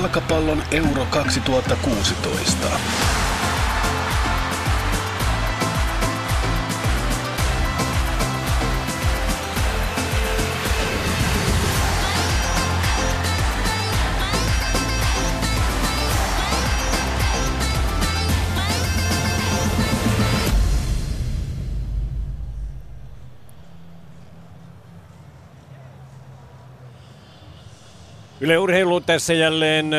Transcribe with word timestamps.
Jalkapallon 0.00 0.62
Euro 0.72 1.06
2016. 1.10 3.10
Yle 28.40 28.58
Urheilu 28.58 28.99
tässä 29.10 29.34
jälleen 29.34 29.90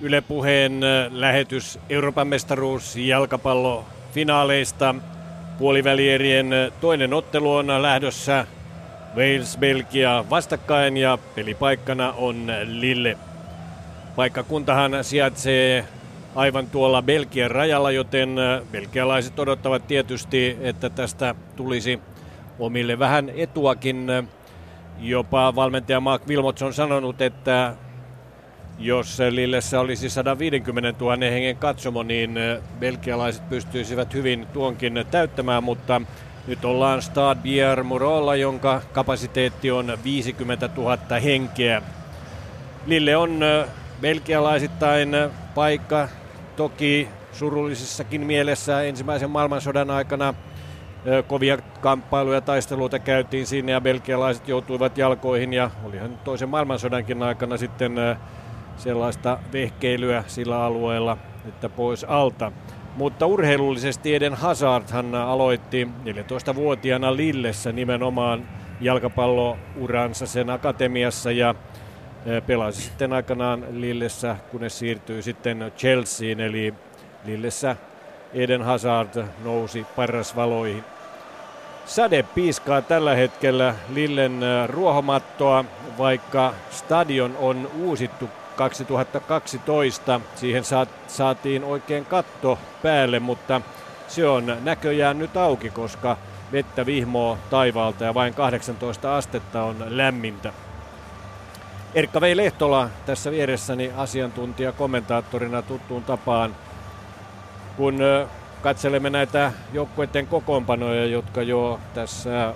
Yle 0.00 0.20
Puheen 0.20 0.80
lähetys 1.10 1.78
Euroopan 1.88 2.28
mestaruus 2.28 2.96
jalkapallofinaaleista. 2.96 4.94
Puolivälierien 5.58 6.50
toinen 6.80 7.14
ottelu 7.14 7.54
on 7.54 7.82
lähdössä 7.82 8.46
Wales-Belgia 9.16 10.30
vastakkain 10.30 10.96
ja 10.96 11.18
pelipaikkana 11.34 12.12
on 12.12 12.52
Lille. 12.64 13.18
Paikkakuntahan 14.16 15.04
sijaitsee 15.04 15.84
aivan 16.34 16.66
tuolla 16.66 17.02
Belgian 17.02 17.50
rajalla, 17.50 17.90
joten 17.90 18.36
belgialaiset 18.72 19.38
odottavat 19.38 19.86
tietysti, 19.86 20.58
että 20.60 20.90
tästä 20.90 21.34
tulisi 21.56 22.00
omille 22.58 22.98
vähän 22.98 23.30
etuakin 23.36 24.06
Jopa 25.00 25.54
valmentaja 25.54 26.00
Mark 26.00 26.26
Wilmots 26.28 26.62
on 26.62 26.74
sanonut, 26.74 27.22
että 27.22 27.74
jos 28.78 29.18
Lillessä 29.30 29.80
olisi 29.80 30.10
150 30.10 31.04
000 31.04 31.16
hengen 31.16 31.56
katsomo, 31.56 32.02
niin 32.02 32.38
belgialaiset 32.78 33.48
pystyisivät 33.48 34.14
hyvin 34.14 34.46
tuonkin 34.52 35.04
täyttämään, 35.10 35.64
mutta 35.64 36.02
nyt 36.46 36.64
ollaan 36.64 37.02
Stad 37.02 37.38
Bier 37.42 37.82
Murolla, 37.82 38.36
jonka 38.36 38.82
kapasiteetti 38.92 39.70
on 39.70 39.98
50 40.04 40.70
000 40.76 40.98
henkeä. 41.24 41.82
Lille 42.86 43.16
on 43.16 43.40
belgialaisittain 44.00 45.16
paikka 45.54 46.08
toki 46.56 47.08
surullisessakin 47.32 48.26
mielessä 48.26 48.82
ensimmäisen 48.82 49.30
maailmansodan 49.30 49.90
aikana– 49.90 50.34
kovia 51.26 51.58
kamppailuja, 51.80 52.40
taisteluita 52.40 52.98
käytiin 52.98 53.46
sinne 53.46 53.72
ja 53.72 53.80
belgialaiset 53.80 54.48
joutuivat 54.48 54.98
jalkoihin 54.98 55.52
ja 55.52 55.70
olihan 55.84 56.18
toisen 56.24 56.48
maailmansodankin 56.48 57.22
aikana 57.22 57.56
sitten 57.56 57.92
sellaista 58.78 59.38
vehkeilyä 59.52 60.24
sillä 60.26 60.64
alueella, 60.64 61.16
että 61.48 61.68
pois 61.68 62.04
alta. 62.04 62.52
Mutta 62.96 63.26
urheilullisesti 63.26 64.14
Eden 64.14 64.34
Hazardhan 64.34 65.14
aloitti 65.14 65.88
14-vuotiaana 66.04 67.16
Lillessä 67.16 67.72
nimenomaan 67.72 68.48
jalkapallouransa 68.80 70.26
sen 70.26 70.50
akatemiassa 70.50 71.30
ja 71.30 71.54
pelasi 72.46 72.82
sitten 72.82 73.12
aikanaan 73.12 73.64
Lillessä, 73.70 74.36
kunnes 74.50 74.78
siirtyi 74.78 75.22
sitten 75.22 75.72
Chelseain, 75.76 76.40
eli 76.40 76.74
Lillessä 77.24 77.76
Eden 78.32 78.62
Hazard 78.62 79.24
nousi 79.44 79.86
parrasvaloihin. 79.96 80.84
Sade 81.86 82.22
piiskaa 82.22 82.82
tällä 82.82 83.14
hetkellä 83.14 83.74
Lillen 83.94 84.42
äh, 84.42 84.68
ruohomattoa, 84.68 85.64
vaikka 85.98 86.54
stadion 86.70 87.36
on 87.36 87.70
uusittu 87.78 88.28
2012. 88.58 90.20
Siihen 90.34 90.62
saatiin 91.06 91.64
oikein 91.64 92.04
katto 92.04 92.58
päälle, 92.82 93.18
mutta 93.18 93.60
se 94.08 94.26
on 94.26 94.56
näköjään 94.64 95.18
nyt 95.18 95.36
auki, 95.36 95.70
koska 95.70 96.16
vettä 96.52 96.86
vihmoo 96.86 97.38
taivaalta 97.50 98.04
ja 98.04 98.14
vain 98.14 98.34
18 98.34 99.16
astetta 99.16 99.62
on 99.62 99.84
lämmintä. 99.88 100.52
Erkka 101.94 102.20
Vei 102.20 102.36
Lehtola 102.36 102.90
tässä 103.06 103.30
vieressäni 103.30 103.92
asiantuntija 103.96 104.72
kommentaattorina 104.72 105.62
tuttuun 105.62 106.04
tapaan– 106.04 106.54
kun 107.78 107.98
katselemme 108.62 109.10
näitä 109.10 109.52
joukkueiden 109.72 110.26
kokoonpanoja, 110.26 111.06
jotka 111.06 111.42
jo 111.42 111.80
tässä 111.94 112.54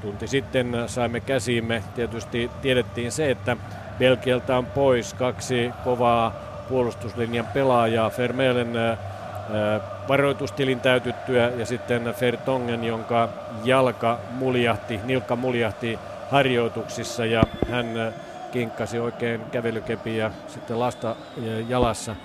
tunti 0.00 0.28
sitten 0.28 0.74
saimme 0.86 1.20
käsiimme, 1.20 1.82
tietysti 1.94 2.50
tiedettiin 2.62 3.12
se, 3.12 3.30
että 3.30 3.56
Belgialta 4.02 4.56
on 4.56 4.66
pois. 4.66 5.14
Kaksi 5.14 5.70
kovaa 5.84 6.32
puolustuslinjan 6.68 7.46
pelaajaa, 7.46 8.10
Fermelen 8.10 8.72
varoitustilin 10.08 10.80
täytyttyä 10.80 11.52
ja 11.56 11.66
sitten 11.66 12.14
Fertongen, 12.14 12.84
jonka 12.84 13.28
jalka 13.64 14.18
muljahti, 14.30 15.00
nilkka 15.04 15.36
muljahti 15.36 15.98
harjoituksissa. 16.30 17.24
Ja 17.24 17.42
hän 17.70 18.14
kinkkasi 18.52 18.98
oikein 18.98 19.40
kävelykepiä 19.52 20.24
ja 20.24 20.30
sitten 20.46 20.80
lasta 20.80 21.16
jalassa 21.68 22.16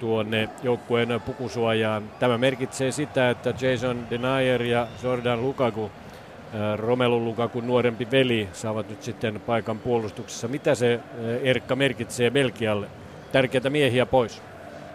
tuonne 0.00 0.48
joukkueen 0.62 1.20
pukusuojaan. 1.26 2.02
Tämä 2.18 2.38
merkitsee 2.38 2.92
sitä, 2.92 3.30
että 3.30 3.54
Jason 3.60 4.06
Denier 4.10 4.62
ja 4.62 4.86
Jordan 5.02 5.42
Lukaku, 5.42 5.90
Romelu 6.76 7.24
Lukaku 7.24 7.60
nuorempi 7.60 8.08
veli, 8.10 8.48
saavat 8.52 8.88
nyt 8.88 9.02
sitten 9.02 9.40
paikan 9.40 9.78
puolustuksessa. 9.78 10.48
Mitä 10.48 10.74
se 10.74 11.00
Erkka 11.42 11.76
merkitsee 11.76 12.30
Belgialle? 12.30 12.86
Tärkeitä 13.32 13.70
miehiä 13.70 14.06
pois. 14.06 14.42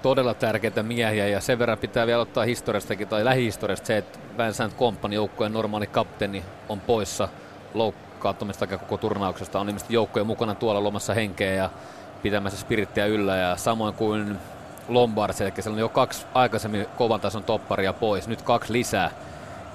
Todella 0.01 0.33
tärkeitä 0.33 0.83
miehiä 0.83 1.27
ja 1.27 1.41
sen 1.41 1.59
verran 1.59 1.77
pitää 1.77 2.07
vielä 2.07 2.21
ottaa 2.21 2.43
historiastakin 2.45 3.07
tai 3.07 3.25
lähihistoriasta 3.25 3.85
se, 3.87 3.97
että 3.97 4.19
Vincent 4.37 4.73
Kompani 4.73 5.15
joukkueen 5.15 5.53
normaali 5.53 5.87
kapteeni 5.87 6.43
on 6.69 6.79
poissa 6.79 7.27
loukkaantumista 7.73 8.67
koko 8.67 8.97
turnauksesta. 8.97 9.59
On 9.59 9.67
ilmeisesti 9.69 9.93
joukkojen 9.93 10.27
mukana 10.27 10.55
tuolla 10.55 10.83
lomassa 10.83 11.13
henkeä 11.13 11.53
ja 11.53 11.69
pitämässä 12.23 12.59
spirittiä 12.59 13.05
yllä 13.05 13.35
ja 13.37 13.55
samoin 13.55 13.93
kuin 13.93 14.37
Lombards, 14.87 15.41
eli 15.41 15.51
siellä 15.59 15.75
on 15.75 15.79
jo 15.79 15.89
kaksi 15.89 16.25
aikaisemmin 16.33 16.85
kovan 16.97 17.21
tason 17.21 17.43
topparia 17.43 17.93
pois, 17.93 18.27
nyt 18.27 18.41
kaksi 18.41 18.73
lisää. 18.73 19.11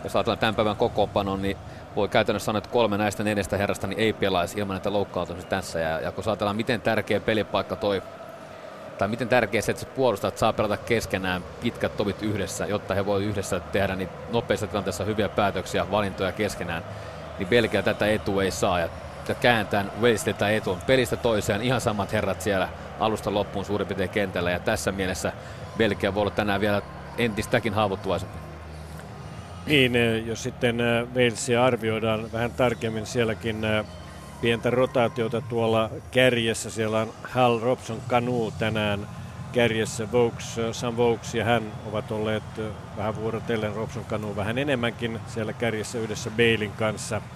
Jos 0.07 0.17
ajatellaan 0.17 0.39
tämän 0.39 0.55
päivän 0.55 0.77
kokoonpanon, 0.77 1.43
niin 1.43 1.57
voi 1.97 2.09
käytännössä 2.09 2.47
sanoa, 2.47 2.59
että 2.59 2.71
kolme 2.71 2.99
näistä 2.99 3.25
neljästä 3.25 3.57
herrasta 3.57 3.87
niin 3.87 3.99
ei 3.99 4.13
pelaisi 4.13 4.61
ilman 4.61 4.75
näitä 4.75 4.93
loukkaantumista 4.93 5.51
tässä. 5.51 5.81
Ja, 5.81 6.01
ja 6.01 6.13
kun 6.13 6.25
ajatellaan, 6.27 6.57
miten 6.57 6.81
tärkeä 6.81 7.21
pelipaikka 7.21 7.77
toi, 7.77 8.03
tai 8.99 9.09
miten 9.09 9.29
tärkeä 9.29 9.63
se, 9.63 9.73
että 9.73 9.81
se 9.81 9.89
puolustajat 9.89 10.39
saa 10.39 10.53
pelata 10.53 10.77
keskenään 10.77 11.43
pitkät 11.61 11.97
tovit 11.97 12.23
yhdessä, 12.23 12.67
jotta 12.67 12.95
he 12.95 13.07
voi 13.07 13.25
yhdessä 13.25 13.61
tehdä 13.61 13.97
niin 13.97 14.09
nopeissa 14.33 14.67
tilanteissa 14.67 15.05
hyviä 15.05 15.29
päätöksiä, 15.29 15.91
valintoja 15.91 16.33
keskenään, 16.33 16.85
niin 17.39 17.49
Belgia 17.49 17.83
tätä 17.83 18.07
etua 18.07 18.43
ei 18.43 18.51
saa. 18.51 18.81
Ja 18.81 18.89
kääntää 19.41 19.85
Wales 20.01 20.25
tätä 20.25 20.51
etua 20.51 20.79
pelistä 20.87 21.17
toiseen, 21.17 21.63
ihan 21.63 21.81
samat 21.81 22.13
herrat 22.13 22.41
siellä 22.41 22.69
alusta 23.01 23.35
loppuun 23.35 23.65
suurin 23.65 23.87
piirtein 23.87 24.11
kentällä 24.11 24.51
ja 24.51 24.59
tässä 24.59 24.93
mielessä 24.93 25.33
Belgia 25.79 26.15
voi 26.15 26.21
olla 26.21 26.31
tänään 26.31 26.61
vielä 26.61 26.83
entistäkin 27.19 27.75
haavoittuvaisempi. 27.75 28.46
Niin, 29.67 29.97
eh, 29.97 30.27
jos 30.27 30.43
sitten 30.43 30.81
eh, 30.81 31.07
Walesia 31.15 31.65
arvioidaan 31.65 32.33
vähän 32.33 32.51
tarkemmin, 32.53 33.07
sielläkin 33.07 33.65
eh, 33.65 33.85
pientä 34.41 34.71
rotaatiota 34.71 35.41
tuolla 35.41 35.91
kärjessä. 36.11 36.71
Siellä 36.71 37.01
on 37.01 37.13
Hal 37.23 37.61
Robson 37.61 38.01
Kanu 38.07 38.53
tänään 38.59 39.09
kärjessä. 39.53 40.13
Vokes, 40.13 40.57
Sam 40.73 40.97
Vokes 40.97 41.35
ja 41.35 41.45
hän 41.45 41.73
ovat 41.87 42.13
olleet 42.13 42.43
vähän 42.97 43.17
vuorotellen 43.17 43.75
Robson 43.75 44.05
Kanu 44.05 44.37
vähän 44.37 44.59
enemmänkin 44.59 45.21
siellä 45.27 45.53
kärjessä 45.53 45.99
yhdessä 45.99 46.31
Bailin 46.31 46.73
kanssa– 46.73 47.21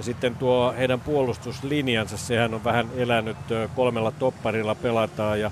ja 0.00 0.04
sitten 0.04 0.36
tuo 0.36 0.74
heidän 0.78 1.00
puolustuslinjansa, 1.00 2.16
sehän 2.16 2.54
on 2.54 2.64
vähän 2.64 2.88
elänyt 2.96 3.36
kolmella 3.76 4.10
topparilla 4.10 4.74
pelataan 4.74 5.40
ja 5.40 5.50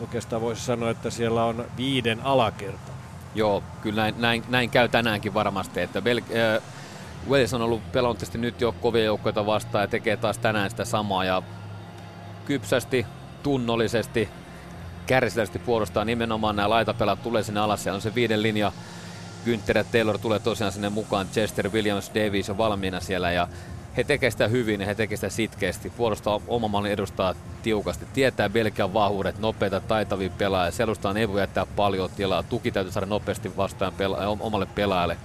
oikeastaan 0.00 0.42
voisi 0.42 0.64
sanoa, 0.64 0.90
että 0.90 1.10
siellä 1.10 1.44
on 1.44 1.64
viiden 1.76 2.20
alakerta. 2.22 2.92
Joo, 3.34 3.62
kyllä 3.82 4.02
näin, 4.02 4.14
näin, 4.18 4.44
näin 4.48 4.70
käy 4.70 4.88
tänäänkin 4.88 5.34
varmasti, 5.34 5.80
että 5.80 6.00
Bel- 6.00 6.36
äh, 6.36 6.62
Wales 7.28 7.54
on 7.54 7.62
ollut 7.62 7.92
pelontaisesti 7.92 8.38
nyt 8.38 8.60
jo 8.60 8.72
kovia 8.72 9.04
joukkoja 9.04 9.46
vastaan 9.46 9.82
ja 9.82 9.88
tekee 9.88 10.16
taas 10.16 10.38
tänään 10.38 10.70
sitä 10.70 10.84
samaa 10.84 11.24
ja 11.24 11.42
kypsästi, 12.44 13.06
tunnollisesti, 13.42 14.28
kärsivästi 15.06 15.58
puolustaa 15.58 16.04
nimenomaan 16.04 16.56
nämä 16.56 16.70
laitapelat 16.70 17.22
tulee 17.22 17.42
sinne 17.42 17.60
alas. 17.60 17.82
Siellä 17.82 17.96
on 17.96 18.02
se 18.02 18.14
viiden 18.14 18.42
linja, 18.42 18.72
Günther 19.46 19.76
ja 19.76 19.84
Taylor 19.84 20.18
tulee 20.18 20.38
tosiaan 20.38 20.72
sinne 20.72 20.88
mukaan, 20.88 21.28
Chester, 21.28 21.70
Williams, 21.70 22.10
Davies 22.14 22.50
on 22.50 22.58
valmiina 22.58 23.00
siellä 23.00 23.32
ja 23.32 23.48
he 23.96 24.04
tekevät 24.04 24.32
sitä 24.32 24.48
hyvin 24.48 24.80
ja 24.80 24.86
he 24.86 24.94
tekevät 24.94 25.20
sitä 25.20 25.28
sitkeästi. 25.28 25.90
Puolustaa 25.90 26.40
oma 26.48 26.68
mallin 26.68 26.92
edustaa 26.92 27.34
tiukasti. 27.62 28.06
Tietää 28.12 28.48
Belgian 28.48 28.94
vahvuudet, 28.94 29.38
nopeita, 29.38 29.80
taitavia 29.80 30.30
pelaajia. 30.38 30.70
Selustaan 30.70 31.16
ei 31.16 31.28
voi 31.28 31.40
jättää 31.40 31.66
paljon 31.66 32.10
tilaa. 32.16 32.42
Tuki 32.42 32.70
täytyy 32.70 32.92
saada 32.92 33.06
nopeasti 33.06 33.56
vastaan 33.56 33.92
pela- 33.92 34.40
omalle 34.40 34.66
pelaajalle. 34.66 35.16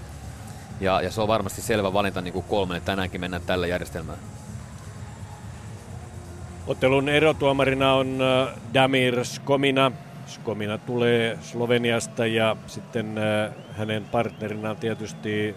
Ja, 0.79 1.01
ja 1.01 1.11
se 1.11 1.21
on 1.21 1.27
varmasti 1.27 1.61
selvä 1.61 1.93
valinta 1.93 2.21
niin 2.21 2.33
kuin 2.33 2.45
kolme. 2.49 2.79
Tänäänkin 2.79 3.21
mennään 3.21 3.43
tällä 3.45 3.67
järjestelmällä. 3.67 4.21
Ottelun 6.67 7.09
erotuomarina 7.09 7.93
on 7.93 8.19
Damir 8.73 9.25
Skomina. 9.25 9.91
Skomina 10.27 10.77
tulee 10.77 11.37
Sloveniasta 11.41 12.25
ja 12.25 12.55
sitten 12.67 13.15
hänen 13.77 14.05
partnerinaan 14.05 14.77
tietysti 14.77 15.55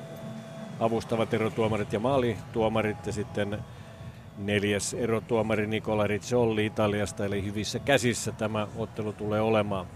avustavat 0.80 1.34
erotuomarit 1.34 1.92
ja 1.92 2.00
maalituomarit 2.00 3.06
ja 3.06 3.12
sitten 3.12 3.58
neljäs 4.38 4.94
erotuomari 4.94 5.66
Nicola 5.66 6.06
Rizzolli 6.06 6.66
Italiasta, 6.66 7.24
eli 7.24 7.44
hyvissä 7.44 7.78
käsissä 7.78 8.32
tämä 8.32 8.66
ottelu 8.76 9.12
tulee 9.12 9.40
olemaan. 9.40 9.86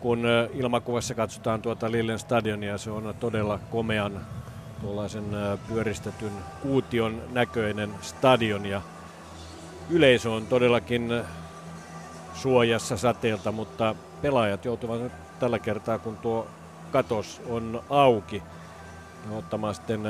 Kun 0.00 0.22
ilmakuvassa 0.54 1.14
katsotaan 1.14 1.62
tuota 1.62 1.90
Lillen 1.90 2.18
stadionia, 2.18 2.78
se 2.78 2.90
on 2.90 3.14
todella 3.20 3.58
komean 3.70 4.20
tuollaisen 4.80 5.24
pyöristetyn 5.68 6.32
kuution 6.62 7.22
näköinen 7.32 7.90
stadion 8.00 8.66
ja 8.66 8.82
yleisö 9.90 10.30
on 10.30 10.46
todellakin 10.46 11.22
suojassa 12.34 12.96
sateelta, 12.96 13.52
mutta 13.52 13.94
pelaajat 14.22 14.64
joutuvat 14.64 15.00
nyt 15.02 15.12
tällä 15.40 15.58
kertaa, 15.58 15.98
kun 15.98 16.16
tuo 16.16 16.46
katos 16.92 17.42
on 17.48 17.82
auki, 17.90 18.42
ottamaan 19.30 19.74
sitten 19.74 20.00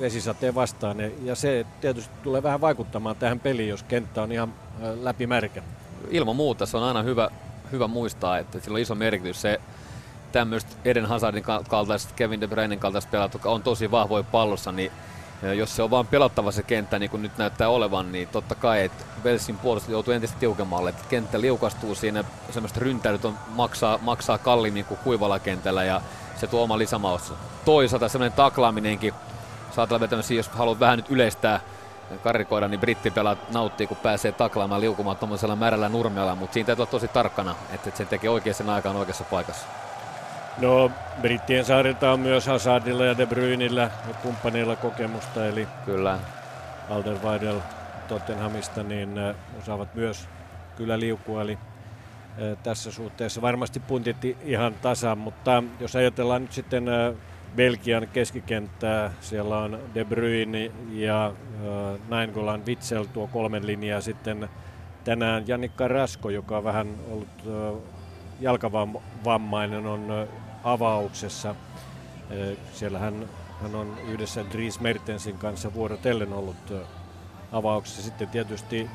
vesisateen 0.00 0.54
vastaan. 0.54 0.96
Ja 1.22 1.34
se 1.34 1.66
tietysti 1.80 2.14
tulee 2.22 2.42
vähän 2.42 2.60
vaikuttamaan 2.60 3.16
tähän 3.16 3.40
peliin, 3.40 3.68
jos 3.68 3.82
kenttä 3.82 4.22
on 4.22 4.32
ihan 4.32 4.54
läpimärkä. 5.00 5.62
Ilman 6.10 6.36
muuta 6.36 6.66
se 6.66 6.76
on 6.76 6.82
aina 6.82 7.02
hyvä, 7.02 7.30
hyvä 7.72 7.86
muistaa, 7.86 8.38
että 8.38 8.60
sillä 8.60 8.76
on 8.76 8.80
iso 8.80 8.94
merkitys 8.94 9.42
se 9.42 9.60
tämmöistä 10.32 10.70
Eden 10.84 11.06
Hazardin 11.06 11.44
kaltaiset, 11.68 12.12
Kevin 12.12 12.40
De 12.40 12.46
Bruynen 12.46 12.78
kaltaiset 12.78 13.10
pelaat, 13.10 13.32
jotka 13.32 13.50
on 13.50 13.62
tosi 13.62 13.90
vahvoja 13.90 14.24
pallossa, 14.24 14.72
niin 14.72 14.92
jos 15.56 15.76
se 15.76 15.82
on 15.82 15.90
vaan 15.90 16.06
pelattava 16.06 16.52
se 16.52 16.62
kenttä, 16.62 16.98
niin 16.98 17.10
kuin 17.10 17.22
nyt 17.22 17.38
näyttää 17.38 17.68
olevan, 17.68 18.12
niin 18.12 18.28
totta 18.28 18.54
kai, 18.54 18.84
että 18.84 19.04
Velsin 19.24 19.58
puolustus 19.58 19.90
joutuu 19.90 20.14
entistä 20.14 20.36
tiukemmalle. 20.40 20.90
Että 20.90 21.04
kenttä 21.08 21.40
liukastuu 21.40 21.94
siinä, 21.94 22.24
semmoista 22.50 22.80
ryntäilyt 22.80 23.24
on, 23.24 23.34
maksaa, 23.48 23.98
maksaa 24.02 24.38
kalliimmin 24.38 24.84
kuin 24.84 25.00
kuivalla 25.04 25.38
kentällä 25.38 25.84
ja 25.84 26.00
se 26.36 26.46
tuo 26.46 26.62
oma 26.62 26.78
lisämaus. 26.78 27.32
Toisaalta 27.64 28.08
semmoinen 28.08 28.36
taklaaminenkin, 28.36 29.14
saattaa 29.70 30.00
vetämässä, 30.00 30.34
jos 30.34 30.48
haluat 30.48 30.80
vähän 30.80 30.98
nyt 30.98 31.10
yleistää 31.10 31.60
karikoida, 32.22 32.68
niin 32.68 32.80
brittipelaat 32.80 33.50
nauttii, 33.52 33.86
kun 33.86 33.96
pääsee 33.96 34.32
taklaamaan 34.32 34.80
liukumaan 34.80 35.16
tuommoisella 35.16 35.56
märällä 35.56 35.88
nurmella, 35.88 36.34
mutta 36.34 36.54
siinä 36.54 36.66
täytyy 36.66 36.82
olla 36.82 36.90
tosi 36.90 37.08
tarkkana, 37.08 37.54
että 37.72 37.90
sen 37.94 38.06
tekee 38.06 38.30
oikeassa 38.30 38.74
aikaan 38.74 38.96
oikeassa 38.96 39.24
paikassa. 39.24 39.66
No, 40.60 40.90
Brittien 41.20 41.64
saarilta 41.64 42.12
on 42.12 42.20
myös 42.20 42.46
Hazardilla 42.46 43.04
ja 43.04 43.18
De 43.18 43.26
Bruynillä 43.26 43.82
ja 43.82 44.14
kumppaneilla 44.22 44.76
kokemusta, 44.76 45.46
eli 45.46 45.68
Kyllä. 45.84 46.18
Alderweireld 46.90 47.60
Tottenhamista, 48.08 48.82
niin 48.82 49.18
äh, 49.18 49.34
osaavat 49.62 49.94
myös 49.94 50.28
kyllä 50.76 51.00
liukua, 51.00 51.42
eli 51.42 51.58
tässä 52.62 52.90
suhteessa 52.90 53.42
varmasti 53.42 53.80
puntit 53.80 54.16
ihan 54.44 54.74
tasan, 54.74 55.18
mutta 55.18 55.62
jos 55.80 55.96
ajatellaan 55.96 56.42
nyt 56.42 56.52
sitten 56.52 56.84
Belgian 57.56 58.08
keskikenttää, 58.08 59.12
siellä 59.20 59.58
on 59.58 59.78
De 59.94 60.04
Bruyne 60.04 60.70
ja 60.90 61.32
Nainggolan 62.08 62.66
Witzel 62.66 63.04
tuo 63.04 63.26
kolmen 63.26 63.66
linjaa 63.66 64.00
sitten 64.00 64.48
tänään 65.04 65.48
Jannikka 65.48 65.88
Rasko, 65.88 66.30
joka 66.30 66.56
on 66.58 66.64
vähän 66.64 66.94
ollut 67.10 67.44
jalkavammainen, 68.40 69.86
on 69.86 70.28
avauksessa. 70.64 71.54
Siellä 72.72 72.98
hän, 72.98 73.28
hän 73.62 73.74
on 73.74 73.94
yhdessä 74.08 74.44
Dries 74.52 74.80
Mertensin 74.80 75.38
kanssa 75.38 75.74
vuorotellen 75.74 76.32
ollut 76.32 76.72
avauksessa. 77.52 78.02
Sitten 78.02 78.28
tietysti 78.28 78.90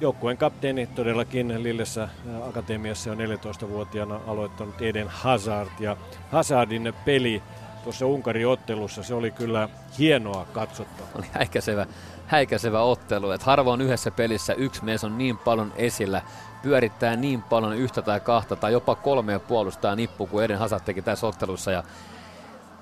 joukkueen 0.00 0.36
kapteeni 0.36 0.86
todellakin 0.86 1.62
Lillessä 1.62 2.08
Akatemiassa 2.48 3.12
on 3.12 3.18
14-vuotiaana 3.18 4.20
aloittanut 4.26 4.82
Eden 4.82 5.08
Hazard. 5.08 5.70
Ja 5.80 5.96
Hazardin 6.30 6.94
peli 7.04 7.42
tuossa 7.84 8.06
Unkarin 8.06 8.48
ottelussa, 8.48 9.02
se 9.02 9.14
oli 9.14 9.30
kyllä 9.30 9.68
hienoa 9.98 10.46
katsottavaa. 10.52 11.10
Oli 11.14 11.26
häikäisevä, 11.32 11.86
häikäisevä 12.26 12.82
ottelu, 12.82 13.30
että 13.30 13.46
harvoin 13.46 13.80
yhdessä 13.80 14.10
pelissä 14.10 14.54
yksi 14.54 14.84
mies 14.84 15.04
on 15.04 15.18
niin 15.18 15.38
paljon 15.38 15.72
esillä 15.76 16.22
pyörittää 16.62 17.16
niin 17.16 17.42
paljon 17.42 17.76
yhtä 17.76 18.02
tai 18.02 18.20
kahta 18.20 18.56
tai 18.56 18.72
jopa 18.72 18.94
kolmea 18.94 19.40
puolustaa 19.40 19.96
nippu 19.96 20.26
kuin 20.26 20.44
Eden 20.44 20.58
Hazard 20.58 20.84
teki 20.84 21.02
tässä 21.02 21.26
ottelussa 21.26 21.70
ja 21.72 21.82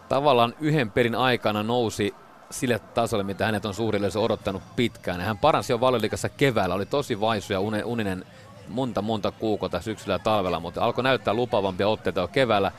tavallaan 0.08 0.54
yhden 0.60 0.90
pelin 0.90 1.14
aikana 1.14 1.62
nousi 1.62 2.14
sille 2.52 2.78
tasolle, 2.78 3.24
mitä 3.24 3.46
hänet 3.46 3.64
on 3.64 3.74
suuri 3.74 4.00
odottanut 4.18 4.62
pitkään. 4.76 5.20
Ja 5.20 5.26
hän 5.26 5.38
paransi 5.38 5.72
jo 5.72 5.80
valioliikassa 5.80 6.28
keväällä, 6.28 6.74
oli 6.74 6.86
tosi 6.86 7.20
vaisu 7.20 7.52
ja 7.52 7.60
uninen 7.84 8.24
monta 8.68 9.02
monta 9.02 9.30
kuukautta 9.30 9.80
syksyllä 9.80 10.14
ja 10.14 10.18
talvella, 10.18 10.60
mutta 10.60 10.84
alkoi 10.84 11.04
näyttää 11.04 11.34
lupavampia 11.34 11.88
otteita 11.88 12.20
jo 12.20 12.28
keväällä. 12.28 12.72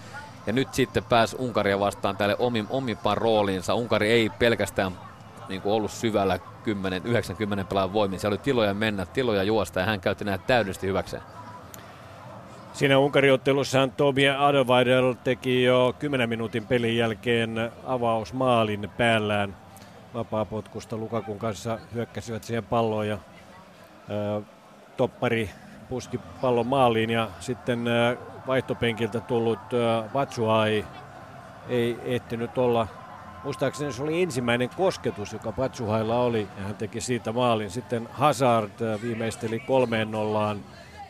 Ja 0.48 0.54
nyt 0.54 0.74
sitten 0.74 1.04
pääsi 1.04 1.36
Unkaria 1.40 1.80
vastaan 1.80 2.18
tälle 2.18 2.36
omin, 2.40 2.68
omimpaan 2.70 3.18
rooliinsa. 3.18 3.74
Unkari 3.74 4.12
ei 4.12 4.30
pelkästään 4.30 4.92
niin 5.50 5.62
kuin 5.62 5.74
ollut 5.74 5.92
syvällä 5.92 6.40
10, 6.64 7.02
90 7.06 7.70
pelaajan 7.70 7.94
voimin. 7.94 8.20
Se 8.20 8.28
oli 8.28 8.38
tiloja 8.38 8.74
mennä, 8.74 9.06
tiloja 9.06 9.44
juosta 9.44 9.80
ja 9.80 9.86
hän 9.86 10.02
käytti 10.02 10.26
näitä 10.26 10.44
täydellisesti 10.48 10.88
hyväkseen. 10.88 11.24
Siinä 12.74 12.98
Unkariottelussahan 12.98 13.92
Tobi 13.92 14.30
Adelweidel 14.30 15.14
teki 15.24 15.64
jo 15.64 15.96
10 16.00 16.30
minuutin 16.30 16.68
pelin 16.68 16.98
jälkeen 16.98 17.72
avausmaalin 17.86 18.90
päällään 18.98 19.63
vapaapotkusta 20.14 20.98
Lukakun 20.98 21.40
kanssa 21.40 21.80
hyökkäsivät 21.94 22.44
siihen 22.44 22.64
palloon 22.64 23.08
ja 23.08 23.18
ää, 24.10 24.42
toppari 24.98 25.50
puski 25.90 26.20
pallon 26.42 26.68
maaliin 26.68 27.10
ja 27.10 27.30
sitten 27.40 27.88
ää, 27.88 28.16
vaihtopenkiltä 28.48 29.20
tullut 29.20 29.60
Vatsuai 30.14 30.86
ei 31.70 31.98
ehtinyt 32.06 32.58
olla 32.58 32.88
Muistaakseni 33.44 33.94
se 33.94 34.04
oli 34.04 34.22
ensimmäinen 34.22 34.70
kosketus, 34.70 35.34
joka 35.34 35.52
Patsuhailla 35.52 36.20
oli, 36.20 36.48
ja 36.58 36.64
hän 36.64 36.76
teki 36.76 37.02
siitä 37.02 37.32
maalin. 37.32 37.72
Sitten 37.72 38.10
Hazard 38.12 38.72
viimeisteli 39.02 39.60
kolmeen 39.60 40.12
nollaan. 40.12 40.60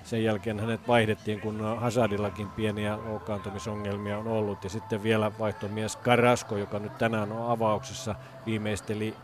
Sen 0.03 0.23
jälkeen 0.23 0.59
hänet 0.59 0.87
vaihdettiin, 0.87 1.39
kun 1.39 1.79
Hazardillakin 1.79 2.49
pieniä 2.49 2.97
loukkaantumisongelmia 3.05 4.17
on 4.17 4.27
ollut. 4.27 4.63
Ja 4.63 4.69
sitten 4.69 5.03
vielä 5.03 5.31
vaihtomies 5.39 5.95
Karasko, 5.95 6.57
joka 6.57 6.79
nyt 6.79 6.97
tänään 6.97 7.31
on 7.31 7.51
avauksessa, 7.51 8.15
viimeisteli 8.45 9.15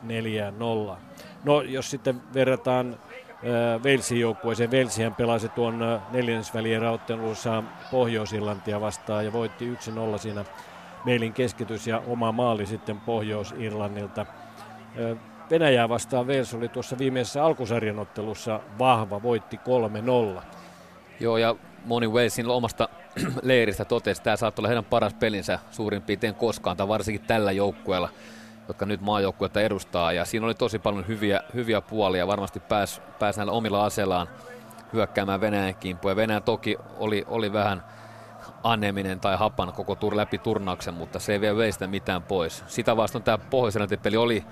4-0. 0.94 0.96
No, 1.44 1.62
jos 1.62 1.92
sitten 1.92 2.22
verrataan 2.34 2.94
äh, 2.94 3.84
Velsin 3.84 4.20
joukkueeseen. 4.20 4.72
Velsihän 4.72 5.16
pelasi 5.16 5.50
tuon 5.50 5.84
äh, 5.84 6.02
neljännesvälieräottelussa 6.12 7.64
Pohjois-Irlantia 7.92 8.82
vastaan 8.82 9.26
ja 9.26 9.34
voitti 9.34 9.74
1-0 10.16 10.18
siinä 10.18 10.46
Meilin 11.06 11.34
keskitys 11.34 11.88
ja 11.88 12.02
oma 12.08 12.32
maali 12.32 12.66
sitten 12.66 13.00
Pohjois-Irlannilta. 13.00 14.26
Venäjää 15.50 15.90
vastaan 15.90 16.28
Wales 16.28 16.54
oli 16.54 16.70
tuossa 16.70 16.98
viimeisessä 16.98 17.44
alkusarjan 17.44 18.00
ottelussa 18.00 18.60
vahva, 18.80 19.24
voitti 19.24 19.60
3-0. 20.38 20.42
Joo, 21.20 21.38
ja 21.38 21.56
moni 21.86 22.08
Walesin 22.08 22.48
omasta 22.48 22.90
leiristä 23.42 23.86
totesi, 23.86 24.20
että 24.20 24.24
tämä 24.24 24.38
saattaa 24.38 24.62
olla 24.62 24.68
heidän 24.68 24.86
paras 24.86 25.14
pelinsä 25.14 25.60
suurin 25.72 26.02
piirtein 26.02 26.36
koskaan, 26.36 26.78
tai 26.78 26.88
varsinkin 26.88 27.28
tällä 27.28 27.52
joukkueella, 27.52 28.10
jotka 28.68 28.86
nyt 28.86 29.02
maajoukkuetta 29.02 29.62
edustaa. 29.62 30.12
Ja 30.12 30.26
siinä 30.26 30.46
oli 30.46 30.56
tosi 30.56 30.80
paljon 30.80 31.08
hyviä, 31.08 31.42
hyviä 31.54 31.82
puolia, 31.82 32.28
varmasti 32.28 32.60
pääsi 32.60 33.02
pääs 33.20 33.38
näillä 33.38 33.52
omilla 33.52 33.86
aseillaan 33.86 34.28
hyökkäämään 34.94 35.42
Venäjän 35.42 35.76
kimppuun. 35.76 36.12
Ja 36.12 36.16
Venäjä 36.16 36.42
toki 36.42 36.78
oli, 36.98 37.26
oli 37.28 37.54
vähän 37.54 37.84
aneminen 38.64 39.20
tai 39.20 39.38
hapan 39.38 39.74
koko 39.74 39.96
tur 39.96 40.16
läpi 40.16 40.38
turnauksen, 40.38 40.94
mutta 40.94 41.20
se 41.20 41.34
ei 41.34 41.42
vie 41.42 41.56
veistä 41.56 41.88
mitään 41.88 42.24
pois. 42.24 42.64
Sitä 42.68 42.98
vastaan 42.98 43.24
tämä 43.24 43.38
pohjois 43.38 43.76
peli 44.04 44.18
oli 44.18 44.44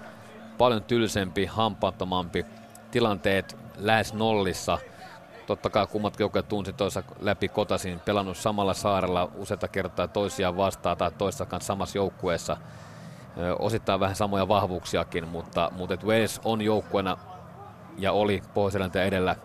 paljon 0.57 0.83
tylsempi, 0.83 1.45
hampaattomampi, 1.45 2.45
tilanteet 2.91 3.57
lähes 3.77 4.13
nollissa. 4.13 4.77
Totta 5.47 5.69
kai 5.69 5.87
kummatkin 5.87 6.23
joukkueet 6.23 6.47
tunsi 6.47 6.73
toisa 6.73 7.03
läpi 7.19 7.47
kotasin, 7.47 7.99
pelannut 7.99 8.37
samalla 8.37 8.73
saarella 8.73 9.31
useita 9.35 9.67
kertaa 9.67 10.07
toisiaan 10.07 10.57
vastaan 10.57 10.97
tai 10.97 11.11
toista 11.17 11.45
kanssa 11.45 11.67
samassa 11.67 11.97
joukkueessa. 11.97 12.57
Osittain 13.59 13.99
vähän 13.99 14.15
samoja 14.15 14.47
vahvuuksiakin, 14.47 15.27
mutta, 15.27 15.71
mutta 15.75 16.05
Wales 16.05 16.41
on 16.43 16.61
joukkueena 16.61 17.17
ja 17.97 18.11
oli 18.11 18.41
pohjois 18.53 18.95
edellä 18.95 19.35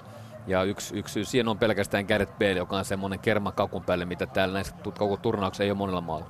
ja 0.47 0.62
yksi, 0.62 0.97
yksi 0.97 1.12
syy 1.12 1.25
siihen 1.25 1.49
on 1.49 1.59
pelkästään 1.59 2.06
Gareth 2.06 2.32
Bale, 2.38 2.52
joka 2.52 2.76
on 2.76 2.85
semmoinen 2.85 3.18
kerma 3.18 3.52
kakun 3.52 3.85
päälle, 3.85 4.04
mitä 4.04 4.26
täällä 4.26 4.54
näissä 4.54 4.75
koko 4.99 5.16
turnauksessa 5.16 5.64
ei 5.64 5.71
ole 5.71 5.78
monella 5.78 6.00
maalla. 6.00 6.26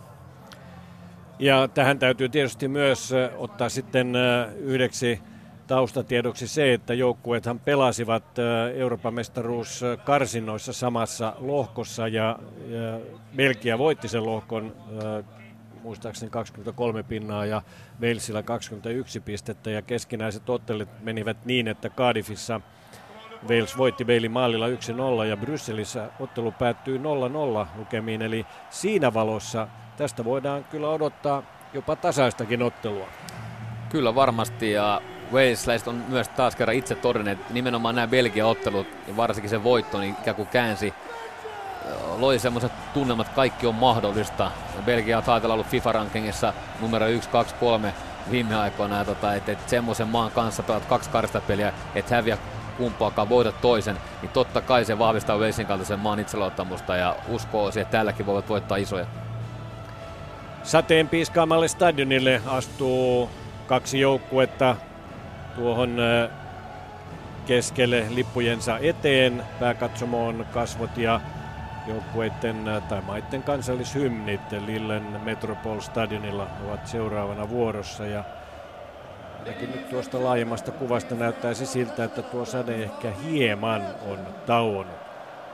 Ja 1.39 1.69
tähän 1.69 1.99
täytyy 1.99 2.29
tietysti 2.29 2.69
myös 2.69 3.15
ottaa 3.39 3.69
sitten 3.69 4.13
yhdeksi 4.59 5.21
taustatiedoksi 5.73 6.49
se, 6.49 6.73
että 6.73 6.95
joukkueethan 6.95 7.61
pelasivat 7.61 8.25
Euroopan 8.75 9.15
mestaruuskarsinoissa 9.15 10.73
samassa 10.73 11.37
lohkossa 11.39 12.09
ja, 12.09 12.39
ja 12.69 13.01
Belgia 13.37 13.79
voitti 13.79 14.09
sen 14.09 14.27
lohkon 14.27 14.77
muistaakseni 15.83 16.31
23 16.31 17.03
pinnaa 17.03 17.47
ja 17.47 17.63
Walesilla 18.03 18.43
21 18.43 19.21
pistettä 19.21 19.71
ja 19.71 19.83
keskinäiset 19.83 20.51
ottelut 20.51 20.89
menivät 21.03 21.37
niin, 21.45 21.69
että 21.69 21.91
Cardiffissa– 21.91 22.61
Wales 23.49 23.79
voitti 23.79 24.07
Veili 24.07 24.29
maalilla 24.29 24.67
1-0 24.69 25.25
ja 25.29 25.37
Brysselissä 25.37 26.09
ottelu 26.21 26.53
päättyy 26.53 26.99
0-0 26.99 27.01
lukemiin. 27.79 28.23
Eli 28.23 28.47
siinä 28.71 29.15
valossa 29.15 29.69
tästä 29.97 30.25
voidaan 30.25 30.65
kyllä 30.65 30.89
odottaa 30.89 31.43
jopa 31.75 31.97
tasaistakin 31.97 32.63
ottelua. 32.63 33.09
Kyllä 33.89 34.15
varmasti 34.15 34.73
ja 34.73 35.03
Waleslaiset 35.33 35.89
on 35.89 36.05
myös 36.09 36.29
taas 36.29 36.57
kerran 36.57 36.77
itse 36.77 36.95
todenneet, 36.95 37.41
että 37.41 37.55
nimenomaan 37.55 37.95
nämä 37.95 38.07
Belgian 38.07 38.49
ottelut 38.49 38.87
ja 39.09 39.17
varsinkin 39.17 39.51
se 39.51 39.65
voitto 39.65 40.01
niin 40.01 40.17
ikään 40.21 40.37
kuin 40.37 40.49
käänsi 40.49 40.95
loi 42.19 42.39
semmoiset 42.39 42.73
tunnelmat, 42.95 43.27
että 43.27 43.37
kaikki 43.37 43.67
on 43.67 43.75
mahdollista. 43.75 44.51
Belgia 44.85 45.19
on 45.19 45.25
taitella 45.25 45.55
ollut 45.55 45.67
FIFA-rankingissa 45.67 46.53
numero 46.81 47.07
1, 47.07 47.29
2, 47.29 47.55
3 47.55 47.95
viime 48.31 48.57
aikoina, 48.57 49.05
tota, 49.05 49.35
että 49.35 49.53
et 49.53 49.69
semmoisen 49.69 50.09
maan 50.09 50.31
kanssa 50.31 50.63
pelaat 50.63 50.85
kaksi 50.85 51.11
peliä, 51.47 51.73
että 51.95 52.15
häviä 52.15 52.39
kumpaakaan 52.77 53.29
voita 53.29 53.53
toisen, 53.53 53.97
niin 54.23 54.33
totta 54.33 54.61
kai 54.61 54.85
se 54.85 54.99
vahvistaa 54.99 55.37
Walesin 55.37 55.67
kaltaisen 55.67 55.99
maan 55.99 56.21
itseluottamusta 56.21 56.97
ja 56.97 57.17
uskoo 57.29 57.71
siihen, 57.71 57.83
että 57.83 57.99
tälläkin 57.99 58.27
voivat 58.27 58.49
voittaa 58.49 58.77
isoja. 58.77 59.07
Sateen 60.63 61.09
piiskaamalle 61.09 61.69
stadionille 61.69 62.43
astuu 62.47 63.31
kaksi 63.67 64.01
joukkuetta 64.01 64.77
tuohon 65.57 65.97
keskelle 67.47 68.07
lippujensa 68.11 68.79
eteen. 68.79 69.43
Pääkatsomoon 69.61 70.47
kasvot 70.53 70.97
ja 70.97 71.21
joukkueiden 71.87 72.65
tai 72.89 73.01
maiden 73.01 73.43
kansallishymnit 73.43 74.41
Lillen 74.67 75.21
Metropol 75.25 75.81
Stadionilla 75.81 76.47
ovat 76.67 76.87
seuraavana 76.87 77.49
vuorossa 77.49 78.07
ja 78.07 78.25
ainakin 79.39 79.71
nyt 79.73 79.89
tuosta 79.89 80.25
laajemmasta 80.25 80.73
kuvasta 80.73 81.15
näyttäisi 81.15 81.67
siltä, 81.67 82.05
että 82.05 82.23
tuo 82.23 82.45
sade 82.45 82.75
ehkä 82.75 83.11
hieman 83.11 83.83
on 84.09 84.19
tauonnut. 84.47 84.97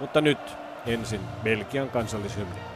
Mutta 0.00 0.21
nyt 0.21 0.57
ensin 0.87 1.21
Belgian 1.45 1.88
kansallishymni. 1.88 2.68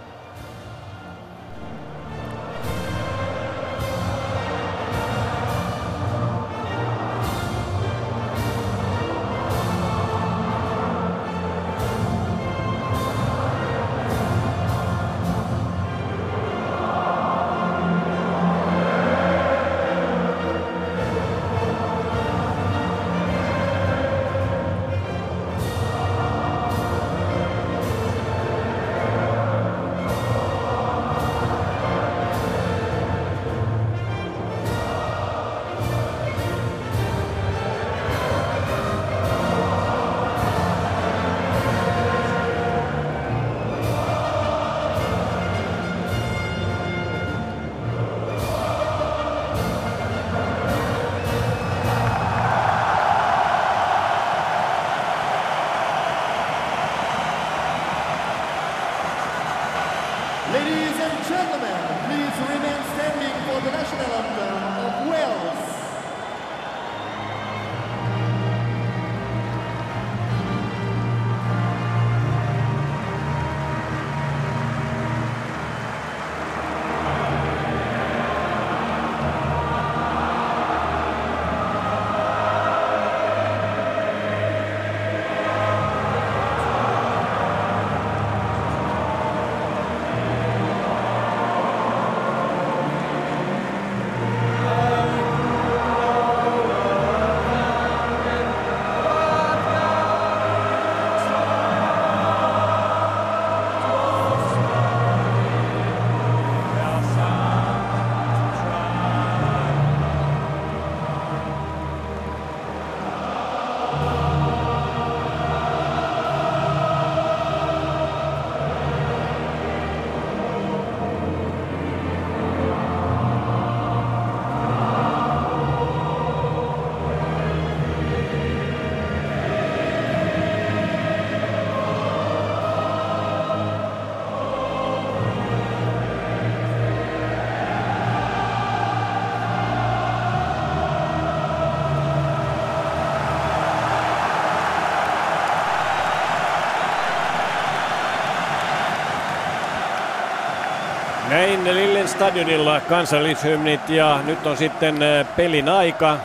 Stadionilla 152.12 152.80
kansallishymnit 152.80 153.88
ja 153.88 154.20
nyt 154.26 154.46
on 154.46 154.56
sitten 154.56 154.96
pelin 155.36 155.68
aika. 155.68 156.16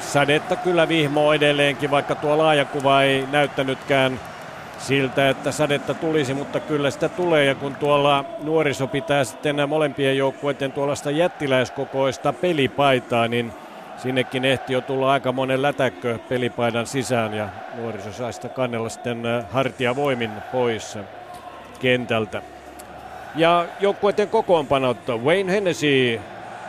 Sadetta 0.00 0.56
kyllä 0.56 0.88
vihmoo 0.88 1.32
edelleenkin, 1.32 1.90
vaikka 1.90 2.14
tuo 2.14 2.38
laajakuva 2.38 3.02
ei 3.02 3.24
näyttänytkään 3.32 4.20
siltä, 4.78 5.28
että 5.28 5.52
sadetta 5.52 5.94
tulisi, 5.94 6.34
mutta 6.34 6.60
kyllä 6.60 6.90
sitä 6.90 7.08
tulee. 7.08 7.44
Ja 7.44 7.54
kun 7.54 7.74
tuolla 7.74 8.24
nuoriso 8.42 8.86
pitää 8.86 9.24
sitten 9.24 9.68
molempien 9.68 10.16
joukkueiden 10.16 10.72
tuollaista 10.72 11.10
jättiläiskokoista 11.10 12.32
pelipaitaa, 12.32 13.28
niin 13.28 13.52
sinnekin 13.96 14.44
ehti 14.44 14.72
jo 14.72 14.80
tulla 14.80 15.12
aika 15.12 15.32
monen 15.32 15.62
lätäkkö 15.62 16.18
pelipaidan 16.28 16.86
sisään 16.86 17.34
ja 17.34 17.48
nuoriso 17.76 18.12
sai 18.12 18.32
sitä 18.32 18.48
kannella 18.48 18.88
sitten 18.88 19.22
hartiavoimin 19.50 20.30
pois 20.52 20.98
kentältä. 21.80 22.42
Ja 23.36 23.66
joukkueiden 23.80 24.28
kokoonpanot. 24.28 24.98
Wayne 25.24 25.52
Hennessy 25.52 26.20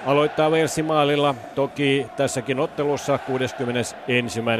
aloittaa 0.05 0.49
Walesin 0.49 0.85
maalilla. 0.85 1.35
Toki 1.55 2.07
tässäkin 2.15 2.59
ottelussa 2.59 3.17
61. 3.17 3.95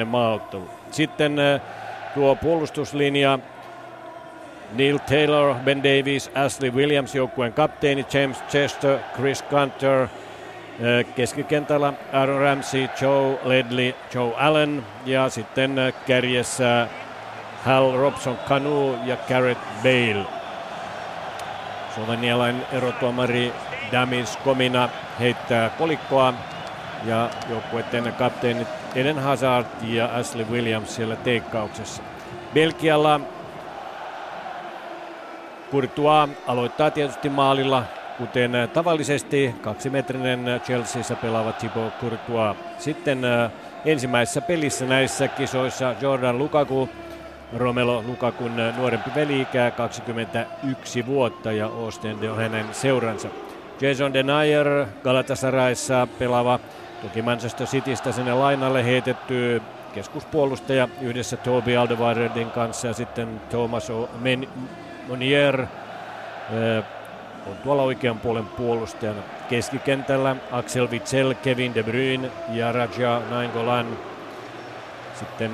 maaottelu. 0.06 0.70
Sitten 0.92 1.40
eh, 1.40 1.62
tuo 2.14 2.36
puolustuslinja 2.36 3.40
Neil 4.74 4.98
Taylor, 4.98 5.56
Ben 5.56 5.84
Davies, 5.84 6.32
Ashley 6.36 6.72
Williams 6.72 7.16
joukkueen 7.16 7.54
kapteeni, 7.54 8.06
James 8.14 8.44
Chester, 8.50 9.00
Chris 9.16 9.44
Gunter, 9.44 10.02
eh, 10.02 11.06
keskikentällä 11.16 11.94
Aaron 12.14 12.42
Ramsey, 12.42 12.90
Joe 13.02 13.40
Ledley, 13.44 13.94
Joe 14.14 14.34
Allen 14.38 14.84
ja 15.06 15.30
sitten 15.30 15.80
eh, 15.80 15.94
kärjessä 16.08 16.88
Hal 17.66 17.98
Robson 17.98 18.38
Canu 18.48 18.96
ja 19.06 19.18
Garrett 19.30 19.62
Bale. 19.84 20.37
Slovenialainen 21.98 22.66
erotuomari 22.72 23.54
Damis 23.92 24.38
Komina 24.38 24.90
heittää 25.20 25.70
kolikkoa 25.70 26.34
ja 27.06 27.30
joukkueiden 27.50 28.14
kapteenit 28.14 28.68
Eden 28.96 29.20
Hazard 29.20 29.66
ja 29.82 30.06
Ashley 30.06 30.46
Williams 30.52 30.96
siellä 30.96 31.16
teikkauksessa. 31.16 32.04
Belgialla 32.54 33.20
Courtois 35.72 36.30
aloittaa 36.48 36.92
tietysti 36.92 37.30
maalilla, 37.30 37.84
kuten 38.18 38.52
tavallisesti 38.74 39.56
kaksimetrinen 39.62 40.62
Chelseassa 40.64 41.16
pelaava 41.16 41.52
Thibaut 41.52 41.94
Courtois. 42.02 42.58
Sitten 42.78 43.26
äh, 43.26 43.52
ensimmäisessä 43.86 44.42
pelissä 44.42 44.86
näissä 44.86 45.28
kisoissa 45.28 45.96
Jordan 46.02 46.38
Lukaku 46.38 46.90
Romelo 47.54 48.04
Lukakun 48.08 48.52
nuorempi 48.78 49.10
veli-ikää 49.16 49.72
21 49.72 51.06
vuotta 51.06 51.52
ja 51.52 51.68
Ostende 51.68 52.32
on 52.32 52.38
hänen 52.38 52.66
seuransa. 52.72 53.28
Jason 53.82 54.14
Denayer 54.14 54.86
Galatasarayssa 55.04 56.08
pelaava, 56.20 56.60
toki 57.02 57.22
Manchester 57.22 57.68
Citystä 57.68 58.12
sinne 58.12 58.34
lainalle 58.34 58.86
heitetty 58.86 59.62
keskuspuolustaja 59.94 60.88
yhdessä 61.02 61.38
Toby 61.38 61.78
Alderweireldin 61.78 62.52
kanssa 62.52 62.88
ja 62.88 62.94
sitten 62.94 63.42
Thomas 63.50 63.92
Monier 65.08 65.66
on 67.48 67.58
tuolla 67.64 67.84
oikean 67.84 68.20
puolen 68.20 68.46
puolustajana. 68.46 69.22
Keskikentällä 69.50 70.36
Axel 70.52 70.88
Witsel, 70.88 71.34
Kevin 71.34 71.76
De 71.76 71.84
Bruyne 71.84 72.32
ja 72.50 72.72
Raja 72.72 73.22
Nainggolan. 73.30 73.88
Sitten 75.20 75.52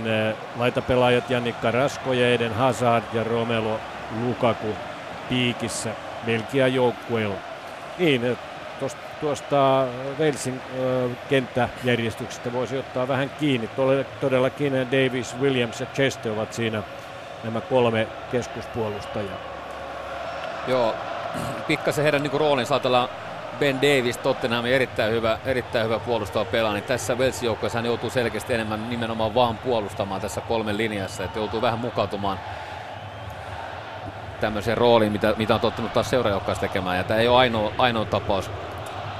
laitapelaajat 0.57 1.29
Jannik 1.29 1.61
Karasko 1.61 2.13
ja 2.13 2.33
Eden 2.33 2.53
Hazard 2.53 3.03
ja 3.13 3.23
Romelo 3.23 3.79
Lukaku 4.23 4.67
piikissä 5.29 5.89
Belgian 6.25 6.73
joukkueella. 6.73 7.35
Niin, 7.97 8.37
tuosta 9.21 9.85
Walesin 10.19 10.61
kenttäjärjestyksestä 11.29 12.53
voisi 12.53 12.77
ottaa 12.77 13.07
vähän 13.07 13.29
kiinni. 13.29 13.69
Todellakin 14.21 14.73
Davis, 14.73 15.35
Williams 15.39 15.79
ja 15.79 15.87
Chester 15.93 16.31
ovat 16.31 16.53
siinä 16.53 16.83
nämä 17.43 17.61
kolme 17.61 18.07
keskuspuolustajaa. 18.31 19.37
Joo, 20.67 20.95
pikkasen 21.67 22.03
heidän 22.03 22.23
niin 22.23 22.39
roolinsa 22.39 22.75
ajatellaan 22.75 23.09
Ben 23.59 23.81
Davis, 23.81 24.17
Tottenhamin 24.17 24.73
erittäin 24.73 25.13
hyvä, 25.13 25.39
erittäin 25.45 25.85
hyvä 25.85 25.99
puolustava 25.99 26.45
pelaa, 26.45 26.73
niin 26.73 26.83
tässä 26.83 27.15
Walesin 27.15 27.45
joukkueessa 27.45 27.77
hän 27.77 27.85
joutuu 27.85 28.09
selkeästi 28.09 28.53
enemmän 28.53 28.89
nimenomaan 28.89 29.35
vaan 29.35 29.57
puolustamaan 29.57 30.21
tässä 30.21 30.41
kolmen 30.41 30.77
linjassa, 30.77 31.23
että 31.23 31.39
joutuu 31.39 31.61
vähän 31.61 31.79
mukautumaan 31.79 32.39
tämmöiseen 34.41 34.77
rooliin, 34.77 35.11
mitä, 35.11 35.33
mitä 35.37 35.55
on 35.55 35.61
tottunut 35.61 35.93
taas 35.93 36.09
seuraajoukkaassa 36.09 36.61
tekemään, 36.61 36.97
ja 36.97 37.03
tämä 37.03 37.19
ei 37.19 37.27
ole 37.27 37.37
ainoa, 37.37 37.71
ainoa 37.77 38.05
tapaus. 38.05 38.51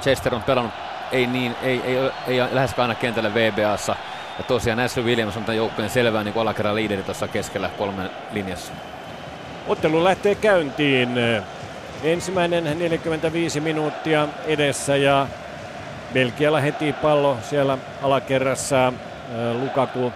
Chester 0.02 0.34
on 0.34 0.42
pelannut 0.42 0.74
ei, 1.12 1.26
niin, 1.26 1.56
ei, 1.62 1.80
ei, 1.84 1.98
ei, 2.26 2.40
ei 2.40 2.54
läheskään 2.54 2.90
aina 2.90 3.00
kentällä 3.00 3.34
VBAssa, 3.34 3.96
ja 4.38 4.44
tosiaan 4.44 4.80
Ashley 4.80 5.04
Williams 5.04 5.36
on 5.36 5.44
tämän 5.44 5.56
joukkueen 5.56 5.90
selvää 5.90 6.24
niin 6.24 6.38
alakerran 6.38 6.74
liideri 6.74 7.02
tuossa 7.02 7.28
keskellä 7.28 7.70
kolmen 7.78 8.10
linjassa. 8.32 8.72
Ottelu 9.68 10.04
lähtee 10.04 10.34
käyntiin. 10.34 11.08
Ensimmäinen 12.04 12.64
45 12.64 13.60
minuuttia 13.60 14.28
edessä 14.46 14.96
ja 14.96 15.26
Belgialla 16.14 16.60
heti 16.60 16.92
pallo 16.92 17.36
siellä 17.42 17.78
alakerrassa. 18.02 18.92
Lukaku 19.60 20.12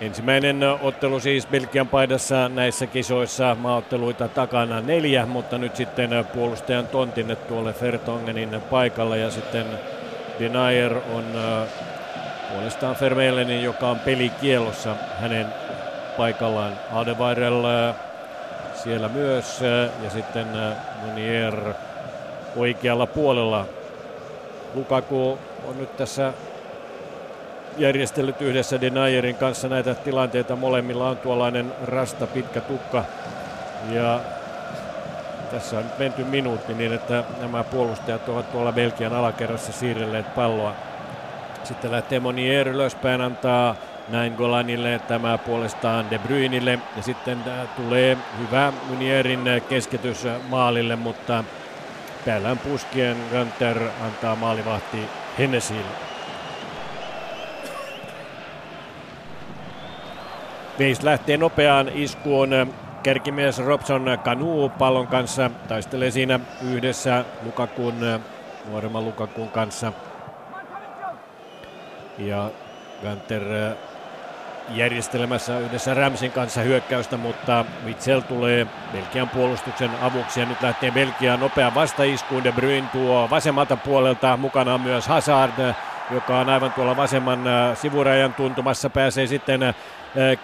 Ensimmäinen 0.00 0.60
ottelu 0.82 1.20
siis 1.20 1.46
Belgian 1.46 1.88
paidassa 1.88 2.48
näissä 2.48 2.86
kisoissa, 2.86 3.56
maaotteluita 3.60 4.28
takana 4.28 4.80
neljä, 4.80 5.26
mutta 5.26 5.58
nyt 5.58 5.76
sitten 5.76 6.10
puolustajan 6.34 6.86
tontinne 6.86 7.36
tuolle 7.36 7.72
Fertongenin 7.72 8.60
paikalla 8.70 9.16
ja 9.16 9.30
sitten 9.30 9.66
Denayer 10.40 10.96
on 10.96 11.24
puolestaan 12.52 12.96
Vermelenin, 13.00 13.62
joka 13.62 13.88
on 13.88 13.98
pelikielossa 13.98 14.96
hänen 15.20 15.46
paikallaan. 16.16 16.72
Adevairel 16.92 17.64
siellä 18.86 19.08
myös 19.08 19.60
ja 20.02 20.10
sitten 20.10 20.46
Munier 21.02 21.74
oikealla 22.56 23.06
puolella. 23.06 23.66
Lukaku 24.74 25.38
on 25.68 25.78
nyt 25.78 25.96
tässä 25.96 26.32
järjestellyt 27.78 28.40
yhdessä 28.40 28.80
Denayerin 28.80 29.36
kanssa 29.36 29.68
näitä 29.68 29.94
tilanteita. 29.94 30.56
Molemmilla 30.56 31.08
on 31.08 31.16
tuollainen 31.16 31.72
rasta 31.84 32.26
pitkä 32.26 32.60
tukka 32.60 33.04
ja 33.90 34.20
tässä 35.50 35.78
on 35.78 35.84
nyt 35.84 35.98
menty 35.98 36.24
minuutti 36.24 36.74
niin, 36.74 36.92
että 36.92 37.24
nämä 37.40 37.64
puolustajat 37.64 38.28
ovat 38.28 38.52
tuolla 38.52 38.72
Belgian 38.72 39.12
alakerrassa 39.12 39.72
siirrelleet 39.72 40.34
palloa. 40.34 40.74
Sitten 41.64 41.92
lähtee 41.92 42.20
Monier 42.20 42.68
ylöspäin, 42.68 43.20
antaa 43.20 43.76
näin 44.08 44.34
Golanille, 44.34 45.00
tämä 45.08 45.38
puolestaan 45.38 46.10
De 46.10 46.18
Bruynille 46.18 46.78
ja 46.96 47.02
sitten 47.02 47.38
äh, 47.48 47.68
tulee 47.76 48.16
hyvä 48.38 48.72
Munierin 48.88 49.44
keskitys 49.68 50.26
maalille, 50.48 50.96
mutta 50.96 51.44
päällään 52.26 52.58
puskien 52.58 53.16
Gunter 53.30 53.88
antaa 54.04 54.36
maalivahti 54.36 54.98
Hennesille. 55.38 56.06
Veis 60.78 61.02
lähtee 61.02 61.36
nopeaan 61.36 61.90
iskuun. 61.94 62.50
Kärkimies 63.02 63.58
Robson 63.58 64.18
Kanu 64.24 64.68
pallon 64.78 65.06
kanssa 65.06 65.50
taistelee 65.68 66.10
siinä 66.10 66.40
yhdessä 66.62 67.24
Lukakun, 67.42 67.94
nuoremman 68.68 69.04
Lukakun 69.04 69.48
kanssa. 69.48 69.92
Ja 72.18 72.50
Ganter 73.02 73.42
järjestelemässä 74.68 75.58
yhdessä 75.58 75.94
Ramsin 75.94 76.32
kanssa 76.32 76.60
hyökkäystä, 76.60 77.16
mutta 77.16 77.64
Witzel 77.84 78.20
tulee 78.20 78.66
Belgian 78.92 79.28
puolustuksen 79.28 79.90
avuksi 80.02 80.40
ja 80.40 80.46
nyt 80.46 80.62
lähtee 80.62 80.90
Belgia 80.90 81.36
nopean 81.36 81.74
vastaiskuun. 81.74 82.44
De 82.44 82.52
Bruyne 82.52 82.88
tuo 82.92 83.28
vasemmalta 83.30 83.76
puolelta 83.76 84.36
mukana 84.36 84.78
myös 84.78 85.08
Hazard, 85.08 85.74
joka 86.10 86.38
on 86.38 86.48
aivan 86.48 86.72
tuolla 86.72 86.96
vasemman 86.96 87.44
sivurajan 87.74 88.34
tuntumassa, 88.34 88.90
pääsee 88.90 89.26
sitten 89.26 89.74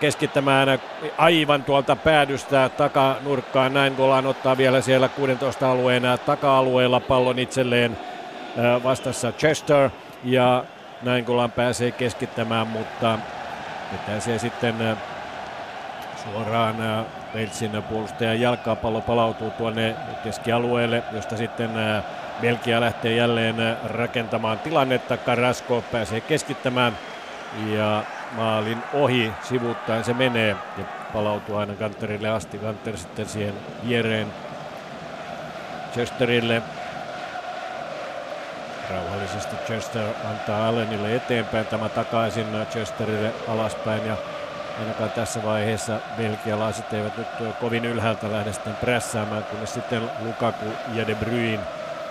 keskittämään 0.00 0.78
aivan 1.18 1.64
tuolta 1.64 1.96
päädystä 1.96 2.68
takanurkkaan. 2.76 3.74
Näin 3.74 3.94
Golan 3.94 4.26
ottaa 4.26 4.56
vielä 4.56 4.80
siellä 4.80 5.08
16 5.08 5.70
alueen 5.70 6.02
taka-alueella 6.26 7.00
pallon 7.00 7.38
itselleen 7.38 7.98
vastassa 8.84 9.32
Chester 9.32 9.90
ja 10.24 10.64
näin 11.02 11.24
Golan 11.24 11.52
pääsee 11.52 11.90
keskittämään, 11.90 12.66
mutta 12.66 13.18
se 14.18 14.38
sitten 14.38 14.96
suoraan 16.22 17.06
Veltsin 17.34 17.82
puolustajan 17.88 18.40
jalkaa 18.40 18.76
pallo 18.76 19.00
palautuu 19.00 19.50
tuonne 19.50 19.96
keskialueelle, 20.24 21.02
josta 21.12 21.36
sitten 21.36 21.70
Belgia 22.40 22.80
lähtee 22.80 23.16
jälleen 23.16 23.76
rakentamaan 23.84 24.58
tilannetta. 24.58 25.16
Carrasco 25.16 25.84
pääsee 25.92 26.20
keskittämään 26.20 26.98
ja 27.66 28.02
maalin 28.36 28.82
ohi 28.92 29.32
sivuuttaen 29.42 30.04
se 30.04 30.14
menee 30.14 30.56
ja 30.78 30.84
palautuu 31.12 31.56
aina 31.56 31.74
Kanterille 31.74 32.28
asti. 32.28 32.58
Kanter 32.58 32.96
sitten 32.96 33.26
siihen 33.28 33.54
viereen 33.88 34.26
Chesterille. 35.92 36.62
Rauhallisesti 38.92 39.56
Chester 39.66 40.08
antaa 40.30 40.68
Allenille 40.68 41.16
eteenpäin, 41.16 41.66
tämä 41.66 41.88
takaisin 41.88 42.46
Chesterille 42.70 43.32
alaspäin 43.48 44.06
ja 44.06 44.16
ainakaan 44.80 45.10
tässä 45.10 45.42
vaiheessa 45.42 45.98
belgialaiset 46.16 46.92
eivät 46.92 47.16
nyt 47.18 47.54
kovin 47.60 47.84
ylhäältä 47.84 48.32
lähde 48.32 48.52
sitten 48.52 48.76
prässäämään, 48.76 49.44
kunnes 49.44 49.74
sitten 49.74 50.10
Lukaku 50.20 50.66
ja 50.94 51.06
De 51.06 51.14
Bruyne 51.14 51.62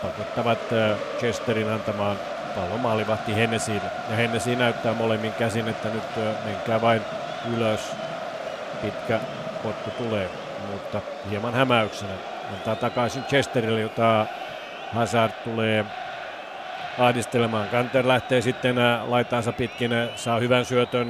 pakottavat 0.01 0.59
Chesterin 1.19 1.69
antamaan 1.69 2.17
pallo 2.55 2.77
maalivahti 2.77 3.35
Hennesiin. 3.35 3.81
Ja 4.09 4.15
Hennesi 4.15 4.55
näyttää 4.55 4.93
molemmin 4.93 5.33
käsin, 5.33 5.67
että 5.67 5.89
nyt 5.89 6.03
menkää 6.45 6.81
vain 6.81 7.01
ylös. 7.57 7.91
Pitkä 8.81 9.19
potku 9.63 9.89
tulee, 9.91 10.29
mutta 10.71 11.01
hieman 11.29 11.53
hämäyksenä. 11.53 12.13
Antaa 12.53 12.75
takaisin 12.75 13.23
Chesterille, 13.23 13.81
jota 13.81 14.25
Hazard 14.93 15.31
tulee 15.43 15.85
ahdistelemaan. 16.97 17.69
Kanter 17.69 18.07
lähtee 18.07 18.41
sitten 18.41 18.75
laitaansa 19.07 19.51
pitkin, 19.51 19.91
saa 20.15 20.39
hyvän 20.39 20.65
syötön 20.65 21.07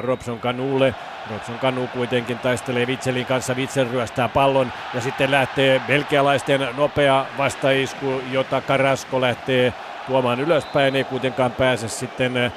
Robson 0.00 0.38
Kanulle. 0.40 0.94
Robson 1.30 1.58
Kanu 1.58 1.86
kuitenkin 1.86 2.38
taistelee 2.38 2.86
Vitselin 2.86 3.26
kanssa, 3.26 3.56
Vitsel 3.56 3.88
ryöstää 3.90 4.28
pallon 4.28 4.72
ja 4.94 5.00
sitten 5.00 5.30
lähtee 5.30 5.80
belgialaisten 5.86 6.68
nopea 6.76 7.26
vastaisku, 7.38 8.20
jota 8.32 8.60
Karasko 8.60 9.20
lähtee 9.20 9.72
tuomaan 10.06 10.40
ylöspäin, 10.40 10.96
ei 10.96 11.04
kuitenkaan 11.04 11.52
pääse 11.52 11.88
sitten 11.88 12.52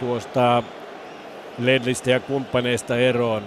tuosta 0.00 0.62
Ledlistä 1.58 2.10
ja 2.10 2.20
kumppaneista 2.20 2.96
eroon. 2.96 3.42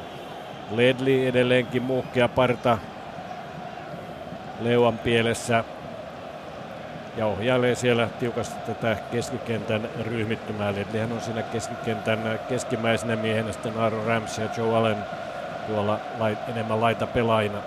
Ledli 0.76 1.28
edelleenkin 1.28 1.84
muhkea 1.84 2.28
parta 2.28 2.78
leuan 4.62 4.98
pielessä 4.98 5.64
ja 7.18 7.26
ohjailee 7.26 7.76
siellä 7.76 8.08
tiukasti 8.20 8.56
tätä 8.66 8.98
keskikentän 9.12 9.90
ryhmittymää. 10.02 10.74
Ledlihän 10.76 11.12
on 11.12 11.22
siinä 11.22 11.42
keskikentän 11.42 12.40
keskimmäisenä 12.50 13.16
miehenä 13.16 13.52
sitten 13.52 13.78
Aaron 13.78 14.06
Ramsey 14.06 14.46
ja 14.46 14.50
Joe 14.58 14.78
Allen 14.78 14.98
tuolla 15.68 16.00
lait, 16.20 16.40
enemmän 16.50 16.82
laita 16.82 17.08
pelaajina. 17.08 17.58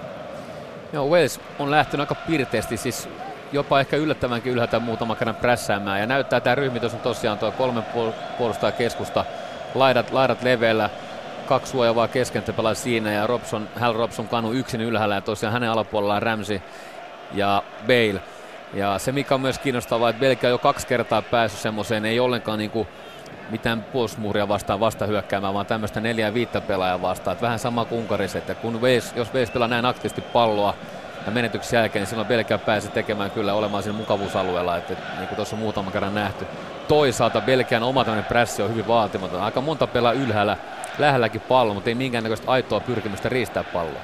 Joo, 0.92 1.08
Wales 1.08 1.40
on 1.58 1.70
lähtenyt 1.70 2.10
aika 2.10 2.14
pirteästi, 2.14 2.76
siis 2.76 3.08
jopa 3.52 3.80
ehkä 3.80 3.96
yllättävänkin 3.96 4.52
ylhäältä 4.52 4.78
muutama 4.78 5.14
kerran 5.14 5.36
prässäämään. 5.36 6.00
Ja 6.00 6.06
näyttää, 6.06 6.40
tämä 6.40 6.54
ryhmitys 6.54 6.94
on 6.94 7.00
tosiaan 7.00 7.38
tuo 7.38 7.52
kolmen 7.52 7.84
puolustaa 8.38 8.72
keskusta 8.72 9.24
laidat, 9.74 10.12
laidat 10.12 10.42
leveillä, 10.42 10.90
kaksi 11.46 11.72
suojavaa 11.72 12.08
keskentä 12.08 12.52
pelaa 12.52 12.74
siinä 12.74 13.12
ja 13.12 13.26
Robson, 13.26 13.68
Hal 13.76 13.92
Robson 13.92 14.28
kanu 14.28 14.52
yksin 14.52 14.80
ylhäällä 14.80 15.14
ja 15.14 15.20
tosiaan 15.20 15.52
hänen 15.52 15.70
alapuolellaan 15.70 16.22
Ramsey 16.22 16.62
ja 17.32 17.62
Bale. 17.86 18.33
Ja 18.74 18.98
se 18.98 19.12
mikä 19.12 19.34
on 19.34 19.40
myös 19.40 19.58
kiinnostavaa, 19.58 20.10
että 20.10 20.20
Belgia 20.20 20.50
jo 20.50 20.58
kaksi 20.58 20.86
kertaa 20.86 21.22
päässyt 21.22 21.60
semmoiseen, 21.60 22.04
ei 22.04 22.20
ollenkaan 22.20 22.58
niin 22.58 22.70
kuin 22.70 22.88
mitään 23.50 23.82
puolustusmuuria 23.82 24.48
vastaan 24.48 24.80
vasta 24.80 25.06
hyökkäämään, 25.06 25.54
vaan 25.54 25.66
tämmöistä 25.66 26.00
neljä 26.00 26.34
viittä 26.34 26.60
pelaajaa 26.60 27.02
vastaan. 27.02 27.32
Että 27.32 27.42
vähän 27.42 27.58
sama 27.58 27.84
kuin 27.84 27.98
Unkarissa, 27.98 28.38
että 28.38 28.54
kun 28.54 28.82
Wales, 28.82 29.12
jos 29.16 29.34
Wales 29.34 29.50
pelaa 29.50 29.68
näin 29.68 29.84
aktiivisesti 29.84 30.20
palloa 30.20 30.74
ja 31.26 31.32
menetyksen 31.32 31.78
jälkeen, 31.78 32.00
niin 32.00 32.08
silloin 32.08 32.28
Belgia 32.28 32.58
pääsee 32.58 32.90
tekemään 32.90 33.30
kyllä 33.30 33.54
olemaan 33.54 33.82
siinä 33.82 33.98
mukavuusalueella, 33.98 34.76
että, 34.76 34.92
että 34.92 35.06
niin 35.18 35.28
kuin 35.28 35.36
tuossa 35.36 35.56
muutama 35.56 35.90
kerran 35.90 36.14
nähty. 36.14 36.46
Toisaalta 36.88 37.40
Belgian 37.40 37.82
oma 37.82 38.04
tämmöinen 38.04 38.28
pressi 38.28 38.62
on 38.62 38.70
hyvin 38.70 38.88
vaatimaton. 38.88 39.42
Aika 39.42 39.60
monta 39.60 39.86
pelaa 39.86 40.12
ylhäällä, 40.12 40.56
lähelläkin 40.98 41.40
pallo, 41.40 41.74
mutta 41.74 41.90
ei 41.90 41.94
minkäännäköistä 41.94 42.50
aitoa 42.50 42.80
pyrkimystä 42.80 43.28
riistää 43.28 43.64
palloa. 43.64 44.00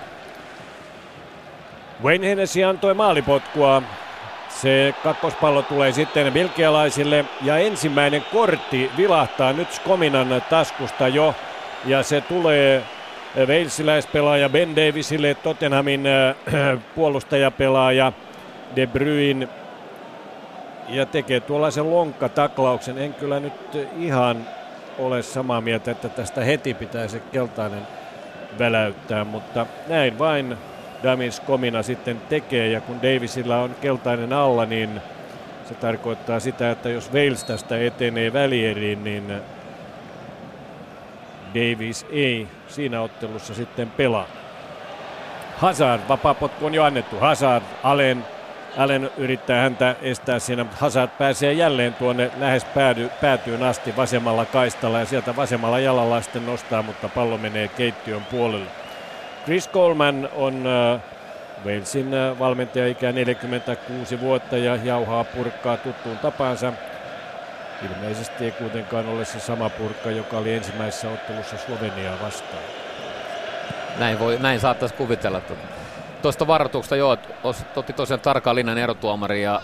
Wayne 2.03 2.29
Hennessy 2.29 2.65
antoi 2.65 2.95
maalipotkua 2.95 3.83
se 4.51 4.95
kakkospallo 5.03 5.63
tulee 5.63 5.93
sitten 5.93 6.33
belgialaisille 6.33 7.25
ja 7.43 7.59
ensimmäinen 7.59 8.25
kortti 8.33 8.91
vilahtaa 8.97 9.53
nyt 9.53 9.73
Skominan 9.73 10.43
taskusta 10.51 11.09
jo. 11.09 11.35
Ja 11.85 12.03
se 12.03 12.21
tulee 12.21 12.83
Walesiläispelaaja 13.37 14.49
Ben 14.49 14.77
Davisille, 14.77 15.35
Tottenhamin 15.35 16.07
äh, 16.07 16.37
puolustajapelaaja 16.95 18.13
De 18.77 18.87
Bruyne. 18.87 19.49
Ja 20.89 21.07
tekee 21.07 21.41
tuollaisen 21.41 21.91
lonkkataklauksen. 21.91 22.99
En 22.99 23.15
kyllä 23.15 23.41
nyt 23.41 23.89
ihan 23.99 24.47
ole 24.99 25.23
samaa 25.23 25.61
mieltä, 25.61 25.91
että 25.91 26.09
tästä 26.09 26.45
heti 26.45 26.75
pitäisi 26.75 27.23
keltainen 27.33 27.83
väläyttää, 28.59 29.25
mutta 29.25 29.67
näin 29.89 30.19
vain 30.19 30.57
Damis 31.03 31.41
Komina 31.41 31.83
sitten 31.83 32.21
tekee. 32.29 32.69
Ja 32.69 32.81
kun 32.81 33.03
Davisilla 33.03 33.59
on 33.59 33.75
keltainen 33.81 34.33
alla, 34.33 34.67
niin 34.67 35.01
se 35.69 35.75
tarkoittaa 35.75 36.41
sitä, 36.41 36.71
että 36.71 36.89
jos 36.89 37.13
Wales 37.13 37.45
tästä 37.45 37.79
etenee 37.79 38.33
välieriin, 38.33 39.05
niin 39.05 39.33
Davis 41.55 42.07
ei 42.11 42.47
siinä 42.69 43.01
ottelussa 43.01 43.55
sitten 43.55 43.91
pelaa. 43.91 44.27
Hazard, 45.57 46.03
vapaapotku 46.09 46.67
on 46.67 46.75
jo 46.75 46.85
annettu. 46.85 47.19
Hazard, 47.19 47.65
Allen, 47.83 48.25
Allen 48.77 49.11
yrittää 49.17 49.63
häntä 49.63 49.97
estää 50.03 50.39
siinä. 50.39 50.67
Hazard 50.73 51.11
pääsee 51.19 51.53
jälleen 51.53 51.95
tuonne 51.95 52.31
lähes 52.39 52.65
päädy, 52.65 53.11
päätyyn 53.21 53.63
asti 53.63 53.97
vasemmalla 53.97 54.45
kaistalla 54.45 54.99
ja 54.99 55.07
sieltä 55.07 55.37
vasemmalla 55.37 55.79
jalalla 55.79 56.23
sitten 56.23 56.47
nostaa, 56.47 56.83
mutta 56.83 57.09
pallo 57.09 57.39
menee 57.39 57.69
keittiön 57.69 58.25
puolelle. 58.25 58.80
Chris 59.51 59.69
Coleman 59.69 60.29
on 60.35 60.67
äh, 60.67 61.01
Walesin 61.67 62.11
valmentaja 62.39 62.87
ikä 62.87 63.13
46 63.13 64.21
vuotta 64.21 64.57
ja 64.57 64.77
jauhaa 64.77 65.25
purkkaa 65.25 65.77
tuttuun 65.77 66.19
tapansa. 66.19 66.73
Ilmeisesti 67.91 68.45
ei 68.45 68.51
kuitenkaan 68.51 69.09
ole 69.09 69.25
se 69.25 69.41
sama 69.41 69.71
purkka, 69.71 70.11
joka 70.11 70.39
oli 70.39 70.55
ensimmäisessä 70.55 71.11
ottelussa 71.11 71.57
Sloveniaa 71.59 72.17
vastaan. 72.23 72.63
Näin, 73.99 74.19
voi, 74.19 74.39
näin 74.41 74.61
saattaisi 74.61 74.95
kuvitella. 74.95 75.41
Tuosta 76.23 76.47
varoituksesta 76.47 76.97
joo, 76.97 77.17
otti 77.77 77.93
tosiaan 77.93 78.21
tarkan 78.21 78.55
linjan 78.55 78.79
erotuomari 78.79 79.43
ja, 79.43 79.63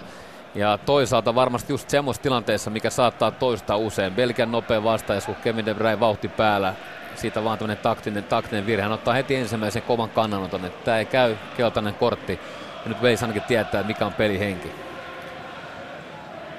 ja 0.55 0.79
toisaalta 0.87 1.35
varmasti 1.35 1.73
just 1.73 1.91
semmoisessa 1.91 2.23
tilanteessa, 2.23 2.71
mikä 2.71 2.91
saattaa 2.91 3.31
toistaa 3.31 3.77
usein. 3.77 4.13
Belgian 4.13 4.53
nopea 4.53 4.85
vastaus, 4.85 5.27
kun 5.27 5.35
Kevin 5.35 5.67
De 5.67 5.75
Bruyne 5.75 6.01
vauhti 6.01 6.29
päällä, 6.29 6.75
siitä 7.17 7.45
vaan 7.45 7.59
tämmöinen 7.59 7.83
taktinen, 7.83 8.25
taktinen 8.25 8.67
virhe. 8.67 8.83
Hän 8.83 8.93
ottaa 8.93 9.15
heti 9.15 9.35
ensimmäisen 9.35 9.83
kovan 9.83 10.11
kannanoton, 10.11 10.65
että 10.65 10.85
tämä 10.85 10.99
ei 10.99 11.05
käy 11.05 11.37
keltainen 11.57 11.95
kortti. 11.95 12.41
Ja 12.85 12.89
nyt 12.89 13.03
Veis 13.03 13.23
ainakin 13.23 13.43
tietää, 13.43 13.83
mikä 13.83 14.07
on 14.07 14.13
pelihenki. 14.13 14.73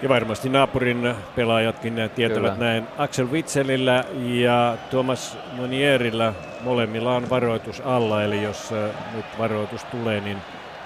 Ja 0.02 0.10
varmasti 0.10 0.50
naapurin 0.50 1.16
pelaajatkin 1.36 2.10
tietävät 2.16 2.54
Kyllä. 2.54 2.66
näin. 2.66 2.88
Axel 2.98 3.32
Witzelillä 3.32 4.04
ja 4.20 4.78
Thomas 4.90 5.38
Monierilla 5.54 6.34
molemmilla 6.62 7.16
on 7.16 7.30
varoitus 7.30 7.82
alla, 7.86 8.24
eli 8.24 8.44
jos 8.44 8.72
äh, 8.72 9.16
nyt 9.16 9.26
varoitus 9.40 9.84
tulee, 9.84 10.22
niin 10.22 10.38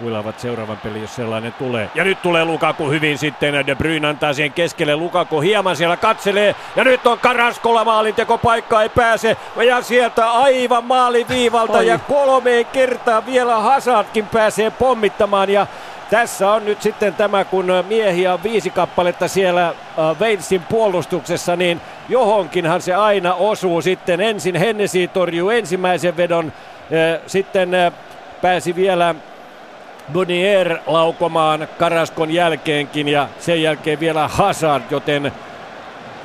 huilaavat 0.01 0.39
seuraavan 0.39 0.77
pelin, 0.77 1.01
jos 1.01 1.15
sellainen 1.15 1.53
tulee. 1.53 1.89
Ja 1.95 2.03
nyt 2.03 2.21
tulee 2.21 2.45
Lukaku 2.45 2.89
hyvin 2.89 3.17
sitten. 3.17 3.67
De 3.67 3.75
Bruyne 3.75 4.07
antaa 4.07 4.33
siihen 4.33 4.53
keskelle. 4.53 4.95
Lukaku 4.95 5.41
hieman 5.41 5.75
siellä 5.75 5.97
katselee. 5.97 6.55
Ja 6.75 6.83
nyt 6.83 7.07
on 7.07 7.19
Karaskola 7.19 7.85
maalinteko. 7.85 8.37
Paikka 8.37 8.81
ei 8.81 8.89
pääse. 8.89 9.37
Ja 9.67 9.81
sieltä 9.81 10.31
aivan 10.31 10.83
maaliviivalta. 10.83 11.77
Oi. 11.77 11.87
Ja 11.87 11.99
kolmeen 11.99 12.65
kertaan 12.65 13.25
vielä 13.25 13.55
Hazardkin 13.55 14.27
pääsee 14.27 14.71
pommittamaan. 14.71 15.49
Ja 15.49 15.67
tässä 16.09 16.51
on 16.51 16.65
nyt 16.65 16.81
sitten 16.81 17.13
tämä, 17.13 17.45
kun 17.45 17.65
miehiä 17.87 18.33
on 18.33 18.43
viisi 18.43 18.69
kappaletta 18.69 19.27
siellä 19.27 19.67
äh, 19.67 19.75
Walesin 20.19 20.61
puolustuksessa, 20.69 21.55
niin 21.55 21.81
johonkinhan 22.09 22.81
se 22.81 22.93
aina 22.93 23.33
osuu 23.33 23.81
sitten. 23.81 24.21
Ensin 24.21 24.55
Hennesi 24.55 25.07
torjuu 25.07 25.49
ensimmäisen 25.49 26.17
vedon, 26.17 26.45
äh, 26.45 27.21
sitten 27.27 27.73
äh, 27.73 27.93
pääsi 28.41 28.75
vielä 28.75 29.15
Bonier 30.13 30.77
laukomaan 30.87 31.67
Karaskon 31.77 32.31
jälkeenkin 32.31 33.07
ja 33.07 33.27
sen 33.39 33.63
jälkeen 33.63 33.99
vielä 33.99 34.27
Hazard, 34.27 34.83
joten 34.91 35.31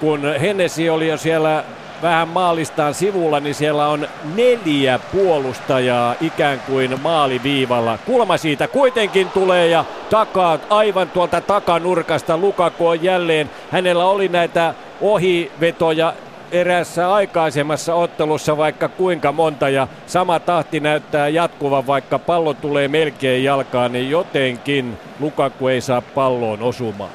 kun 0.00 0.20
Hennesi 0.40 0.90
oli 0.90 1.08
jo 1.08 1.16
siellä 1.16 1.64
vähän 2.02 2.28
maalistaan 2.28 2.94
sivulla, 2.94 3.40
niin 3.40 3.54
siellä 3.54 3.88
on 3.88 4.08
neljä 4.34 4.98
puolustajaa 5.12 6.14
ikään 6.20 6.60
kuin 6.60 7.00
maaliviivalla. 7.00 7.98
Kulma 8.06 8.36
siitä 8.36 8.68
kuitenkin 8.68 9.30
tulee 9.30 9.68
ja 9.68 9.84
takaa 10.10 10.58
aivan 10.70 11.10
tuolta 11.10 11.40
takanurkasta 11.40 12.38
Lukaku 12.38 12.86
on 12.86 13.02
jälleen. 13.02 13.50
Hänellä 13.70 14.04
oli 14.04 14.28
näitä 14.28 14.74
ohivetoja 15.00 16.12
erässä 16.52 17.14
aikaisemmassa 17.14 17.94
ottelussa 17.94 18.56
vaikka 18.56 18.88
kuinka 18.88 19.32
monta 19.32 19.68
ja 19.68 19.88
sama 20.06 20.40
tahti 20.40 20.80
näyttää 20.80 21.28
jatkuvan, 21.28 21.86
vaikka 21.86 22.18
pallo 22.18 22.54
tulee 22.54 22.88
melkein 22.88 23.44
jalkaan, 23.44 23.92
niin 23.92 24.10
jotenkin 24.10 24.98
Lukaku 25.20 25.68
ei 25.68 25.80
saa 25.80 26.00
palloon 26.00 26.62
osumaan. 26.62 27.10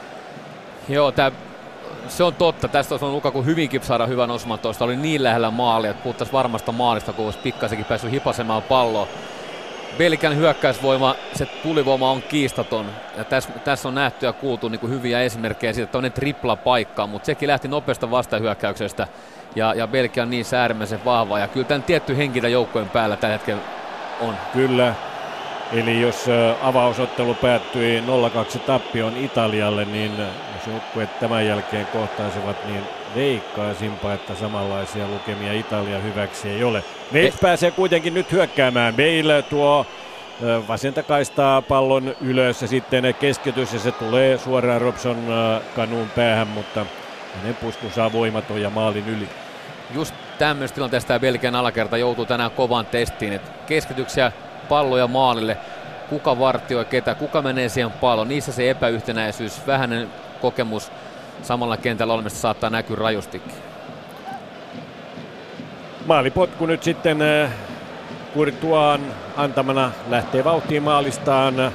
Joo, 0.90 1.12
tää, 1.12 1.32
se 2.08 2.24
on 2.24 2.36
totta. 2.36 2.68
Tästä 2.68 2.94
olisi 2.94 3.06
Lukaku 3.06 3.44
hyvinkin 3.44 3.84
saada 3.84 4.06
hyvän 4.06 4.32
osuman 4.32 4.60
tuosta. 4.60 4.86
Oli 4.86 4.96
niin 4.96 5.24
lähellä 5.24 5.52
maalia, 5.52 5.92
että 5.92 6.04
puhuttaisiin 6.04 6.34
varmasta 6.34 6.72
maalista, 6.72 7.14
kun 7.14 7.26
olisi 7.26 7.40
pikkasenkin 7.40 7.86
päässyt 7.86 8.12
hipasemaan 8.12 8.64
palloa. 8.64 9.08
Belgian 9.98 10.36
hyökkäysvoima, 10.36 11.16
se 11.36 11.46
tulivoima 11.46 12.12
on 12.12 12.22
kiistaton. 12.22 12.86
Ja 13.18 13.24
tässä, 13.24 13.50
tässä 13.52 13.88
on 13.88 13.96
nähty 13.96 14.26
ja 14.26 14.34
kuultu 14.34 14.68
niin 14.68 14.80
kuin 14.80 14.94
hyviä 14.94 15.22
esimerkkejä 15.22 15.74
siitä, 15.74 15.84
että 15.84 15.98
on 15.98 16.12
tripla 16.12 16.56
paikka, 16.56 17.08
mutta 17.08 17.26
sekin 17.26 17.48
lähti 17.48 17.68
nopeasta 17.68 18.12
vastahyökkäyksestä. 18.12 19.08
Ja, 19.56 19.74
ja 19.74 19.88
Belgia 19.88 20.24
on 20.24 20.30
niin 20.30 20.46
äärimmäisen 20.58 21.06
vahva. 21.06 21.40
Ja 21.40 21.48
kyllä 21.48 21.68
tämän 21.68 21.84
tietty 21.84 22.18
henkilö 22.18 22.50
joukkojen 22.50 22.90
päällä 22.90 23.16
tällä 23.16 23.34
hetkellä 23.34 23.62
on. 24.22 24.36
Kyllä. 24.54 24.96
Eli 25.72 26.02
jos 26.02 26.26
avausottelu 26.62 27.34
päättyi 27.34 28.04
0-2 28.56 28.60
tappioon 28.60 29.18
Italialle, 29.18 29.86
niin 29.86 30.12
jos 30.56 30.68
joukkueet 30.68 31.20
tämän 31.20 31.48
jälkeen 31.48 31.86
kohtaisivat, 31.86 32.66
niin 32.66 32.82
veikkaisinpa, 33.16 34.14
että 34.14 34.36
samanlaisia 34.36 35.08
lukemia 35.08 35.54
Italia 35.54 36.00
hyväksi 36.00 36.50
ei 36.50 36.64
ole. 36.64 36.84
Wales 37.14 37.36
pääsee 37.42 37.72
kuitenkin 37.72 38.14
nyt 38.14 38.32
hyökkäämään. 38.32 38.94
Bale 38.94 39.42
tuo 39.42 39.86
vasenta 40.68 41.04
kaistaa 41.04 41.62
pallon 41.62 42.16
ylös 42.22 42.62
ja 42.62 42.68
sitten 42.68 43.16
keskitys 43.20 43.74
ja 43.74 43.80
se 43.80 43.92
tulee 43.92 44.38
suoraan 44.38 44.82
Robson 44.82 45.18
kanuun 45.76 46.10
päähän, 46.10 46.48
mutta 46.48 46.86
hänen 47.36 47.56
pusku 47.56 47.90
saa 47.90 48.12
voimaton 48.12 48.62
ja 48.62 48.70
maalin 48.70 49.08
yli. 49.08 49.30
Just 49.94 50.16
tämmöistä 50.38 50.76
tilanteesta 50.76 51.20
Belgian 51.20 51.56
alakerta 51.56 51.98
joutuu 51.98 52.26
tänään 52.26 52.52
kovaan 52.52 52.86
testiin, 52.86 53.34
että 53.34 53.52
keskityksiä 53.68 54.32
palloja 54.70 55.08
maalille, 55.08 55.58
kuka 56.10 56.40
vartioi 56.40 56.86
ketä, 56.86 57.16
kuka 57.16 57.42
menee 57.42 57.70
siihen 57.70 57.92
palloon, 57.92 58.28
niissä 58.28 58.52
se 58.52 58.70
epäyhtenäisyys, 58.70 59.68
vähäinen 59.68 60.10
kokemus 60.42 60.92
samalla 61.42 61.78
kentällä 61.78 62.14
olemista 62.14 62.40
saattaa 62.40 62.70
näkyä 62.70 62.96
rajustikin. 62.96 63.54
Maalipotku 66.06 66.66
nyt 66.66 66.84
sitten 66.84 67.18
Kurtuaan 68.34 69.02
antamana 69.38 69.92
lähtee 70.10 70.44
vauhtiin 70.44 70.84
maalistaan. 70.84 71.58
Ja 71.58 71.72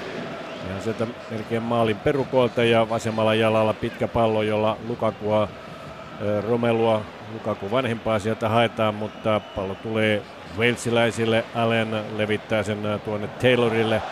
sieltä 0.85 1.07
melkein 1.31 1.63
maalin 1.63 1.97
perukoilta 1.97 2.65
ja 2.65 2.89
vasemmalla 2.89 3.35
jalalla 3.35 3.75
pitkä 3.75 4.09
pallo, 4.09 4.43
jolla 4.43 4.77
Lukakua, 4.89 5.49
Romelua, 6.49 7.03
Lukaku 7.33 7.71
vanhempaa 7.71 8.19
sieltä 8.19 8.49
haetaan, 8.49 8.95
mutta 8.95 9.41
pallo 9.41 9.75
tulee 9.75 10.23
Walesiläisille. 10.59 11.45
Allen 11.55 12.05
levittää 12.17 12.63
sen 12.63 13.01
tuonne 13.05 13.29
Taylorille 13.29 14.03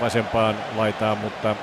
vasempaan 0.00 0.54
laitaan, 0.76 1.18
mutta 1.18 1.56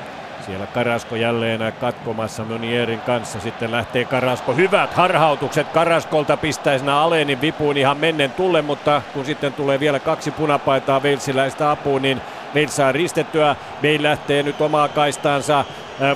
Siellä 0.48 0.68
Karasko 0.68 1.16
jälleen 1.16 1.74
katkomassa 1.80 2.44
Monierin 2.44 3.02
kanssa. 3.02 3.40
Sitten 3.40 3.72
lähtee 3.72 4.06
Karasko. 4.06 4.54
Hyvät 4.54 4.94
harhautukset 4.94 5.68
Karaskolta 5.68 6.38
pistää 6.38 6.78
sinä 6.78 7.00
Alenin 7.00 7.42
vipuun 7.42 7.78
ihan 7.78 7.98
mennen 7.98 8.32
tulle, 8.32 8.62
mutta 8.62 9.02
kun 9.14 9.26
sitten 9.26 9.54
tulee 9.54 9.80
vielä 9.80 10.00
kaksi 10.00 10.32
punapaitaa 10.32 11.04
Veilsiläistä 11.04 11.72
apuun, 11.72 12.02
niin 12.02 12.22
Veil 12.56 12.68
saa 12.68 12.92
ristettyä. 12.92 13.56
Veil 13.82 14.04
lähtee 14.04 14.44
nyt 14.44 14.62
omaa 14.62 14.88
kaistaansa 14.88 15.66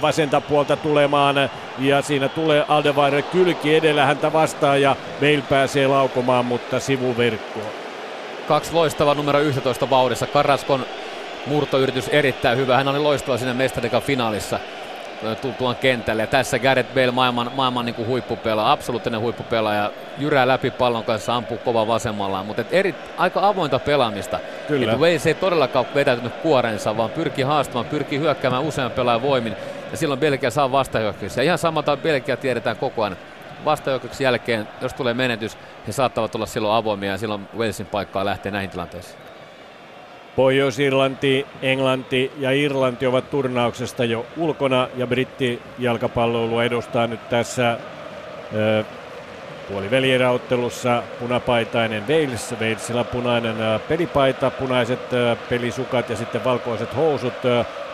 vasenta 0.01 0.41
puolta 0.41 0.75
tulemaan 0.75 1.35
ja 1.79 2.01
siinä 2.01 2.29
tulee 2.29 2.65
Aldevar 2.67 3.21
kylki 3.21 3.75
edellä 3.75 4.05
häntä 4.05 4.33
vastaan 4.33 4.81
ja 4.81 4.95
Veil 5.21 5.41
pääsee 5.41 5.87
laukomaan, 5.87 6.45
mutta 6.45 6.79
sivuverkkoon. 6.79 7.71
Kaksi 8.47 8.73
loistavaa 8.73 9.13
numero 9.13 9.39
11 9.39 9.89
vauhdissa. 9.89 10.27
Karaskon 10.27 10.85
murtoyritys 11.45 12.07
erittäin 12.07 12.57
hyvä. 12.57 12.77
Hän 12.77 12.87
oli 12.87 12.99
loistava 12.99 13.37
siinä 13.37 13.53
Mestarikan 13.53 14.01
finaalissa 14.01 14.59
tultuaan 15.41 15.75
kentälle. 15.75 16.23
Ja 16.23 16.27
tässä 16.27 16.59
Gareth 16.59 16.93
Bale 16.93 17.11
maailman, 17.11 17.51
maailman 17.55 17.85
niin 17.85 18.07
huippupelaaja, 18.07 18.71
absoluuttinen 18.71 19.19
huippupelaaja, 19.19 19.91
jyrää 20.17 20.47
läpi 20.47 20.71
pallon 20.71 21.03
kanssa, 21.03 21.35
ampuu 21.35 21.57
kova 21.57 21.87
vasemmalla, 21.87 22.43
mutta 22.43 22.63
eri, 22.71 22.95
aika 23.17 23.47
avointa 23.47 23.79
pelaamista. 23.79 24.39
Kyllä. 24.67 24.95
Wales 24.95 25.25
ei 25.25 25.33
todellakaan 25.33 25.85
vetäytynyt 25.95 26.33
kuorensa, 26.33 26.97
vaan 26.97 27.09
pyrkii 27.09 27.43
haastamaan, 27.43 27.85
pyrkii 27.85 28.19
hyökkäämään 28.19 28.63
usean 28.63 28.91
pelaajan 28.91 29.21
voimin, 29.21 29.55
ja 29.91 29.97
silloin 29.97 30.19
Belgia 30.19 30.51
saa 30.51 30.71
vastahyökkäyksiä. 30.71 31.43
Ihan 31.43 31.57
samalta 31.57 31.97
Belgia 31.97 32.37
tiedetään 32.37 32.77
koko 32.77 33.03
ajan. 33.03 33.17
Vastahyökkäyksen 33.65 34.25
jälkeen, 34.25 34.67
jos 34.81 34.93
tulee 34.93 35.13
menetys, 35.13 35.57
he 35.87 35.91
saattavat 35.91 36.35
olla 36.35 36.45
silloin 36.45 36.75
avoimia, 36.75 37.11
ja 37.11 37.17
silloin 37.17 37.47
Walesin 37.57 37.85
paikkaa 37.85 38.25
lähtee 38.25 38.51
näihin 38.51 38.69
tilanteisiin. 38.69 39.30
Pohjois-Irlanti, 40.35 41.45
Englanti 41.61 42.31
ja 42.37 42.51
Irlanti 42.51 43.07
ovat 43.07 43.29
turnauksesta 43.29 44.05
jo 44.05 44.25
ulkona 44.37 44.87
ja 44.95 45.07
britti 45.07 45.61
jalkapalloilu 45.79 46.59
edustaa 46.59 47.07
nyt 47.07 47.29
tässä 47.29 47.77
ö, 48.53 48.83
puolivälieräottelussa 49.69 51.03
punapaitainen 51.19 52.03
Wales. 52.07 52.55
Walesilla 52.61 53.03
punainen 53.03 53.55
pelipaita, 53.87 54.51
punaiset 54.51 54.99
pelisukat 55.49 56.09
ja 56.09 56.15
sitten 56.15 56.43
valkoiset 56.43 56.95
housut. 56.95 57.33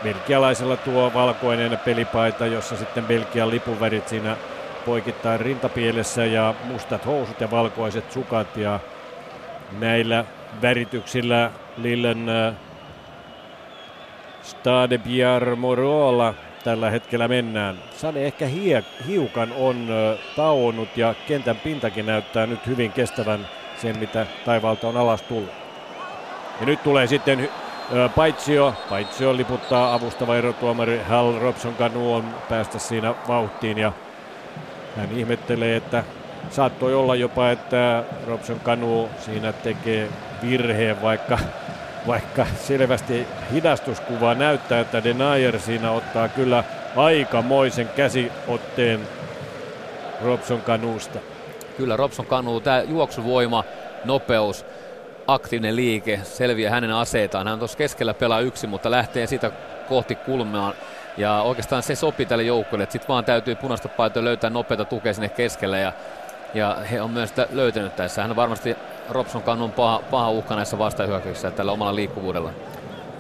Belgialaisella 0.04 0.78
tuo 0.78 1.14
valkoinen 1.14 1.80
pelipaita, 1.86 2.46
jossa 2.46 2.78
sitten 2.78 3.06
Belgian 3.06 3.50
lipuvärit 3.50 4.08
siinä 4.08 4.38
poikittain 4.86 5.40
rintapielessä 5.40 6.26
ja 6.26 6.54
mustat 6.64 7.06
housut 7.06 7.42
ja 7.42 7.52
valkoiset 7.52 8.12
sukat 8.12 8.58
ja 8.58 8.80
näillä 9.80 10.26
värityksillä 10.62 11.52
Lillen 11.78 12.30
äh, 12.30 12.54
Stade 14.42 14.98
Pierre 14.98 15.56
Morola 15.56 16.34
tällä 16.64 16.90
hetkellä 16.90 17.28
mennään. 17.28 17.78
Sane 17.92 18.26
ehkä 18.26 18.46
hie, 18.46 18.84
hiukan 19.08 19.54
on 19.58 19.88
äh, 19.90 20.20
tauonnut 20.36 20.98
ja 20.98 21.16
kentän 21.28 21.56
pintakin 21.56 22.06
näyttää 22.06 22.46
nyt 22.46 22.68
hyvin 22.68 22.92
kestävän 22.92 23.48
sen, 23.82 24.00
mitä 24.00 24.26
taivaalta 24.46 24.88
on 24.88 24.98
alas 24.98 25.22
tullut. 25.22 25.52
Ja 26.60 26.66
nyt 26.66 26.84
tulee 26.84 27.08
sitten 27.08 27.40
äh, 27.40 28.16
Paitsio. 28.16 28.74
Paitsio 28.90 29.38
liputtaa 29.38 29.94
avustava 29.94 30.36
erotuomari 30.36 31.02
Hal 31.10 31.40
Robson 31.40 31.76
Kanuon 31.76 32.26
päästä 32.50 32.80
siinä 32.80 33.14
vauhtiin 33.28 33.78
ja 33.78 33.92
hän 34.98 35.12
ihmettelee, 35.12 35.76
että 35.76 36.04
saattoi 36.50 36.96
olla 36.96 37.16
jopa, 37.16 37.52
että 37.52 38.04
Robson 38.28 38.60
Kanu 38.60 39.10
siinä 39.20 39.54
tekee 39.54 40.10
virheen, 40.42 41.02
vaikka, 41.02 41.40
vaikka 42.08 42.46
selvästi 42.56 43.28
hidastuskuva 43.54 44.36
näyttää, 44.36 44.80
että 44.80 45.04
Denayer 45.04 45.60
siinä 45.60 45.92
ottaa 45.92 46.28
kyllä 46.28 46.64
aikamoisen 46.96 47.90
käsiotteen 47.96 49.00
Robson 50.24 50.62
Kanuusta. 50.62 51.20
Kyllä 51.78 51.98
Robson 51.98 52.26
Kanu, 52.26 52.60
tämä 52.60 52.82
juoksuvoima, 52.82 53.64
nopeus, 54.06 54.66
aktiivinen 55.28 55.76
liike 55.76 56.20
selviää 56.24 56.72
hänen 56.72 56.92
aseitaan. 56.92 57.48
Hän 57.48 57.60
tuossa 57.60 57.78
keskellä 57.78 58.14
pelaa 58.14 58.40
yksi, 58.40 58.68
mutta 58.68 58.92
lähtee 58.92 59.28
siitä 59.28 59.52
kohti 59.90 60.16
kulmaa. 60.16 60.74
Ja 61.18 61.42
oikeastaan 61.42 61.84
se 61.84 61.96
sopii 61.96 62.26
tälle 62.26 62.44
joukkueelle, 62.44 62.84
että 62.84 62.92
sitten 62.92 63.08
vaan 63.08 63.26
täytyy 63.26 63.56
punaista 63.56 63.90
paitoa 63.90 64.24
löytää 64.24 64.50
nopeita 64.50 64.86
tukea 64.86 65.14
sinne 65.14 65.30
keskelle. 65.30 65.80
Ja, 65.80 65.94
ja 66.54 66.78
he 66.92 67.02
on 67.02 67.12
myös 67.12 67.34
löytänyt 67.52 67.96
tässä. 67.96 68.22
Hän 68.22 68.32
on 68.32 68.36
varmasti 68.36 68.76
Robson 69.10 69.44
kannun 69.44 69.72
paha, 69.72 70.02
paha 70.12 70.32
uhka 70.32 70.56
näissä 70.56 70.78
vastahyökkäyksissä 70.78 71.52
tällä 71.52 71.72
omalla 71.72 71.96
liikkuvuudella. 71.96 72.52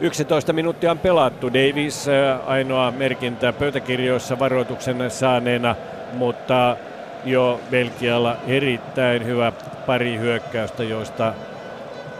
11 0.02 0.54
minuuttia 0.54 0.91
on 0.91 1.00
pelattu. 1.00 1.54
Davis 1.54 2.08
äh, 2.08 2.50
ainoa 2.50 2.91
merkintä 2.91 3.54
pöytäkirjoissa 3.54 4.39
varoituksen 4.39 5.12
saaneena, 5.12 5.76
mutta 6.13 6.78
jo 7.26 7.60
Belgialla 7.71 8.38
erittäin 8.47 9.26
hyvä 9.26 9.52
pari 9.86 10.17
hyökkäystä, 10.17 10.84
joista 10.84 11.34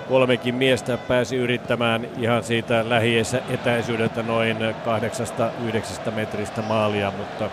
kolmekin 0.10 0.56
miestä 0.56 0.97
pääsi 0.97 1.36
yrittämään 1.36 2.08
ihan 2.17 2.43
siitä 2.43 2.89
lähiessä 2.89 3.41
etäisyydeltä 3.49 4.23
noin 4.23 4.58
8-9 6.08 6.12
metristä 6.12 6.62
maalia, 6.62 7.12
mutta 7.17 7.49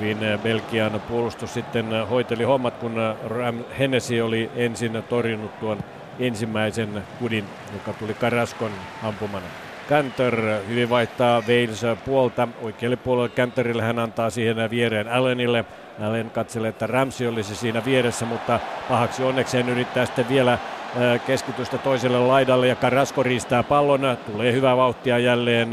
hyvin 0.00 0.24
eh, 0.24 0.38
Belgian 0.38 1.00
puolustus 1.08 1.54
sitten 1.54 1.92
eh, 1.94 2.10
hoiteli 2.10 2.44
hommat, 2.44 2.74
kun 2.74 3.00
eh, 3.00 3.30
Ram 3.30 3.64
Hennessy 3.78 4.20
oli 4.20 4.50
ensin 4.56 5.04
torjunut 5.08 5.60
tuon 5.60 5.78
ensimmäisen 6.18 7.02
kudin, 7.18 7.44
joka 7.72 7.92
tuli 7.92 8.14
Karaskon 8.14 8.70
ampumana. 9.02 9.46
Kanter 9.88 10.36
hyvin 10.68 10.90
vaihtaa 10.90 11.40
Wales 11.40 11.82
puolta. 12.04 12.48
Oikealle 12.62 12.96
puolelle 12.96 13.28
Kanterille 13.28 13.82
hän 13.82 13.98
antaa 13.98 14.30
siihen 14.30 14.70
viereen 14.70 15.08
Allenille. 15.08 15.64
Allen 16.02 16.30
katselee, 16.30 16.68
että 16.68 16.86
Ramsey 16.86 17.28
olisi 17.28 17.54
siinä 17.54 17.84
vieressä, 17.84 18.26
mutta 18.26 18.60
pahaksi 18.88 19.22
onnekseen 19.22 19.68
yrittää 19.68 20.06
sitten 20.06 20.28
vielä 20.28 20.58
keskitystä 21.26 21.78
toiselle 21.78 22.18
laidalle 22.18 22.68
ja 22.68 22.76
Karasko 22.76 23.22
riistää 23.22 23.62
pallon. 23.62 24.16
Tulee 24.32 24.52
hyvää 24.52 24.76
vauhtia 24.76 25.18
jälleen 25.18 25.70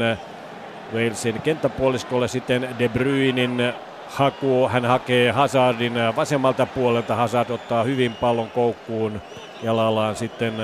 Walesin 0.94 1.42
kenttäpuoliskolle 1.42 2.28
sitten 2.28 2.68
De 2.78 2.88
Bruynin 2.88 3.72
haku. 4.10 4.68
Hän 4.68 4.84
hakee 4.84 5.30
Hazardin 5.30 5.94
vasemmalta 6.16 6.66
puolelta. 6.66 7.16
Hazard 7.16 7.50
ottaa 7.50 7.82
hyvin 7.82 8.14
pallon 8.14 8.50
koukkuun 8.50 9.22
jalallaan 9.62 10.16
sitten 10.16 10.54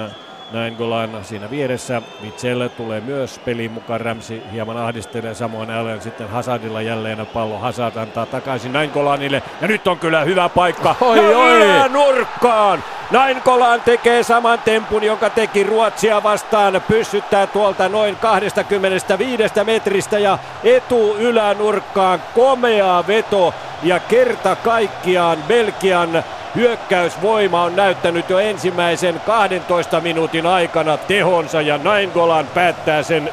näin 0.52 0.74
Golan 0.74 1.24
siinä 1.24 1.50
vieressä. 1.50 2.02
Mitchell 2.20 2.68
tulee 2.68 3.00
myös 3.00 3.38
peliin 3.38 3.70
mukaan. 3.70 4.00
Ramsi 4.00 4.42
hieman 4.52 4.76
ahdistelee 4.76 5.34
samoin 5.34 5.70
Allen 5.70 6.02
sitten 6.02 6.28
Hazardilla 6.28 6.82
jälleen 6.82 7.26
pallo. 7.26 7.58
Hazard 7.58 7.96
antaa 7.96 8.26
takaisin 8.26 8.72
näin 8.72 8.90
Golanille. 8.94 9.42
Ja 9.60 9.68
nyt 9.68 9.86
on 9.86 9.98
kyllä 9.98 10.24
hyvä 10.24 10.48
paikka. 10.48 10.96
Oi, 11.00 11.32
ja 11.32 11.38
oi. 11.38 11.88
nurkkaan. 11.88 12.84
Näin 13.10 13.42
Golan 13.44 13.80
tekee 13.80 14.22
saman 14.22 14.58
tempun, 14.58 15.04
jonka 15.04 15.30
teki 15.30 15.62
Ruotsia 15.62 16.22
vastaan. 16.22 16.82
Pyssyttää 16.88 17.46
tuolta 17.46 17.88
noin 17.88 18.16
25 18.16 19.44
metristä 19.64 20.18
ja 20.18 20.38
etu 20.64 21.16
ylänurkkaan. 21.18 22.22
Komea 22.34 23.04
veto 23.06 23.54
ja 23.82 23.98
kerta 23.98 24.56
kaikkiaan 24.56 25.38
Belgian 25.48 26.24
hyökkäysvoima 26.56 27.62
on 27.62 27.76
näyttänyt 27.76 28.30
jo 28.30 28.38
ensimmäisen 28.38 29.20
12 29.26 30.00
minuutin 30.00 30.46
aikana 30.46 30.96
tehonsa 30.96 31.60
ja 31.60 31.78
näin 31.78 32.10
Golan 32.14 32.46
päättää 32.54 33.02
sen 33.02 33.30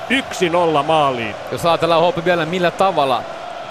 1-0 0.81 0.83
maaliin. 0.83 1.35
Jos 1.51 1.65
ajatellaan 1.65 2.01
Hopi 2.01 2.25
vielä 2.25 2.45
millä 2.45 2.71
tavalla 2.71 3.23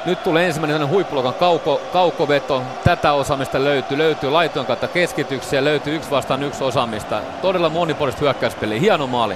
nyt 0.04 0.22
tulee 0.22 0.46
ensimmäinen 0.46 0.88
huippuluokan 0.88 1.34
kauko, 1.34 1.80
kaukoveto. 1.92 2.62
Tätä 2.84 3.12
osaamista 3.12 3.64
löytyy. 3.64 3.98
Löytyy 3.98 4.30
laitojen 4.30 4.66
kautta 4.66 4.88
keskityksiä, 4.88 5.64
löytyy 5.64 5.96
yksi 5.96 6.10
vastaan 6.10 6.42
yksi 6.42 6.64
osaamista. 6.64 7.20
Todella 7.42 7.68
monipuolista 7.68 8.20
hyökkäyspeliä. 8.20 8.80
Hieno 8.80 9.06
maali. 9.06 9.34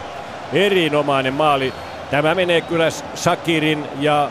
Erinomainen 0.52 1.34
maali. 1.34 1.72
Tämä 2.10 2.34
menee 2.34 2.60
kyllä 2.60 2.90
Shakirin 3.16 3.88
ja 4.00 4.30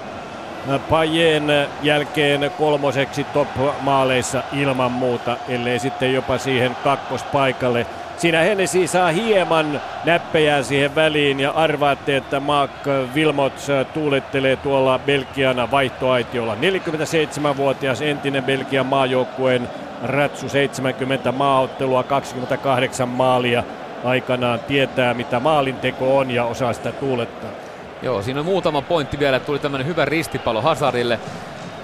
Pajen 0.90 1.48
jälkeen 1.82 2.52
kolmoseksi 2.58 3.24
top-maaleissa 3.24 4.44
ilman 4.54 4.92
muuta, 4.92 5.38
ellei 5.50 5.80
sitten 5.80 6.14
jopa 6.14 6.38
siihen 6.38 6.76
kakkospaikalle. 6.84 7.86
Siinä 8.18 8.40
Hennessy 8.40 8.88
saa 8.88 9.12
hieman 9.12 9.82
näppejä 10.06 10.64
siihen 10.64 10.96
väliin 10.96 11.40
ja 11.40 11.52
arvaatte, 11.52 12.18
että 12.18 12.40
Mark 12.40 12.72
Wilmots 13.16 13.68
tuulettelee 13.94 14.56
tuolla 14.56 15.00
Belgian 15.00 15.72
vaihtoaitiolla. 15.72 16.56
47-vuotias 16.56 18.02
entinen 18.02 18.44
Belgian 18.44 18.86
maajoukkueen 18.86 19.70
ratsu 20.04 20.50
70 20.50 21.32
maaottelua, 21.32 22.04
28 22.04 23.10
maalia 23.10 23.64
aikanaan 24.04 24.60
tietää 24.60 25.14
mitä 25.14 25.40
maalinteko 25.40 26.18
on 26.18 26.32
ja 26.32 26.46
osaa 26.46 26.74
sitä 26.74 26.92
tuulettaa. 26.92 27.65
Joo, 28.06 28.22
siinä 28.22 28.40
on 28.40 28.46
muutama 28.46 28.82
pointti 28.82 29.20
vielä, 29.20 29.40
tuli 29.40 29.60
tämmöinen 29.60 29.88
hyvä 29.88 30.06
ristipallo 30.06 30.62
Hazardille. 30.62 31.20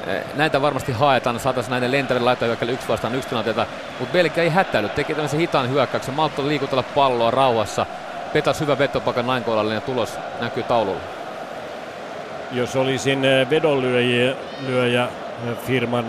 Eh, 0.08 0.24
näitä 0.36 0.62
varmasti 0.62 0.92
haetaan, 0.92 1.40
saataisiin 1.40 1.72
näiden 1.72 1.92
lentäville 1.92 2.26
laittaa 2.26 2.48
hyökkäille 2.48 2.74
yksi 2.74 2.88
vastaan 2.88 3.16
yksi 3.16 3.30
tilanteita, 3.30 3.66
mutta 4.00 4.14
Belgia 4.14 4.44
ei 4.44 4.50
hätäily, 4.50 4.90
teki 4.90 5.14
tämmöisen 5.14 5.40
hitaan 5.40 5.70
hyökkäyksen, 5.70 6.14
malttoi 6.14 6.48
liikutella 6.48 6.84
palloa 6.84 7.32
rauhassa, 7.32 7.86
petas 8.34 8.60
hyvä 8.60 8.78
vetopakan 8.78 9.28
näin 9.28 9.44
ja 9.74 9.82
tulos 9.82 10.14
näkyy 10.42 10.64
taululla. 10.64 11.02
jos 12.52 12.76
olisin 12.76 13.22
vedonlyöjä 13.50 15.08
firman 15.68 16.06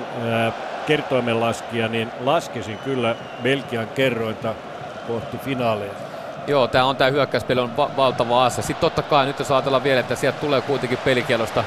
kertoimen 0.86 1.40
laskija, 1.40 1.88
niin 1.88 2.10
laskisin 2.20 2.78
kyllä 2.78 3.16
Belgian 3.42 3.88
kerrointa 3.88 4.54
kohti 5.06 5.38
finaaleja. 5.38 6.11
Joo, 6.46 6.68
tämä 6.68 6.84
on 6.84 6.96
tämä 6.96 7.10
hyökkäyspeli 7.10 7.60
on 7.60 7.76
va- 7.76 7.90
valtava 7.96 8.44
asia. 8.44 8.62
Sitten 8.62 8.80
totta 8.80 9.02
kai 9.02 9.26
nyt 9.26 9.38
jos 9.38 9.50
ajatellaan 9.50 9.84
vielä, 9.84 10.00
että 10.00 10.14
sieltä 10.14 10.40
tulee 10.40 10.60
kuitenkin 10.60 10.98
pelikielosta 10.98 11.64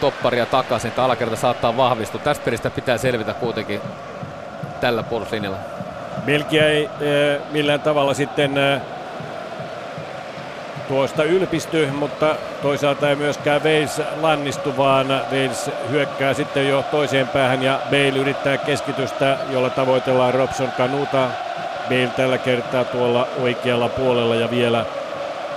topparia 0.00 0.46
takaisin, 0.46 0.88
että 0.88 1.04
alakerta 1.04 1.36
saattaa 1.36 1.76
vahvistua. 1.76 2.20
Tästä 2.20 2.44
peristä 2.44 2.70
pitää 2.70 2.98
selvitä 2.98 3.34
kuitenkin 3.34 3.80
tällä 4.80 5.02
puolustuslinjalla. 5.02 5.58
Belgia 6.26 6.68
ei 6.68 6.86
äh, 6.86 7.42
millään 7.52 7.80
tavalla 7.80 8.14
sitten 8.14 8.58
äh, 8.58 8.80
tuosta 10.88 11.24
ylpisty, 11.24 11.86
mutta 11.86 12.36
toisaalta 12.62 13.10
ei 13.10 13.16
myöskään 13.16 13.64
Wales 13.64 14.02
lannistu, 14.20 14.76
vaan 14.76 15.06
Wales 15.08 15.70
hyökkää 15.90 16.34
sitten 16.34 16.68
jo 16.68 16.84
toiseen 16.90 17.28
päähän 17.28 17.62
ja 17.62 17.80
Bale 17.90 18.18
yrittää 18.18 18.56
keskitystä, 18.56 19.38
jolla 19.50 19.70
tavoitellaan 19.70 20.34
Robson 20.34 20.72
Kanuta. 20.76 21.28
Bale 21.90 22.10
tällä 22.16 22.38
kertaa 22.38 22.84
tuolla 22.84 23.28
oikealla 23.42 23.88
puolella 23.88 24.34
ja 24.34 24.50
vielä 24.50 24.84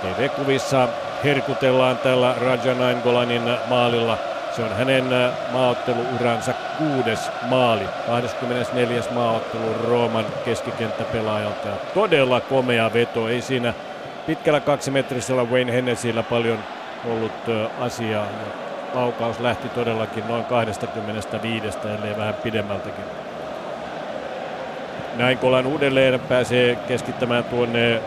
TV-kuvissa 0.02 0.88
herkutellaan 1.24 1.98
tällä 1.98 2.34
Raja 2.40 2.74
Naingolanin 2.74 3.42
maalilla. 3.68 4.18
Se 4.56 4.62
on 4.62 4.76
hänen 4.76 5.04
maaotteluuransa 5.52 6.52
kuudes 6.78 7.30
maali. 7.42 7.84
24. 8.06 9.02
maaottelu 9.10 9.74
Rooman 9.88 10.24
keskikenttäpelaajalta. 10.44 11.68
Todella 11.94 12.40
komea 12.40 12.92
veto, 12.92 13.28
ei 13.28 13.42
siinä 13.42 13.74
pitkällä 14.26 14.60
kaksimetrisellä 14.60 15.44
Wayne 15.44 15.72
Hennessyllä 15.72 16.22
paljon 16.22 16.58
ollut 17.04 17.32
asiaa. 17.80 18.26
Laukaus 18.94 19.40
lähti 19.40 19.68
todellakin 19.68 20.28
noin 20.28 20.44
25, 20.44 21.78
ellei 21.84 22.16
vähän 22.16 22.34
pidemmältäkin. 22.34 23.23
Näin 25.16 25.38
Kolan 25.38 25.66
uudelleen 25.66 26.20
pääsee 26.20 26.76
keskittämään 26.76 27.44
tuonne 27.44 28.00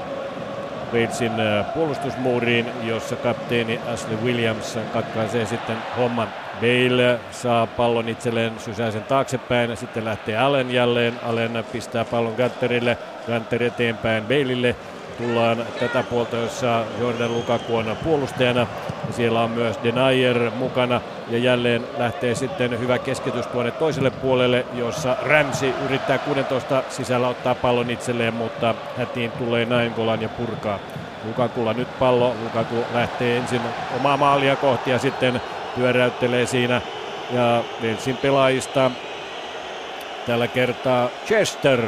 Walesin 0.94 1.32
puolustusmuuriin, 1.74 2.66
jossa 2.84 3.16
kapteeni 3.16 3.80
Ashley 3.94 4.18
Williams 4.24 4.80
katkaisee 4.94 5.46
sitten 5.46 5.78
homman. 5.98 6.28
Bale 6.62 7.20
saa 7.32 7.68
pallon 7.68 8.10
itselleen 8.10 8.60
sysäisen 8.60 9.04
taaksepäin, 9.04 9.78
sitten 9.78 10.06
lähtee 10.06 10.38
Allen 10.38 10.72
jälleen. 10.72 11.14
Allen 11.24 11.66
pistää 11.72 12.06
pallon 12.06 12.34
Gunterille, 12.38 12.98
Gunter 13.28 13.64
eteenpäin 13.64 14.24
Baleille 14.24 14.76
tullaan 15.18 15.66
tätä 15.80 16.04
puolta, 16.04 16.38
jossa 16.38 16.84
Jordan 17.00 17.34
Lukaku 17.34 17.76
on 17.76 17.98
puolustajana. 18.04 18.68
Ja 19.08 19.14
siellä 19.14 19.42
on 19.42 19.52
myös 19.52 19.80
Denayer 19.84 20.52
mukana 20.52 21.02
ja 21.30 21.38
jälleen 21.38 21.84
lähtee 21.98 22.36
sitten 22.36 22.80
hyvä 22.80 23.00
keskitys 23.00 23.48
tuonne 23.48 23.72
toiselle 23.72 24.10
puolelle, 24.10 24.66
jossa 24.74 25.18
Ramsey 25.22 25.74
yrittää 25.86 26.18
16 26.18 26.84
sisällä 26.90 27.28
ottaa 27.28 27.56
pallon 27.56 27.90
itselleen, 27.90 28.34
mutta 28.34 28.76
hätiin 28.98 29.32
tulee 29.32 29.66
Naingolan 29.66 30.22
ja 30.22 30.30
purkaa. 30.30 30.80
Lukakulla 31.26 31.74
nyt 31.74 32.00
pallo, 32.00 32.36
Lukaku 32.44 32.76
lähtee 32.94 33.38
ensin 33.38 33.62
omaa 33.96 34.18
maalia 34.18 34.56
kohti 34.56 34.92
ja 34.92 35.00
sitten 35.00 35.42
pyöräyttelee 35.76 36.46
siinä. 36.46 36.82
Ja 37.32 37.64
Velsin 37.82 38.18
pelaajista 38.18 38.92
tällä 40.26 40.48
kertaa 40.48 41.10
Chester 41.26 41.82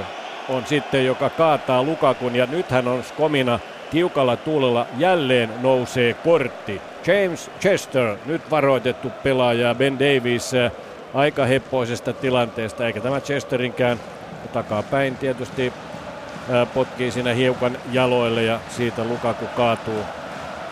on 0.50 0.66
sitten, 0.66 1.06
joka 1.06 1.30
kaataa 1.30 1.84
Lukakun. 1.84 2.36
Ja 2.36 2.46
nythän 2.46 2.88
on 2.88 3.04
Skomina 3.04 3.60
tiukalla 3.92 4.36
tuulella. 4.36 4.86
Jälleen 4.98 5.50
nousee 5.62 6.14
kortti. 6.14 6.82
James 7.08 7.52
Chester, 7.60 8.18
nyt 8.26 8.52
varoitettu 8.52 9.12
pelaaja, 9.24 9.76
Ben 9.76 10.00
Davis 10.00 10.54
äh, 10.54 10.72
aika 11.14 11.46
heppoisesta 11.46 12.14
tilanteesta, 12.14 12.88
eikä 12.88 13.02
tämä 13.02 13.22
Chesterinkään 13.22 14.00
takapäin 14.54 15.18
tietysti 15.18 15.74
äh, 16.52 16.74
potkii 16.74 17.12
siinä 17.12 17.34
hiukan 17.34 17.78
jaloille 17.92 18.44
ja 18.44 18.60
siitä 18.70 19.04
Lukaku 19.04 19.46
kaatuu 19.56 20.04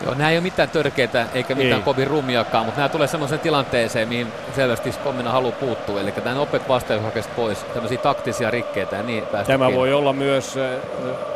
Joo, 0.04 0.14
nämä 0.14 0.30
ei 0.30 0.36
ole 0.36 0.42
mitään 0.42 0.70
törkeitä 0.70 1.26
eikä 1.34 1.54
mitään 1.54 1.78
ei. 1.80 1.84
kovin 1.84 2.06
rumiakaan, 2.06 2.64
mutta 2.64 2.80
nämä 2.80 2.88
tulee 2.88 3.06
semmoiseen 3.06 3.40
tilanteeseen, 3.40 4.08
mihin 4.08 4.32
selvästi 4.56 4.92
Skomina 4.92 5.30
haluaa 5.30 5.52
puuttua. 5.52 6.00
Eli 6.00 6.12
tämä 6.12 6.34
nopeat 6.34 6.68
vastaajahakesta 6.68 7.32
pois, 7.36 7.64
tämmöisiä 7.74 7.98
taktisia 7.98 8.50
rikkeitä 8.50 8.96
ja 8.96 9.02
niin 9.02 9.24
Tämä 9.26 9.44
kiinni. 9.44 9.76
voi 9.76 9.92
olla 9.92 10.12
myös 10.12 10.58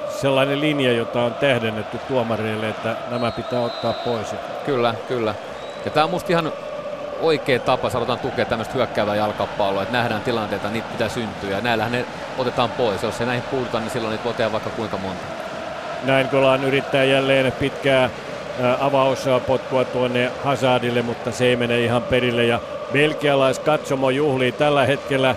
sellainen 0.08 0.60
linja, 0.60 0.92
jota 0.92 1.22
on 1.22 1.34
tähdennetty 1.34 1.98
tuomareille, 2.08 2.68
että 2.68 2.96
nämä 3.10 3.30
pitää 3.30 3.60
ottaa 3.60 3.92
pois. 3.92 4.34
Kyllä, 4.66 4.94
kyllä. 5.08 5.34
Ja 5.84 5.90
tämä 5.90 6.04
on 6.04 6.10
musta 6.10 6.32
ihan 6.32 6.52
oikea 7.20 7.58
tapa, 7.58 7.90
sanotaan 7.90 8.18
tukea 8.18 8.44
tämmöistä 8.44 8.74
hyökkäävää 8.74 9.16
jalkapalloa, 9.16 9.82
että 9.82 9.98
nähdään 9.98 10.22
tilanteita, 10.22 10.70
niitä 10.70 10.88
pitää 10.92 11.08
syntyä 11.08 11.50
ja 11.50 11.60
näillähän 11.60 11.92
ne 11.92 12.04
otetaan 12.38 12.70
pois. 12.70 13.02
Jos 13.02 13.18
se 13.18 13.24
näihin 13.24 13.44
puututaan, 13.50 13.82
niin 13.84 13.92
silloin 13.92 14.10
niitä 14.10 14.24
voi 14.24 14.34
tehdä 14.34 14.52
vaikka 14.52 14.70
kuinka 14.70 14.96
monta. 14.96 15.22
Näin 16.04 16.28
Kolan 16.28 16.64
yrittää 16.64 17.04
jälleen 17.04 17.52
pitkää 17.52 18.10
avauspotkua 18.80 19.84
tuonne 19.84 20.30
Hazardille, 20.44 21.02
mutta 21.02 21.32
se 21.32 21.44
ei 21.44 21.56
mene 21.56 21.80
ihan 21.80 22.02
perille. 22.02 22.44
Ja 22.44 22.60
belgialaiskatsomo 22.92 24.10
juhlii 24.10 24.52
tällä 24.52 24.86
hetkellä. 24.86 25.34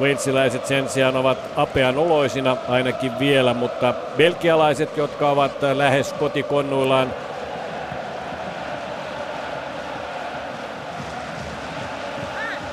Walesiläiset 0.00 0.66
sen 0.66 0.88
sijaan 0.88 1.16
ovat 1.16 1.38
apean 1.56 1.98
oloisina 1.98 2.56
ainakin 2.68 3.18
vielä, 3.18 3.54
mutta 3.54 3.94
belgialaiset, 4.16 4.96
jotka 4.96 5.30
ovat 5.30 5.52
lähes 5.74 6.12
kotikonnuillaan 6.12 7.14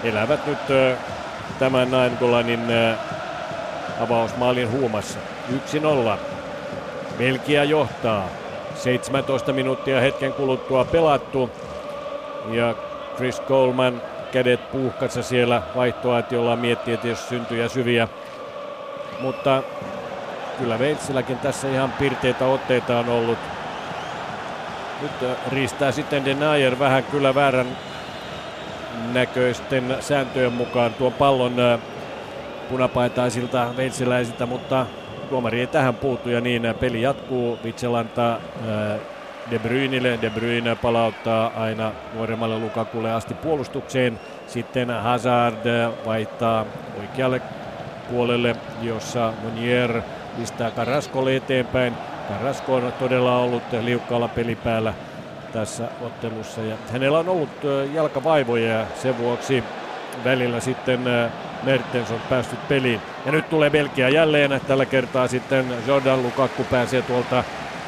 elävät 0.03 0.47
nyt 0.47 0.59
tämän 1.59 1.91
Naingolanin 1.91 2.65
avausmaalin 3.99 4.71
huumassa. 4.71 5.19
1-0. 6.15 6.17
Belgia 7.17 7.63
johtaa. 7.63 8.42
17 8.75 9.53
minuuttia 9.53 10.01
hetken 10.01 10.33
kuluttua 10.33 10.85
pelattu. 10.85 11.49
Ja 12.51 12.75
Chris 13.15 13.41
Coleman 13.41 14.01
kädet 14.31 14.71
puuhkassa 14.71 15.23
siellä 15.23 15.61
vaihtoaitiolla 15.75 16.55
miettii, 16.55 16.93
että 16.93 17.07
jos 17.07 17.29
syntyjä 17.29 17.69
syviä. 17.69 18.07
Mutta 19.19 19.63
kyllä 20.59 20.79
Veitsilläkin 20.79 21.37
tässä 21.37 21.69
ihan 21.69 21.91
pirteitä 21.91 22.45
otteita 22.45 22.99
on 22.99 23.09
ollut. 23.09 23.37
Nyt 25.01 25.11
riistää 25.51 25.91
sitten 25.91 26.25
Denayer 26.25 26.79
vähän 26.79 27.03
kyllä 27.03 27.35
väärän 27.35 27.77
näköisten 29.13 29.97
sääntöjen 29.99 30.53
mukaan 30.53 30.93
tuon 30.93 31.13
pallon 31.13 31.55
punapaitaisilta 32.69 33.67
veitsiläisiltä, 33.77 34.45
mutta 34.45 34.85
tuomari 35.29 35.59
ei 35.59 35.67
tähän 35.67 35.95
puuttu 35.95 36.29
ja 36.29 36.41
niin 36.41 36.75
peli 36.79 37.01
jatkuu. 37.01 37.59
Witsel 37.63 37.93
antaa 37.93 38.39
De 39.51 39.59
Bruynille. 39.59 40.19
De 40.21 40.29
Bruyne 40.29 40.75
palauttaa 40.75 41.51
aina 41.57 41.91
nuoremmalle 42.13 42.59
Lukakulle 42.59 43.11
asti 43.11 43.33
puolustukseen. 43.33 44.19
Sitten 44.47 44.89
Hazard 44.89 45.65
vaihtaa 46.05 46.65
oikealle 46.99 47.41
puolelle, 48.11 48.55
jossa 48.81 49.33
Monier 49.43 50.01
pistää 50.37 50.71
Carrascolle 50.71 51.35
eteenpäin. 51.35 51.93
Carrasco 52.29 52.75
on 52.75 52.93
todella 52.99 53.37
ollut 53.37 53.63
liukkaalla 53.81 54.27
pelipäällä 54.27 54.93
tässä 55.53 55.83
ottelussa 56.01 56.61
ja 56.61 56.75
hänellä 56.91 57.19
on 57.19 57.29
ollut 57.29 57.49
jalkavaivoja 57.93 58.79
ja 58.79 58.85
sen 58.95 59.17
vuoksi 59.17 59.63
välillä 60.23 60.59
sitten 60.59 60.99
Mertens 61.63 62.11
on 62.11 62.21
päässyt 62.29 62.67
peliin. 62.67 63.01
Ja 63.25 63.31
nyt 63.31 63.49
tulee 63.49 63.69
Belgia 63.69 64.09
jälleen. 64.09 64.61
Tällä 64.67 64.85
kertaa 64.85 65.27
sitten 65.27 65.65
Jordan 65.87 66.23
Lukaku 66.23 66.63
pääsee 66.63 67.01
tuolta 67.01 67.43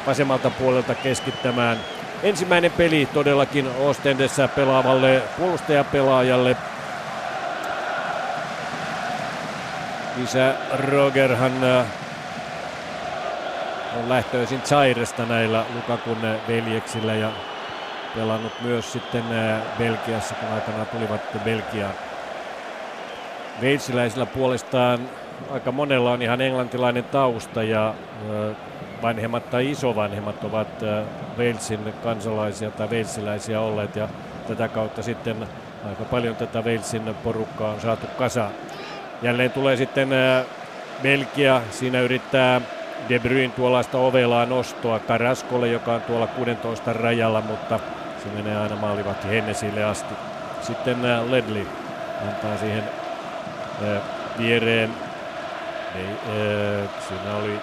vasemmalta 0.06 0.50
puolelta 0.50 0.94
keskittämään. 0.94 1.78
Ensimmäinen 2.22 2.72
peli 2.72 3.08
todellakin 3.14 3.68
Ostendessa 3.78 4.48
pelaavalle 4.48 5.22
puolustajapelaajalle. 5.38 6.56
Isä 10.24 10.54
Rogerhan 10.72 11.64
äh, 11.64 11.86
on 13.96 14.08
lähtöisin 14.08 14.60
Zairesta 14.60 15.26
näillä 15.26 15.64
Lukakun 15.74 16.38
veljeksillä 16.48 17.14
ja 17.14 17.32
pelannut 18.14 18.52
myös 18.60 18.92
sitten 18.92 19.24
äh, 19.32 19.62
Belgiassa, 19.78 20.34
kun 20.34 20.48
aikana 20.48 20.84
tulivat 20.84 21.44
Belgiaan. 21.44 21.94
Veitsiläisillä 23.60 24.26
puolestaan 24.26 25.00
aika 25.50 25.72
monella 25.72 26.12
on 26.12 26.22
ihan 26.22 26.40
englantilainen 26.40 27.04
tausta 27.04 27.62
ja 27.62 27.94
vanhemmat 29.02 29.50
tai 29.50 29.70
isovanhemmat 29.70 30.44
ovat 30.44 30.68
Walesin 31.38 31.94
kansalaisia 32.02 32.70
tai 32.70 32.90
veitsiläisiä 32.90 33.60
olleet 33.60 33.96
ja 33.96 34.08
tätä 34.48 34.68
kautta 34.68 35.02
sitten 35.02 35.36
aika 35.88 36.04
paljon 36.04 36.36
tätä 36.36 36.60
Walesin 36.60 37.14
porukkaa 37.24 37.72
on 37.72 37.80
saatu 37.80 38.06
kasaan. 38.18 38.50
Jälleen 39.22 39.52
tulee 39.52 39.76
sitten 39.76 40.08
Belgia, 41.02 41.62
siinä 41.70 42.00
yrittää 42.00 42.60
De 43.08 43.18
Bruyne 43.18 43.52
tuollaista 43.56 43.98
ovelaa 43.98 44.46
nostoa 44.46 44.98
Karaskolle, 44.98 45.68
joka 45.68 45.94
on 45.94 46.02
tuolla 46.02 46.26
16 46.26 46.92
rajalla, 46.92 47.40
mutta 47.40 47.80
Se 48.22 48.28
menee 48.42 48.56
aina 48.56 48.76
maalivahti 48.76 49.28
Hennesille 49.28 49.84
asti. 49.84 50.14
Sitten 50.60 50.96
Ledley 51.30 51.66
antaa 52.28 52.56
siihen 52.56 52.84
viereen. 54.38 54.90
Ei, 55.94 56.04
äh, 56.04 56.90
siinä 57.08 57.36
oli 57.36 57.60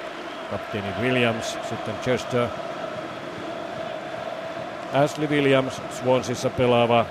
kapteeni 0.51 0.87
Williams, 1.01 1.57
sitten 1.69 1.95
Chester. 2.03 2.47
Ashley 4.93 5.27
Williams, 5.27 5.81
Swansissa 5.91 6.49
pelaava 6.49 7.05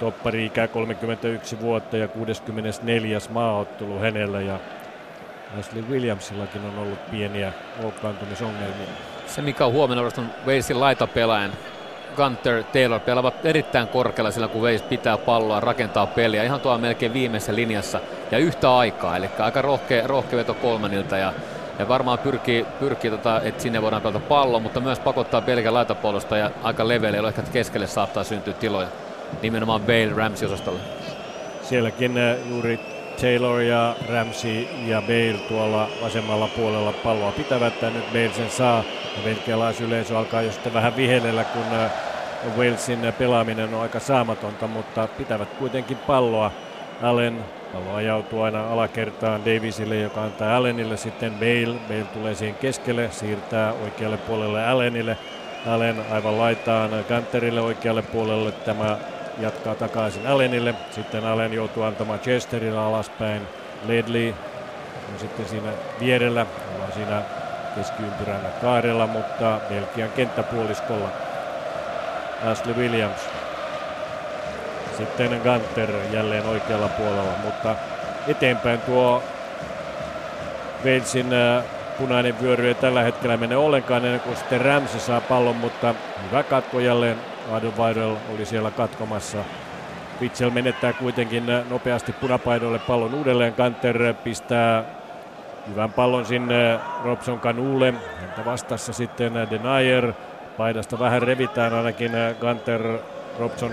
toppari 0.00 0.46
ikä 0.46 0.68
31 0.68 1.60
vuotta 1.60 1.96
ja 1.96 2.08
64. 2.08 3.18
maaottelu 3.30 3.98
hänellä 3.98 4.40
ja 4.40 4.58
Ashley 5.58 5.84
Williamsillakin 5.90 6.64
on 6.64 6.78
ollut 6.78 7.10
pieniä 7.10 7.52
loukkaantumisongelmia. 7.82 8.88
Se 9.26 9.42
mikä 9.42 9.66
on 9.66 9.72
huomenna 9.72 10.02
on 10.02 10.30
Walesin 10.46 10.80
laitapelaajan 10.80 11.52
Gunter 12.16 12.64
Taylor 12.64 13.00
pelaavat 13.00 13.46
erittäin 13.46 13.88
korkealla 13.88 14.30
sillä 14.30 14.48
kun 14.48 14.62
Wales 14.62 14.82
pitää 14.82 15.18
palloa, 15.18 15.60
rakentaa 15.60 16.06
peliä 16.06 16.44
ihan 16.44 16.60
tuolla 16.60 16.78
melkein 16.78 17.12
viimeisessä 17.12 17.54
linjassa 17.54 18.00
ja 18.30 18.38
yhtä 18.38 18.76
aikaa, 18.76 19.16
eli 19.16 19.30
aika 19.38 19.62
rohkea, 19.62 20.06
rohkea 20.06 20.38
veto 20.38 20.54
kolmanilta 20.54 21.16
ja, 21.16 21.32
ja 21.78 21.88
varmaan 21.88 22.18
pyrkii, 22.18 22.66
pyrkii 22.80 23.10
tota, 23.10 23.40
että 23.40 23.62
sinne 23.62 23.82
voidaan 23.82 24.02
pelata 24.02 24.20
pallo, 24.20 24.60
mutta 24.60 24.80
myös 24.80 24.98
pakottaa 24.98 25.40
pelkän 25.40 25.74
laitapallosta 25.74 26.36
ja 26.36 26.50
aika 26.62 26.88
leveällä, 26.88 27.18
jolloin 27.18 27.34
ehkä 27.38 27.52
keskelle 27.52 27.86
saattaa 27.86 28.24
syntyä 28.24 28.54
tiloja 28.54 28.88
nimenomaan 29.42 29.80
Bale 29.80 30.12
Ramsey-osastolle. 30.16 30.80
Sielläkin 31.62 32.18
äh, 32.18 32.36
juuri 32.50 32.93
Taylor 33.20 33.60
ja 33.60 33.96
Ramsey 34.08 34.68
ja 34.86 35.02
Bale 35.02 35.38
tuolla 35.48 35.88
vasemmalla 36.02 36.48
puolella 36.56 36.92
palloa 36.92 37.32
pitävät. 37.32 37.82
Ja 37.82 37.90
nyt 37.90 38.12
Bale 38.12 38.32
sen 38.32 38.50
saa. 38.50 38.84
Ja 39.16 39.22
belgialaisyleisö 39.24 40.18
alkaa 40.18 40.42
jo 40.42 40.52
sitten 40.52 40.74
vähän 40.74 40.96
vihellellä, 40.96 41.44
kun 41.44 41.62
äh, 41.62 41.90
Walesin 42.56 43.12
pelaaminen 43.18 43.74
on 43.74 43.82
aika 43.82 44.00
saamatonta, 44.00 44.66
mutta 44.66 45.08
pitävät 45.18 45.48
kuitenkin 45.48 45.96
palloa. 45.96 46.50
Allen 47.02 47.44
pallo 47.72 47.94
ajautuu 47.94 48.42
aina 48.42 48.72
alakertaan 48.72 49.44
Davisille, 49.44 49.96
joka 49.96 50.22
antaa 50.22 50.56
Allenille 50.56 50.96
sitten 50.96 51.32
Bale. 51.32 51.78
Bale 51.88 52.04
tulee 52.04 52.34
siihen 52.34 52.54
keskelle, 52.54 53.08
siirtää 53.10 53.72
oikealle 53.72 54.16
puolelle 54.16 54.66
Allenille. 54.66 55.16
Allen 55.66 55.96
aivan 56.10 56.38
laitaan 56.38 56.90
Gunterille 57.08 57.60
oikealle 57.60 58.02
puolelle. 58.02 58.52
Tämä 58.52 58.96
jatkaa 59.38 59.74
takaisin 59.74 60.26
Allenille. 60.26 60.74
Sitten 60.90 61.24
Allen 61.24 61.52
joutuu 61.52 61.82
antamaan 61.82 62.20
Chesterille 62.20 62.80
alaspäin. 62.80 63.42
Ledley 63.88 64.34
on 65.12 65.18
sitten 65.18 65.48
siinä 65.48 65.70
vierellä. 66.00 66.46
Ollaan 66.74 66.92
siinä 66.92 67.22
keskiympyrän 67.76 68.40
kaarella, 68.60 69.06
mutta 69.06 69.60
Belgian 69.68 70.10
kenttäpuoliskolla 70.16 71.08
Ashley 72.44 72.74
Williams. 72.74 73.20
Sitten 74.96 75.40
Gunter 75.42 75.90
jälleen 76.12 76.46
oikealla 76.46 76.88
puolella, 76.88 77.32
mutta 77.44 77.76
eteenpäin 78.28 78.80
tuo 78.80 79.22
Walesin 80.84 81.32
äh, 81.32 81.64
punainen 81.98 82.40
vyöry 82.42 82.68
ei 82.68 82.74
tällä 82.74 83.02
hetkellä 83.02 83.36
mene 83.36 83.56
ollenkaan 83.56 84.04
ennen 84.04 84.20
kuin 84.20 84.36
sitten 84.36 84.60
Ramsey 84.60 85.00
saa 85.00 85.20
pallon, 85.20 85.56
mutta 85.56 85.94
hyvä 86.26 86.42
katko 86.42 86.80
jälleen 86.80 87.16
Adelweidel 87.52 88.16
oli 88.34 88.46
siellä 88.46 88.70
katkomassa. 88.70 89.38
Witzel 90.20 90.50
menettää 90.50 90.92
kuitenkin 90.92 91.46
nopeasti 91.70 92.12
punapaidolle 92.12 92.78
pallon 92.78 93.14
uudelleen. 93.14 93.54
Kanter 93.54 94.14
pistää 94.24 94.84
hyvän 95.68 95.92
pallon 95.92 96.26
sinne 96.26 96.78
Robson 97.04 97.40
Kanulle. 97.40 97.94
Häntä 98.20 98.44
vastassa 98.44 98.92
sitten 98.92 99.34
Denier. 99.34 100.12
Paidasta 100.56 100.98
vähän 100.98 101.22
revitään 101.22 101.74
ainakin 101.74 102.12
Kanter 102.40 102.98
Robson 103.38 103.72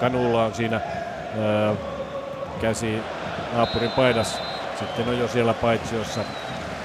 Kanulla 0.00 0.44
on 0.44 0.54
siinä 0.54 0.80
käsi 2.60 2.98
naapurin 3.54 3.90
paidassa. 3.90 4.42
Sitten 4.78 5.08
on 5.08 5.18
jo 5.18 5.28
siellä 5.28 5.54
paitsiossa 5.54 6.20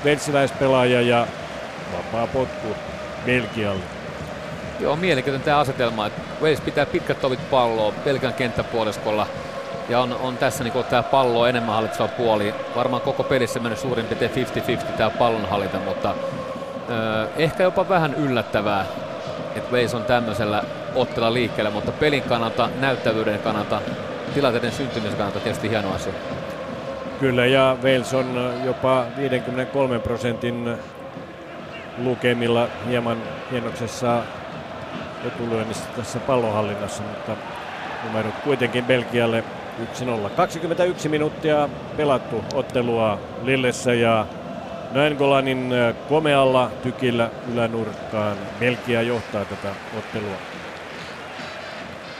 vensiläispelaaja 0.03 1.01
ja 1.01 1.27
vapaa 1.93 2.27
potku 2.27 2.67
Belgialle. 3.25 3.94
Joo, 4.79 4.95
mielenkiintoinen 4.95 5.45
tämä 5.45 5.59
asetelma, 5.59 6.07
että 6.07 6.21
Wales 6.41 6.61
pitää 6.61 6.85
pitkät 6.85 7.21
tovit 7.21 7.49
palloa 7.49 7.93
pelkän 8.03 8.33
kenttäpuoliskolla 8.33 9.27
ja 9.89 9.99
on, 9.99 10.13
on 10.13 10.37
tässä 10.37 10.63
niin 10.63 10.85
tämä 10.89 11.03
pallo 11.03 11.47
enemmän 11.47 11.75
hallitseva 11.75 12.07
puoli. 12.07 12.53
Varmaan 12.75 13.01
koko 13.01 13.23
pelissä 13.23 13.59
mennyt 13.59 13.79
suurin 13.79 14.05
piirtein 14.05 14.47
50-50 14.47 14.83
tämä 14.97 15.09
pallon 15.09 15.49
hallita, 15.49 15.79
mutta 15.79 16.15
ö, 16.89 17.27
ehkä 17.37 17.63
jopa 17.63 17.89
vähän 17.89 18.13
yllättävää, 18.13 18.85
että 19.55 19.71
Wales 19.71 19.93
on 19.93 20.03
tämmöisellä 20.03 20.63
ottella 20.95 21.33
liikkeelle, 21.33 21.71
mutta 21.71 21.91
pelin 21.91 22.23
kannalta, 22.23 22.69
näyttävyyden 22.79 23.39
kannalta, 23.39 23.81
tilanteiden 24.33 24.71
syntymisen 24.71 25.17
kannalta 25.17 25.39
tietysti 25.39 25.69
hieno 25.69 25.93
asia. 25.93 26.13
Kyllä, 27.19 27.45
ja 27.45 27.77
Wales 27.83 28.13
on 28.13 28.53
jopa 28.65 29.05
53 29.17 29.99
prosentin 29.99 30.77
lukemilla 31.97 32.67
hieman 32.87 33.17
hienoksessa 33.51 34.23
etulyönnissä 35.27 35.85
tässä 35.95 36.19
pallonhallinnassa, 36.19 37.03
mutta 37.03 37.31
numerot 38.03 38.35
kuitenkin 38.43 38.85
Belgialle 38.85 39.43
1-0. 40.25 40.29
21 40.29 41.09
minuuttia 41.09 41.69
pelattu 41.97 42.43
ottelua 42.53 43.19
Lillessä 43.43 43.93
ja 43.93 44.25
Naingolanin 44.91 45.73
äh, 45.73 45.95
komealla 46.09 46.71
tykillä 46.83 47.29
ylänurkkaan. 47.53 48.37
Belgia 48.59 49.01
johtaa 49.01 49.45
tätä 49.45 49.75
ottelua. 49.97 50.35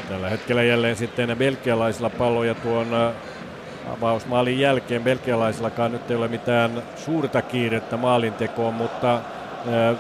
Tällä 0.10 0.30
hetkellä 0.30 0.64
jälleen 0.64 0.96
sitten 0.96 1.38
belgialaisilla 1.38 2.10
palloja 2.10 2.56
tuon 2.56 2.94
äh, 2.94 3.14
avausmaalin 3.94 4.60
jälkeen. 4.60 5.04
Belgialaisillakaan 5.04 5.92
nyt 5.92 6.12
ei 6.12 6.18
ole 6.18 6.28
mitään 6.28 6.84
suurta 6.96 7.42
kiirettä 7.42 7.98
maalintekoon, 7.98 8.74
mutta 8.74 9.20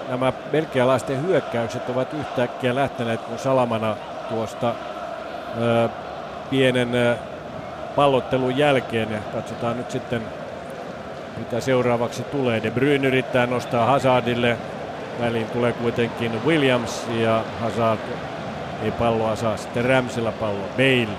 nämä 0.09 0.34
belgialaisten 0.51 1.28
hyökkäykset 1.28 1.89
ovat 1.89 2.13
yhtäkkiä 2.13 2.76
lähteneet, 2.76 3.22
kun 3.22 3.39
Salamana 3.39 3.95
tuosta 4.30 4.74
pienen 6.49 6.89
pallottelun 7.95 8.57
jälkeen. 8.57 9.11
Ja 9.11 9.20
katsotaan 9.34 9.78
nyt 9.78 9.91
sitten, 9.91 10.22
mitä 11.38 11.59
seuraavaksi 11.59 12.24
tulee. 12.24 12.63
De 12.63 12.72
Bruyne 12.72 13.07
yrittää 13.07 13.47
nostaa 13.47 13.86
Hazardille. 13.86 14.57
Väliin 15.20 15.47
tulee 15.47 15.74
kuitenkin 15.74 16.45
Williams 16.45 17.07
ja 17.20 17.43
Hazard 17.61 17.99
ei 18.84 18.91
palloa 18.91 19.36
saa. 19.36 19.57
Sitten 19.57 19.86
Ramsilla 19.86 20.32
pallo. 20.32 20.63
Bale. 20.78 21.18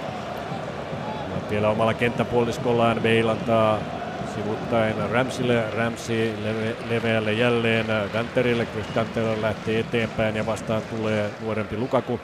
Vielä 1.51 1.68
omalla 1.68 1.94
kenttäpuoliskollaan 1.94 2.97
Bale 2.97 3.30
antaa 3.30 3.78
sivuttaen 4.37 5.11
Ramsille, 5.11 5.64
leve, 6.45 6.76
leveälle 6.91 7.32
jälleen. 7.32 7.87
Ganterille, 8.12 8.66
Chris 8.66 8.87
Ganter 8.95 9.43
lähtee 9.43 9.80
eteenpäin 9.80 10.37
ja 10.37 10.47
vastaan 10.47 10.82
tulee 10.82 11.30
nuorempi 11.41 11.76
Lukaku. 11.76 12.20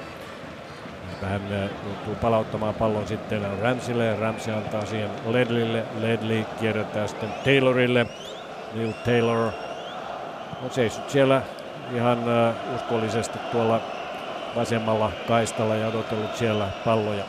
Hän 1.22 1.42
joutuu 1.86 2.14
palauttamaan 2.20 2.74
pallon 2.74 3.08
sitten 3.08 3.42
Ramsille, 3.60 4.16
Ramsey 4.16 4.54
antaa 4.54 4.86
siihen 4.86 5.10
Ledleylle, 5.26 5.84
Ledley 6.00 6.44
kierrättää 6.60 7.06
sitten 7.06 7.32
Taylorille, 7.44 8.06
Neil 8.74 8.92
Taylor 9.04 9.52
on 10.64 10.70
seissyt 10.70 11.10
siellä 11.10 11.42
ihan 11.94 12.18
uskollisesti 12.74 13.38
tuolla 13.52 13.80
vasemmalla 14.56 15.12
kaistalla 15.28 15.74
ja 15.74 15.88
odotellut 15.88 16.36
siellä 16.36 16.68
palloja. 16.84 17.24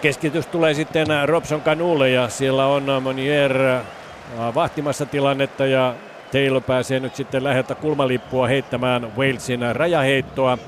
Keskitys 0.00 0.46
tulee 0.46 0.74
sitten 0.74 1.06
Robson 1.26 1.60
Kanulle 1.60 2.10
ja 2.10 2.28
siellä 2.28 2.66
on 2.66 3.02
Monier 3.02 3.60
äh, 3.60 3.84
vahtimassa 4.54 5.06
tilannetta 5.06 5.66
ja 5.66 5.94
Taylor 6.32 6.62
pääsee 6.62 7.00
nyt 7.00 7.14
sitten 7.14 7.44
läheltä 7.44 7.74
kulmalippua 7.74 8.46
heittämään 8.46 9.12
Walesin 9.16 9.60
rajaheittoa. 9.76 10.58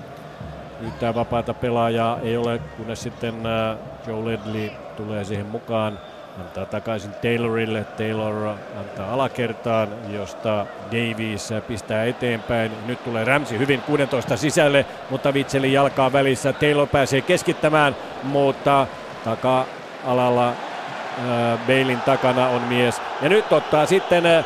Yhtään 0.81 1.15
vapaata 1.15 1.55
pelaajaa 1.55 2.19
ei 2.23 2.37
ole, 2.37 2.61
kunnes 2.77 3.03
sitten 3.03 3.47
äh, 3.47 3.77
Joe 4.07 4.25
Ledley 4.25 4.71
tulee 4.97 5.25
siihen 5.25 5.47
mukaan. 5.47 5.99
Antaa 6.41 6.67
takaisin 6.67 7.11
Taylorille. 7.23 7.85
Taylor 7.85 8.55
antaa 8.81 9.13
alakertaan, 9.13 9.89
josta 10.09 10.67
Davies 10.87 11.49
pistää 11.69 12.05
eteenpäin. 12.05 12.73
Nyt 12.87 13.05
tulee 13.05 13.25
Ramsey 13.25 13.59
hyvin 13.59 13.81
16 13.81 14.37
sisälle, 14.37 14.87
mutta 15.11 15.35
Vitselin 15.35 15.73
jalkaa 15.73 16.13
välissä. 16.13 16.53
Taylor 16.53 16.89
pääsee 16.89 17.21
keskittämään, 17.21 17.97
mutta 18.23 18.87
taka-alalla 19.25 20.49
äh, 20.49 21.59
Beilin 21.67 22.01
takana 22.01 22.49
on 22.49 22.63
mies. 22.63 23.01
Ja 23.23 23.29
nyt 23.29 23.53
ottaa 23.53 23.87
sitten 23.87 24.27
äh, 24.27 24.45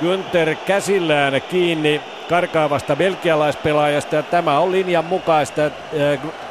Günther 0.00 0.54
käsillään 0.66 1.42
kiinni 1.48 2.00
karkaavasta 2.28 2.96
belgialaispelaajasta. 2.96 4.16
Ja 4.16 4.22
tämä 4.22 4.58
on 4.58 4.72
linjan 4.72 5.04
mukaista. 5.04 5.64
Äh, 5.64 5.72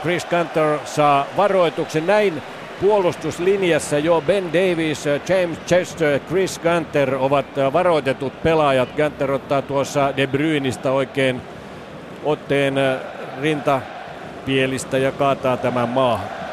Chris 0.01 0.25
Gunter 0.25 0.79
saa 0.85 1.25
varoituksen 1.37 2.07
näin 2.07 2.41
puolustuslinjassa 2.81 3.97
jo 3.97 4.23
Ben 4.27 4.53
Davis, 4.53 5.05
James 5.05 5.59
Chester, 5.67 6.19
Chris 6.19 6.59
Gunter 6.59 7.15
ovat 7.15 7.45
varoitetut 7.73 8.43
pelaajat. 8.43 8.89
Gunter 8.95 9.31
ottaa 9.31 9.61
tuossa 9.61 10.13
De 10.17 10.27
Bruyneista 10.27 10.91
oikein 10.91 11.41
otteen 12.23 12.75
rinta 13.41 13.81
pielistä 14.45 14.97
ja 14.97 15.11
kaataa 15.11 15.57
tämän 15.57 15.89
maahan. 15.89 16.44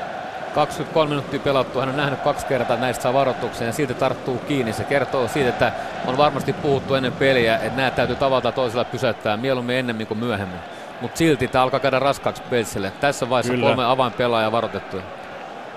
23 0.54 1.08
minuuttia 1.08 1.40
pelattu, 1.40 1.80
hän 1.80 1.88
on 1.88 1.96
nähnyt 1.96 2.20
kaksi 2.20 2.46
kertaa, 2.46 2.76
näistä 2.76 3.02
saa 3.02 3.12
varoituksen 3.12 3.66
ja 3.66 3.72
silti 3.72 3.94
tarttuu 3.94 4.38
kiinni. 4.38 4.72
Se 4.72 4.84
kertoo 4.84 5.28
siitä, 5.28 5.48
että 5.48 5.72
on 6.06 6.16
varmasti 6.16 6.52
puhuttu 6.52 6.94
ennen 6.94 7.12
peliä, 7.12 7.56
että 7.56 7.76
nämä 7.76 7.90
täytyy 7.90 8.16
tavalla 8.16 8.52
toisella 8.52 8.84
pysäyttää 8.84 9.36
mieluummin 9.36 9.76
ennemmin 9.76 10.06
kuin 10.06 10.18
myöhemmin. 10.18 10.58
Mutta 11.00 11.18
silti 11.18 11.48
tämä 11.48 11.64
alkaa 11.64 11.80
käydä 11.80 11.98
raskaaksi 11.98 12.42
Belsille. 12.50 12.92
Tässä 13.00 13.30
vaiheessa 13.30 13.52
Kyllä. 13.52 13.66
kolme 13.66 13.84
avainpelaajaa 13.84 14.52
varoitettu. 14.52 14.96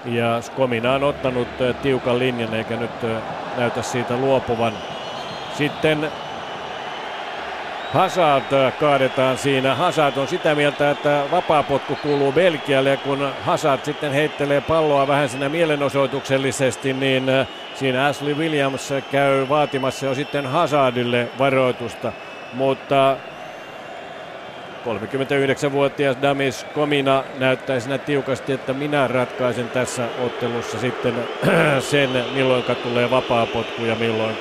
Ja 0.06 0.42
Skomina 0.42 0.94
on 0.94 1.04
ottanut 1.04 1.48
tiukan 1.82 2.20
linjan 2.20 2.54
eikä 2.54 2.76
nyt 2.76 2.92
näytä 3.58 3.82
siitä 3.82 4.18
luopuvan. 4.18 4.74
Sitten 5.58 6.12
Hazard 7.96 8.72
kaadetaan 8.80 9.38
siinä. 9.38 9.76
Hazard 9.76 10.18
on 10.18 10.28
sitä 10.28 10.56
mieltä, 10.56 10.92
että 10.92 11.24
vapaapotku 11.32 11.96
kuuluu 11.96 12.32
Belgialle 12.32 12.90
ja 12.90 12.98
kun 12.98 13.32
Hazard 13.42 13.82
sitten 13.84 14.12
heittelee 14.12 14.62
palloa 14.62 15.08
vähän 15.08 15.30
siinä 15.30 15.50
mielenosoituksellisesti, 15.50 16.94
niin 16.94 17.24
siinä 17.76 18.06
Ashley 18.06 18.34
Williams 18.34 18.94
käy 19.12 19.50
vaatimassa 19.50 20.06
jo 20.06 20.16
sitten 20.16 20.46
Hazardille 20.46 21.28
varoitusta. 21.40 22.12
Mutta 22.54 23.18
39-vuotias 24.86 26.18
Damis 26.22 26.66
Komina 26.74 27.24
näyttää 27.38 27.80
siinä 27.80 27.98
tiukasti, 27.98 28.54
että 28.54 28.74
minä 28.74 29.08
ratkaisen 29.08 29.70
tässä 29.70 30.08
ottelussa 30.26 30.80
sitten 30.80 31.14
sen, 31.92 32.10
milloin 32.34 32.64
tulee 32.84 33.12
vapaapotku 33.12 33.86
ja 33.86 33.96
milloin 33.96 34.36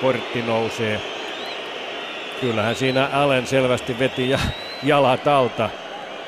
kortti 0.00 0.42
nousee. 0.42 1.09
Kyllähän 2.40 2.74
siinä 2.74 3.08
Allen 3.12 3.46
selvästi 3.46 3.98
veti 3.98 4.30
ja 4.30 4.38
jalat 4.82 5.28
alta 5.28 5.70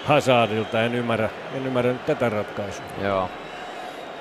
Hazardilta. 0.05 0.83
En 0.83 0.95
ymmärrä, 0.95 1.29
en 1.55 1.67
ymmärrä 1.67 1.93
nyt 1.93 2.07
tätä 2.07 2.29
ratkaisua. 2.29 2.85
Joo. 3.03 3.31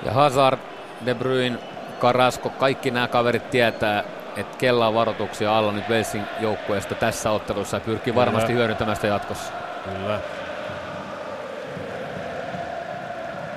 Ja 0.04 0.12
Hazard, 0.12 0.58
De 1.06 1.14
Bruyne, 1.14 1.58
Karasko, 1.98 2.50
kaikki 2.50 2.90
nämä 2.90 3.08
kaverit 3.08 3.50
tietää, 3.50 4.04
että 4.36 4.58
kella 4.58 4.88
on 4.88 4.94
varoituksia 4.94 5.58
alla 5.58 5.72
nyt 5.72 5.88
Velsin 5.88 6.22
joukkueesta 6.40 6.94
tässä 6.94 7.30
ottelussa 7.30 7.76
ja 7.76 7.80
pyrkii 7.80 8.12
Kyllä. 8.12 8.26
varmasti 8.26 8.52
hyödyntämään 8.52 8.96
sitä 8.96 9.06
jatkossa. 9.06 9.52
Kyllä. 9.84 10.20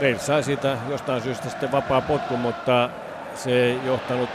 Wales 0.01 0.25
sai 0.25 0.43
siitä 0.43 0.77
jostain 0.89 1.21
syystä 1.21 1.49
sitten 1.49 1.71
vapaa 1.71 2.01
potku, 2.01 2.37
mutta 2.37 2.89
se 3.35 3.63
ei 3.63 3.79
johtanut 3.85 4.29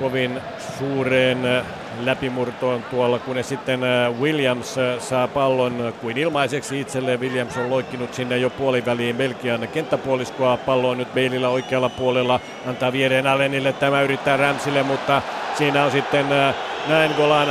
kovin 0.00 0.40
suureen 0.78 1.64
läpimurtoon 2.06 2.82
tuolla, 2.90 3.18
kun 3.18 3.44
sitten 3.44 3.84
äh, 3.84 4.20
Williams 4.20 4.78
äh, 4.78 5.00
saa 5.00 5.28
pallon 5.28 5.94
kuin 6.00 6.18
ilmaiseksi 6.18 6.80
itselleen. 6.80 7.20
Williams 7.20 7.56
on 7.56 7.70
loikkinut 7.70 8.14
sinne 8.14 8.36
jo 8.36 8.50
puoliväliin 8.50 9.16
Belgian 9.16 9.68
kenttäpuoliskoa. 9.68 10.56
Pallo 10.56 10.90
on 10.90 10.98
nyt 10.98 11.14
Beilillä 11.14 11.48
oikealla 11.48 11.88
puolella. 11.88 12.40
Antaa 12.66 12.92
viereen 12.92 13.26
Allenille. 13.26 13.72
Tämä 13.72 14.02
yrittää 14.02 14.36
Ramsille, 14.36 14.82
mutta 14.82 15.22
siinä 15.54 15.84
on 15.84 15.90
sitten 15.90 16.26
näin 16.88 17.10
Golan 17.16 17.48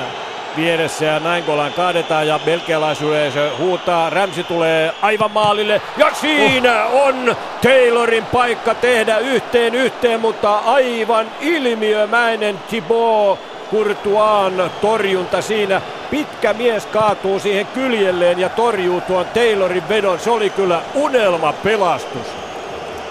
vieressä 0.57 1.05
ja 1.05 1.19
näin 1.19 1.43
Golan 1.43 1.73
kaadetaan 1.73 2.27
ja 2.27 2.39
belgialaisyleisö 2.45 3.51
huutaa. 3.57 4.09
Rämsi 4.09 4.43
tulee 4.43 4.93
aivan 5.01 5.31
maalille 5.31 5.81
ja 5.97 6.13
siinä 6.13 6.85
oh. 6.85 7.07
on 7.07 7.35
Taylorin 7.61 8.25
paikka 8.25 8.75
tehdä 8.75 9.17
yhteen 9.17 9.75
yhteen, 9.75 10.19
mutta 10.19 10.57
aivan 10.57 11.27
ilmiömäinen 11.41 12.59
Thibaut 12.69 13.39
Courtoisin 13.71 14.71
torjunta 14.81 15.41
siinä. 15.41 15.81
Pitkä 16.11 16.53
mies 16.53 16.85
kaatuu 16.85 17.39
siihen 17.39 17.67
kyljelleen 17.67 18.39
ja 18.39 18.49
torjuu 18.49 19.01
tuon 19.01 19.25
Taylorin 19.25 19.89
vedon. 19.89 20.19
Se 20.19 20.31
oli 20.31 20.49
kyllä 20.49 20.81
unelma 20.95 21.53
pelastus. 21.53 22.27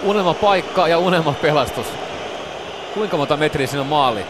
Unelma 0.03 0.35
paikka 0.35 0.89
ja 0.89 0.99
unelma 0.99 1.35
pelastus. 1.43 1.87
Kuinka 2.95 3.17
monta 3.17 3.37
metriä 3.37 3.67
siinä 3.67 3.81
on 3.81 3.87
maali? 3.87 4.27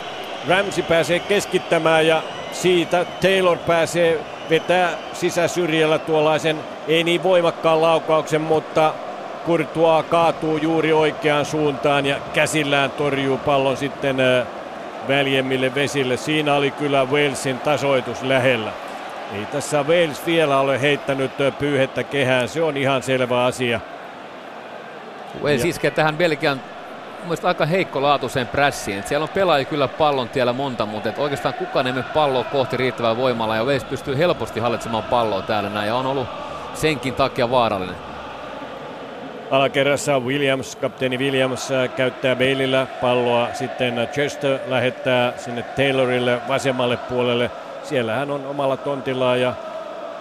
Ramsey 0.49 0.85
pääsee 0.85 1.19
keskittämään 1.19 2.07
ja 2.07 2.23
siitä 2.53 3.07
Taylor 3.23 3.59
pääsee 3.59 4.21
vetää 4.51 4.91
sisäsyrjällä 5.13 5.99
tuollaisen 5.99 6.61
ei 6.89 7.05
niin 7.05 7.23
voimakkaan 7.23 7.83
laukauksen, 7.83 8.41
mutta 8.41 8.95
Courtois 9.47 10.07
kaatuu 10.09 10.57
juuri 10.57 10.93
oikeaan 10.93 11.45
suuntaan 11.45 12.07
ja 12.07 12.17
käsillään 12.35 12.91
torjuu 12.91 13.39
pallon 13.39 13.77
sitten 13.77 14.17
väljemmille 15.09 15.75
vesille. 15.75 16.17
Siinä 16.17 16.55
oli 16.55 16.71
kyllä 16.71 17.05
Walesin 17.05 17.59
tasoitus 17.59 18.23
lähellä. 18.23 18.73
Ei 19.35 19.47
tässä 19.47 19.83
Wales 19.83 20.27
vielä 20.27 20.61
ole 20.61 20.81
heittänyt 20.81 21.31
pyyhettä 21.59 22.03
kehään, 22.05 22.49
se 22.49 22.63
on 22.63 22.77
ihan 22.77 23.03
selvä 23.03 23.45
asia. 23.45 23.81
Wales 25.43 25.65
iskee 25.65 25.91
tähän 25.91 26.17
Belgian 26.17 26.61
mielestäni 27.23 27.49
aika 27.49 27.67
heikko 27.67 28.03
laatuiseen 28.03 28.47
prässiin. 28.47 29.03
siellä 29.03 29.25
on 29.25 29.29
pelaajia 29.29 29.65
kyllä 29.65 29.89
pallon 29.89 30.29
tiellä 30.29 30.53
monta, 30.53 30.87
mutta 30.87 31.09
et 31.09 31.19
oikeastaan 31.19 31.55
kukaan 31.55 31.87
ei 31.87 31.93
mene 31.93 32.05
palloa 32.15 32.45
kohti 32.45 32.77
riittävää 32.77 33.17
voimalla 33.17 33.57
ja 33.57 33.65
Wales 33.65 33.85
pystyy 33.85 34.19
helposti 34.19 34.61
hallitsemaan 34.61 35.05
palloa 35.05 35.43
täällä 35.43 35.71
näin 35.71 35.87
ja 35.87 35.95
on 35.95 36.07
ollut 36.07 36.29
senkin 36.75 37.15
takia 37.15 37.51
vaarallinen. 37.51 38.08
Alakerrassa 39.51 40.19
Williams, 40.19 40.77
kapteeni 40.77 41.19
Williams 41.19 41.71
äh, 41.71 41.91
käyttää 41.97 42.37
Baileyllä 42.37 42.87
palloa, 43.01 43.49
sitten 43.53 44.09
Chester 44.13 44.59
lähettää 44.67 45.33
sinne 45.37 45.63
Taylorille 45.63 46.41
vasemmalle 46.49 46.97
puolelle. 46.97 47.51
Siellä 47.83 48.15
hän 48.15 48.31
on 48.31 48.47
omalla 48.47 48.77
tontillaan 48.77 49.41
ja 49.41 49.55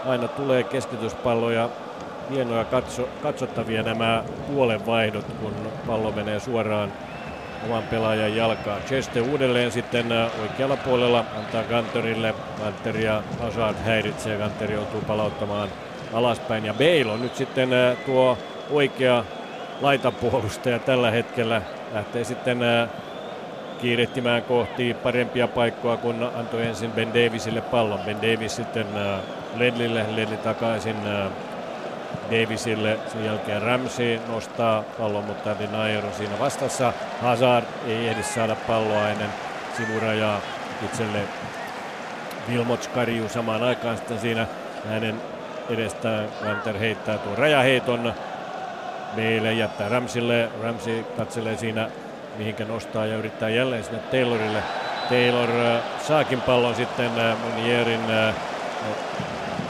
aina 0.05 0.27
tulee 0.27 0.63
keskityspalloja 0.63 1.69
hienoja 2.31 2.65
katso, 2.65 3.09
katsottavia 3.23 3.83
nämä 3.83 4.23
puolenvaihdot, 4.47 5.25
kun 5.41 5.53
pallo 5.87 6.11
menee 6.11 6.39
suoraan 6.39 6.93
oman 7.65 7.83
pelaajan 7.83 8.35
jalkaan. 8.35 8.81
Chester 8.81 9.23
uudelleen 9.23 9.71
sitten 9.71 10.11
äh, 10.11 10.31
oikealla 10.41 10.77
puolella 10.77 11.25
antaa 11.37 11.63
Kanterille. 11.63 12.35
Kanter 12.63 12.97
ja 12.97 13.23
Hazard 13.39 13.75
häiritsee. 13.85 14.37
Kanter 14.37 14.71
joutuu 14.71 15.01
palauttamaan 15.01 15.69
alaspäin. 16.13 16.65
Ja 16.65 16.73
Bale 16.73 17.11
on 17.11 17.21
nyt 17.21 17.35
sitten 17.35 17.73
äh, 17.73 17.97
tuo 18.05 18.37
oikea 18.69 19.23
laitapuolustaja 19.81 20.79
tällä 20.79 21.11
hetkellä. 21.11 21.61
Lähtee 21.93 22.23
sitten 22.23 22.63
äh, 22.63 22.89
kiirehtimään 23.81 24.43
kohti 24.43 24.93
parempia 24.93 25.47
paikkoja, 25.47 25.97
kun 25.97 26.31
antoi 26.35 26.65
ensin 26.65 26.91
Ben 26.91 27.09
Davisille 27.13 27.61
pallon. 27.61 27.99
Ben 27.99 28.21
Davis 28.21 28.55
sitten 28.55 28.87
Ledlille, 29.55 30.05
Ledli 30.15 30.37
takaisin 30.37 30.95
Davisille. 32.31 32.97
Sen 33.07 33.25
jälkeen 33.25 33.61
Ramsey 33.61 34.19
nostaa 34.27 34.83
pallon, 34.97 35.23
mutta 35.23 35.59
Denayer 35.59 36.05
on 36.05 36.13
siinä 36.13 36.39
vastassa. 36.39 36.93
Hazard 37.21 37.65
ei 37.87 38.07
ehdi 38.07 38.23
saada 38.23 38.55
palloa 38.55 39.09
ennen 39.09 39.29
sivurajaa 39.77 40.41
itselle. 40.85 41.19
Vilmots 42.49 42.87
karjuu 42.87 43.29
samaan 43.29 43.63
aikaan 43.63 43.97
sitten 43.97 44.19
siinä 44.19 44.47
hänen 44.89 45.21
edestään. 45.69 46.29
Vanter 46.45 46.77
heittää 46.77 47.17
tuon 47.17 47.37
rajaheiton. 47.37 48.13
Meille 49.15 49.53
jättää 49.53 49.89
Ramsille. 49.89 50.49
Ramsey 50.63 51.03
katselee 51.17 51.57
siinä 51.57 51.89
mihinkä 52.37 52.65
nostaa 52.65 53.05
ja 53.05 53.17
yrittää 53.17 53.49
jälleen 53.49 53.83
sinne 53.83 53.99
Taylorille. 53.99 54.63
Taylor 55.09 55.49
äh, 55.49 55.81
saakin 56.07 56.41
pallon 56.41 56.75
sitten 56.75 57.19
äh, 57.19 57.37
Munierin 57.39 58.11
äh, 58.11 58.35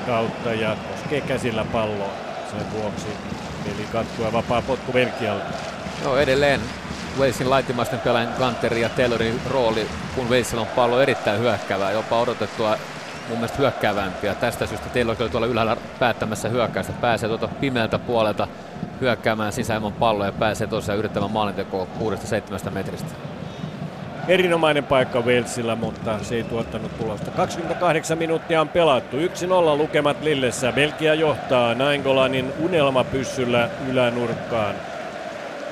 kautta 0.05 0.53
ja 0.53 0.77
koskee 0.91 1.21
käsillä 1.21 1.65
palloa. 1.71 2.13
Sen 2.51 2.71
vuoksi 2.71 3.07
peli 3.63 3.87
katkuu 3.91 4.25
ja 4.25 4.33
vapaa 4.33 4.61
potku 4.61 4.91
Belgialle. 4.91 5.43
No 6.03 6.17
edelleen 6.17 6.61
Walesin 7.19 7.49
laitimaisten 7.49 7.99
pelaajan 7.99 8.33
Gunterin 8.37 8.81
ja 8.81 8.89
Taylorin 8.89 9.41
rooli, 9.49 9.87
kun 10.15 10.29
Walesilla 10.29 10.61
on 10.61 10.67
pallo 10.67 11.01
erittäin 11.01 11.39
hyökkäävää, 11.39 11.91
jopa 11.91 12.19
odotettua 12.19 12.77
mun 13.29 13.37
mielestä 13.37 13.57
hyökkäävämpiä. 13.57 14.35
Tästä 14.35 14.65
syystä 14.65 14.89
Taylor 14.89 15.15
oli 15.19 15.29
tuolla 15.29 15.47
ylhäällä 15.47 15.77
päättämässä 15.99 16.49
hyökkäystä. 16.49 16.93
Pääsee 16.93 17.29
tuolta 17.29 17.47
pimeältä 17.47 17.99
puolelta 17.99 18.47
hyökkäämään 19.01 19.53
sisäilman 19.53 19.93
palloa 19.93 20.25
ja 20.25 20.31
pääsee 20.31 20.67
tosiaan 20.67 20.99
yrittämään 20.99 21.31
maalintekoa 21.31 21.87
6-7 22.67 22.69
metristä 22.71 23.27
erinomainen 24.27 24.83
paikka 24.83 25.21
Walesilla, 25.21 25.75
mutta 25.75 26.23
se 26.23 26.35
ei 26.35 26.43
tuottanut 26.43 26.97
tulosta. 26.97 27.31
28 27.31 28.17
minuuttia 28.17 28.61
on 28.61 28.69
pelattu. 28.69 29.17
1-0 29.17 29.19
lukemat 29.77 30.21
Lillessä. 30.21 30.71
Belgia 30.71 31.13
johtaa 31.13 31.75
Naingolanin 31.75 32.53
unelmapyssyllä 32.59 33.69
ylänurkkaan. 33.91 34.75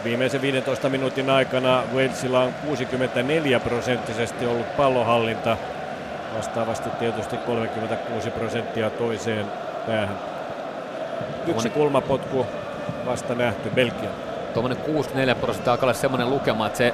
Viimeisen 0.04 0.42
15 0.42 0.90
minuutin 0.90 1.30
aikana 1.30 1.84
Walesilla 1.94 2.40
on 2.40 2.54
64 2.54 3.60
prosenttisesti 3.60 4.46
ollut 4.46 4.78
pallohallinta. 4.78 5.58
Vastaavasti 6.38 6.90
tietysti 6.90 7.38
36 7.38 8.30
prosenttia 8.30 8.90
toiseen 8.90 9.46
päähän. 9.88 10.18
Yksi 11.48 11.70
kulmapotku 11.70 12.46
vasta 13.06 13.36
nähty 13.36 13.70
Belgia. 13.70 14.10
Tuommoinen 14.54 14.84
64 14.84 15.36
prosenttia 15.36 15.74
alkaa 15.74 15.86
olla 15.86 15.94
semmoinen 15.94 16.30
lukema, 16.30 16.68
että 16.68 16.78
se 16.78 16.94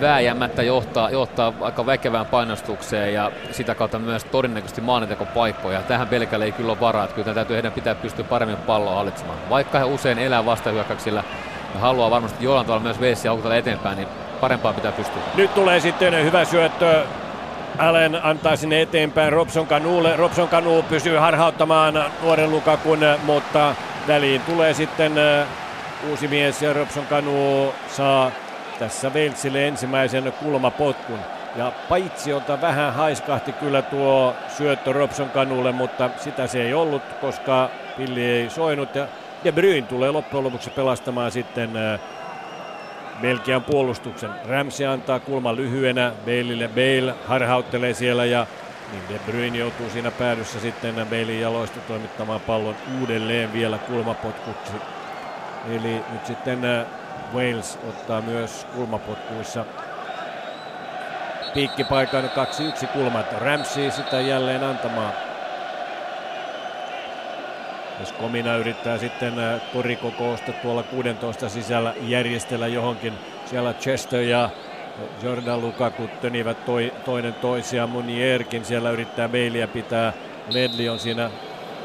vääjäämättä 0.00 0.62
johtaa, 0.62 1.10
johtaa 1.10 1.52
aika 1.60 1.86
väkevään 1.86 2.26
painostukseen 2.26 3.14
ja 3.14 3.32
sitä 3.50 3.74
kautta 3.74 3.98
myös 3.98 4.24
todennäköisesti 4.24 4.80
maalintekopaikkoja. 4.80 5.82
Tähän 5.82 6.08
Belgialle 6.08 6.44
ei 6.44 6.52
kyllä 6.52 6.72
ole 6.72 6.80
varaa, 6.80 7.04
että 7.04 7.14
kyllä 7.14 7.34
täytyy 7.34 7.54
heidän 7.54 7.72
pitää 7.72 7.94
pystyä 7.94 8.24
paremmin 8.24 8.56
palloa 8.56 8.94
hallitsemaan. 8.94 9.38
Vaikka 9.50 9.78
he 9.78 9.84
usein 9.84 10.18
elää 10.18 10.46
vastahyökkäyksillä 10.46 11.24
ja 11.74 11.80
haluaa 11.80 12.10
varmasti 12.10 12.44
jollain 12.44 12.66
tavalla 12.66 12.82
myös 12.84 13.00
Veissi 13.00 13.28
aukutella 13.28 13.56
eteenpäin, 13.56 13.96
niin 13.96 14.08
parempaa 14.40 14.72
pitää 14.72 14.92
pystyä. 14.92 15.22
Nyt 15.34 15.54
tulee 15.54 15.80
sitten 15.80 16.24
hyvä 16.24 16.44
syöttö 16.44 17.04
Allen 17.78 18.24
antaa 18.24 18.56
sinne 18.56 18.82
eteenpäin 18.82 19.32
Robson 19.32 19.66
Kanuulle. 19.66 20.16
Robson 20.16 20.48
Kanu 20.48 20.82
pysyy 20.82 21.16
harhauttamaan 21.16 22.04
nuoren 22.22 22.50
Lukakun, 22.50 22.98
mutta 23.22 23.74
väliin 24.08 24.40
tulee 24.40 24.74
sitten 24.74 25.12
uusi 26.10 26.28
mies 26.28 26.62
ja 26.62 26.72
Robson 26.72 27.06
Kanu 27.06 27.74
saa 27.88 28.30
tässä 28.78 29.10
Walesille 29.10 29.68
ensimmäisen 29.68 30.32
kulmapotkun. 30.32 31.18
Ja 31.56 31.72
jota 32.26 32.60
vähän 32.60 32.94
haiskahti 32.94 33.52
kyllä 33.52 33.82
tuo 33.82 34.34
syöttö 34.56 34.92
Robson 34.92 35.30
Kanulle, 35.30 35.72
mutta 35.72 36.10
sitä 36.16 36.46
se 36.46 36.62
ei 36.62 36.74
ollut, 36.74 37.02
koska 37.20 37.70
pilli 37.96 38.24
ei 38.24 38.50
soinut. 38.50 38.94
Ja 38.94 39.06
De 39.44 39.52
Bruyne 39.52 39.86
tulee 39.86 40.10
loppujen 40.10 40.44
lopuksi 40.44 40.70
pelastamaan 40.70 41.32
sitten 41.32 41.70
Belgian 43.22 43.62
puolustuksen. 43.62 44.30
Ramsey 44.48 44.86
antaa 44.86 45.20
kulman 45.20 45.56
lyhyenä 45.56 46.12
Baleille. 46.24 46.68
Bale 46.68 47.14
harhauttelee 47.26 47.94
siellä 47.94 48.24
ja 48.24 48.46
niin 48.92 49.02
De 49.08 49.18
Bruyne 49.18 49.58
joutuu 49.58 49.90
siinä 49.90 50.10
päädyssä 50.10 50.60
sitten 50.60 50.94
Balein 50.94 51.40
jaloista 51.40 51.80
toimittamaan 51.80 52.40
pallon 52.40 52.76
uudelleen 53.00 53.52
vielä 53.52 53.78
kulmapotkuksi. 53.78 54.72
Eli 55.70 56.02
nyt 56.12 56.26
sitten 56.26 56.64
äh, 56.64 56.86
Wales 57.34 57.78
ottaa 57.88 58.20
myös 58.20 58.66
kulmapotkuissa 58.74 59.64
piikkipaikan 61.54 62.24
2-1 62.84 62.86
kulmat. 62.86 63.32
Ramsey 63.32 63.90
sitä 63.90 64.20
jälleen 64.20 64.64
antamaan. 64.64 65.12
Jos 68.00 68.12
Komina 68.12 68.56
yrittää 68.56 68.98
sitten 68.98 69.38
äh, 69.38 69.60
korikokousta 69.72 70.52
tuolla 70.52 70.82
16 70.82 71.48
sisällä 71.48 71.94
järjestellä 72.00 72.66
johonkin, 72.66 73.12
siellä 73.44 73.74
Chester 73.74 74.20
ja 74.20 74.50
Jordan 75.22 75.60
Lukaku 75.60 76.10
tönivät 76.20 76.64
toi, 76.64 76.92
toinen 77.04 77.34
toisiaan. 77.34 77.90
Munierkin 77.90 78.64
siellä 78.64 78.90
yrittää 78.90 79.28
Baileya 79.28 79.68
pitää. 79.68 80.12
Ledley 80.48 80.88
on 80.88 80.98
siinä 80.98 81.30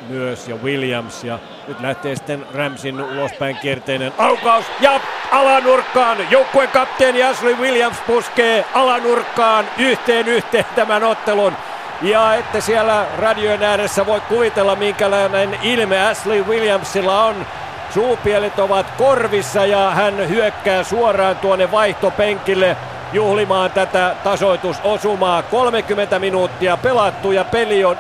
myös 0.10 0.48
ja 0.48 0.56
Williams 0.56 1.24
ja 1.24 1.40
nyt 1.68 1.80
lähtee 1.80 2.16
sitten 2.16 2.46
Ramsin 2.54 3.02
ulospäin 3.02 3.58
kierteinen 3.58 4.14
aukaus 4.18 4.66
ja 4.80 5.00
alanurkkaan 5.32 6.18
joukkueen 6.32 6.70
kapteeni 6.70 7.24
Ashley 7.24 7.56
Williams 7.56 7.98
puskee 8.08 8.66
alanurkkaan 8.74 9.66
yhteen 9.78 10.28
yhteen 10.28 10.66
tämän 10.76 11.04
ottelun. 11.04 11.54
Ja 12.02 12.36
että 12.36 12.62
siellä 12.62 13.06
radiojen 13.18 13.64
ääressä 13.64 14.06
voi 14.06 14.22
kuvitella, 14.22 14.76
minkälainen 14.76 15.58
ilme 15.62 16.08
Ashley 16.08 16.44
Williamsilla 16.44 17.24
on. 17.24 17.46
Suupielet 17.94 18.60
ovat 18.60 18.86
korvissa 18.98 19.66
ja 19.66 19.92
hän 19.92 20.30
hyökkää 20.30 20.84
suoraan 20.84 21.36
tuonne 21.36 21.72
vaihtopenkille 21.72 22.78
juhlimaan 23.14 23.72
tätä 23.72 24.16
tasoitusosumaa. 24.24 25.44
30 25.44 26.20
minuuttia 26.20 26.78
pelattu 26.78 27.32
ja 27.32 27.44
peli 27.44 27.86
on 27.86 27.98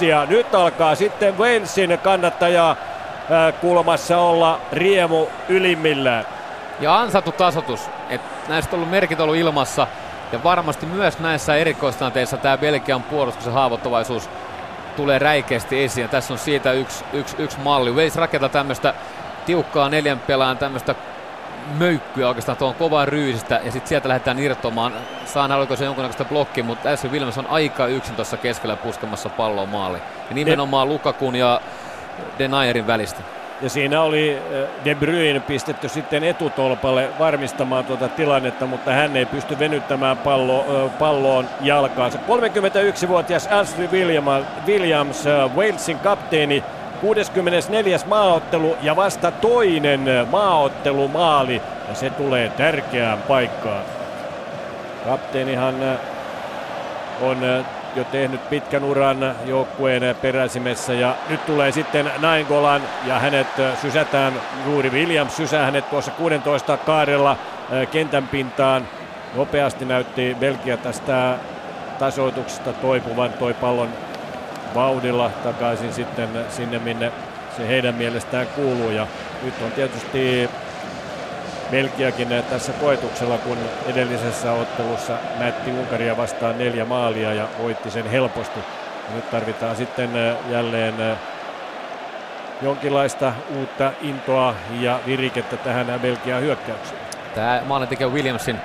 1-1 0.00 0.04
ja 0.04 0.26
nyt 0.26 0.54
alkaa 0.54 0.94
sitten 0.94 1.38
Walesin 1.38 1.98
kannattaja 2.02 2.76
kulmassa 3.60 4.18
olla 4.18 4.60
riemu 4.72 5.26
ylimmillään. 5.48 6.24
Ja 6.80 6.98
ansattu 6.98 7.32
tasotus. 7.32 7.90
Et 8.10 8.20
näistä 8.48 8.70
on 8.70 8.78
ollut 8.78 8.90
merkit 8.90 9.20
ollut 9.20 9.36
ilmassa. 9.36 9.86
Ja 10.32 10.44
varmasti 10.44 10.86
myös 10.86 11.18
näissä 11.18 11.56
erikoistanteissa 11.56 12.36
tämä 12.36 12.58
Belgian 12.58 13.02
puolustuksen 13.02 13.52
haavoittuvaisuus 13.52 14.30
tulee 14.96 15.18
räikeästi 15.18 15.84
esiin. 15.84 16.08
Tässä 16.08 16.32
on 16.34 16.38
siitä 16.38 16.72
yksi, 16.72 17.04
yksi, 17.12 17.36
yksi 17.38 17.60
malli. 17.60 17.90
Wales 17.90 18.16
rakentaa 18.16 18.48
tämmöistä 18.48 18.94
tiukkaa 19.46 19.88
neljän 19.88 20.18
pelaajan 20.18 20.58
tämmöistä 20.58 20.94
möykkyä 21.78 22.28
oikeastaan 22.28 22.58
tuon 22.58 22.74
kovaa 22.74 23.04
ryysistä 23.04 23.60
ja 23.64 23.72
sitten 23.72 23.88
sieltä 23.88 24.08
lähdetään 24.08 24.38
irtomaan. 24.38 24.92
Saan 25.24 25.52
oliko 25.52 25.76
se 25.76 25.84
jonkunnäköistä 25.84 26.24
blokkia, 26.24 26.64
mutta 26.64 26.90
Ashley 26.90 27.12
Williams 27.12 27.38
on 27.38 27.46
aika 27.46 27.86
yksin 27.86 28.16
tuossa 28.16 28.36
keskellä 28.36 28.76
puskemassa 28.76 29.28
palloa 29.28 29.66
maali. 29.66 29.98
Ja 30.28 30.34
nimenomaan 30.34 30.88
Lukakun 30.88 31.36
ja 31.36 31.60
Denayerin 32.38 32.86
välistä. 32.86 33.22
Ja 33.60 33.70
siinä 33.70 34.02
oli 34.02 34.38
äh, 34.38 34.84
De 34.84 34.94
Bruyne 34.94 35.40
pistetty 35.40 35.88
sitten 35.88 36.24
etutolpalle 36.24 37.08
varmistamaan 37.18 37.84
tuota 37.84 38.08
tilannetta, 38.08 38.66
mutta 38.66 38.92
hän 38.92 39.16
ei 39.16 39.26
pysty 39.26 39.58
venyttämään 39.58 40.16
pallo, 40.16 40.90
palloon 40.98 41.48
jalkaansa. 41.60 42.18
31-vuotias 42.18 43.46
Ashley 43.46 43.88
Williams, 44.66 45.26
äh, 45.26 45.56
Walesin 45.56 45.98
kapteeni, 45.98 46.64
64. 47.02 47.98
maaottelu 48.06 48.76
ja 48.82 48.96
vasta 48.96 49.30
toinen 49.30 50.00
maaottelumaali 50.30 51.62
ja 51.88 51.94
se 51.94 52.10
tulee 52.10 52.48
tärkeään 52.48 53.18
paikkaan. 53.18 53.82
Kapteenihan 55.04 55.74
on 57.20 57.64
jo 57.96 58.04
tehnyt 58.04 58.50
pitkän 58.50 58.84
uran 58.84 59.34
joukkueen 59.46 60.16
peräsimessä 60.22 60.92
ja 60.92 61.14
nyt 61.28 61.46
tulee 61.46 61.72
sitten 61.72 62.10
Naingolan 62.18 62.82
ja 63.06 63.18
hänet 63.18 63.46
sysätään, 63.80 64.32
juuri 64.66 64.90
Williams 64.90 65.36
sysää 65.36 65.64
hänet 65.64 65.90
tuossa 65.90 66.10
16 66.10 66.76
kaarella 66.76 67.36
kentän 67.90 68.28
pintaan. 68.28 68.88
Nopeasti 69.34 69.84
näytti 69.84 70.36
Belgia 70.40 70.76
tästä 70.76 71.34
tasoituksesta 71.98 72.72
toipuvan 72.72 73.32
toi 73.32 73.54
pallon 73.54 73.88
vauhdilla 74.74 75.30
takaisin 75.44 75.92
sitten 75.92 76.28
sinne, 76.48 76.78
minne 76.78 77.12
se 77.56 77.68
heidän 77.68 77.94
mielestään 77.94 78.46
kuuluu. 78.46 78.90
Ja 78.90 79.06
nyt 79.42 79.54
on 79.64 79.72
tietysti 79.72 80.50
Belgiakin 81.70 82.28
tässä 82.50 82.72
koetuksella, 82.72 83.38
kun 83.38 83.58
edellisessä 83.86 84.52
ottelussa 84.52 85.12
näytti 85.38 85.70
Unkaria 85.70 86.16
vastaan 86.16 86.58
neljä 86.58 86.84
maalia 86.84 87.34
ja 87.34 87.48
voitti 87.58 87.90
sen 87.90 88.10
helposti. 88.10 88.60
Ja 89.08 89.16
nyt 89.16 89.30
tarvitaan 89.30 89.76
sitten 89.76 90.10
jälleen 90.50 90.94
jonkinlaista 92.62 93.32
uutta 93.58 93.92
intoa 94.02 94.54
ja 94.80 95.00
virikettä 95.06 95.56
tähän 95.56 96.00
Belgian 96.00 96.42
hyökkäykseen. 96.42 97.00
Tämä 97.34 97.62
maalintekijä 97.66 98.08
Williamsin 98.08 98.56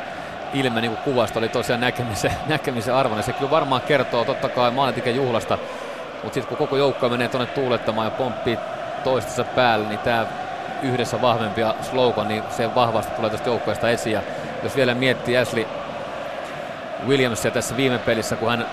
ilme 0.53 0.81
niin 0.81 0.97
kuvasta 0.97 1.39
oli 1.39 1.49
tosiaan 1.49 1.81
näkemisen, 1.81 2.31
näkemisen 2.47 2.93
arvoinen. 2.95 3.23
Se 3.23 3.33
kyllä 3.33 3.51
varmaan 3.51 3.81
kertoo 3.81 4.25
totta 4.25 4.49
kai 4.49 4.71
maalintekijän 4.71 5.15
juhlasta, 5.15 5.57
mutta 6.27 6.33
sitten 6.33 6.57
kun 6.57 6.67
koko 6.67 6.77
joukko 6.77 7.09
menee 7.09 7.27
tuonne 7.27 7.53
tuulettamaan 7.53 8.07
ja 8.07 8.11
pomppii 8.11 8.59
toistensa 9.03 9.43
päälle, 9.43 9.87
niin 9.87 9.99
tämä 9.99 10.25
yhdessä 10.81 11.21
vahvempia 11.21 11.75
slogan, 11.81 12.27
niin 12.27 12.43
se 12.49 12.75
vahvasti 12.75 13.15
tulee 13.15 13.29
tästä 13.29 13.49
joukkueesta 13.49 13.89
esiin. 13.89 14.13
Ja 14.13 14.21
jos 14.63 14.75
vielä 14.75 14.93
miettii 14.93 15.37
Ashley 15.37 15.65
Williamsia 17.07 17.51
tässä 17.51 17.77
viime 17.77 17.97
pelissä, 17.97 18.35
kun 18.35 18.49
hän 18.49 18.65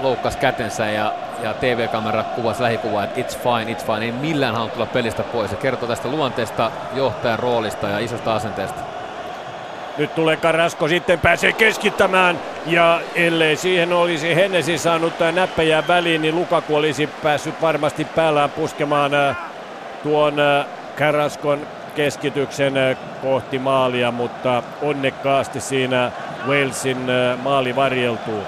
loukkasi 0.00 0.38
kätensä 0.38 0.86
ja, 0.86 1.12
ja 1.42 1.54
TV-kamera 1.54 2.22
kuvasi 2.22 2.62
lähikuvaa, 2.62 3.04
että 3.04 3.20
it's 3.20 3.38
fine, 3.38 3.72
it's 3.72 3.86
fine, 3.86 4.04
ei 4.04 4.12
millään 4.12 4.54
halunnut 4.54 4.74
tulla 4.74 4.86
pelistä 4.86 5.22
pois. 5.22 5.50
Se 5.50 5.56
kertoo 5.56 5.88
tästä 5.88 6.08
luonteesta, 6.08 6.70
johtajan 6.94 7.38
roolista 7.38 7.88
ja 7.88 7.98
isosta 7.98 8.34
asenteesta. 8.34 8.93
Nyt 9.98 10.14
tulee 10.14 10.36
Karasko, 10.36 10.88
sitten 10.88 11.20
pääsee 11.20 11.52
keskittämään 11.52 12.38
ja 12.66 13.00
ellei 13.14 13.56
siihen 13.56 13.92
olisi 13.92 14.34
Hennesi 14.34 14.78
saanut 14.78 15.12
näppejä 15.34 15.84
väliin, 15.88 16.22
niin 16.22 16.34
Lukaku 16.34 16.76
olisi 16.76 17.06
päässyt 17.06 17.62
varmasti 17.62 18.04
päällään 18.04 18.50
puskemaan 18.50 19.14
äh, 19.14 19.36
tuon 20.02 20.40
äh, 20.40 20.66
Karaskon 20.98 21.66
keskityksen 21.94 22.76
äh, 22.76 22.96
kohti 23.22 23.58
maalia, 23.58 24.10
mutta 24.10 24.62
onnekkaasti 24.82 25.60
siinä 25.60 26.12
Walesin 26.46 26.98
maali 27.42 27.76
varjeltuu. 27.76 28.42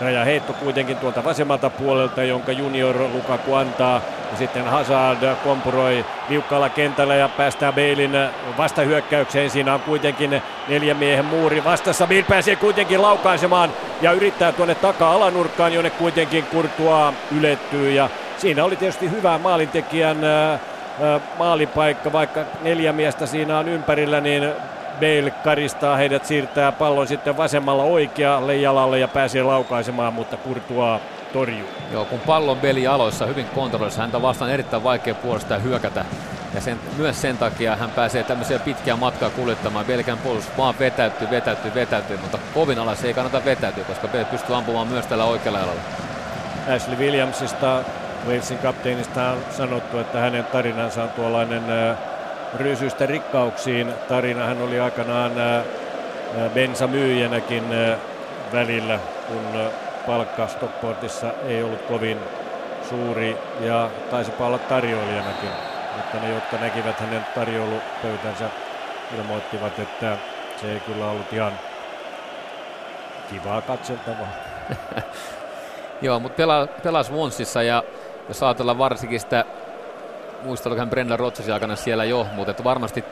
Raja 0.00 0.24
heitto 0.24 0.52
kuitenkin 0.52 0.96
tuolta 0.96 1.24
vasemmalta 1.24 1.70
puolelta, 1.70 2.22
jonka 2.22 2.52
junior 2.52 2.96
Lukaku 3.14 3.54
antaa. 3.54 4.00
Ja 4.30 4.36
sitten 4.36 4.64
Hazard 4.64 5.36
kompuroi 5.44 6.04
liukkaalla 6.28 6.68
kentällä 6.68 7.14
ja 7.14 7.28
päästään 7.28 7.74
Beilin 7.74 8.12
vastahyökkäykseen. 8.58 9.50
Siinä 9.50 9.74
on 9.74 9.80
kuitenkin 9.80 10.42
neljä 10.68 10.94
miehen 10.94 11.24
muuri 11.24 11.64
vastassa. 11.64 12.06
Bale 12.06 12.22
pääsee 12.22 12.56
kuitenkin 12.56 13.02
laukaisemaan 13.02 13.70
ja 14.02 14.12
yrittää 14.12 14.52
tuonne 14.52 14.74
takaa-alanurkkaan, 14.74 15.72
jonne 15.72 15.90
kuitenkin 15.90 16.44
Kurtua 16.44 17.12
ylettyy. 17.38 17.92
Ja 17.92 18.08
siinä 18.36 18.64
oli 18.64 18.76
tietysti 18.76 19.10
hyvä 19.10 19.38
maalintekijän 19.38 20.18
maalipaikka, 21.38 22.12
vaikka 22.12 22.40
neljä 22.62 22.92
miestä 22.92 23.26
siinä 23.26 23.58
on 23.58 23.68
ympärillä, 23.68 24.20
niin 24.20 24.52
Bale 25.00 25.30
karistaa 25.44 25.96
heidät, 25.96 26.26
siirtää 26.26 26.72
pallon 26.72 27.06
sitten 27.06 27.36
vasemmalla 27.36 27.82
oikealle 27.82 28.56
jalalle 28.56 28.98
ja 28.98 29.08
pääsee 29.08 29.42
laukaisemaan, 29.42 30.14
mutta 30.14 30.36
Kurtua 30.36 31.00
torjuu. 31.32 31.68
Joo, 31.92 32.04
kun 32.04 32.20
pallon 32.20 32.56
Bale 32.56 32.86
aloissa 32.86 33.26
hyvin 33.26 33.46
kontrollissa, 33.46 34.00
häntä 34.00 34.22
vastaan 34.22 34.50
erittäin 34.50 34.84
vaikea 34.84 35.14
puolesta 35.14 35.58
hyökätä. 35.58 36.04
Ja 36.54 36.60
sen, 36.60 36.80
myös 36.96 37.20
sen 37.20 37.38
takia 37.38 37.76
hän 37.76 37.90
pääsee 37.90 38.22
tämmöisiä 38.22 38.58
pitkiä 38.58 38.96
matkaa 38.96 39.30
kuljettamaan. 39.30 39.86
Belgian 39.86 40.18
puolustus 40.18 40.58
vaan 40.58 40.74
vetäytyy, 40.78 41.30
vetäytyy, 41.30 41.74
vetäytyy, 41.74 42.16
mutta 42.16 42.38
kovin 42.54 42.78
alas 42.78 43.04
ei 43.04 43.14
kannata 43.14 43.44
vetäytyä, 43.44 43.84
koska 43.84 44.08
pystyy 44.30 44.56
ampumaan 44.56 44.88
myös 44.88 45.06
tällä 45.06 45.24
oikealla 45.24 45.58
jalalla. 45.58 45.80
Ashley 46.76 46.98
Williamsista, 46.98 47.82
Walesin 48.26 48.58
kapteenista 48.58 49.30
on 49.30 49.38
sanottu, 49.50 49.98
että 49.98 50.20
hänen 50.20 50.44
tarinansa 50.44 51.02
on 51.02 51.08
tuollainen 51.08 51.62
rysystä 52.56 53.06
rikkauksiin 53.06 53.92
tarina. 54.08 54.46
Hän 54.46 54.62
oli 54.62 54.80
aikanaan 54.80 55.32
bensamyyjänäkin 56.54 57.64
välillä, 58.52 58.98
kun 59.28 59.60
palkka 60.06 60.46
Stockportissa 60.46 61.32
ei 61.46 61.62
ollut 61.62 61.82
kovin 61.82 62.18
suuri 62.88 63.36
ja 63.60 63.90
taisi 64.10 64.32
olla 64.38 64.58
tarjoilijanakin. 64.58 65.50
Mutta 65.96 66.18
ne, 66.26 66.34
jotka 66.34 66.56
näkivät 66.56 67.00
hänen 67.00 67.26
tarjoulupöytänsä, 67.34 68.50
ilmoittivat, 69.18 69.78
että 69.78 70.16
se 70.60 70.72
ei 70.72 70.80
kyllä 70.80 71.10
ollut 71.10 71.32
ihan 71.32 71.52
kivaa 73.30 73.62
katseltavaa. 73.62 74.28
Joo, 76.02 76.20
mutta 76.20 76.36
pela, 76.36 76.66
pelas 76.82 77.12
Wonsissa 77.12 77.62
ja 77.62 77.82
jos 78.28 78.42
ajatellaan 78.42 78.78
varsinkin 78.78 79.20
sitä, 79.20 79.44
muistelkohan 80.42 80.90
Brenda 80.90 81.16
Rodgersin 81.16 81.54
aikana 81.54 81.76
siellä 81.76 82.04
jo, 82.04 82.26
mutta 82.34 82.50
että 82.50 82.64
varmasti 82.64 83.04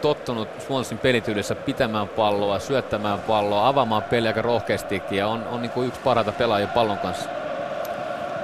tottunut 0.00 0.48
Swansin 0.58 0.98
pelityylissä 0.98 1.54
pitämään 1.54 2.08
palloa, 2.08 2.58
syöttämään 2.58 3.18
palloa, 3.18 3.68
avaamaan 3.68 4.02
peliä 4.02 4.30
aika 4.30 4.42
rohkeastikin 4.42 5.18
ja 5.18 5.26
on, 5.26 5.44
on 5.52 5.62
niin 5.62 5.70
kuin 5.70 5.88
yksi 5.88 6.00
parhaita 6.00 6.32
pelaajia 6.32 6.68
pallon 6.68 6.98
kanssa. 6.98 7.30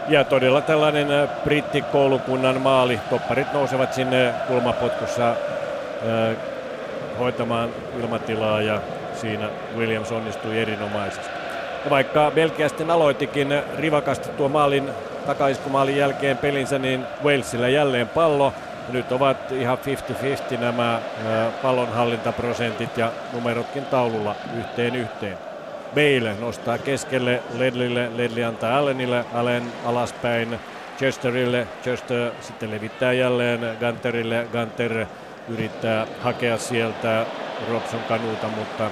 Ja 0.09 0.25
todella 0.25 0.61
tällainen 0.61 1.11
äh, 1.11 1.29
brittikoulukunnan 1.45 2.61
maali. 2.61 3.01
Topparit 3.11 3.53
nousevat 3.53 3.95
sinne 3.95 4.35
kulmapotkussa 4.49 5.29
äh, 5.31 6.37
hoitamaan 7.19 7.71
ilmatilaa 8.01 8.61
ja 8.61 8.81
siinä 9.15 9.49
Williams 9.77 10.13
onnistui 10.13 10.59
erinomaisesti. 10.59 11.29
Ja 11.85 11.91
vaikka 11.91 12.33
Belgia 12.35 12.69
sitten 12.69 12.91
aloitikin 12.91 13.63
rivakasti 13.79 14.29
tuo 14.29 14.49
maalin 14.49 14.91
takaiskumaalin 15.27 15.97
jälkeen 15.97 16.39
pelinsä, 16.39 16.79
niin 16.79 17.05
Walesilla 17.25 17.69
jälleen 17.69 18.09
pallo. 18.09 18.53
Nyt 18.89 19.13
ovat 19.13 19.53
ihan 19.53 19.79
50-50 20.55 20.59
nämä 20.61 21.01
pallonhallintaprosentit 21.63 22.97
ja 22.97 23.13
numerotkin 23.33 23.85
taululla 23.85 24.35
yhteen 24.59 24.97
yhteen. 24.97 25.39
Bale 25.95 26.35
nostaa 26.41 26.79
keskelle 26.79 27.43
Ledlille, 27.59 28.11
Ledley 28.17 28.45
antaa 28.45 28.79
Allenille, 28.79 29.25
Allen 29.35 29.63
alaspäin 29.85 30.59
Chesterille, 30.99 31.67
Chester 31.83 32.31
sitten 32.41 32.71
levittää 32.71 33.13
jälleen 33.13 33.61
Gunterille, 33.81 34.47
Gunter 34.53 35.07
yrittää 35.49 36.07
hakea 36.23 36.59
sieltä 36.59 37.27
Robson 37.71 38.01
kanuuta, 38.09 38.49
mutta 38.49 38.91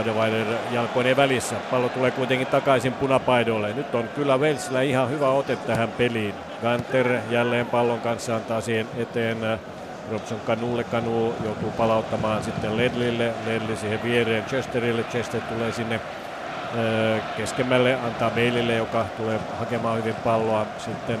Adeweiler 0.00 0.46
jalkoinen 0.70 1.16
välissä. 1.16 1.56
Pallo 1.70 1.88
tulee 1.88 2.10
kuitenkin 2.10 2.46
takaisin 2.46 2.92
punapaidolle. 2.92 3.72
Nyt 3.72 3.94
on 3.94 4.08
kyllä 4.08 4.38
Walesillä 4.38 4.82
ihan 4.82 5.10
hyvä 5.10 5.28
ote 5.28 5.56
tähän 5.56 5.88
peliin. 5.88 6.34
Gunter 6.62 7.18
jälleen 7.30 7.66
pallon 7.66 8.00
kanssa 8.00 8.36
antaa 8.36 8.60
siihen 8.60 8.86
eteen 8.98 9.38
Robson 10.10 10.40
Kanulle. 10.40 10.84
Kanu 10.84 11.34
joutuu 11.44 11.70
palauttamaan 11.70 12.44
sitten 12.44 12.76
Ledlille. 12.76 13.32
Ledli 13.46 13.76
siihen 13.76 14.02
viereen 14.02 14.44
Chesterille. 14.44 15.02
Chester 15.02 15.40
tulee 15.40 15.72
sinne 15.72 16.00
keskemmälle, 17.36 17.94
antaa 17.94 18.30
Meilille, 18.34 18.74
joka 18.74 19.04
tulee 19.16 19.40
hakemaan 19.58 19.98
hyvin 19.98 20.14
palloa. 20.14 20.66
Sitten 20.78 21.18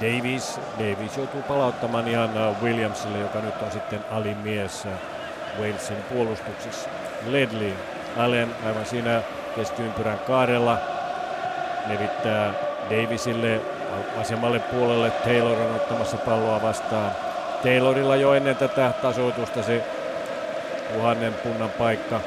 Davis. 0.00 0.60
Davis 0.78 1.16
joutuu 1.16 1.42
palauttamaan 1.42 2.08
ihan 2.08 2.30
Williamsille, 2.62 3.18
joka 3.18 3.40
nyt 3.40 3.62
on 3.62 3.70
sitten 3.70 4.00
alin 4.10 4.36
mies 4.36 4.88
Walesin 5.60 5.96
puolustuksessa. 5.96 6.88
Ledley, 7.26 7.72
Allen 8.16 8.48
aivan 8.66 8.86
siinä 8.86 9.22
keskiympyrän 9.56 10.18
kaarella 10.18 10.78
levittää 11.88 12.52
Davisille 12.90 13.60
vasemmalle 14.18 14.58
puolelle. 14.58 15.10
Taylor 15.10 15.58
on 15.58 15.74
ottamassa 15.74 16.16
palloa 16.16 16.62
vastaan. 16.62 17.10
Taylorilla 17.62 18.16
jo 18.16 18.34
ennen 18.34 18.56
tätä 18.56 18.92
tasoitusta 19.02 19.62
se 19.62 19.84
tuhannen 20.94 21.34
punnan 21.34 21.70
paikka. 21.70 22.20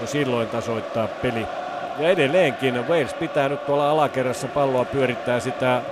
No 0.00 0.06
silloin 0.06 0.48
tasoittaa 0.48 1.08
peli. 1.08 1.46
Ja 1.98 2.08
edelleenkin 2.08 2.88
Wales 2.88 3.14
pitää 3.14 3.48
nyt 3.48 3.66
tuolla 3.66 3.90
alakerrassa 3.90 4.48
palloa 4.48 4.84
pyörittää 4.84 5.40
sitä 5.40 5.82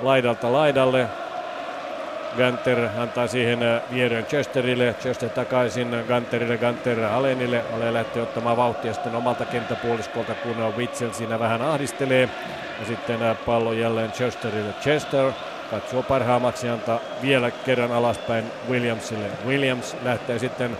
laidalta 0.00 0.52
laidalle. 0.52 1.06
Gunter 2.36 2.88
antaa 2.98 3.26
siihen 3.26 3.62
äh, 3.62 3.82
viereen 3.92 4.26
Chesterille, 4.26 4.94
Chester 5.00 5.28
takaisin 5.28 5.88
Gunterille, 6.08 6.58
Gunter 6.58 7.04
Alenille. 7.04 7.64
Ale 7.74 7.92
lähtee 7.92 8.22
ottamaan 8.22 8.56
vauhtia 8.56 8.94
sitten 8.94 9.14
omalta 9.14 9.44
kenttäpuoliskolta, 9.44 10.34
kun 10.34 10.56
Witzel 10.76 11.12
siinä 11.12 11.38
vähän 11.38 11.62
ahdistelee. 11.62 12.28
Ja 12.80 12.86
sitten 12.86 13.22
äh, 13.22 13.36
pallo 13.46 13.72
jälleen 13.72 14.12
Chesterille. 14.12 14.72
Chester 14.80 15.32
katsoo 15.70 16.02
parhaammaksi 16.02 16.68
antaa 16.68 17.00
vielä 17.22 17.50
kerran 17.50 17.92
alaspäin 17.92 18.44
Williamsille. 18.70 19.26
Williams 19.46 19.96
lähtee 20.04 20.38
sitten 20.38 20.78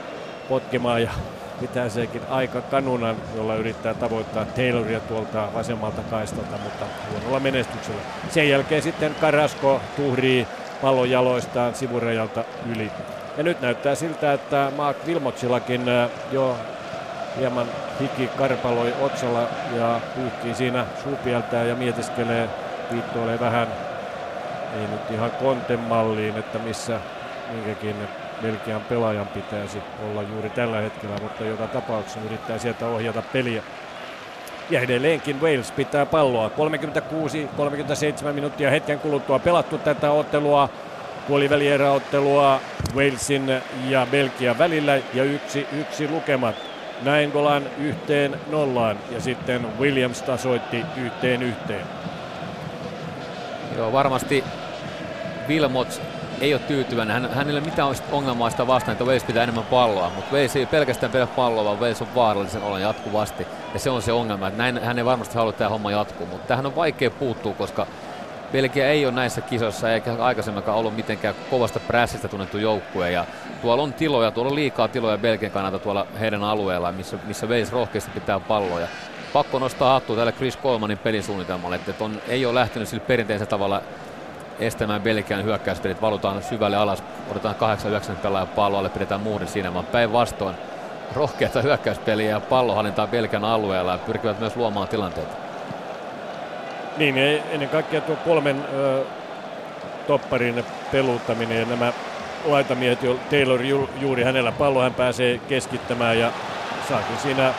potkimaan 0.48 1.02
ja 1.02 1.11
pitää 1.61 1.88
sekin 1.88 2.22
aika 2.30 2.61
kanunan, 2.61 3.16
jolla 3.36 3.54
yrittää 3.54 3.94
tavoittaa 3.94 4.44
Tayloria 4.44 5.00
tuolta 5.00 5.48
vasemmalta 5.54 6.02
kaistalta, 6.11 6.59
mutta 6.64 6.84
huonolla 7.11 7.40
menestyksellä. 7.40 8.00
Sen 8.30 8.48
jälkeen 8.48 8.82
sitten 8.82 9.14
Karasko 9.20 9.80
tuhrii 9.96 10.46
pallon 10.83 11.11
jaloistaan 11.11 11.74
sivurajalta 11.74 12.45
yli. 12.74 12.91
Ja 13.37 13.43
nyt 13.43 13.61
näyttää 13.61 13.95
siltä, 13.95 14.33
että 14.33 14.72
Mark 14.77 14.97
Wilmotsillakin 15.07 15.83
jo 16.33 16.57
hieman 17.39 17.66
hiki 18.01 18.27
karpaloi 18.39 18.95
otsalla 19.01 19.49
ja 19.77 20.01
pyyhkii 20.14 20.55
siinä 20.55 20.87
suupieltään 21.03 21.68
ja 21.68 21.74
mietiskelee, 21.74 22.49
viittoilee 22.93 23.41
vähän, 23.41 23.68
ei 24.81 24.87
nyt 24.87 25.11
ihan 25.11 25.31
kontemalliin, 25.31 26.37
että 26.37 26.59
missä 26.59 27.01
minkäkin 27.51 27.97
Belgian 28.43 28.81
pelaajan 28.81 29.27
pitäisi 29.27 29.79
olla 30.11 30.22
juuri 30.22 30.51
tällä 30.51 30.81
hetkellä, 30.81 31.16
mutta 31.22 31.45
joka 31.45 31.66
tapauksessa 31.66 32.20
yrittää 32.27 32.59
sieltä 32.59 32.87
ohjata 32.87 33.22
peliä. 33.33 33.62
Ja 34.70 34.80
edelleenkin 34.80 35.40
Wales 35.40 35.72
pitää 35.72 36.06
palloa. 36.06 36.50
36-37 38.28 38.32
minuuttia 38.32 38.70
hetken 38.70 38.98
kuluttua 38.98 39.38
pelattu 39.38 39.78
tätä 39.78 40.10
ottelua. 40.10 40.68
Puolivälieräottelua 41.28 42.60
Walesin 42.94 43.62
ja 43.88 44.06
Belgian 44.10 44.58
välillä 44.58 44.98
ja 45.14 45.24
yksi, 45.24 45.66
yksi 45.72 46.08
lukemat. 46.08 46.54
Näin 47.02 47.30
Golan 47.30 47.62
yhteen 47.78 48.40
nollaan 48.50 48.98
ja 49.10 49.20
sitten 49.20 49.66
Williams 49.78 50.22
tasoitti 50.22 50.82
yhteen 50.96 51.42
yhteen. 51.42 51.86
Joo, 53.76 53.92
varmasti 53.92 54.44
Wilmots 55.48 56.00
ei 56.41 56.55
ole 56.55 56.62
tyytyväinen. 56.62 57.22
Hän, 57.22 57.34
hänellä 57.34 57.61
mitään 57.61 57.95
ongelmaa 58.12 58.51
sitä 58.51 58.66
vastaan, 58.66 58.93
että 58.93 59.05
Wales 59.05 59.24
pitää 59.24 59.43
enemmän 59.43 59.64
palloa, 59.64 60.11
mutta 60.14 60.37
Wales 60.37 60.57
ei 60.57 60.66
pelkästään 60.66 61.12
pidä 61.12 61.26
palloa, 61.26 61.64
vaan 61.64 61.80
Wales 61.80 62.03
on 62.03 62.14
vaarallisen 62.14 62.62
olon 62.62 62.80
jatkuvasti. 62.80 63.47
Ja 63.74 63.78
se 63.78 63.91
on 63.91 64.03
se 64.03 64.12
ongelma, 64.12 64.49
että 64.49 64.59
näin, 64.59 64.82
hän 64.82 64.99
ei 64.99 65.05
varmasti 65.05 65.34
halua, 65.34 65.51
että 65.51 65.59
tämä 65.59 65.70
homma 65.70 65.91
jatkuu, 65.91 66.26
mutta 66.26 66.47
tähän 66.47 66.66
on 66.66 66.76
vaikea 66.76 67.11
puuttua, 67.11 67.55
koska 67.55 67.87
Belgia 68.53 68.89
ei 68.89 69.07
ole 69.07 69.14
näissä 69.14 69.41
kisoissa 69.41 69.93
eikä 69.93 70.14
aikaisemminkaan 70.18 70.78
ollut 70.78 70.97
mitenkään 70.97 71.34
kovasta 71.51 71.80
prässistä 71.80 72.28
tunnettu 72.28 72.59
joukkue. 72.59 73.11
Ja 73.11 73.24
tuolla 73.62 73.82
on 73.82 73.93
tiloja, 73.93 74.30
tuolla 74.30 74.51
on 74.51 74.55
liikaa 74.55 74.89
tiloja 74.89 75.18
Belgian 75.18 75.53
kannalta 75.53 75.78
tuolla 75.78 76.07
heidän 76.20 76.45
alueellaan, 76.45 76.95
missä, 76.95 77.16
missä 77.26 77.47
Wales 77.47 77.72
rohkeasti 77.72 78.11
pitää 78.11 78.41
palloja. 78.41 78.87
Pakko 79.32 79.59
nostaa 79.59 79.93
hattua 79.93 80.16
tälle 80.16 80.32
Chris 80.32 80.59
Colemanin 80.59 80.99
pelisuunnitelmalle, 80.99 81.76
että 81.76 82.05
on, 82.05 82.20
ei 82.28 82.47
ole 82.47 82.55
lähtenyt 82.55 82.89
sillä 82.89 83.05
perinteisellä 83.07 83.51
tavalla 83.51 83.82
estämään 84.59 85.02
Belgian 85.02 85.44
hyökkäyspelit, 85.44 86.02
valutaan 86.02 86.42
syvälle 86.42 86.76
alas, 86.76 87.04
otetaan 87.30 87.54
8-9 88.12 88.16
pelaajan 88.16 88.48
palloalle, 88.48 88.88
pidetään 88.88 89.20
muurin 89.20 89.48
siinä, 89.48 89.74
vaan 89.74 89.86
päinvastoin 89.86 90.57
rohkeata 91.14 91.62
hyökkäyspeliä 91.62 92.30
ja 92.30 92.40
pallohallintaa 92.40 93.07
Belgian 93.07 93.44
alueella 93.44 93.92
ja 93.92 93.98
pyrkivät 93.98 94.40
myös 94.40 94.57
luomaan 94.57 94.88
tilanteita. 94.88 95.36
Niin, 96.96 97.18
ennen 97.50 97.68
kaikkea 97.68 98.00
tuo 98.00 98.16
kolmen 98.16 98.64
ö, 98.72 99.02
topparin 100.07 100.64
peluttaminen 100.92 101.61
ja 101.61 101.66
nämä 101.66 101.92
laitamiehet, 102.44 103.02
jo 103.02 103.18
Taylor 103.30 103.62
ju, 103.62 103.90
juuri 104.00 104.22
hänellä 104.22 104.52
pallo, 104.52 104.82
hän 104.82 104.94
pääsee 104.94 105.38
keskittämään 105.38 106.18
ja 106.18 106.32
saakin 106.88 107.18
siinä 107.18 107.54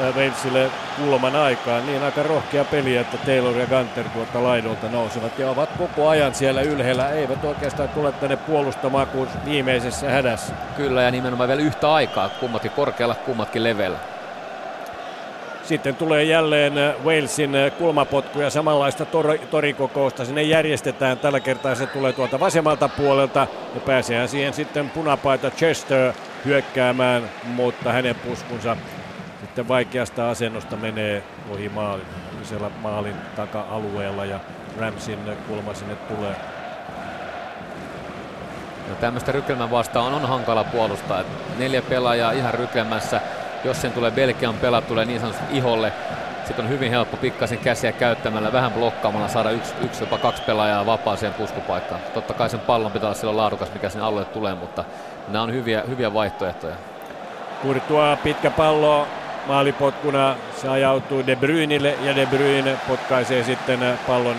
Walesille 0.00 0.70
kulman 0.96 1.36
aikaan. 1.36 1.86
Niin 1.86 2.02
aika 2.02 2.22
rohkea 2.22 2.64
peli, 2.64 2.96
että 2.96 3.16
Taylor 3.16 3.56
ja 3.56 3.66
Gunter 3.66 4.04
tuolta 4.08 4.42
laidolta 4.42 4.88
nousevat 4.88 5.38
ja 5.38 5.50
ovat 5.50 5.70
koko 5.78 6.08
ajan 6.08 6.34
siellä 6.34 6.62
ylhäällä. 6.62 7.10
Eivät 7.10 7.44
oikeastaan 7.44 7.88
tule 7.88 8.12
tänne 8.12 8.36
puolustamaan 8.36 9.06
kuin 9.06 9.28
viimeisessä 9.44 10.10
hädässä. 10.10 10.54
Kyllä 10.76 11.02
ja 11.02 11.10
nimenomaan 11.10 11.48
vielä 11.48 11.62
yhtä 11.62 11.94
aikaa. 11.94 12.28
Kummatkin 12.28 12.70
korkealla, 12.70 13.14
kummatkin 13.14 13.64
leveillä. 13.64 13.98
Sitten 15.64 15.96
tulee 15.96 16.24
jälleen 16.24 16.72
Walesin 17.04 17.52
kulmapotku 17.78 18.40
ja 18.40 18.50
samanlaista 18.50 19.04
tor- 19.04 19.38
torikokousta 19.50 20.24
sinne 20.24 20.42
järjestetään. 20.42 21.18
Tällä 21.18 21.40
kertaa 21.40 21.74
se 21.74 21.86
tulee 21.86 22.12
tuolta 22.12 22.40
vasemmalta 22.40 22.88
puolelta 22.88 23.46
ja 23.74 23.80
pääsee 23.80 24.28
siihen 24.28 24.54
sitten 24.54 24.90
punapaita 24.90 25.50
Chester 25.50 26.12
hyökkäämään, 26.44 27.22
mutta 27.44 27.92
hänen 27.92 28.14
puskunsa 28.14 28.76
sitten 29.54 29.68
vaikeasta 29.68 30.30
asennosta 30.30 30.76
menee 30.76 31.22
ohi 31.50 31.68
maalin, 31.68 32.06
siellä 32.42 32.70
maalin 32.82 33.16
taka-alueella 33.36 34.24
ja 34.24 34.40
Ramsin 34.78 35.18
kulma 35.48 35.74
sinne 35.74 35.94
tulee. 35.96 36.36
No 38.88 38.94
tämmöistä 39.00 39.32
rykelmän 39.32 39.70
vastaan 39.70 40.06
on, 40.06 40.14
on 40.14 40.28
hankala 40.28 40.64
puolustaa. 40.64 41.24
Neljä 41.58 41.82
pelaajaa 41.82 42.32
ihan 42.32 42.54
rykelmässä. 42.54 43.20
Jos 43.64 43.80
sen 43.80 43.92
tulee 43.92 44.10
Belgian 44.10 44.54
pelat 44.54 44.88
tulee 44.88 45.04
niin 45.04 45.20
sanotusti 45.20 45.56
iholle, 45.56 45.92
sitten 46.46 46.64
on 46.64 46.70
hyvin 46.70 46.90
helppo 46.90 47.16
pikkasen 47.16 47.58
käsiä 47.58 47.92
käyttämällä, 47.92 48.52
vähän 48.52 48.72
blokkaamalla 48.72 49.28
saada 49.28 49.50
yksi, 49.50 49.74
yksi 49.84 50.02
jopa 50.02 50.18
kaksi 50.18 50.42
pelaajaa 50.42 50.86
vapaaseen 50.86 51.34
puskupaikkaan. 51.34 52.00
Totta 52.14 52.34
kai 52.34 52.50
sen 52.50 52.60
pallon 52.60 52.92
pitää 52.92 53.08
olla 53.08 53.18
silloin 53.18 53.36
laadukas, 53.36 53.72
mikä 53.72 53.88
sinne 53.88 54.04
alueelle 54.04 54.32
tulee, 54.32 54.54
mutta 54.54 54.84
nämä 55.28 55.42
on 55.42 55.52
hyviä, 55.52 55.82
hyviä 55.88 56.14
vaihtoehtoja. 56.14 56.74
Kurtua 57.62 58.18
pitkä 58.22 58.50
pallo 58.50 59.06
maalipotkuna, 59.46 60.36
se 60.56 60.68
ajautuu 60.68 61.26
De 61.26 61.36
Bruynille 61.36 61.96
ja 62.02 62.16
De 62.16 62.26
Bruyne 62.26 62.78
potkaisee 62.88 63.44
sitten 63.44 63.98
pallon 64.06 64.36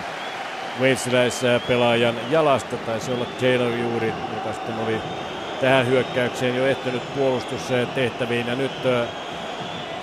pelaajan 1.68 2.16
jalasta, 2.30 2.78
taisi 2.78 3.12
olla 3.12 3.26
Taylor 3.40 3.72
juuri, 3.72 4.08
joka 4.08 4.54
sitten 4.54 4.80
oli 4.88 4.98
tähän 5.62 5.88
hyökkäykseen 5.88 6.56
jo 6.56 6.68
ehtinyt 6.68 7.16
puolustustehtäviin 7.16 8.48
ja 8.48 8.56
nyt 8.56 8.72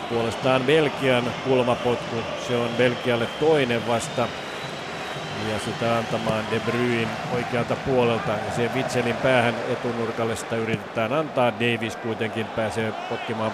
puolestaan 0.08 0.62
Belgian 0.62 1.24
kulmapotku, 1.44 2.16
se 2.48 2.56
on 2.56 2.68
Belgialle 2.78 3.26
toinen 3.40 3.88
vasta 3.88 4.28
ja 5.50 5.58
sitä 5.58 5.96
antamaan 5.96 6.44
De 6.50 6.60
Bruyne 6.60 7.08
oikealta 7.34 7.76
puolelta 7.76 8.30
ja 8.30 8.54
siihen 8.56 8.74
Witselin 8.74 9.16
päähän 9.16 9.54
etunurkalle 9.72 10.36
sitä 10.36 10.56
yritetään 10.56 11.12
antaa. 11.12 11.52
Davis 11.52 11.96
kuitenkin 11.96 12.46
pääsee 12.46 12.92
potkimaan 13.10 13.52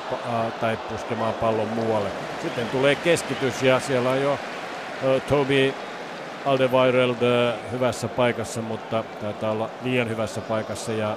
tai 0.61 0.76
puskemaan 0.76 1.34
pallon 1.34 1.68
muualle. 1.68 2.09
Sitten 2.43 2.66
tulee 2.66 2.95
keskitys 2.95 3.62
ja 3.62 3.80
siellä 3.80 4.11
on 4.11 4.22
jo 4.22 4.39
Toby 5.28 5.74
Alderweireld 6.47 7.16
hyvässä 7.72 8.09
paikassa, 8.09 8.62
mutta 8.62 9.05
taitaa 9.20 9.51
olla 9.51 9.70
liian 9.82 10.09
hyvässä 10.09 10.41
paikassa 10.41 10.93
ja 10.93 11.16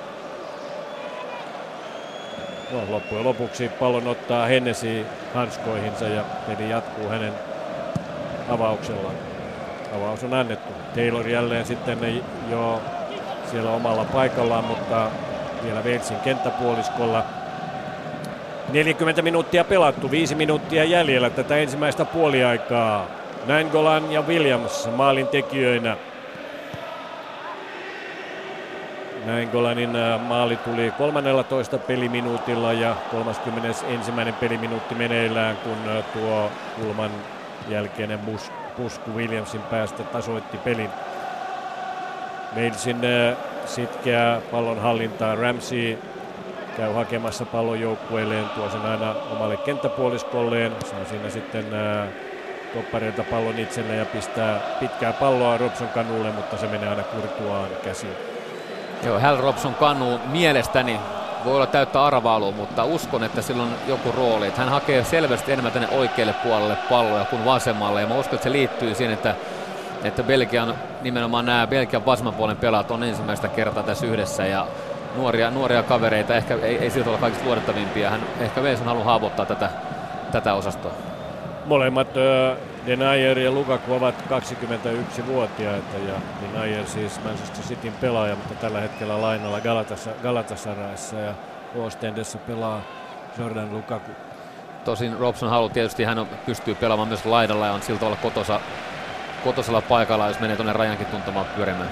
no, 2.71 2.81
loppujen 2.89 3.23
lopuksi 3.23 3.69
pallon 3.69 4.07
ottaa 4.07 4.45
Hennesi 4.45 5.05
hanskoihinsa 5.33 6.05
ja 6.07 6.23
peli 6.47 6.69
jatkuu 6.69 7.09
hänen 7.09 7.33
avauksellaan. 8.49 9.30
Avaus 9.95 10.23
on 10.23 10.33
annettu. 10.33 10.73
Taylor 10.95 11.27
jälleen 11.27 11.65
sitten 11.65 12.23
jo 12.49 12.81
siellä 13.51 13.71
omalla 13.71 14.05
paikallaan, 14.05 14.63
mutta 14.63 15.11
vielä 15.63 15.81
Walesin 15.81 16.19
kenttäpuoliskolla. 16.19 17.23
40 18.73 19.21
minuuttia 19.21 19.63
pelattu, 19.63 20.11
5 20.11 20.35
minuuttia 20.35 20.83
jäljellä 20.83 21.29
tätä 21.29 21.57
ensimmäistä 21.57 22.05
puoliaikaa. 22.05 23.07
Nangolan 23.47 24.11
ja 24.11 24.21
Williams 24.21 24.89
maalin 24.95 25.27
tekijöinä. 25.27 25.97
Naingolanin 29.25 29.95
äh, 29.95 30.21
maali 30.21 30.55
tuli 30.55 30.91
13 30.97 31.77
peliminuutilla 31.77 32.73
ja 32.73 32.95
31. 33.11 33.85
peliminuutti 34.39 34.95
meneillään, 34.95 35.57
kun 35.57 35.97
äh, 35.97 36.03
tuo 36.13 36.51
kulman 36.75 37.11
jälkeinen 37.69 38.19
pusku 38.81 39.11
Williamsin 39.11 39.61
päästä 39.61 40.03
tasoitti 40.03 40.57
pelin. 40.57 40.89
Walesin 42.55 43.01
äh, 43.05 43.37
sitkeä 43.65 44.41
pallon 44.51 44.81
hallintaa 44.81 45.35
Ramsey 45.35 45.97
käy 46.77 46.93
hakemassa 46.93 47.45
pallon 47.45 47.79
joukkueelleen, 47.79 48.49
tuo 48.49 48.69
sen 48.69 48.81
aina 48.81 49.15
omalle 49.31 49.57
kenttäpuoliskolleen. 49.57 50.71
Saa 50.85 51.05
siinä 51.05 51.29
sitten 51.29 51.65
toppareilta 52.73 53.23
pallon 53.23 53.59
itselle 53.59 53.95
ja 53.95 54.05
pistää 54.05 54.59
pitkää 54.79 55.13
palloa 55.13 55.57
Robson 55.57 55.87
kanulle, 55.87 56.31
mutta 56.31 56.57
se 56.57 56.67
menee 56.67 56.89
aina 56.89 57.03
kurtuaan 57.03 57.69
käsiin. 57.83 58.13
Joo, 59.05 59.19
Hal 59.19 59.37
Robson 59.37 59.75
kanu 59.75 60.19
mielestäni 60.25 60.99
voi 61.45 61.55
olla 61.55 61.65
täyttä 61.65 62.05
arvailua, 62.05 62.51
mutta 62.51 62.83
uskon, 62.83 63.23
että 63.23 63.41
sillä 63.41 63.63
on 63.63 63.69
joku 63.87 64.11
rooli. 64.11 64.47
Että 64.47 64.61
hän 64.61 64.69
hakee 64.69 65.03
selvästi 65.03 65.51
enemmän 65.51 65.71
tänne 65.71 65.89
oikealle 65.89 66.33
puolelle 66.33 66.77
palloja 66.89 67.25
kuin 67.25 67.45
vasemmalle. 67.45 68.01
Ja 68.01 68.07
mä 68.07 68.19
uskon, 68.19 68.35
että 68.35 68.43
se 68.43 68.51
liittyy 68.51 68.95
siihen, 68.95 69.13
että, 69.13 69.35
että 70.03 70.23
Belgian, 70.23 70.75
nimenomaan 71.01 71.45
nämä 71.45 71.67
Belgian 71.67 72.05
vasemman 72.05 72.33
puolen 72.33 72.57
pelaat 72.57 72.91
on 72.91 73.03
ensimmäistä 73.03 73.47
kertaa 73.47 73.83
tässä 73.83 74.05
yhdessä. 74.05 74.45
Ja 74.45 74.67
nuoria, 75.15 75.51
nuoria 75.51 75.83
kavereita, 75.83 76.35
ehkä 76.35 76.57
ei, 76.61 76.77
ei 76.77 76.89
siltä 76.89 77.09
ole 77.09 77.17
kaikista 77.17 77.45
luotettavimpia. 77.45 78.09
Hän 78.09 78.21
ehkä 78.39 78.61
Wales 78.61 78.79
on 78.79 78.85
halunnut 78.85 79.05
haavoittaa 79.05 79.45
tätä, 79.45 79.69
tätä 80.31 80.53
osastoa. 80.53 80.91
Molemmat 81.65 82.07
Denayer 82.85 83.39
ja 83.39 83.51
Lukaku 83.51 83.93
ovat 83.93 84.15
21-vuotiaita 84.21 85.97
ja 86.07 86.13
Denayer 86.41 86.87
siis 86.87 87.23
Manchester 87.23 87.65
Cityn 87.65 87.93
pelaaja, 87.93 88.35
mutta 88.35 88.53
tällä 88.53 88.81
hetkellä 88.81 89.21
lainalla 89.21 89.59
Galatasarayssa 90.23 91.15
ja 91.15 91.33
Oostendessa 91.75 92.37
pelaa 92.37 92.81
Jordan 93.37 93.73
Lukaku. 93.73 94.11
Tosin 94.85 95.17
Robson 95.19 95.49
haluaa 95.49 95.73
tietysti, 95.73 96.03
hän 96.03 96.27
pystyy 96.45 96.75
pelaamaan 96.75 97.07
myös 97.07 97.25
laidalla 97.25 97.65
ja 97.65 97.73
on 97.73 97.81
siltä 97.81 98.05
olla 98.05 98.15
kotosa, 98.15 98.59
kotosalla 99.43 99.81
paikalla, 99.81 100.27
jos 100.27 100.39
menee 100.39 100.55
tuonne 100.55 100.73
rajankin 100.73 101.07
tuntemaan 101.07 101.45
pyörimään. 101.55 101.89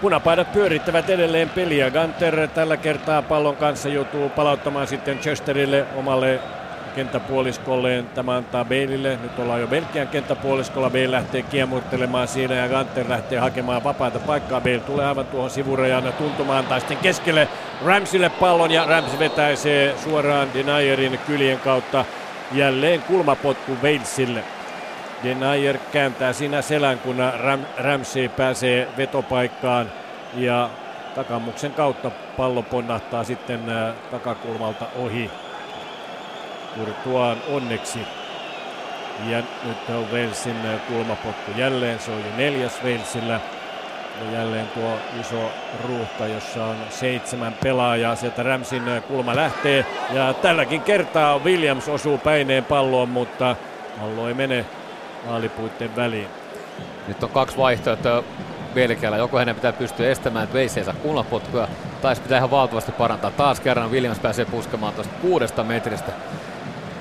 Punapaidat 0.00 0.52
pyörittävät 0.52 1.10
edelleen 1.10 1.50
peliä. 1.50 1.90
Gunter 1.90 2.48
tällä 2.48 2.76
kertaa 2.76 3.22
pallon 3.22 3.56
kanssa 3.56 3.88
joutuu 3.88 4.28
palauttamaan 4.28 4.86
sitten 4.86 5.18
Chesterille 5.18 5.86
omalle 5.96 6.40
kenttäpuoliskolleen. 6.98 8.06
Tämä 8.06 8.36
antaa 8.36 8.64
Beilille. 8.64 9.18
Nyt 9.22 9.38
ollaan 9.38 9.60
jo 9.60 9.66
Belgian 9.66 10.08
kenttäpuoliskolla. 10.08 10.90
Bale 10.90 11.10
lähtee 11.10 11.42
kiemurtelemaan 11.42 12.28
siinä 12.28 12.54
ja 12.54 12.68
Ganter 12.68 13.08
lähtee 13.08 13.38
hakemaan 13.38 13.84
vapaata 13.84 14.18
paikkaa. 14.18 14.60
Bale 14.60 14.78
tulee 14.78 15.06
aivan 15.06 15.26
tuohon 15.26 15.50
sivurajan 15.50 16.12
tuntumaan 16.18 16.66
tai 16.66 16.80
sitten 16.80 16.98
keskelle 16.98 17.48
Ramsille 17.84 18.28
pallon 18.28 18.70
ja 18.70 18.84
Rams 18.84 19.18
vetäisee 19.18 19.94
suoraan 20.04 20.48
Denayerin 20.54 21.18
kyljen 21.26 21.58
kautta 21.58 22.04
jälleen 22.52 23.02
kulmapotku 23.02 23.72
Walesille. 23.82 24.44
Denayer 25.24 25.78
kääntää 25.92 26.32
siinä 26.32 26.62
selän, 26.62 26.98
kun 26.98 27.16
Ram, 27.42 27.60
Ramsey 27.76 28.28
pääsee 28.28 28.88
vetopaikkaan 28.96 29.92
ja 30.34 30.70
takamuksen 31.14 31.72
kautta 31.72 32.10
pallo 32.36 32.62
ponnahtaa 32.62 33.24
sitten 33.24 33.70
äh, 33.70 33.94
takakulmalta 34.10 34.86
ohi 34.96 35.30
Courtois 36.78 37.38
onneksi. 37.48 37.98
Ja 39.28 39.42
nyt 39.64 39.88
on 39.88 40.06
Walesin 40.12 40.56
kulmapotku 40.88 41.50
jälleen, 41.56 41.98
se 41.98 42.10
on 42.10 42.18
jo 42.18 42.36
neljäs 42.36 42.82
Walesillä. 42.84 43.40
Ja 44.24 44.32
jälleen 44.32 44.66
tuo 44.66 44.92
iso 45.20 45.50
ruuhka, 45.88 46.26
jossa 46.26 46.64
on 46.64 46.76
seitsemän 46.90 47.54
pelaajaa. 47.62 48.16
Sieltä 48.16 48.42
Ramsin 48.42 48.82
kulma 49.08 49.36
lähtee. 49.36 49.86
Ja 50.12 50.34
tälläkin 50.34 50.80
kertaa 50.80 51.38
Williams 51.38 51.88
osuu 51.88 52.18
päineen 52.18 52.64
palloon, 52.64 53.08
mutta 53.08 53.56
pallo 54.00 54.28
ei 54.28 54.34
mene 54.34 54.64
maalipuitten 55.26 55.96
väliin. 55.96 56.28
Nyt 57.08 57.22
on 57.22 57.30
kaksi 57.30 57.56
vaihtoehtoa 57.56 58.24
Belgialla. 58.74 59.16
Joko 59.16 59.38
hänen 59.38 59.54
pitää 59.54 59.72
pystyä 59.72 60.10
estämään, 60.10 60.44
että 60.44 60.54
Veisi 60.54 60.80
ei 60.80 60.84
saa 60.84 60.94
kulmapotkuja, 60.94 61.68
tai 62.02 62.16
pitää 62.16 62.38
ihan 62.38 62.50
valtavasti 62.50 62.92
parantaa. 62.92 63.30
Taas 63.30 63.60
kerran 63.60 63.90
Williams 63.90 64.18
pääsee 64.18 64.44
puskemaan 64.44 64.94
tuosta 64.94 65.14
kuudesta 65.22 65.64
metristä. 65.64 66.12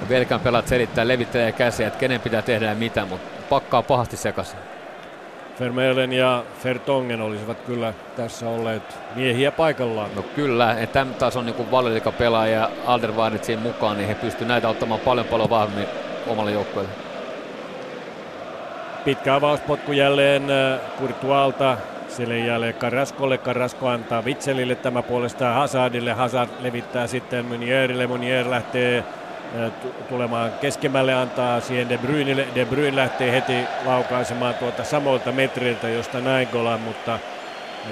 Velkan 0.10 0.40
pelat 0.40 0.68
selittää, 0.68 1.08
levittelee 1.08 1.52
käsiä, 1.52 1.88
että 1.88 2.00
kenen 2.00 2.22
pitää 2.22 2.42
tehdä 2.42 2.66
ja 2.66 2.76
mitä, 2.76 3.06
mutta 3.06 3.28
pakkaa 3.50 3.82
pahasti 3.82 4.18
sekaisin. 4.18 4.60
Vermeulen 5.60 6.14
ja 6.14 6.44
Fertongen 6.60 7.22
olisivat 7.22 7.62
kyllä 7.62 7.94
tässä 8.16 8.50
olleet 8.50 8.84
miehiä 9.16 9.52
paikallaan. 9.52 10.10
No 10.16 10.22
kyllä, 10.22 10.72
että 10.72 10.94
tämän 10.94 11.14
taas 11.14 11.36
on 11.36 11.46
niin 11.46 11.72
valilika 11.72 12.12
pelaaja 12.12 12.70
Alderweireld 12.86 13.58
mukaan, 13.58 13.98
niin 13.98 14.08
he 14.08 14.16
pystyvät 14.16 14.48
näitä 14.48 14.70
ottamaan 14.70 15.00
paljon 15.00 15.26
paljon 15.26 15.50
vahvemmin 15.50 15.88
omalle 16.28 16.52
joukkueelle. 16.52 16.92
Pitkä 19.06 19.36
avauspotku 19.36 19.92
jälleen 19.92 20.44
Kurtualta. 20.98 21.72
Äh, 21.72 21.78
Sille 22.08 22.40
jälleen 22.40 22.74
Karaskolle. 22.74 23.38
Karasko 23.38 23.88
antaa 23.88 24.26
Vitselille 24.26 24.76
tämä 24.76 25.02
puolestaan 25.02 25.56
Hazardille. 25.56 26.14
Hazard 26.14 26.50
levittää 26.60 27.08
sitten 27.08 27.46
Munierille. 27.46 28.08
Munier 28.08 28.50
lähtee 28.50 29.04
tulemaan 30.10 30.52
keskemmälle, 30.62 31.14
antaa 31.14 31.62
siihen 31.62 31.90
De 31.90 31.98
Bruynille. 31.98 32.48
De 32.56 32.66
Bruyne 32.66 32.96
lähtee 32.96 33.32
heti 33.32 33.54
laukaisemaan 33.86 34.54
tuota 34.54 34.84
samoilta 34.84 35.32
metreiltä, 35.32 35.90
josta 35.90 36.20
näin 36.20 36.48
golan, 36.52 36.80
mutta 36.80 37.20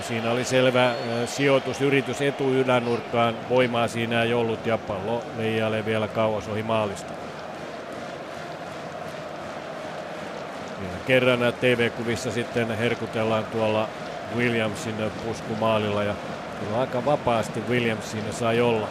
siinä 0.02 0.32
oli 0.32 0.44
selvä 0.44 0.94
sijoitusyritys 1.26 2.22
etuylänurkkaan. 2.22 3.36
Voimaa 3.50 3.88
siinä 3.88 4.24
ei 4.24 4.34
ollut 4.34 4.66
ja 4.66 4.78
pallo 4.78 5.24
leijailee 5.38 5.86
vielä 5.86 6.08
kauas 6.08 6.48
ohi 6.48 6.64
maalista. 6.64 7.14
Vielä 10.80 10.98
kerran 11.08 11.54
TV-kuvissa 11.62 12.32
sitten 12.32 12.78
herkutellaan 12.78 13.46
tuolla 13.46 13.90
Williamsin 14.38 14.96
puskumaalilla 15.26 16.04
ja 16.04 16.14
kyllä 16.60 16.80
aika 16.80 17.06
vapaasti 17.06 17.64
Williams 17.70 18.12
siinä 18.12 18.32
sai 18.32 18.62
olla. 18.62 18.88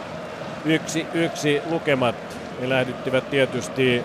Yksi, 0.65 1.07
yksi 1.13 1.61
lukemat 1.69 2.15
elähdyttivät 2.61 3.29
tietysti 3.29 4.03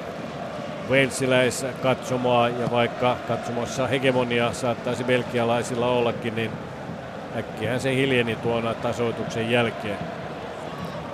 Walesiläis 0.90 1.66
katsomoa 1.82 2.48
ja 2.48 2.70
vaikka 2.70 3.16
katsomossa 3.28 3.86
hegemonia 3.86 4.52
saattaisi 4.52 5.04
belgialaisilla 5.04 5.86
ollakin, 5.86 6.34
niin 6.34 6.50
äkkiähän 7.36 7.80
se 7.80 7.94
hiljeni 7.94 8.36
tuona 8.36 8.74
tasoituksen 8.74 9.50
jälkeen. 9.50 9.98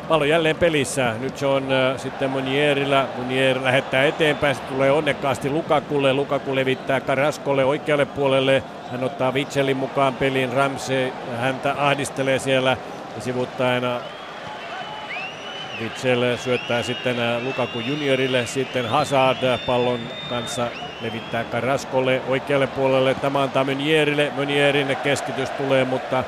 Pallo 0.08 0.24
jälleen 0.24 0.56
pelissä. 0.56 1.14
Nyt 1.20 1.38
se 1.38 1.46
on 1.46 1.72
äh, 1.72 1.98
sitten 1.98 2.30
Monierillä. 2.30 3.06
Monier 3.18 3.64
lähettää 3.64 4.04
eteenpäin. 4.04 4.54
Se 4.54 4.62
tulee 4.62 4.90
onnekkaasti 4.90 5.50
Lukakulle. 5.50 6.12
Lukaku 6.12 6.54
levittää 6.54 7.00
Karaskolle 7.00 7.64
oikealle 7.64 8.04
puolelle. 8.04 8.62
Hän 8.90 9.04
ottaa 9.04 9.34
Vitselin 9.34 9.76
mukaan 9.76 10.14
peliin. 10.14 10.52
Ramsey 10.52 11.12
häntä 11.38 11.74
ahdistelee 11.78 12.38
siellä 12.38 12.76
ja 13.16 13.22
sivuttaa 13.22 14.00
Vitsel 15.80 16.36
syöttää 16.36 16.82
sitten 16.82 17.20
äh, 17.20 17.42
Lukaku 17.42 17.80
juniorille, 17.80 18.46
sitten 18.46 18.88
Hazard 18.88 19.58
pallon 19.66 20.00
kanssa 20.28 20.66
levittää 21.00 21.44
Karaskolle 21.44 22.22
oikealle 22.28 22.66
puolelle. 22.66 23.14
Tämä 23.14 23.42
antaa 23.42 23.64
Mönierille. 23.64 24.32
Mönierin 24.36 24.96
keskitys 24.96 25.50
tulee, 25.50 25.84
mutta 25.84 26.24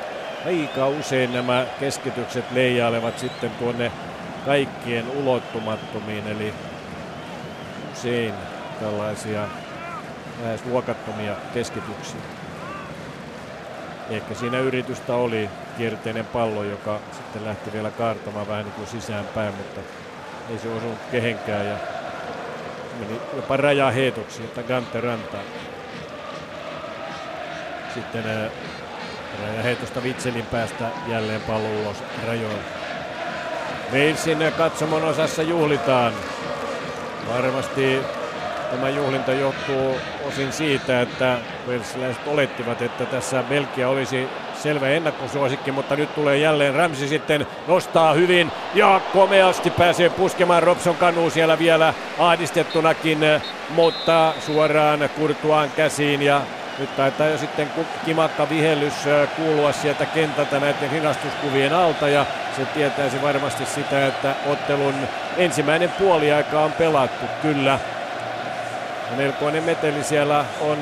aika 0.47 0.89
usein 0.89 1.33
nämä 1.33 1.67
keskitykset 1.81 2.45
leijailevat 2.51 3.19
sitten 3.19 3.51
tuonne 3.51 3.93
kaikkien 4.47 5.11
ulottumattomiin, 5.11 6.29
eli 6.29 6.55
usein 7.93 8.35
tällaisia 8.81 9.49
lähes 10.43 10.65
luokattomia 10.65 11.35
keskityksiä. 11.55 12.21
Ehkä 14.11 14.35
siinä 14.35 14.59
yritystä 14.59 15.15
oli 15.15 15.49
kierteinen 15.79 16.27
pallo, 16.27 16.63
joka 16.65 16.99
sitten 17.13 17.45
lähti 17.45 17.73
vielä 17.73 17.91
kaartamaan 17.91 18.49
vähän 18.49 18.65
niin 18.65 18.75
kuin 18.75 18.87
sisäänpäin, 18.87 19.55
mutta 19.55 19.81
ei 20.51 20.59
se 20.59 20.69
osunut 20.69 20.99
kehenkään 21.11 21.67
ja 21.67 21.77
meni 23.01 23.21
jopa 23.37 23.57
rajaheetoksi, 23.57 24.43
että 24.43 24.63
Gante 24.63 25.01
rantaa. 25.01 25.41
Sitten 27.95 28.25
rajaheitosta 29.43 30.03
Vitselin 30.03 30.47
päästä 30.47 30.85
jälleen 31.07 31.41
pallo 31.41 31.69
ulos 31.81 31.97
rajoilla. 32.27 32.63
Walesin 33.93 34.53
katsomon 34.57 35.05
osassa 35.05 35.43
juhlitaan. 35.43 36.13
Varmasti 37.29 38.01
Tämä 38.71 38.89
juhlinta 38.89 39.33
johtuu 39.33 39.97
osin 40.25 40.53
siitä, 40.53 41.01
että 41.01 41.39
Walesilaiset 41.69 42.27
olettivat, 42.27 42.83
että 42.83 43.07
tässä 43.07 43.43
Belgia 43.43 43.89
olisi 43.89 44.29
selvä 44.63 44.89
ennakkosuosikki, 44.89 45.73
mutta 45.73 45.97
nyt 45.97 46.15
tulee 46.15 46.39
jälleen 46.39 46.75
Ramsi 46.75 47.09
sitten 47.09 47.47
nostaa 47.67 48.13
hyvin 48.13 48.53
ja 48.75 49.01
komeasti 49.13 49.71
pääsee 49.71 50.11
puskemaan 50.11 50.63
Robson 50.63 50.97
Kanu 50.97 51.31
siellä 51.31 51.59
vielä 51.59 51.95
ahdistettunakin, 52.19 53.19
mutta 53.71 54.35
suoraan 54.41 55.09
Kurtuaan 55.17 55.71
käsiin 55.77 56.23
ja 56.23 56.41
nyt 56.79 56.97
taitaa 56.97 57.27
jo 57.27 57.39
sitten 57.39 57.71
kimakka 58.05 58.49
vihellys 58.49 58.95
kuulua 59.37 59.73
sieltä 59.73 60.07
kentältä 60.07 60.61
näiden 60.61 60.91
hinastuskuvien 60.91 61.73
alta 61.73 62.09
ja 62.09 62.27
se 62.57 62.65
tietäisi 62.65 63.23
varmasti 63.23 63.67
sitä, 63.67 64.07
että 64.07 64.35
ottelun 64.47 64.95
ensimmäinen 65.37 65.91
puoliaika 65.91 66.61
on 66.61 66.73
pelattu 66.73 67.27
kyllä. 67.43 67.79
Melkoinen 69.17 69.65
meteli 69.65 70.05
siellä 70.05 70.45
on. 70.61 70.79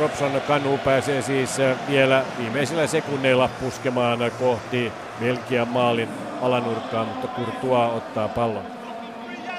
Robson 0.00 0.40
Kanu 0.46 0.78
pääsee 0.78 1.22
siis 1.22 1.58
vielä 1.88 2.22
viimeisillä 2.38 2.86
sekunneilla 2.86 3.50
puskemaan 3.60 4.18
kohti 4.38 4.92
Belgian 5.20 5.68
maalin 5.68 6.08
alanurkkaa, 6.42 7.04
mutta 7.04 7.28
Kurtua 7.28 7.88
ottaa 7.88 8.28
pallon. 8.28 8.62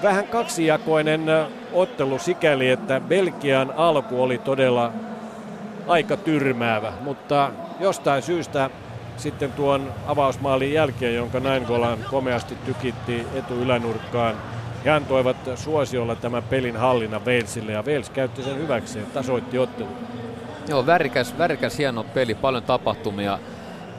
Vähän 0.04 0.28
kaksijakoinen 0.28 1.26
ottelu 1.74 2.20
sikäli, 2.20 2.70
että 2.70 3.00
Belgian 3.00 3.74
alku 3.78 4.24
oli 4.24 4.38
todella 4.38 4.92
aika 5.88 6.18
tyrmäävä, 6.18 6.94
mutta 7.02 7.52
jostain 7.80 8.22
syystä 8.22 8.70
sitten 9.18 9.52
tuon 9.52 9.94
avausmaalin 10.08 10.74
jälkeen, 10.74 11.16
jonka 11.16 11.40
Naingolan 11.40 11.98
komeasti 12.12 12.56
tykitti 12.66 13.28
etuylänurkkaan, 13.36 14.36
he 14.86 14.90
antoivat 14.90 15.38
suosiolla 15.56 16.16
tämän 16.16 16.44
pelin 16.44 16.78
hallinnan 16.78 17.26
Walesille 17.26 17.72
ja 17.72 17.84
Wales 17.84 18.10
käytti 18.10 18.44
sen 18.44 18.58
hyväkseen, 18.58 19.06
tasoitti 19.06 19.60
ottelun. 19.60 19.94
Joo, 20.68 20.86
värikäs, 20.86 21.38
värikäs 21.38 21.78
hieno 21.78 22.04
peli, 22.04 22.36
paljon 22.36 22.64
tapahtumia, 22.64 23.40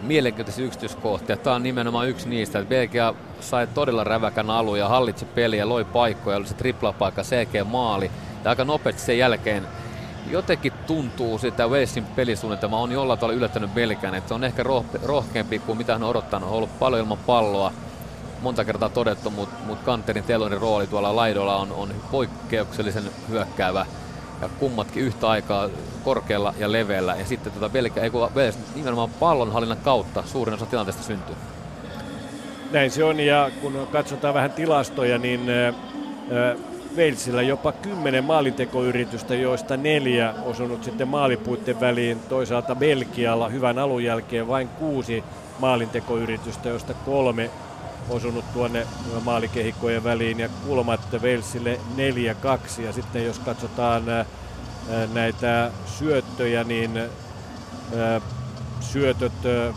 mielenkiintoisia 0.03 0.65
yksityiskohtia. 0.65 1.37
Tämä 1.37 1.57
on 1.57 1.63
nimenomaan 1.63 2.09
yksi 2.09 2.29
niistä, 2.29 2.59
että 2.59 2.69
Belgia 2.69 3.15
sai 3.41 3.67
todella 3.67 4.05
räväkän 4.05 4.51
alun 4.51 4.79
ja 4.79 4.89
hallitsi 4.89 5.25
peliä, 5.25 5.69
loi 5.69 5.85
paikkoja, 5.85 6.37
oli 6.37 6.47
se 6.47 6.55
triplapaikka, 6.55 7.23
selkeä 7.23 7.65
maali. 7.65 8.11
Ja 8.45 8.51
aika 8.51 8.65
nopeasti 8.65 9.03
sen 9.03 9.19
jälkeen 9.19 9.67
jotenkin 10.31 10.73
tuntuu 10.87 11.39
sitä 11.39 11.67
Walesin 11.67 12.05
pelisuunnitelma 12.05 12.81
on 12.81 12.93
jollain 12.93 13.19
tavalla 13.19 13.37
yllättänyt 13.37 13.75
Belgian, 13.75 14.15
että 14.15 14.29
se 14.29 14.35
on 14.35 14.45
ehkä 14.45 14.65
rohkeampi 15.03 15.59
kuin 15.59 15.79
mitä 15.79 15.93
hän 15.93 16.03
on 16.03 16.11
odottanut. 16.11 16.49
On 16.49 16.55
ollut 16.55 16.79
paljon 16.79 17.01
ilman 17.01 17.19
palloa, 17.27 17.73
monta 18.45 18.65
kertaa 18.65 18.89
todettu, 18.89 19.31
mutta 19.31 19.57
mut 19.67 19.79
Kanterin 19.79 20.25
Telonin 20.25 20.61
rooli 20.61 20.87
tuolla 20.87 21.17
laidolla 21.17 21.57
on, 21.57 21.73
on 21.73 21.89
poikkeuksellisen 22.11 23.05
hyökkäävä 23.29 23.87
ja 24.41 24.49
kummatkin 24.59 25.03
yhtä 25.03 25.29
aikaa 25.29 25.69
korkealla 26.05 26.55
ja 26.59 26.73
leveällä. 26.73 27.17
Ja 27.17 27.25
sitten 27.25 27.53
tuota 27.53 27.69
Belgia, 27.69 28.03
ei 28.03 28.11
kun 28.11 28.29
nimenomaan 28.75 29.11
pallonhallinnan 29.21 29.79
kautta 29.85 30.23
suurin 30.27 30.55
osa 30.55 30.67
tilanteesta 30.67 31.03
syntyy. 31.03 31.35
Näin 32.71 32.91
se 32.91 33.05
on 33.05 33.21
ja 33.21 33.51
kun 33.61 33.89
katsotaan 33.93 34.35
vähän 34.35 34.53
tilastoja, 34.53 35.19
niin 35.19 35.41
Walesilla 36.97 37.43
jopa 37.43 37.73
kymmenen 37.73 38.25
maalintekoyritystä, 38.25 39.35
joista 39.35 39.77
neljä 39.77 40.35
osunut 40.45 40.85
sitten 40.85 41.09
maalipuitten 41.09 41.81
väliin. 41.81 42.21
Toisaalta 42.29 42.75
Belgialla 42.75 43.49
hyvän 43.49 43.79
alun 43.79 44.05
jälkeen 44.05 44.49
vain 44.49 44.69
kuusi 44.69 45.25
maalintekoyritystä, 45.59 46.69
joista 46.69 46.95
kolme 46.95 47.51
osunut 48.11 48.53
tuonne 48.53 48.87
maalikehikkojen 49.25 50.05
väliin 50.05 50.41
ja 50.41 50.49
kulmat 50.67 51.01
Walesille 51.13 51.81
4-2. 52.79 52.83
Ja 52.83 52.93
sitten 52.93 53.25
jos 53.25 53.39
katsotaan 53.39 54.03
näitä 55.15 55.71
syöttöjä, 55.87 56.65
niin 56.65 57.01
syötöt 58.81 59.33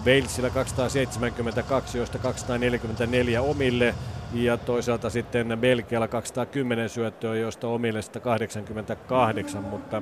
Walesilla 0.05 0.49
272, 0.49 1.97
joista 1.97 2.17
244 2.19 3.41
omille 3.41 3.95
ja 4.34 4.57
toisaalta 4.57 5.09
sitten 5.09 5.57
Belgialla 5.59 6.07
210 6.07 6.89
syöttöä, 6.89 7.36
joista 7.36 7.67
omille 7.67 8.01
188, 8.01 9.63
mutta 9.63 10.01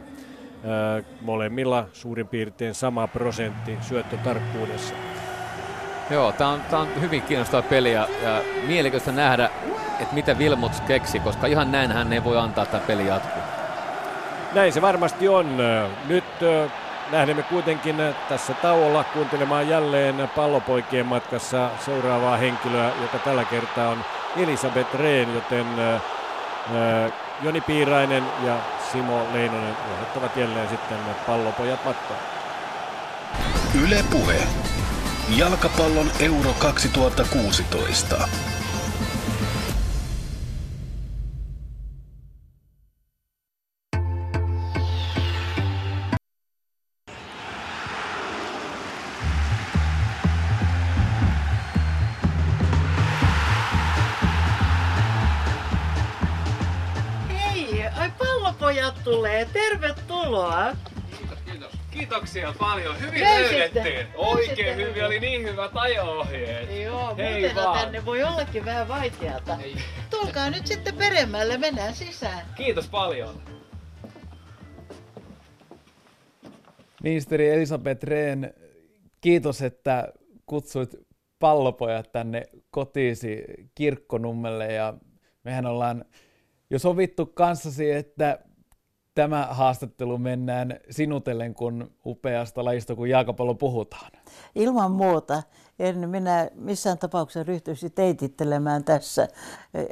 molemmilla 1.22 1.88
suurin 1.94 2.28
piirtein 2.28 2.76
sama 2.76 3.08
prosentti 3.08 3.78
syöttötarkkuudessa. 3.82 4.94
Joo, 6.10 6.32
tämä 6.32 6.50
on, 6.50 6.62
tää 6.62 6.80
on 6.80 7.02
hyvin 7.02 7.22
kiinnostava 7.22 7.62
peli 7.62 7.94
ja, 7.94 8.08
ja 8.24 8.42
mielenkiintoista 8.68 9.12
nähdä, 9.12 9.50
että 10.00 10.16
mitä 10.16 10.38
Vilmots 10.38 10.82
keksi, 10.82 11.20
koska 11.20 11.48
ihan 11.48 11.72
näin 11.72 11.92
hän 11.92 12.14
ei 12.14 12.24
voi 12.24 12.38
antaa 12.38 12.66
tämä 12.66 12.84
peli 12.88 13.08
jatkuu. 13.08 13.44
Näin 14.54 14.74
se 14.74 14.82
varmasti 14.82 15.28
on. 15.28 15.58
Nyt 16.08 16.24
lähdemme 17.12 17.44
kuitenkin 17.44 17.96
tässä 18.30 18.54
tauolla 18.54 19.04
kuuntelemaan 19.04 19.70
jälleen 19.70 20.30
pallopoikien 20.36 21.06
matkassa 21.06 21.70
seuraavaa 21.86 22.38
henkilöä, 22.38 22.92
joka 23.02 23.18
tällä 23.18 23.46
kertaa 23.46 23.90
on 23.90 24.06
Elisabeth 24.38 24.96
Rehn, 24.96 25.34
joten 25.34 25.66
Joni 27.42 27.62
Piirainen 27.62 28.24
ja 28.44 28.58
Simo 28.92 29.28
Leinonen 29.34 29.78
johdattavat 29.92 30.38
jälleen 30.38 30.70
sitten 30.70 30.98
pallopojat 31.28 31.86
matkaan. 31.86 32.20
Yle 33.84 34.04
Puhe. 34.12 34.38
Jalkapallon 35.30 36.12
Euro 36.20 36.54
2016. 36.90 38.30
Kiitoksia 62.36 62.68
paljon. 62.68 63.02
Hyvin 63.02 63.22
löydettiin. 63.22 64.08
Oikein 64.16 64.78
hyvin. 64.78 65.06
Oli 65.06 65.20
niin 65.20 65.44
hyvät 65.44 65.72
ajo-ohjeet. 65.74 66.82
Joo, 66.84 67.08
muuten 67.08 67.56
tänne 67.74 68.06
voi 68.06 68.24
ollakin 68.24 68.66
vähän 68.66 68.88
vaikeata. 68.88 69.58
Ei. 69.64 69.76
Tulkaa 70.10 70.50
nyt 70.50 70.68
sitten 70.68 70.96
peremmälle, 70.96 71.58
mennään 71.58 71.94
sisään. 71.94 72.46
Kiitos 72.56 72.88
paljon. 72.88 73.42
Ministeri 77.04 77.50
Elisabeth 77.50 78.04
Rehn, 78.04 78.46
kiitos, 79.22 79.62
että 79.62 80.14
kutsuit 80.46 80.96
pallopojat 81.40 82.12
tänne 82.12 82.44
kotiisi 82.72 83.44
Kirkkonummelle 83.76 84.74
ja 84.74 84.94
mehän 85.44 85.66
ollaan 85.66 86.06
jo 86.70 86.80
sovittu 86.80 87.26
kanssasi, 87.26 87.92
että 87.92 88.40
tämä 89.16 89.48
haastattelu 89.52 90.18
mennään 90.18 90.80
sinutellen, 90.90 91.54
kun 91.54 91.92
upeasta 92.06 92.66
lajista 92.66 92.96
kuin 92.96 93.12
jalkapallo 93.12 93.56
puhutaan. 93.56 94.12
Ilman 94.56 94.92
muuta. 94.92 95.44
En 95.80 96.10
minä 96.10 96.50
missään 96.56 96.98
tapauksessa 96.98 97.44
ryhtyisi 97.44 97.90
teitittelemään 97.90 98.84
tässä. 98.84 99.28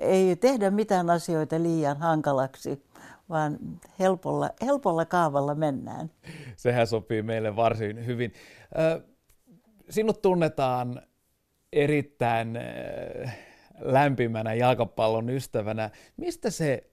Ei 0.01 0.35
tehdä 0.35 0.71
mitään 0.71 1.09
asioita 1.09 1.63
liian 1.63 1.97
hankalaksi, 1.97 2.83
vaan 3.29 3.57
helpolla, 3.99 4.49
helpolla 4.61 5.05
kaavalla 5.05 5.55
mennään. 5.55 6.11
Sehän 6.55 6.87
sopii 6.87 7.21
meille 7.21 7.55
varsin 7.55 8.05
hyvin. 8.05 8.33
Sinut 9.89 10.21
tunnetaan 10.21 11.01
erittäin 11.73 12.59
lämpimänä 13.79 14.53
jalkapallon 14.53 15.29
ystävänä. 15.29 15.89
Mistä 16.17 16.49
se 16.49 16.89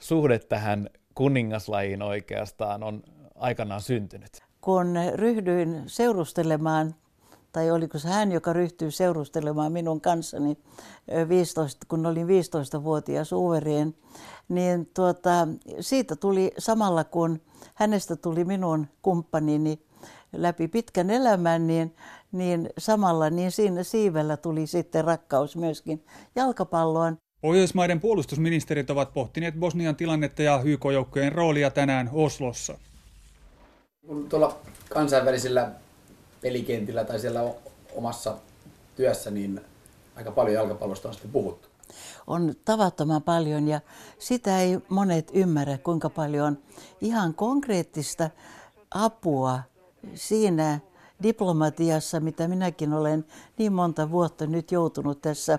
suhde 0.00 0.38
tähän 0.38 0.90
kuningaslajiin 1.14 2.02
oikeastaan 2.02 2.82
on 2.82 3.02
aikanaan 3.34 3.82
syntynyt? 3.82 4.42
Kun 4.60 4.94
ryhdyin 5.14 5.82
seurustelemaan, 5.86 6.94
tai 7.52 7.70
oliko 7.70 7.98
se 7.98 8.08
hän, 8.08 8.32
joka 8.32 8.52
ryhtyi 8.52 8.90
seurustelemaan 8.90 9.72
minun 9.72 10.00
kanssani, 10.00 10.58
15, 11.28 11.86
kun 11.88 12.06
olin 12.06 12.26
15-vuotias 12.26 13.32
uverien, 13.32 13.94
niin 14.48 14.90
tuota, 14.94 15.48
siitä 15.80 16.16
tuli 16.16 16.52
samalla 16.58 17.04
kun 17.04 17.40
hänestä 17.74 18.16
tuli 18.16 18.44
minun 18.44 18.86
kumppanini 19.02 19.78
läpi 20.32 20.68
pitkän 20.68 21.10
elämän, 21.10 21.66
niin, 21.66 21.96
niin 22.32 22.70
samalla 22.78 23.30
niin 23.30 23.52
siinä 23.52 23.82
siivellä 23.82 24.36
tuli 24.36 24.66
sitten 24.66 25.04
rakkaus 25.04 25.56
myöskin 25.56 26.04
jalkapalloon. 26.36 27.18
Pohjoismaiden 27.44 28.00
puolustusministerit 28.00 28.90
ovat 28.90 29.14
pohtineet 29.14 29.54
Bosnian 29.54 29.96
tilannetta 29.96 30.42
ja 30.42 30.60
YK-joukkojen 30.64 31.32
roolia 31.32 31.70
tänään 31.70 32.10
Oslossa. 32.12 32.78
Kun 34.06 34.28
tuolla 34.28 34.58
kansainvälisillä 34.88 35.70
pelikentillä 36.40 37.04
tai 37.04 37.20
siellä 37.20 37.54
omassa 37.94 38.36
työssä, 38.96 39.30
niin 39.30 39.60
aika 40.16 40.30
paljon 40.30 40.54
jalkapallosta 40.54 41.08
on 41.08 41.14
sitten 41.14 41.30
puhuttu. 41.30 41.68
On 42.26 42.54
tavattoman 42.64 43.22
paljon 43.22 43.68
ja 43.68 43.80
sitä 44.18 44.60
ei 44.60 44.78
monet 44.88 45.30
ymmärrä, 45.34 45.78
kuinka 45.78 46.10
paljon 46.10 46.58
ihan 47.00 47.34
konkreettista 47.34 48.30
apua 48.90 49.60
siinä 50.14 50.80
diplomatiassa, 51.22 52.20
mitä 52.20 52.48
minäkin 52.48 52.92
olen 52.92 53.24
niin 53.58 53.72
monta 53.72 54.10
vuotta 54.10 54.46
nyt 54.46 54.72
joutunut 54.72 55.20
tässä 55.20 55.58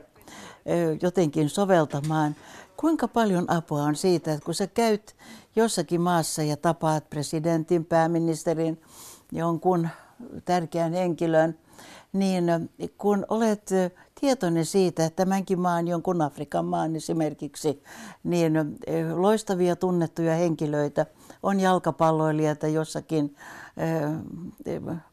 jotenkin 1.02 1.50
soveltamaan. 1.50 2.36
Kuinka 2.78 3.08
paljon 3.08 3.52
apua 3.52 3.84
on 3.84 3.96
siitä, 3.96 4.34
että 4.34 4.46
kun 4.46 4.54
sä 4.54 4.68
käyt 4.68 5.16
jossakin 5.56 6.02
maassa 6.02 6.44
ja 6.44 6.58
tapaat 6.58 7.10
presidentin, 7.10 7.86
pääministerin, 7.86 8.82
jonkun 9.32 9.90
tärkeän 10.46 10.94
henkilön, 10.94 11.60
niin 12.14 12.44
kun 12.98 13.26
olet 13.30 13.70
tietoinen 14.22 14.66
siitä, 14.66 15.06
että 15.06 15.26
tämänkin 15.26 15.60
maan, 15.60 15.88
jonkun 15.88 16.22
Afrikan 16.22 16.66
maan 16.66 16.96
esimerkiksi, 16.96 17.84
niin 18.24 18.54
loistavia 19.14 19.76
tunnettuja 19.76 20.36
henkilöitä 20.36 21.06
on 21.44 21.60
jalkapalloilijoita 21.60 22.68
jossakin 22.68 23.36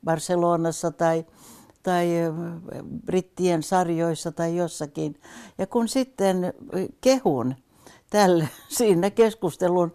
Barcelonassa 0.05 0.90
tai 0.90 1.24
tai 1.83 2.09
brittien 3.07 3.62
sarjoissa 3.62 4.33
tai 4.33 4.57
jossakin. 4.57 5.20
Ja 5.59 5.66
kun 5.66 5.89
sitten 5.89 6.55
kehun 7.01 7.55
tälle 8.11 8.49
siinä 8.68 9.11
keskustelun 9.11 9.95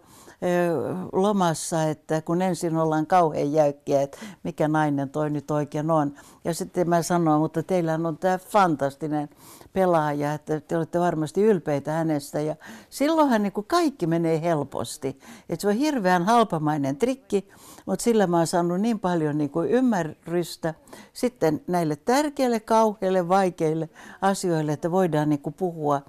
lomassa, 1.12 1.82
että 1.82 2.22
kun 2.22 2.42
ensin 2.42 2.76
ollaan 2.76 3.06
kauhean 3.06 3.52
jäykkiä, 3.52 4.02
että 4.02 4.18
mikä 4.42 4.68
nainen 4.68 5.10
toi 5.10 5.30
nyt 5.30 5.50
oikein 5.50 5.90
on. 5.90 6.14
Ja 6.44 6.54
sitten 6.54 6.88
mä 6.88 7.02
sanoin, 7.02 7.40
mutta 7.40 7.62
teillä 7.62 7.94
on 7.94 8.18
tämä 8.18 8.38
fantastinen 8.38 9.28
pelaaja, 9.72 10.32
että 10.32 10.60
te 10.60 10.76
olette 10.76 11.00
varmasti 11.00 11.42
ylpeitä 11.42 11.92
hänestä. 11.92 12.40
Ja 12.40 12.56
silloinhan 12.90 13.42
niin 13.42 13.52
kaikki 13.66 14.06
menee 14.06 14.42
helposti. 14.42 15.08
Että 15.48 15.62
se 15.62 15.68
on 15.68 15.74
hirveän 15.74 16.24
halpamainen 16.24 16.96
trikki, 16.96 17.48
mutta 17.86 18.02
sillä 18.02 18.26
mä 18.26 18.36
oon 18.36 18.46
saanut 18.46 18.80
niin 18.80 19.00
paljon 19.00 19.38
niin 19.38 19.50
kuin 19.50 19.70
ymmärrystä 19.70 20.74
sitten 21.12 21.60
näille 21.66 21.96
tärkeille, 21.96 22.60
kauheille, 22.60 23.28
vaikeille 23.28 23.88
asioille, 24.22 24.72
että 24.72 24.90
voidaan 24.90 25.28
niin 25.28 25.42
kuin 25.42 25.54
puhua 25.54 26.02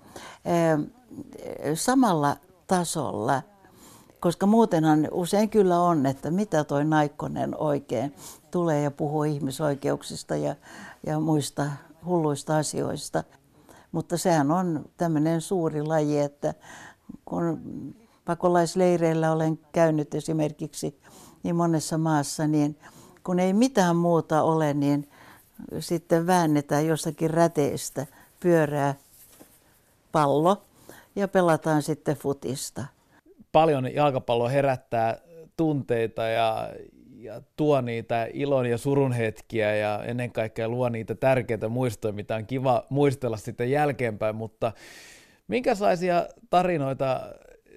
samalla 1.73 2.37
tasolla. 2.67 3.41
Koska 4.19 4.45
muutenhan 4.45 5.07
usein 5.11 5.49
kyllä 5.49 5.79
on, 5.79 6.05
että 6.05 6.31
mitä 6.31 6.63
toi 6.63 6.85
Naikkonen 6.85 7.61
oikein 7.61 8.15
tulee 8.51 8.81
ja 8.81 8.91
puhuu 8.91 9.23
ihmisoikeuksista 9.23 10.35
ja, 10.35 10.55
ja 11.05 11.19
muista 11.19 11.71
hulluista 12.05 12.57
asioista. 12.57 13.23
Mutta 13.91 14.17
sehän 14.17 14.51
on 14.51 14.85
tämmöinen 14.97 15.41
suuri 15.41 15.83
laji, 15.83 16.19
että 16.19 16.53
kun 17.25 17.61
pakolaisleireillä 18.25 19.31
olen 19.31 19.59
käynyt 19.71 20.15
esimerkiksi 20.15 20.99
niin 21.43 21.55
monessa 21.55 21.97
maassa, 21.97 22.47
niin 22.47 22.79
kun 23.23 23.39
ei 23.39 23.53
mitään 23.53 23.95
muuta 23.95 24.43
ole, 24.43 24.73
niin 24.73 25.09
sitten 25.79 26.27
väännetään 26.27 26.85
jostakin 26.87 27.29
räteestä 27.29 28.05
pyörää 28.39 28.95
pallo 30.11 30.61
ja 31.15 31.27
pelataan 31.27 31.81
sitten 31.81 32.17
futista. 32.17 32.85
Paljon 33.51 33.93
jalkapallo 33.95 34.49
herättää 34.49 35.17
tunteita 35.57 36.23
ja, 36.23 36.69
ja 37.17 37.41
tuo 37.55 37.81
niitä 37.81 38.27
ilon 38.33 38.65
ja 38.65 38.77
surun 38.77 39.11
hetkiä 39.11 39.75
ja 39.75 40.03
ennen 40.03 40.31
kaikkea 40.31 40.69
luo 40.69 40.89
niitä 40.89 41.15
tärkeitä 41.15 41.69
muistoja, 41.69 42.13
mitä 42.13 42.35
on 42.35 42.45
kiva 42.45 42.85
muistella 42.89 43.37
sitten 43.37 43.71
jälkeenpäin, 43.71 44.35
mutta 44.35 44.71
minkälaisia 45.47 46.27
tarinoita 46.49 47.21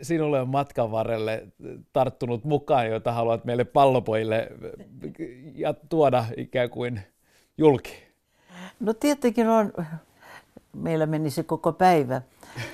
sinulle 0.02 0.40
on 0.40 0.48
matkan 0.48 0.90
varrelle 0.90 1.46
tarttunut 1.92 2.44
mukaan, 2.44 2.86
joita 2.86 3.12
haluat 3.12 3.44
meille 3.44 3.64
pallopojille 3.64 4.48
ja 5.54 5.74
tuoda 5.88 6.24
ikään 6.36 6.70
kuin 6.70 7.00
julki? 7.58 7.92
No 8.80 8.92
tietenkin 8.94 9.48
on, 9.48 9.72
meillä 10.76 11.06
menisi 11.06 11.44
koko 11.44 11.72
päivä 11.72 12.22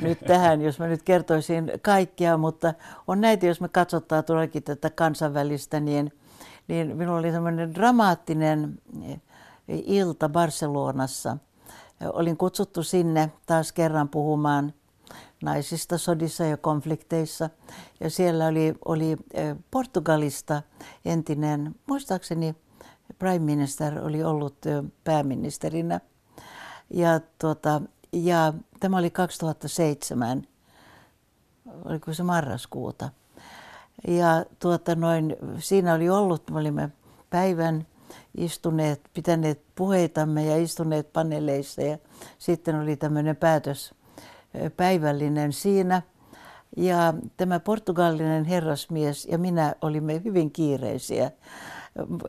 nyt 0.00 0.18
tähän, 0.26 0.62
jos 0.62 0.78
mä 0.78 0.86
nyt 0.86 1.02
kertoisin 1.02 1.72
kaikkia, 1.82 2.36
mutta 2.36 2.74
on 3.06 3.20
näitä, 3.20 3.46
jos 3.46 3.60
me 3.60 3.68
katsotaan 3.68 4.24
todellakin 4.24 4.62
tätä 4.62 4.90
kansainvälistä, 4.90 5.80
niin, 5.80 6.12
niin 6.68 6.96
minulla 6.96 7.18
oli 7.18 7.32
semmoinen 7.32 7.74
dramaattinen 7.74 8.78
ilta 9.68 10.28
Barcelonassa. 10.28 11.36
Olin 12.12 12.36
kutsuttu 12.36 12.82
sinne 12.82 13.32
taas 13.46 13.72
kerran 13.72 14.08
puhumaan 14.08 14.74
naisista 15.42 15.98
sodissa 15.98 16.44
ja 16.44 16.56
konflikteissa. 16.56 17.50
Ja 18.00 18.10
siellä 18.10 18.46
oli, 18.46 18.74
oli 18.84 19.16
Portugalista 19.70 20.62
entinen, 21.04 21.74
muistaakseni 21.86 22.54
Prime 23.18 23.38
Minister 23.38 24.04
oli 24.04 24.24
ollut 24.24 24.56
pääministerinä. 25.04 26.00
Ja, 26.90 27.20
tuota, 27.38 27.82
ja 28.12 28.52
tämä 28.80 28.98
oli 28.98 29.10
2007, 29.10 30.46
oliko 31.84 32.12
se 32.12 32.22
marraskuuta. 32.22 33.10
Ja 34.08 34.44
tuota 34.58 34.94
noin, 34.94 35.36
siinä 35.58 35.94
oli 35.94 36.10
ollut, 36.10 36.50
me 36.50 36.58
olimme 36.58 36.88
päivän 37.30 37.86
istuneet, 38.36 39.00
pitäneet 39.14 39.62
puheitamme 39.74 40.44
ja 40.44 40.56
istuneet 40.56 41.12
paneeleissa 41.12 41.82
ja 41.82 41.98
sitten 42.38 42.80
oli 42.80 42.96
tämmöinen 42.96 43.36
päätös 43.36 43.94
päivällinen 44.76 45.52
siinä. 45.52 46.02
Ja 46.76 47.14
tämä 47.36 47.60
portugalinen 47.60 48.44
herrasmies 48.44 49.26
ja 49.26 49.38
minä 49.38 49.74
olimme 49.82 50.22
hyvin 50.24 50.50
kiireisiä, 50.50 51.30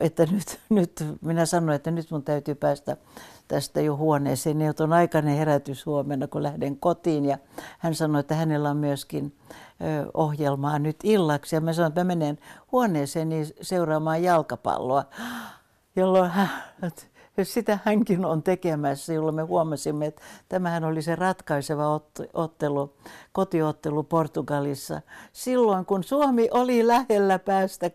että 0.00 0.26
nyt, 0.26 0.60
nyt 0.68 1.04
minä 1.20 1.46
sanoin, 1.46 1.76
että 1.76 1.90
nyt 1.90 2.10
mun 2.10 2.22
täytyy 2.22 2.54
päästä 2.54 2.96
tästä 3.48 3.80
jo 3.80 3.96
huoneeseen. 3.96 4.60
Ja 4.60 4.72
on 4.80 4.92
aikainen 4.92 5.36
herätys 5.36 5.86
huomenna, 5.86 6.26
kun 6.26 6.42
lähden 6.42 6.76
kotiin. 6.76 7.24
Ja 7.24 7.38
hän 7.78 7.94
sanoi, 7.94 8.20
että 8.20 8.34
hänellä 8.34 8.70
on 8.70 8.76
myöskin 8.76 9.36
ohjelmaa 10.14 10.78
nyt 10.78 10.96
illaksi. 11.04 11.56
Ja 11.56 11.60
mä 11.60 11.72
sanoin, 11.72 11.88
että 11.88 12.04
mä 12.04 12.08
menen 12.08 12.38
huoneeseen 12.72 13.30
seuraamaan 13.62 14.22
jalkapalloa, 14.22 15.04
jolloin 15.96 16.30
hän, 16.30 16.50
sitä 17.42 17.78
hänkin 17.84 18.24
on 18.24 18.42
tekemässä, 18.42 19.12
jolloin 19.12 19.34
me 19.34 19.42
huomasimme, 19.42 20.06
että 20.06 20.22
tämähän 20.48 20.84
oli 20.84 21.02
se 21.02 21.16
ratkaiseva 21.16 22.00
ottelu, 22.34 22.94
kotiottelu 23.32 24.02
Portugalissa. 24.02 25.00
Silloin, 25.32 25.86
kun 25.86 26.04
Suomi 26.04 26.48
oli 26.50 26.86
lähellä 26.86 27.38
päästä 27.38 27.90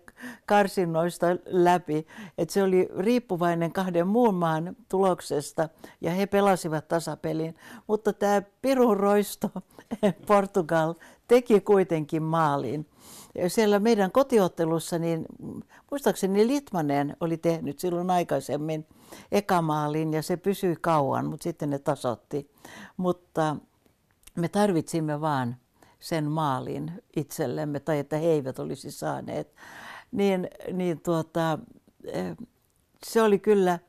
karsinnoista 0.46 1.28
läpi, 1.46 2.08
että 2.38 2.54
se 2.54 2.64
oli 2.64 2.90
riippuvainen 2.98 3.74
kahden 3.74 4.08
muun 4.08 4.36
maan 4.36 4.76
tuloksesta 4.90 5.70
ja 6.02 6.12
he 6.12 6.26
pelasivat 6.26 6.88
tasapelin. 6.88 7.56
Mutta 7.88 8.14
tämä 8.14 8.42
pirun 8.62 8.98
roisto 8.98 9.50
Portugal 10.28 10.94
teki 11.28 11.62
kuitenkin 11.62 12.24
maalin 12.24 12.88
siellä 13.48 13.80
meidän 13.80 14.12
kotiottelussa, 14.12 15.00
niin 15.00 15.26
muistaakseni 15.92 16.48
Litmanen 16.48 17.18
oli 17.20 17.38
tehnyt 17.38 17.80
silloin 17.80 18.10
aikaisemmin 18.10 18.86
ekamaalin 19.32 20.14
ja 20.14 20.22
se 20.22 20.38
pysyi 20.38 20.76
kauan, 20.82 21.26
mutta 21.26 21.44
sitten 21.44 21.70
ne 21.70 21.80
tasotti. 21.80 22.52
Mutta 22.98 23.56
me 24.36 24.48
tarvitsimme 24.48 25.22
vaan 25.22 25.56
sen 26.00 26.32
maalin 26.32 26.92
itsellemme 27.16 27.80
tai 27.80 28.00
että 28.00 28.18
he 28.18 28.26
eivät 28.26 28.60
olisi 28.60 28.92
saaneet. 28.92 29.56
Niin, 30.12 30.48
niin 30.72 31.02
tuota, 31.02 31.60
eh, 32.06 32.36
se 33.06 33.22
oli 33.22 33.40
kyllä 33.40 33.80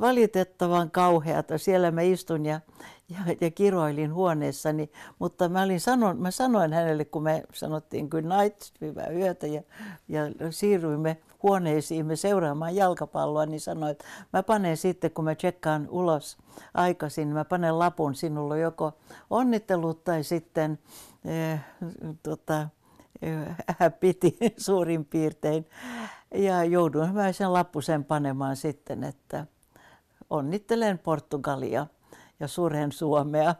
valitettavan 0.00 0.90
kauheata. 0.90 1.58
Siellä 1.58 1.90
mä 1.90 2.00
istun 2.00 2.46
ja, 2.46 2.60
ja, 3.08 3.34
ja 3.40 3.50
kiroilin 3.50 4.14
huoneessani, 4.14 4.90
mutta 5.18 5.48
mä, 5.48 5.62
olin 5.62 5.80
sanon, 5.80 6.20
mä 6.20 6.30
sanoin 6.30 6.72
hänelle, 6.72 7.04
kun 7.04 7.22
me 7.22 7.42
sanottiin 7.52 8.08
good 8.08 8.24
night, 8.24 8.62
hyvää 8.80 9.08
yötä 9.08 9.46
ja, 9.46 9.62
ja 10.08 10.22
siirryimme 10.50 11.16
huoneisiimme 11.42 12.16
seuraamaan 12.16 12.76
jalkapalloa, 12.76 13.46
niin 13.46 13.60
sanoin, 13.60 13.92
että 13.92 14.04
mä 14.32 14.42
panen 14.42 14.76
sitten, 14.76 15.10
kun 15.10 15.24
mä 15.24 15.34
tsekkaan 15.34 15.88
ulos 15.90 16.38
aikaisin, 16.74 17.28
mä 17.28 17.44
panen 17.44 17.78
lapun 17.78 18.14
sinulle 18.14 18.58
joko 18.58 18.92
onnittelut 19.30 20.04
tai 20.04 20.24
sitten 20.24 20.78
äh, 21.52 21.64
tota, 22.22 22.60
äh, 22.60 23.92
piti 24.00 24.38
suurin 24.56 25.04
piirtein. 25.04 25.66
Ja 26.34 26.64
jouduin 26.64 27.14
mä 27.14 27.32
sen 27.32 27.52
lappusen 27.52 28.04
panemaan 28.04 28.56
sitten, 28.56 29.04
että 29.04 29.46
onnittelen 30.30 30.98
Portugalia 30.98 31.86
ja 32.40 32.48
suren 32.48 32.92
Suomea. 32.92 33.54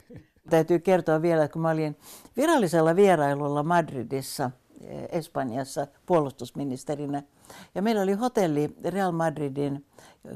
Täytyy 0.50 0.78
kertoa 0.78 1.22
vielä, 1.22 1.44
että 1.44 1.52
kun 1.52 1.62
mä 1.62 1.70
olin 1.70 1.96
virallisella 2.36 2.96
vierailulla 2.96 3.62
Madridissa, 3.62 4.44
eh, 4.44 4.59
Espanjassa 5.08 5.86
puolustusministerinä, 6.06 7.22
ja 7.74 7.82
meillä 7.82 8.02
oli 8.02 8.12
hotelli 8.12 8.76
Real 8.84 9.12
Madridin 9.12 9.86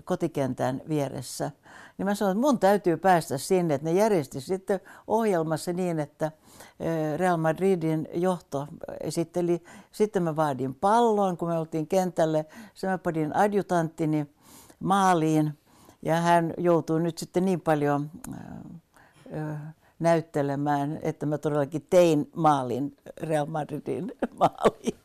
kotikentän 0.05 0.83
vieressä, 0.89 1.51
niin 1.99 2.07
mä 2.07 2.15
sanoin, 2.15 2.37
että 2.37 2.47
mun 2.47 2.59
täytyy 2.59 2.97
päästä 2.97 3.39
sinne, 3.39 3.75
että 3.75 3.85
ne 3.85 3.93
järjesti 3.93 4.41
sitten 4.41 4.81
ohjelmassa 5.07 5.73
niin, 5.73 6.01
että 6.01 6.33
eh, 6.81 7.19
Real 7.19 7.37
Madridin 7.37 8.09
johto 8.15 8.67
esitteli, 9.01 9.63
sitten 9.93 10.23
mä 10.23 10.37
vaadin 10.37 10.75
pallon, 10.75 11.37
kun 11.37 11.49
me 11.49 11.59
oltiin 11.59 11.87
kentälle, 11.87 12.47
sitten 12.75 12.91
mä 12.91 12.99
panin 12.99 13.37
adjutanttini 13.37 14.27
maaliin, 14.81 15.59
ja 16.03 16.17
hän 16.17 16.55
joutuu 16.59 16.99
nyt 16.99 17.19
sitten 17.19 17.45
niin 17.45 17.61
paljon 17.61 18.11
näyttelemään, 19.99 20.99
että 21.03 21.27
mä 21.27 21.39
todellakin 21.39 21.87
tein 21.91 22.31
maalin 22.37 22.97
Real 23.21 23.47
Madridin 23.47 24.13
maaliin. 24.41 24.99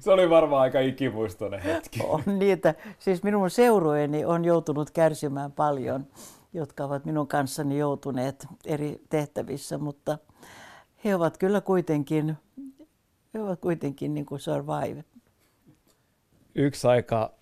Se 0.00 0.10
oli 0.10 0.30
varmaan 0.30 0.62
aika 0.62 0.80
ikimuistoinen 0.80 1.60
hetki. 1.60 2.00
On 2.02 2.22
niitä. 2.38 2.74
Siis 2.98 3.22
minun 3.22 3.50
seurueeni 3.50 4.24
on 4.24 4.44
joutunut 4.44 4.90
kärsimään 4.90 5.52
paljon, 5.52 6.06
jotka 6.52 6.84
ovat 6.84 7.04
minun 7.04 7.28
kanssani 7.28 7.78
joutuneet 7.78 8.46
eri 8.66 9.00
tehtävissä, 9.10 9.78
mutta 9.78 10.18
he 11.04 11.14
ovat 11.14 11.38
kyllä 11.38 11.60
kuitenkin, 11.60 12.36
he 13.34 13.42
ovat 13.42 13.60
kuitenkin 13.60 14.14
niin 14.14 14.26
kuin 14.26 14.40
survive. 14.40 15.04
Yksi 16.54 16.86
aika 16.86 17.32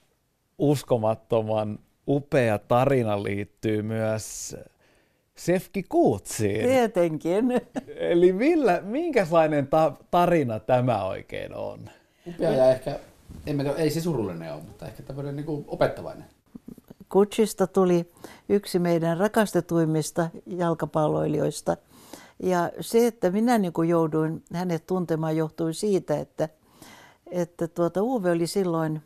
uskomattoman 0.58 1.78
upea 2.08 2.58
tarina 2.58 3.22
liittyy 3.22 3.82
myös 3.82 4.56
Sefki 5.34 5.82
Kuutsiin. 5.82 6.66
Tietenkin. 6.68 7.60
Eli 7.96 8.32
millä, 8.32 8.80
minkälainen 8.80 9.66
ta- 9.66 9.96
tarina 10.10 10.60
tämä 10.60 11.04
oikein 11.04 11.54
on? 11.54 11.78
Upea 12.26 12.50
ja 12.50 12.70
ehkä, 12.70 12.98
en 13.46 13.56
mä, 13.56 13.62
ei 13.62 13.90
se 13.90 14.00
surullinen 14.00 14.54
ole, 14.54 14.62
mutta 14.62 14.86
ehkä 14.86 15.02
tämmöinen 15.02 15.36
niin 15.36 15.64
opettavainen. 15.66 16.24
Kutsista 17.08 17.66
tuli 17.66 18.12
yksi 18.48 18.78
meidän 18.78 19.18
rakastetuimmista 19.18 20.30
jalkapalloilijoista. 20.46 21.76
Ja 22.42 22.70
se, 22.80 23.06
että 23.06 23.30
minä 23.30 23.58
niin 23.58 23.72
kuin 23.72 23.88
jouduin 23.88 24.44
hänet 24.52 24.86
tuntemaan, 24.86 25.36
johtui 25.36 25.74
siitä, 25.74 26.18
että, 26.18 26.48
että 27.30 27.68
tuota, 27.68 28.02
Uwe 28.02 28.30
oli 28.30 28.46
silloin 28.46 29.02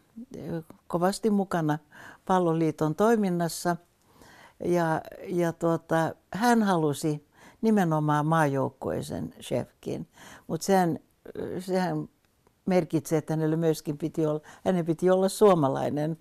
kovasti 0.89 1.31
mukana 1.31 1.79
palloliiton 2.27 2.95
toiminnassa. 2.95 3.77
Ja, 4.65 5.01
ja 5.29 5.53
tuota, 5.53 6.15
hän 6.33 6.63
halusi 6.63 7.27
nimenomaan 7.63 8.27
maajoukkueisen 8.27 9.35
chefkin, 9.41 10.09
mutta 10.47 10.65
sehän, 10.65 10.99
sehän 11.59 12.09
merkitsee, 12.67 13.19
että 13.19 13.33
hänelle 13.33 13.57
myöskin 13.57 13.99
piti 13.99 14.27
olla, 14.27 14.41
hänen 14.65 14.87
piti 14.87 15.11
olla 15.11 15.29
suomalainen, 15.29 16.19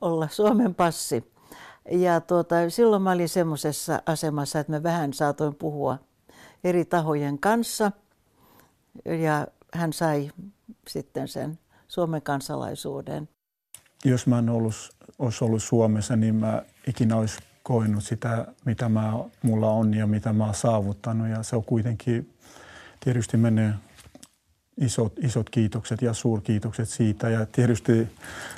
olla 0.00 0.28
Suomen 0.28 0.74
passi. 0.74 1.32
Ja 1.90 2.20
tuota, 2.20 2.54
silloin 2.68 3.02
mä 3.02 3.10
olin 3.10 3.28
semmoisessa 3.28 4.02
asemassa, 4.06 4.60
että 4.60 4.72
mä 4.72 4.82
vähän 4.82 5.12
saatoin 5.12 5.54
puhua 5.54 5.98
eri 6.64 6.84
tahojen 6.84 7.38
kanssa. 7.38 7.92
Ja 9.04 9.46
hän 9.74 9.92
sai 9.92 10.30
sitten 10.88 11.28
sen 11.28 11.58
Suomen 11.88 12.22
kansalaisuuden. 12.22 13.28
Jos 14.04 14.26
mä 14.26 14.38
en 14.38 14.48
ollut, 14.48 14.74
olisi 15.18 15.44
ollut 15.44 15.62
Suomessa, 15.62 16.16
niin 16.16 16.34
mä 16.34 16.62
ikinä 16.86 17.16
olisi 17.16 17.38
koinut 17.62 18.04
sitä, 18.04 18.46
mitä 18.64 18.88
mä, 18.88 19.12
mulla 19.42 19.70
on 19.70 19.94
ja 19.94 20.06
mitä 20.06 20.32
mä 20.32 20.44
oon 20.44 20.54
saavuttanut. 20.54 21.28
Ja 21.28 21.42
se 21.42 21.56
on 21.56 21.64
kuitenkin, 21.64 22.30
tietysti 23.00 23.36
menee 23.36 23.74
isot, 24.80 25.12
isot 25.18 25.50
kiitokset 25.50 26.02
ja 26.02 26.14
suurkiitokset 26.14 26.88
siitä. 26.88 27.28
Ja 27.28 27.46
tietysti 27.46 28.08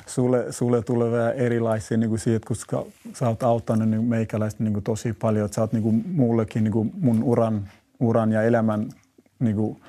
sulle, 0.07 0.51
sulle 0.51 0.81
tulee 0.81 1.11
vähän 1.11 1.33
erilaisia 1.33 1.97
niin 1.97 2.09
kuin 2.09 2.19
siitä, 2.19 2.47
koska 2.47 2.85
sä 3.13 3.27
oot 3.27 3.43
auttanut 3.43 3.89
niin 3.89 4.03
meikäläistä 4.03 4.63
niin 4.63 4.73
kuin 4.73 4.83
tosi 4.83 5.13
paljon. 5.13 5.45
Että 5.45 5.55
sä 5.55 5.61
oot 5.61 5.73
niin 5.73 5.83
kuin 5.83 6.03
mullekin 6.11 6.63
niin 6.63 6.71
kuin 6.71 6.91
mun 7.01 7.23
uran, 7.23 7.69
uran 7.99 8.31
ja 8.31 8.41
elämän 8.41 8.89
niin 9.39 9.55
kuin, 9.55 9.81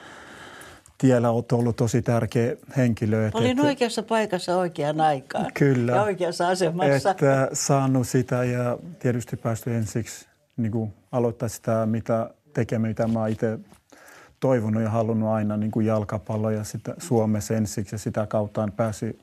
tiellä 0.99 1.31
olet 1.31 1.53
ollut 1.53 1.77
tosi 1.77 2.03
tärkeä 2.03 2.57
henkilö. 2.77 3.27
Että, 3.27 3.39
Olin 3.39 3.61
oikeassa 3.61 4.03
paikassa 4.03 4.57
oikeaan 4.57 5.01
aikaan. 5.01 5.47
Kyllä. 5.55 5.93
Ja 5.93 6.03
oikeassa 6.03 6.49
asemassa. 6.49 7.11
Että 7.11 7.49
saanut 7.53 8.09
sitä 8.09 8.45
ja 8.45 8.79
tietysti 8.99 9.37
päästy 9.37 9.75
ensiksi 9.75 10.27
niin 10.57 10.73
kuin 10.73 10.93
aloittaa 11.13 11.49
sitä, 11.49 11.87
mitä 11.87 12.31
tekemään, 12.53 12.91
mitä 12.91 13.09
mä 13.09 13.29
itse 13.29 13.59
toivonut 14.41 14.83
ja 14.83 14.91
halunnut 14.91 15.29
aina 15.29 15.57
niin 15.57 15.71
kuin 15.71 15.87
jalkapallo 15.87 16.51
ja 16.51 16.65
sitä 16.65 16.95
Suomessa 16.99 17.55
ensiksi 17.55 17.95
ja 17.95 17.99
sitä 17.99 18.27
kautta 18.27 18.69
pääsi, 18.77 19.19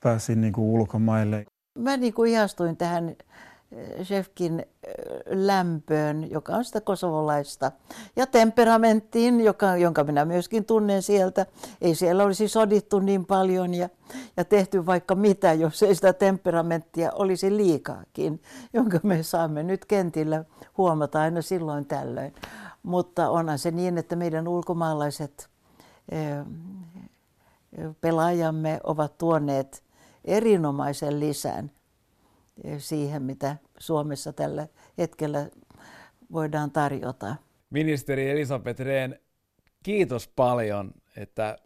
pääsi 0.00 0.36
niin 0.36 0.52
kuin 0.52 0.64
ulkomaille. 0.64 1.46
Mä 1.78 1.96
niin 1.96 2.14
kuin 2.14 2.32
ihastuin 2.32 2.76
tähän 2.76 3.16
Shefkin 4.04 4.66
lämpöön, 5.26 6.30
joka 6.30 6.52
on 6.52 6.64
sitä 6.64 6.80
kosovolaista, 6.80 7.72
ja 8.16 8.26
temperamenttiin, 8.26 9.40
joka, 9.40 9.76
jonka 9.76 10.04
minä 10.04 10.24
myöskin 10.24 10.64
tunnen 10.64 11.02
sieltä. 11.02 11.46
Ei 11.80 11.94
siellä 11.94 12.24
olisi 12.24 12.48
sodittu 12.48 12.98
niin 12.98 13.26
paljon 13.26 13.74
ja, 13.74 13.88
ja 14.36 14.44
tehty 14.44 14.86
vaikka 14.86 15.14
mitä, 15.14 15.52
jos 15.52 15.82
ei 15.82 15.94
sitä 15.94 16.12
temperamenttia 16.12 17.12
olisi 17.12 17.56
liikaakin, 17.56 18.42
jonka 18.72 19.00
me 19.02 19.22
saamme 19.22 19.62
nyt 19.62 19.84
kentillä 19.84 20.44
huomata 20.78 21.20
aina 21.20 21.42
silloin 21.42 21.86
tällöin. 21.86 22.34
Mutta 22.82 23.30
onhan 23.30 23.58
se 23.58 23.70
niin, 23.70 23.98
että 23.98 24.16
meidän 24.16 24.48
ulkomaalaiset 24.48 25.48
pelaajamme 28.00 28.80
ovat 28.84 29.18
tuoneet 29.18 29.82
erinomaisen 30.24 31.20
lisän 31.20 31.70
siihen, 32.78 33.22
mitä 33.22 33.56
Suomessa 33.78 34.32
tällä 34.32 34.66
hetkellä 34.98 35.48
voidaan 36.32 36.70
tarjota. 36.70 37.36
Ministeri 37.70 38.30
Elisabeth 38.30 38.80
Rehn, 38.80 39.14
kiitos 39.82 40.28
paljon, 40.28 40.94
että 41.16 41.58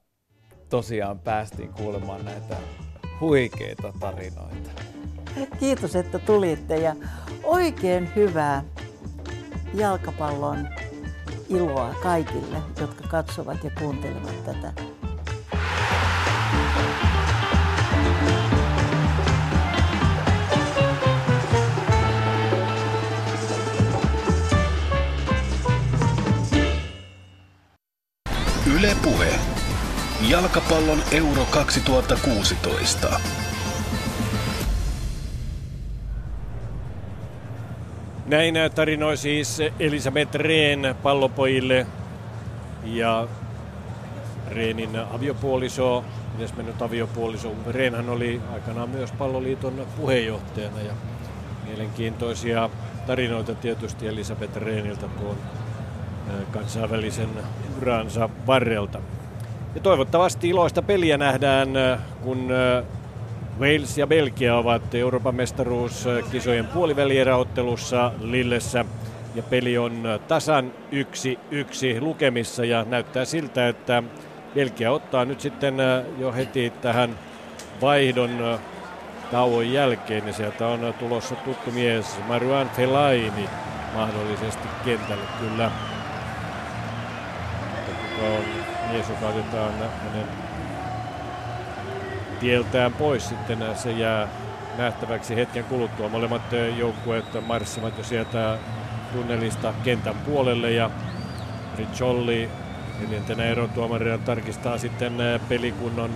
tosiaan 0.68 1.18
päästiin 1.18 1.72
kuulemaan 1.72 2.24
näitä 2.24 2.56
huikeita 3.20 3.92
tarinoita. 4.00 4.70
Kiitos, 5.58 5.96
että 5.96 6.18
tulitte 6.18 6.76
ja 6.76 6.96
oikein 7.42 8.08
hyvää 8.16 8.64
jalkapallon 9.74 10.68
iloa 11.48 11.94
kaikille, 12.02 12.58
jotka 12.80 13.08
katsovat 13.08 13.64
ja 13.64 13.70
kuuntelevat 13.78 14.44
tätä. 14.44 14.72
Yle 28.78 28.96
Puhe. 29.02 29.28
Jalkapallon 30.28 31.02
Euro 31.12 31.44
2016. 31.50 33.20
Näin 38.26 38.54
tarinoi 38.74 39.16
siis 39.16 39.58
Elisabeth 39.80 40.34
Rehn 40.34 40.94
pallopojille 41.02 41.86
ja 42.84 43.28
Reenin 44.48 44.96
aviopuoliso, 44.96 46.04
mennyt 46.56 46.82
aviopuoliso 46.82 47.52
Rehnhän 47.66 48.08
oli 48.08 48.40
aikanaan 48.52 48.90
myös 48.90 49.12
palloliiton 49.12 49.86
puheenjohtajana 49.96 50.80
ja 50.80 50.92
mielenkiintoisia 51.64 52.70
tarinoita 53.06 53.54
tietysti 53.54 54.06
Elisabeth 54.06 54.56
Rehniltä 54.56 55.08
tuon 55.08 55.36
kansainvälisen 56.52 57.28
uransa 57.82 58.28
varrelta. 58.46 58.98
Ja 59.74 59.80
toivottavasti 59.80 60.48
iloista 60.48 60.82
peliä 60.82 61.18
nähdään, 61.18 61.68
kun 62.22 62.48
Wales 63.60 63.98
ja 63.98 64.06
Belgia 64.06 64.56
ovat 64.56 64.94
Euroopan 64.94 65.34
mestaruuskisojen 65.34 66.66
puolivälieräottelussa 66.66 68.12
Lillessä 68.20 68.84
ja 69.34 69.42
peli 69.42 69.78
on 69.78 70.02
tasan 70.28 70.72
yksi 70.92 71.38
yksi 71.50 72.00
lukemissa 72.00 72.64
ja 72.64 72.84
näyttää 72.88 73.24
siltä, 73.24 73.68
että 73.68 74.02
Belgia 74.54 74.92
ottaa 74.92 75.24
nyt 75.24 75.40
sitten 75.40 75.74
jo 76.18 76.32
heti 76.32 76.72
tähän 76.82 77.18
vaihdon 77.82 78.58
tauon 79.30 79.72
jälkeen 79.72 80.26
ja 80.26 80.32
sieltä 80.32 80.66
on 80.66 80.94
tulossa 80.98 81.34
tuttu 81.34 81.70
mies 81.70 82.18
Maruan 82.28 82.70
Fellaini 82.70 83.48
mahdollisesti 83.94 84.68
kentälle 84.84 85.24
kyllä. 85.40 85.70
On 88.22 88.44
mies, 88.93 89.09
joka 89.09 89.26
otetaan 89.28 89.72
hänen 89.72 90.26
tieltään 92.40 92.93
pois 92.93 93.28
sitten. 93.28 93.59
Se 93.74 93.93
jää 93.93 94.28
nähtäväksi 94.78 95.36
hetken 95.36 95.64
kuluttua. 95.64 96.09
Molemmat 96.09 96.43
joukkueet 96.78 97.24
marssivat 97.47 97.98
jo 97.98 98.05
sieltä 98.05 98.59
tunnelista 99.12 99.74
kentän 99.84 100.14
puolelle 100.14 100.70
ja 100.70 100.90
Ricciolli 101.78 102.51
neljäntenä 103.01 103.44
erotuomarina 103.44 104.18
tarkistaa 104.18 104.78
sitten 104.78 105.12
pelikunnon 105.48 106.10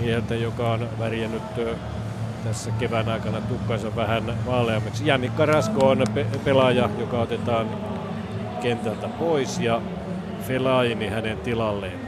mieheltä, 0.00 0.34
joka 0.34 0.72
on 0.72 0.88
värjännyt 0.98 1.42
tässä 2.44 2.70
kevään 2.70 3.08
aikana 3.08 3.40
tukkansa 3.40 3.96
vähän 3.96 4.46
vaaleammaksi. 4.46 5.06
Janni 5.06 5.28
Karasko 5.28 5.88
on 5.88 6.04
pe- 6.14 6.26
pelaaja, 6.44 6.90
joka 6.98 7.18
otetaan 7.18 7.66
kentältä 8.62 9.08
pois 9.08 9.58
ja 9.58 9.80
Felaini 10.48 11.08
hänen 11.08 11.38
tilalleen. 11.38 12.00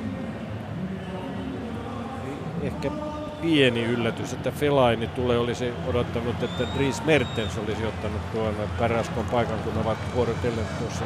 Ehkä 2.62 2.90
pieni 3.43 3.85
yllätys, 3.85 4.32
että 4.32 4.51
Felaini 4.51 5.06
tulee, 5.06 5.39
olisi 5.39 5.73
odottanut, 5.86 6.43
että 6.43 6.65
Dries 6.77 7.05
Mertens 7.05 7.59
olisi 7.59 7.86
ottanut 7.86 8.32
tuon 8.32 8.55
Karaskon 8.78 9.24
paikan, 9.24 9.59
kun 9.59 9.82
ovat 9.85 9.98
vuorotellen 10.15 10.66
tuossa 10.78 11.05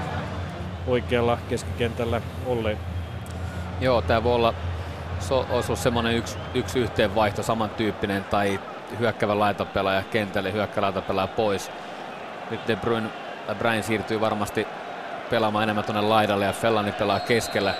oikealla 0.86 1.38
keskikentällä 1.48 2.20
olleet. 2.46 2.78
Joo, 3.80 4.02
tämä 4.02 4.24
voi 4.24 4.34
olla, 4.34 4.54
se 5.18 5.34
olisi 5.34 5.76
semmoinen 5.76 6.16
yksi, 6.16 6.38
yksi 6.54 6.78
yhteenvaihto, 6.78 7.42
samantyyppinen, 7.42 8.24
tai 8.24 8.60
hyökkävä 8.98 9.38
laitapelaaja 9.38 10.02
kentälle, 10.02 10.52
hyökkävä 10.52 10.84
laitapelaaja 10.86 11.28
pois. 11.28 11.70
Nyt 12.50 12.60
De 12.68 12.76
Bruyne, 12.76 13.08
Brian 13.58 13.82
siirtyy 13.82 14.20
varmasti 14.20 14.66
pelaamaan 15.32 15.62
enemmän 15.62 15.84
tuonne 15.84 16.00
laidalle 16.00 16.44
ja 16.44 16.52
Fellani 16.52 16.92
pelaa 16.92 17.20
keskellä. 17.20 17.74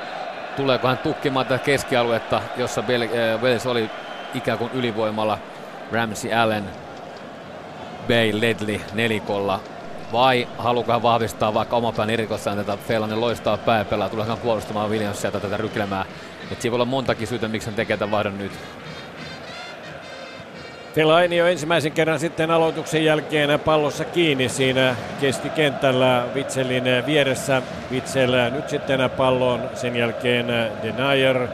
Tuleeko 0.56 0.88
hän 0.88 0.98
tukkimaan 0.98 1.46
tätä 1.46 1.64
keskialuetta, 1.64 2.42
jossa 2.56 2.80
äh, 2.80 3.42
Wales 3.42 3.66
oli 3.66 3.90
ikään 4.34 4.58
kuin 4.58 4.70
ylivoimalla 4.74 5.38
Ramsey 5.92 6.32
Allen, 6.32 6.64
Bay, 8.08 8.40
Ledley 8.40 8.80
nelikolla 8.92 9.60
vai 10.12 10.48
halukaa 10.58 10.94
hän 10.94 11.02
vahvistaa 11.02 11.54
vaikka 11.54 11.76
oma 11.76 11.92
pään 11.92 12.10
erikossaan 12.10 12.56
tätä 12.56 12.76
Fellanin 12.76 13.20
loistaa 13.20 13.56
pääpelaa, 13.56 14.08
tuleekaan 14.08 14.38
puolustamaan 14.38 14.90
Williamsia 14.90 15.30
tätä 15.30 15.56
rykelemää. 15.56 16.04
Et 16.50 16.60
siinä 16.60 16.72
voi 16.72 16.76
olla 16.76 16.84
montakin 16.84 17.26
syytä, 17.26 17.48
miksi 17.48 17.68
hän 17.68 17.74
tekee 17.74 17.96
tämän 17.96 18.10
vaihdon 18.10 18.38
nyt. 18.38 18.52
Fellaini 20.94 21.36
jo 21.36 21.46
ensimmäisen 21.46 21.92
kerran 21.92 22.18
sitten 22.18 22.50
aloituksen 22.50 23.04
jälkeen 23.04 23.60
pallossa 23.60 24.04
kiinni 24.04 24.48
siinä 24.48 24.96
keskikentällä 25.20 26.24
Vitselin 26.34 26.84
vieressä. 27.06 27.62
Vitsel 27.90 28.50
nyt 28.50 28.68
sitten 28.68 29.10
pallon 29.10 29.60
sen 29.74 29.96
jälkeen 29.96 30.46
Denier. 30.82 31.48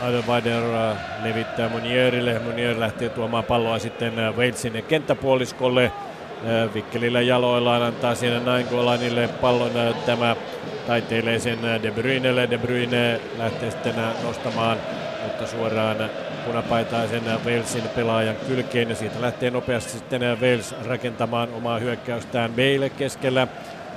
Adelweider 0.00 0.62
levittää 1.22 1.68
Monierille. 1.68 2.38
Monier 2.38 2.80
lähtee 2.80 3.08
tuomaan 3.08 3.44
palloa 3.44 3.78
sitten 3.78 4.14
Walesin 4.36 4.84
kenttäpuoliskolle. 4.88 5.92
Vikkelillä 6.74 7.20
jaloillaan 7.20 7.82
antaa 7.82 8.14
siinä 8.14 8.40
Nainggolanille 8.40 9.28
pallon 9.28 9.70
tämä 10.06 10.36
taiteilee 10.86 11.38
sen 11.38 11.58
De 11.82 11.90
Bruynelle. 11.90 12.50
De 12.50 12.58
Bruyne 12.58 13.20
lähtee 13.38 13.70
sitten 13.70 13.94
nostamaan, 14.24 14.76
mutta 15.24 15.46
suoraan 15.46 16.10
punapaitaisen 16.46 17.22
Walesin 17.46 17.88
pelaajan 17.96 18.36
kylkeen 18.36 18.88
ja 18.88 18.94
siitä 18.96 19.20
lähtee 19.20 19.50
nopeasti 19.50 19.92
sitten 19.92 20.22
Wales 20.22 20.74
rakentamaan 20.86 21.54
omaa 21.54 21.78
hyökkäystään 21.78 22.50
Bale 22.50 22.90
keskellä. 22.90 23.46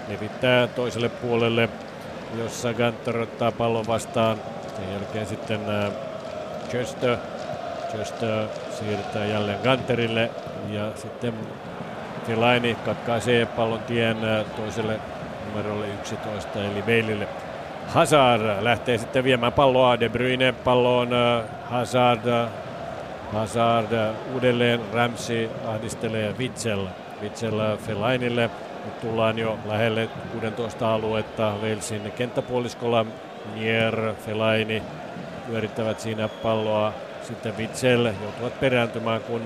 Levittää 0.08 0.68
toiselle 0.68 1.10
puolelle, 1.10 1.70
jossa 2.38 2.74
Ganter 2.74 3.18
ottaa 3.18 3.52
pallon 3.52 3.88
vastaan. 3.88 4.38
Sen 4.76 4.94
jälkeen 4.94 5.26
sitten 5.26 5.60
Chester. 6.70 7.18
Chester 7.92 8.48
siirtää 8.80 9.26
jälleen 9.26 9.60
Ganterille 9.64 10.32
ja 10.70 10.92
sitten 10.96 11.34
Fellaini 12.28 12.76
katkaisee 12.86 13.46
pallon 13.46 13.80
tien 13.80 14.18
toiselle 14.56 15.00
numerolle 15.48 15.88
11 15.88 16.60
eli 16.60 16.82
Baleille. 16.82 17.28
Hazard 17.88 18.64
lähtee 18.64 18.98
sitten 18.98 19.24
viemään 19.24 19.54
palloa. 19.54 20.00
De 20.00 20.10
Bruyne 20.10 20.52
palloon 20.52 21.10
Hazard. 21.64 22.50
Hazard 23.34 23.88
uudelleen 24.34 24.82
Ramsey 24.94 25.50
ahdistelee 25.68 26.36
Witsel. 26.38 26.88
Witsel 27.22 27.78
Fellainille. 27.78 28.50
Nyt 28.86 29.02
tullaan 29.02 29.40
jo 29.40 29.60
lähelle 29.66 30.10
16 30.32 30.94
aluetta 30.94 31.54
Walesin 31.62 32.12
kenttäpuoliskolla. 32.12 33.06
Nier, 33.56 34.14
Fellaini 34.26 34.84
pyörittävät 35.48 36.00
siinä 36.00 36.28
palloa. 36.28 36.94
Sitten 37.22 37.58
Witsel 37.58 38.06
joutuvat 38.06 38.60
perääntymään, 38.60 39.22
kun 39.22 39.42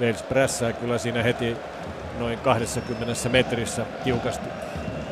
Wales 0.00 0.22
prässää 0.22 0.72
kyllä 0.72 0.98
siinä 0.98 1.22
heti 1.22 1.56
noin 2.18 2.38
20 2.38 3.28
metrissä 3.28 3.86
tiukasti. 4.04 4.48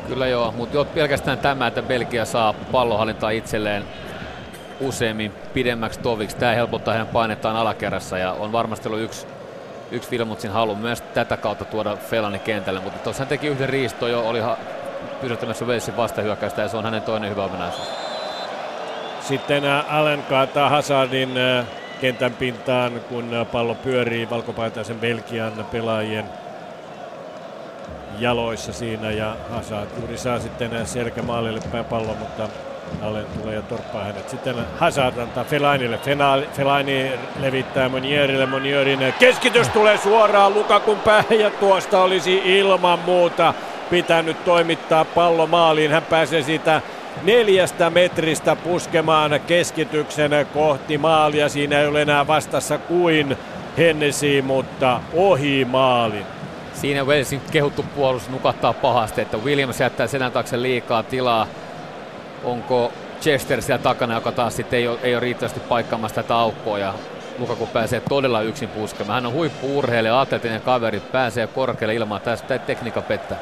Kyllä 0.07 0.27
joo, 0.27 0.51
mutta 0.51 0.77
jo 0.77 0.85
pelkästään 0.85 1.37
tämä, 1.37 1.67
että 1.67 1.81
Belgia 1.81 2.25
saa 2.25 2.53
pallohallintaa 2.53 3.29
itselleen 3.29 3.83
useammin 4.79 5.31
pidemmäksi 5.53 5.99
toviksi. 5.99 6.37
Tämä 6.37 6.51
helpottaa 6.51 6.93
heidän 6.93 7.07
painettaan 7.07 7.55
alakerrassa 7.55 8.17
ja 8.17 8.31
on 8.31 8.51
varmasti 8.51 8.89
ollut 8.89 9.01
yksi, 9.01 9.27
yksi 9.91 10.11
Vilmutsin 10.11 10.51
halu 10.51 10.75
myös 10.75 11.01
tätä 11.01 11.37
kautta 11.37 11.65
tuoda 11.65 11.95
Felani 11.95 12.39
kentälle, 12.39 12.79
mutta 12.79 12.99
tuossa 12.99 13.21
hän 13.21 13.27
teki 13.27 13.47
yhden 13.47 13.69
riisto 13.69 14.07
jo, 14.07 14.29
oli 14.29 14.41
pysäyttämässä 15.21 15.65
Walesin 15.65 15.97
vastahyökkäystä 15.97 16.61
ja 16.61 16.67
se 16.67 16.77
on 16.77 16.83
hänen 16.83 17.01
toinen 17.01 17.29
hyvä 17.29 17.43
ominaisuus. 17.43 17.87
Sitten 19.21 19.63
Allen 19.89 20.23
kaataa 20.23 20.69
Hazardin 20.69 21.29
kentän 22.01 22.33
pintaan, 22.33 22.91
kun 23.09 23.45
pallo 23.51 23.75
pyörii 23.75 24.29
valkopaitaisen 24.29 24.99
Belgian 24.99 25.65
pelaajien 25.71 26.25
jaloissa 28.19 28.73
siinä 28.73 29.11
ja 29.11 29.35
Hazard 29.49 29.89
juuri 29.99 30.17
saa 30.17 30.39
sitten 30.39 30.87
selkämaalille 30.87 31.59
päin 31.71 31.85
pallon, 31.85 32.17
mutta 32.17 32.49
Allen 33.01 33.25
tulee 33.41 33.55
ja 33.55 33.61
torppaa 33.61 34.03
hänet. 34.03 34.29
Sitten 34.29 34.55
Hazard 34.77 35.17
antaa 35.17 35.43
Fellainille. 35.43 35.99
Fellaini 36.53 37.11
levittää 37.39 37.89
Monierille. 37.89 38.45
Monierin 38.45 39.13
keskitys 39.19 39.69
tulee 39.69 39.97
suoraan 39.97 40.53
Lukakun 40.53 40.99
päähän 40.99 41.39
ja 41.39 41.49
tuosta 41.49 42.01
olisi 42.01 42.41
ilman 42.45 42.99
muuta 42.99 43.53
pitänyt 43.89 44.45
toimittaa 44.45 45.05
pallo 45.05 45.47
maaliin. 45.47 45.91
Hän 45.91 46.03
pääsee 46.03 46.41
siitä 46.41 46.81
neljästä 47.23 47.89
metristä 47.89 48.55
puskemaan 48.55 49.39
keskityksen 49.47 50.31
kohti 50.53 50.97
maalia. 50.97 51.49
Siinä 51.49 51.79
ei 51.79 51.87
ole 51.87 52.01
enää 52.01 52.27
vastassa 52.27 52.77
kuin 52.77 53.37
Hennesi, 53.77 54.41
mutta 54.41 54.99
ohi 55.13 55.65
maalin. 55.65 56.32
Siinä 56.83 57.03
Walesin 57.03 57.41
kehuttu 57.51 57.85
puolustus 57.95 58.29
nukahtaa 58.29 58.73
pahasti, 58.73 59.21
että 59.21 59.37
Williams 59.37 59.79
jättää 59.79 60.07
selän 60.07 60.31
taakse 60.31 60.61
liikaa 60.61 61.03
tilaa. 61.03 61.47
Onko 62.43 62.91
Chester 63.21 63.61
siellä 63.61 63.83
takana, 63.83 64.15
joka 64.15 64.31
taas 64.31 64.55
sitten 64.55 64.79
ei 64.79 64.87
ole, 64.87 64.99
ei 65.03 65.15
ole 65.15 65.19
riittävästi 65.19 65.59
paikkaamassa 65.59 66.15
tätä 66.15 66.35
aukkoa 66.35 66.79
ja 66.79 66.93
Lukaku 67.39 67.67
pääsee 67.67 68.01
todella 68.09 68.41
yksin 68.41 68.69
puskemaan. 68.69 69.15
Hän 69.15 69.25
on 69.25 69.33
huippu-urheilija, 69.33 70.21
atletinen 70.21 70.61
kaveri, 70.61 70.99
pääsee 70.99 71.47
korkealle 71.47 71.95
ilmaan, 71.95 72.21
tästä 72.21 72.59
tekniikka 72.59 73.01
pettää. 73.01 73.37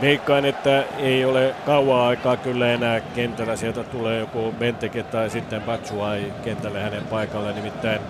veikkaan, 0.00 0.44
että 0.44 0.84
ei 0.98 1.24
ole 1.24 1.54
kauaa 1.66 2.08
aikaa 2.08 2.36
kyllä 2.36 2.72
enää 2.72 3.00
kentällä. 3.00 3.56
Sieltä 3.56 3.84
tulee 3.84 4.18
joku 4.18 4.54
Benteke 4.58 5.02
tai 5.02 5.30
sitten 5.30 5.62
Batsuai 5.62 6.32
kentälle 6.44 6.80
hänen 6.82 7.04
paikalle. 7.04 7.52
Nimittäin 7.52 8.00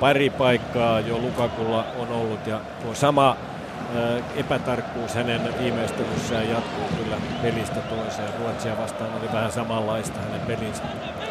pari 0.00 0.30
paikkaa 0.30 1.00
jo 1.00 1.18
Lukakulla 1.18 1.84
on 1.98 2.08
ollut 2.08 2.46
ja 2.46 2.60
tuo 2.82 2.94
sama 2.94 3.36
epätarkkuus 4.36 5.14
hänen 5.14 5.58
viimeistelyssään 5.58 6.50
jatkuu 6.50 6.84
kyllä 6.98 7.16
pelistä 7.42 7.80
toiseen. 7.80 8.28
Ruotsia 8.38 8.78
vastaan 8.78 9.10
oli 9.20 9.32
vähän 9.32 9.52
samanlaista 9.52 10.20
hänen 10.20 10.40
pelinsä. 10.40 10.82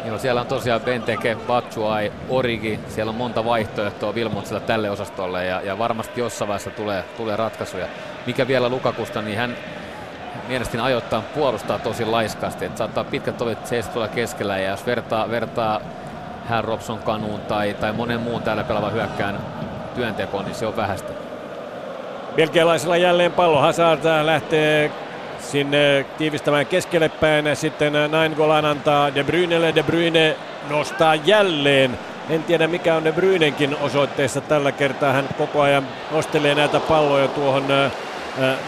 Joo, 0.04 0.18
siellä 0.18 0.40
on 0.40 0.46
tosiaan 0.46 0.80
Benteke, 0.80 1.36
Batsuai, 1.46 2.12
Origi. 2.28 2.80
Siellä 2.88 3.10
on 3.10 3.16
monta 3.16 3.44
vaihtoehtoa 3.44 4.14
Vilmotsilla 4.14 4.60
tälle 4.60 4.90
osastolle 4.90 5.46
ja, 5.46 5.60
ja 5.60 5.78
varmasti 5.78 6.20
jossain 6.20 6.48
vaiheessa 6.48 6.70
tulee, 6.70 7.04
tulee 7.16 7.36
ratkaisuja. 7.36 7.86
Mikä 8.26 8.48
vielä 8.48 8.68
Lukakusta, 8.68 9.22
niin 9.22 9.38
hän 9.38 9.56
mielestäni 10.48 10.82
ajoittain 10.82 11.22
puolustaa 11.22 11.78
tosi 11.78 12.04
laiskasti. 12.04 12.64
Että 12.64 12.78
saattaa 12.78 13.04
pitkät 13.04 13.36
tovit 13.36 13.66
seistä 13.66 13.92
tuolla 13.92 14.08
keskellä 14.08 14.58
ja 14.58 14.70
jos 14.70 14.86
vertaa, 14.86 15.30
vertaa 15.30 15.80
hän 16.48 16.64
Robson 16.64 16.98
kanuun 16.98 17.40
tai, 17.40 17.74
tai 17.74 17.92
monen 17.92 18.20
muun 18.20 18.42
täällä 18.42 18.64
pelaavan 18.64 18.92
hyökkään 18.92 19.38
työntekoon, 19.94 20.44
niin 20.44 20.54
se 20.54 20.66
on 20.66 20.76
vähäistä. 20.76 21.21
Belgialaisella 22.36 22.96
jälleen 22.96 23.32
pallo. 23.32 23.60
Hazard 23.60 24.00
lähtee 24.22 24.90
sinne 25.38 26.06
tiivistämään 26.18 26.66
keskelle 26.66 27.08
päin. 27.08 27.56
Sitten 27.56 27.92
näin 28.10 28.32
Golan 28.32 28.64
antaa 28.64 29.14
De 29.14 29.24
Bruynelle. 29.24 29.74
De 29.74 29.82
Bruyne 29.82 30.36
nostaa 30.70 31.14
jälleen. 31.14 31.98
En 32.30 32.42
tiedä 32.42 32.66
mikä 32.66 32.94
on 32.94 33.04
De 33.04 33.12
Bruynenkin 33.12 33.76
osoitteessa 33.80 34.40
tällä 34.40 34.72
kertaa. 34.72 35.12
Hän 35.12 35.28
koko 35.38 35.60
ajan 35.60 35.86
nostelee 36.10 36.54
näitä 36.54 36.80
palloja 36.80 37.28
tuohon 37.28 37.64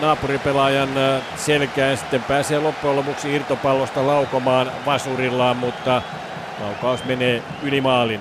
naapuripelaajan 0.01 0.89
selkään 1.37 1.91
ja 1.91 1.97
sitten 1.97 2.23
pääsee 2.23 2.59
loppujen 2.59 2.97
lopuksi 2.97 3.35
irtopallosta 3.35 4.07
laukomaan 4.07 4.73
vasurillaan, 4.87 5.57
mutta 5.57 6.03
laukaus 6.61 7.05
menee 7.05 7.43
yli 7.63 7.81
maalin. 7.81 8.21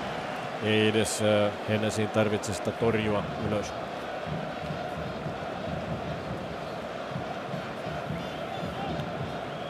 Ei 0.64 0.88
edes 0.88 1.22
Hennesiin 1.68 2.08
tarvitse 2.08 2.54
sitä 2.54 2.70
torjua 2.70 3.22
ylös. 3.48 3.72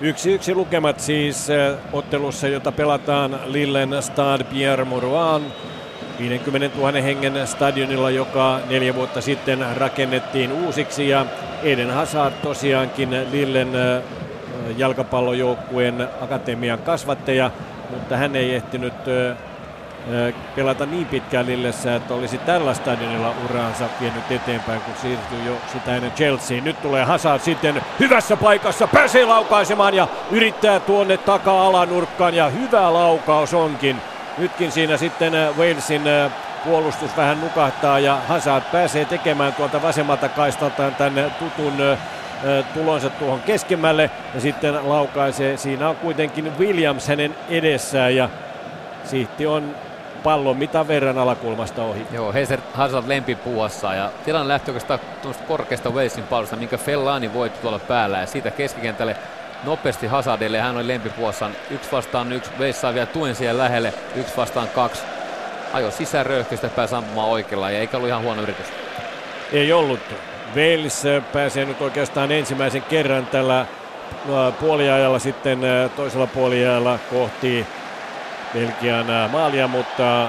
Yksi 0.00 0.32
yksi 0.32 0.54
lukemat 0.54 1.00
siis 1.00 1.48
ottelussa, 1.92 2.48
jota 2.48 2.72
pelataan 2.72 3.40
Lillen 3.46 3.90
Stade 4.00 4.44
Pierre 4.44 4.84
Mauroin 4.84 5.42
50 6.18 6.78
000 6.78 6.92
hengen 6.92 7.46
stadionilla, 7.46 8.10
joka 8.10 8.60
neljä 8.68 8.94
vuotta 8.94 9.20
sitten 9.20 9.66
rakennettiin 9.76 10.52
uusiksi. 10.52 11.08
Ja 11.08 11.26
Eden 11.62 11.90
Hazard 11.90 12.34
tosiaankin 12.42 13.10
Lillen 13.30 13.68
jalkapallojoukkueen 14.76 16.08
akatemian 16.20 16.78
kasvattaja, 16.78 17.50
mutta 17.90 18.16
hän 18.16 18.36
ei 18.36 18.54
ehtinyt 18.54 18.94
pelata 20.56 20.86
niin 20.86 21.06
pitkään 21.06 21.46
Lillessä, 21.46 21.94
että 21.94 22.14
olisi 22.14 22.38
tällä 22.38 22.74
stadionilla 22.74 23.34
uraansa 23.44 23.84
vienyt 24.00 24.30
eteenpäin, 24.30 24.80
kun 24.80 24.94
siirtyy 25.02 25.38
jo 25.46 25.52
sitä 25.72 25.96
ennen 25.96 26.12
Chelsea. 26.12 26.60
Nyt 26.60 26.82
tulee 26.82 27.04
Hazard 27.04 27.40
sitten 27.40 27.82
hyvässä 28.00 28.36
paikassa, 28.36 28.86
pääsee 28.86 29.24
laukaisemaan 29.24 29.94
ja 29.94 30.08
yrittää 30.30 30.80
tuonne 30.80 31.16
taka-alanurkkaan 31.16 32.34
ja 32.34 32.48
hyvä 32.48 32.92
laukaus 32.92 33.54
onkin. 33.54 33.96
Nytkin 34.38 34.72
siinä 34.72 34.96
sitten 34.96 35.32
Walesin 35.58 36.02
puolustus 36.64 37.16
vähän 37.16 37.40
nukahtaa 37.40 37.98
ja 37.98 38.18
Hazard 38.28 38.64
pääsee 38.72 39.04
tekemään 39.04 39.52
tuolta 39.52 39.82
vasemmalta 39.82 40.28
kaistaltaan 40.28 40.94
tänne 40.94 41.30
tutun 41.38 41.72
tulonsa 42.74 43.10
tuohon 43.10 43.40
keskemmälle 43.40 44.10
ja 44.34 44.40
sitten 44.40 44.88
laukaisee. 44.88 45.56
Siinä 45.56 45.88
on 45.88 45.96
kuitenkin 45.96 46.58
Williams 46.58 47.08
hänen 47.08 47.36
edessään 47.48 48.16
ja 48.16 48.28
Sihti 49.04 49.46
on 49.46 49.74
pallon 50.24 50.56
mitä 50.56 50.88
verran 50.88 51.18
alakulmasta 51.18 51.82
ohi. 51.82 52.06
Joo, 52.12 52.32
Heiser 52.32 52.60
Hazard 52.74 53.08
lempipuuassa 53.08 53.94
ja 53.94 54.10
tilanne 54.24 54.48
lähti 54.48 54.70
oikeastaan 54.70 55.00
tuosta 55.22 55.44
korkeasta 55.44 55.90
Walesin 55.90 56.24
pallosta, 56.24 56.56
minkä 56.56 56.78
Fellani 56.78 57.34
voitti 57.34 57.60
tuolla 57.60 57.78
päällä 57.78 58.18
ja 58.18 58.26
siitä 58.26 58.50
keskikentälle 58.50 59.16
nopeasti 59.64 60.06
Hazardille. 60.06 60.60
Hän 60.60 60.76
oli 60.76 60.88
lempipuossaan 60.88 61.52
yksi 61.70 61.92
vastaan 61.92 62.32
yksi. 62.32 62.50
Wales 62.58 62.80
saa 62.80 62.94
vielä 62.94 63.06
tuen 63.06 63.34
siellä 63.34 63.62
lähelle. 63.62 63.94
Yksi 64.16 64.36
vastaan 64.36 64.68
kaksi. 64.68 65.02
Ajo 65.72 65.90
sisään 65.90 66.26
röyhkeistä 66.26 66.68
pääsi 66.68 66.94
ampumaan 66.94 67.28
oikealla 67.28 67.70
ja 67.70 67.78
eikä 67.78 67.96
ollut 67.96 68.08
ihan 68.08 68.22
huono 68.22 68.42
yritys. 68.42 68.66
Ei 69.52 69.72
ollut. 69.72 70.00
Wales 70.56 71.02
pääsee 71.32 71.64
nyt 71.64 71.80
oikeastaan 71.80 72.32
ensimmäisen 72.32 72.82
kerran 72.82 73.26
tällä 73.26 73.66
puoliajalla 74.60 75.18
sitten 75.18 75.60
toisella 75.96 76.26
puoliajalla 76.26 76.98
kohti 77.10 77.66
Belgian 78.54 79.30
maalia, 79.30 79.68
mutta 79.68 80.28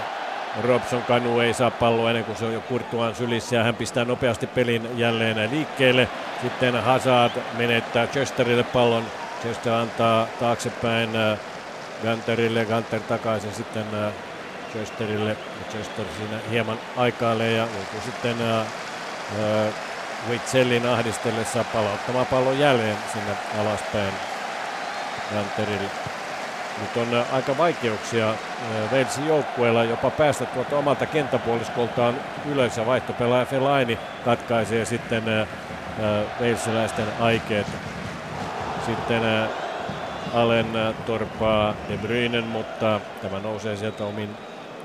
Robson 0.63 1.03
Kanu 1.03 1.39
ei 1.39 1.53
saa 1.53 1.71
palloa 1.71 2.09
ennen 2.09 2.25
kuin 2.25 2.37
se 2.37 2.45
on 2.45 2.53
jo 2.53 2.61
Kurtuan 2.61 3.15
sylissä 3.15 3.55
ja 3.55 3.63
hän 3.63 3.75
pistää 3.75 4.05
nopeasti 4.05 4.47
pelin 4.47 4.89
jälleen 4.97 5.51
liikkeelle. 5.51 6.09
Sitten 6.41 6.83
Hazard 6.83 7.31
menettää 7.57 8.07
Chesterille 8.07 8.63
pallon. 8.63 9.05
Chester 9.41 9.73
antaa 9.73 10.27
taaksepäin 10.39 11.09
Gunterille, 12.01 12.65
Gunter 12.65 12.99
takaisin 12.99 13.53
sitten 13.53 13.85
Chesterille. 14.71 15.37
Chester 15.71 16.05
siinä 16.17 16.37
hieman 16.49 16.79
aikailee 16.97 17.51
ja 17.51 17.67
joutuu 17.75 18.01
sitten 18.05 18.35
Witsellin 20.29 20.85
ahdistellessa 20.89 21.63
palauttamaan 21.73 22.25
pallon 22.25 22.59
jälleen 22.59 22.97
sinne 23.13 23.31
alaspäin 23.61 24.13
Gunterille. 25.33 26.14
Nyt 26.81 26.97
on 26.97 27.13
äh, 27.13 27.33
aika 27.33 27.57
vaikeuksia 27.57 28.29
äh, 28.29 28.37
Walesin 28.91 29.27
joukkueella 29.27 29.83
jopa 29.83 30.09
päästä 30.09 30.45
tuolta 30.45 30.77
omalta 30.77 31.05
kenttäpuoliskoltaan 31.05 32.15
ja 32.77 32.85
vaihtopelaaja 32.85 33.45
Fellaini 33.45 33.99
katkaisee 34.25 34.85
sitten 34.85 35.23
äh, 35.29 35.47
Walesiläisten 36.41 37.05
aikeet. 37.19 37.67
Sitten 38.85 39.21
Allen 40.33 40.67
torpaa 41.05 41.73
De 41.89 41.97
Bruynen, 41.97 42.43
mutta 42.43 42.99
tämä 43.21 43.39
nousee 43.39 43.77
sieltä 43.77 44.03
omin 44.03 44.29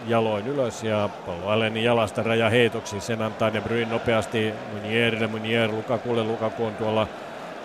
jaloin 0.07 0.47
ylös 0.47 0.85
ja 0.85 1.09
pallo 1.27 1.49
Allenin 1.49 1.85
jalasta 1.85 2.23
raja 2.23 2.51
heitoksi. 2.51 3.01
Sen 3.01 3.23
antaa 3.23 3.53
De 3.53 3.61
Bruyne 3.61 3.91
nopeasti 3.91 4.55
Munierille, 4.73 5.27
Munier 5.27 5.71
Lukakulle. 5.71 6.25
Lukaku 6.25 6.65
on 6.65 6.75
tuolla 6.75 7.07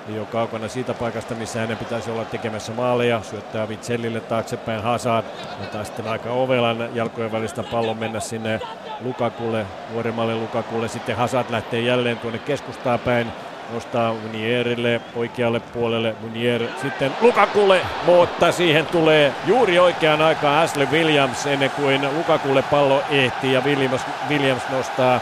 jo 0.08 0.26
kaukana 0.26 0.68
siitä 0.68 0.94
paikasta, 0.94 1.36
missä 1.36 1.60
hänen 1.60 1.78
pitäisi 1.78 2.12
olla 2.12 2.26
tekemässä 2.26 2.72
maaleja. 2.72 3.22
Syöttää 3.24 3.70
Vitsellille 3.70 4.20
taaksepäin 4.20 4.84
Hazard. 4.84 5.26
Antaa 5.62 5.84
sitten 5.84 6.08
aika 6.08 6.30
ovelan 6.30 6.90
jalkojen 6.94 7.32
välistä 7.32 7.64
pallon 7.64 7.98
mennä 7.98 8.20
sinne 8.20 8.60
Lukakulle, 9.02 9.66
nuoremmalle 9.94 10.36
Lukakulle. 10.36 10.88
Sitten 10.88 11.16
Hazard 11.16 11.52
lähtee 11.52 11.80
jälleen 11.82 12.18
tuonne 12.18 12.40
keskustaa 12.40 12.98
päin. 12.98 13.28
Nostaa 13.74 14.14
Munierille 14.14 15.02
oikealle 15.16 15.60
puolelle. 15.60 16.16
Munier 16.22 16.62
sitten 16.82 17.12
Lukakulle, 17.22 17.82
mutta 18.06 18.52
siihen 18.52 18.86
tulee 18.86 19.34
juuri 19.48 19.80
oikeaan 19.80 20.22
aikaan 20.22 20.64
Ashley 20.64 20.88
Williams 20.92 21.46
ennen 21.46 21.70
kuin 21.70 22.18
Lukakulle 22.18 22.62
pallo 22.62 23.02
ehtii 23.10 23.54
ja 23.54 23.62
Williams, 23.62 24.02
Williams 24.30 24.64
nostaa 24.72 25.20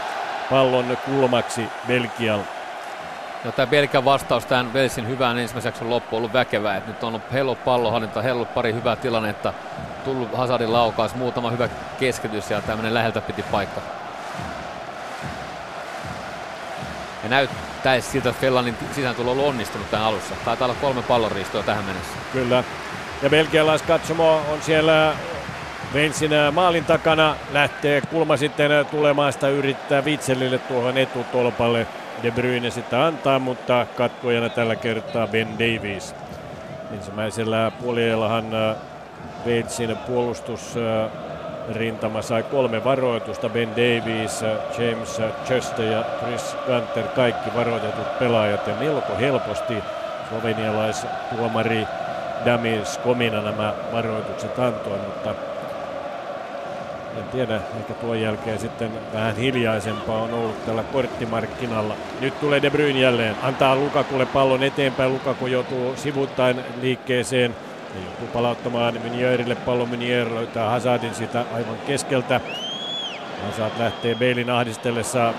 pallon 0.50 0.96
kulmaksi 1.06 1.62
Belgialle. 1.88 2.63
No, 3.44 3.52
tämä 3.52 3.66
Belgian 3.66 4.04
vastaus 4.04 4.46
tähän 4.46 4.72
Velsin 4.72 5.08
hyvään 5.08 5.36
loppuun 5.80 6.18
on 6.18 6.18
ollut 6.18 6.32
väkevää. 6.32 6.76
Et 6.76 6.86
nyt 6.86 7.02
on 7.02 7.08
ollut 7.08 7.32
hello 7.32 7.54
pallohallinta, 7.54 8.22
hello 8.22 8.44
pari 8.44 8.72
hyvää 8.72 8.96
tilannetta, 8.96 9.52
tullut 10.04 10.36
Hazardin 10.36 10.72
laukaus, 10.72 11.14
muutama 11.14 11.50
hyvä 11.50 11.68
keskitys 11.98 12.50
ja 12.50 12.62
tämmöinen 12.62 12.94
läheltä 12.94 13.20
piti 13.20 13.42
paikka. 13.42 13.80
Ja 17.22 17.28
näyttäisi 17.28 18.10
siltä, 18.10 18.28
että 18.28 18.40
Fellanin 18.40 18.76
sisään 18.92 19.16
on 19.18 19.40
onnistunut 19.40 19.90
tähän 19.90 20.06
alussa. 20.06 20.34
Taitaa 20.44 20.66
olla 20.66 20.76
kolme 20.80 21.02
pallonriistoa 21.02 21.62
tähän 21.62 21.84
mennessä. 21.84 22.16
Kyllä. 22.32 22.64
Ja 23.22 23.30
belgialaiskatsomo 23.30 24.34
on 24.34 24.62
siellä 24.62 25.14
Velsin 25.94 26.30
maalin 26.52 26.84
takana. 26.84 27.36
Lähtee 27.52 28.00
kulma 28.00 28.36
sitten 28.36 28.86
tulemaan 28.90 29.32
sitä 29.32 29.48
yrittää 29.48 30.04
Vitsellille 30.04 30.58
tuohon 30.58 30.98
etutolpalle. 30.98 31.86
De 32.22 32.30
Bruyne 32.30 32.70
sitä 32.70 33.06
antaa, 33.06 33.38
mutta 33.38 33.86
katkojana 33.96 34.48
tällä 34.48 34.76
kertaa 34.76 35.26
Ben 35.26 35.48
Davies. 35.52 36.14
Ensimmäisellä 36.94 37.72
puoliajallahan 37.82 38.44
Walesin 39.46 39.96
puolustus 39.96 40.74
rintama 41.72 42.22
sai 42.22 42.42
kolme 42.42 42.84
varoitusta. 42.84 43.48
Ben 43.48 43.70
Davies, 43.70 44.42
James 44.78 45.20
Chester 45.44 45.84
ja 45.84 46.04
Chris 46.18 46.56
Gunter, 46.66 47.04
kaikki 47.04 47.50
varoitetut 47.56 48.18
pelaajat 48.18 48.66
ja 48.66 48.74
melko 48.74 49.16
helposti 49.20 49.74
slovenialaistuomari 50.28 51.86
Damir 52.44 52.84
Skomina 52.84 53.42
nämä 53.42 53.72
varoitukset 53.92 54.58
antoi, 54.58 54.98
mutta 54.98 55.53
en 57.16 57.24
tiedä, 57.32 57.56
ehkä 57.56 57.94
tuon 57.94 58.20
jälkeen 58.20 58.58
sitten 58.58 58.90
vähän 59.12 59.36
hiljaisempaa 59.36 60.22
on 60.22 60.34
ollut 60.34 60.66
tällä 60.66 60.82
korttimarkkinalla. 60.82 61.96
Nyt 62.20 62.40
tulee 62.40 62.62
De 62.62 62.70
Bruyne 62.70 63.00
jälleen, 63.00 63.36
antaa 63.42 63.76
Lukakulle 63.76 64.26
pallon 64.26 64.62
eteenpäin, 64.62 65.12
Lukaku 65.12 65.46
joutuu 65.46 65.96
sivuttain 65.96 66.60
liikkeeseen 66.80 67.54
ja 67.94 68.00
joutuu 68.04 68.26
palauttamaan 68.32 69.00
Minierille 69.02 69.54
pallon, 69.54 69.88
Minier 69.88 70.34
löytää 70.34 70.70
Hazardin 70.70 71.14
sitä 71.14 71.44
aivan 71.54 71.76
keskeltä. 71.86 72.40
Hazard 73.46 73.72
lähtee 73.78 74.14
Beilin 74.14 74.50
ahdistellessa 74.50 75.34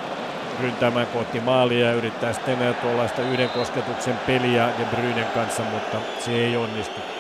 ryntäämään 0.62 1.08
kohti 1.08 1.40
maalia 1.40 1.86
ja 1.86 1.94
yrittää 1.94 2.34
sitten 2.34 2.76
tuollaista 2.82 3.22
yhden 3.22 3.50
kosketuksen 3.50 4.16
peliä 4.28 4.70
De 4.80 4.86
Bruynen 4.96 5.28
kanssa, 5.34 5.64
mutta 5.64 5.98
se 6.20 6.32
ei 6.32 6.58
onnistu. 6.58 7.15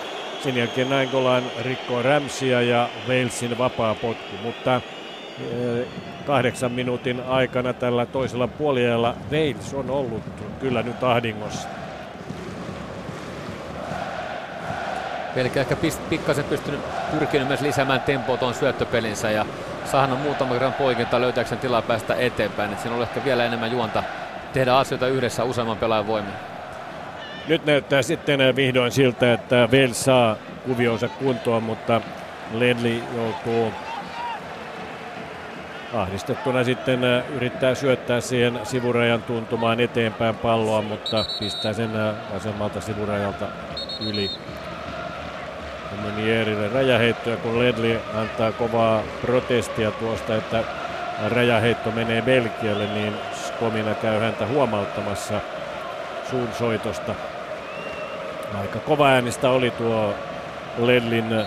Sen 0.46 0.58
jälkeen 0.58 0.90
Nainggolan 0.90 1.44
rikkoo 1.62 2.02
Ramsia 2.02 2.62
ja 2.62 2.90
Walesin 3.08 3.58
vapaa 3.58 3.96
potku, 3.96 4.36
mutta 4.44 4.76
eh, 4.76 5.88
kahdeksan 6.26 6.72
minuutin 6.72 7.24
aikana 7.28 7.74
tällä 7.74 8.06
toisella 8.06 8.48
puolella 8.48 9.16
Wales 9.32 9.74
on 9.74 9.90
ollut 9.90 10.24
kyllä 10.60 10.82
nyt 10.82 11.04
ahdingossa. 11.04 11.68
Pelkä 15.36 15.60
ehkä 15.60 15.78
pikkasen 16.10 16.46
pystynyt 16.46 16.80
pyrkinyt 17.12 17.48
myös 17.48 17.62
lisäämään 17.62 18.02
tempoa 18.02 18.38
tuon 18.38 18.54
syöttöpelinsä 18.54 19.32
ja 19.32 19.46
saanut 19.86 20.22
muutama 20.22 20.54
kerran 20.54 20.74
poikinta 20.74 21.22
löytääkseen 21.22 21.62
tilaa 21.62 21.82
päästä 21.82 22.16
eteenpäin. 22.16 22.74
Et 22.74 22.80
siinä 22.80 22.96
on 22.96 23.02
ehkä 23.02 23.24
vielä 23.24 23.46
enemmän 23.46 23.72
juonta 23.72 24.04
tehdä 24.54 24.78
asioita 24.78 25.08
yhdessä 25.08 25.44
useamman 25.44 25.78
pelaajan 25.78 26.08
voimin. 26.08 26.55
Nyt 27.48 27.66
näyttää 27.66 28.02
sitten 28.02 28.56
vihdoin 28.56 28.92
siltä, 28.92 29.34
että 29.34 29.70
Wales 29.72 30.04
saa 30.04 30.36
kuvionsa 30.66 31.08
kuntoon, 31.08 31.64
mutta 31.64 32.02
Ledley 32.54 33.02
joutuu 33.16 33.74
ahdistettuna 35.94 36.64
sitten 36.64 37.00
yrittää 37.36 37.76
syöttää 37.76 38.22
siihen 38.22 38.60
sivurajan 38.64 39.24
tuntumaan 39.24 39.80
eteenpäin 39.80 40.36
palloa, 40.36 40.82
mutta 40.82 41.26
pistää 41.40 41.74
sen 41.74 41.90
vasemmalta 42.34 42.82
sivurajalta 42.82 43.46
yli. 44.10 44.32
Munierille 46.02 46.68
räjäheittoja, 46.68 47.38
kun 47.38 47.60
Ledley 47.60 48.00
antaa 48.16 48.52
kovaa 48.52 49.04
protestia 49.22 49.92
tuosta, 49.92 50.36
että 50.36 50.64
räjäheitto 51.28 51.92
menee 51.92 52.22
Belgialle, 52.22 52.88
niin 52.88 53.14
Skomina 53.34 53.96
käy 53.96 54.20
häntä 54.20 54.46
huomauttamassa 54.46 55.42
suun 56.30 56.50
soitosta. 56.58 57.16
Aika 58.62 58.80
kova 58.80 59.08
äänistä 59.08 59.50
oli 59.50 59.72
tuo 59.72 60.14
Ledlin 60.78 61.46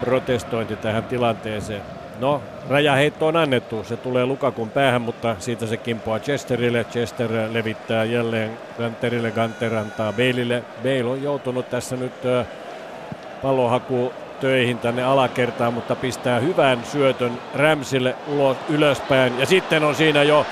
protestointi 0.00 0.76
tähän 0.76 1.04
tilanteeseen. 1.04 1.82
No, 2.20 2.42
räjäheitto 2.70 3.26
on 3.26 3.36
annettu. 3.36 3.84
Se 3.84 3.96
tulee 3.96 4.26
Lukakun 4.26 4.70
päähän, 4.70 5.02
mutta 5.02 5.36
siitä 5.38 5.66
se 5.66 5.76
kimpoaa 5.76 6.18
Chesterille. 6.18 6.84
Chester 6.84 7.30
levittää 7.52 8.04
jälleen 8.04 8.58
Ganterille. 8.78 9.30
Ganter 9.30 9.74
antaa 9.74 10.12
Baleille. 10.12 10.62
Bale 10.82 11.04
on 11.04 11.22
joutunut 11.22 11.70
tässä 11.70 11.96
nyt 11.96 12.12
pallohaku 13.42 14.12
töihin 14.40 14.78
tänne 14.78 15.04
alakertaan, 15.04 15.74
mutta 15.74 15.96
pistää 15.96 16.40
hyvän 16.40 16.84
syötön 16.84 17.32
Rämsille 17.54 18.14
ulos, 18.28 18.56
ylöspäin. 18.68 19.38
Ja 19.38 19.46
sitten 19.46 19.84
on 19.84 19.94
siinä 19.94 20.22
jo 20.22 20.46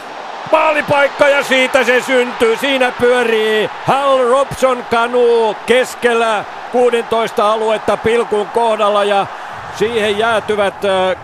maalipaikka 0.53 1.29
ja 1.29 1.43
siitä 1.43 1.85
se 1.85 2.03
syntyy. 2.03 2.57
Siinä 2.57 2.93
pyörii 3.01 3.71
Hal 3.87 4.19
Robson 4.19 4.85
kanu 4.91 5.57
keskellä 5.67 6.45
16 6.73 7.53
aluetta 7.53 7.97
pilkun 7.97 8.47
kohdalla 8.47 9.05
ja 9.05 9.27
Siihen 9.77 10.19
jäätyvät 10.19 10.75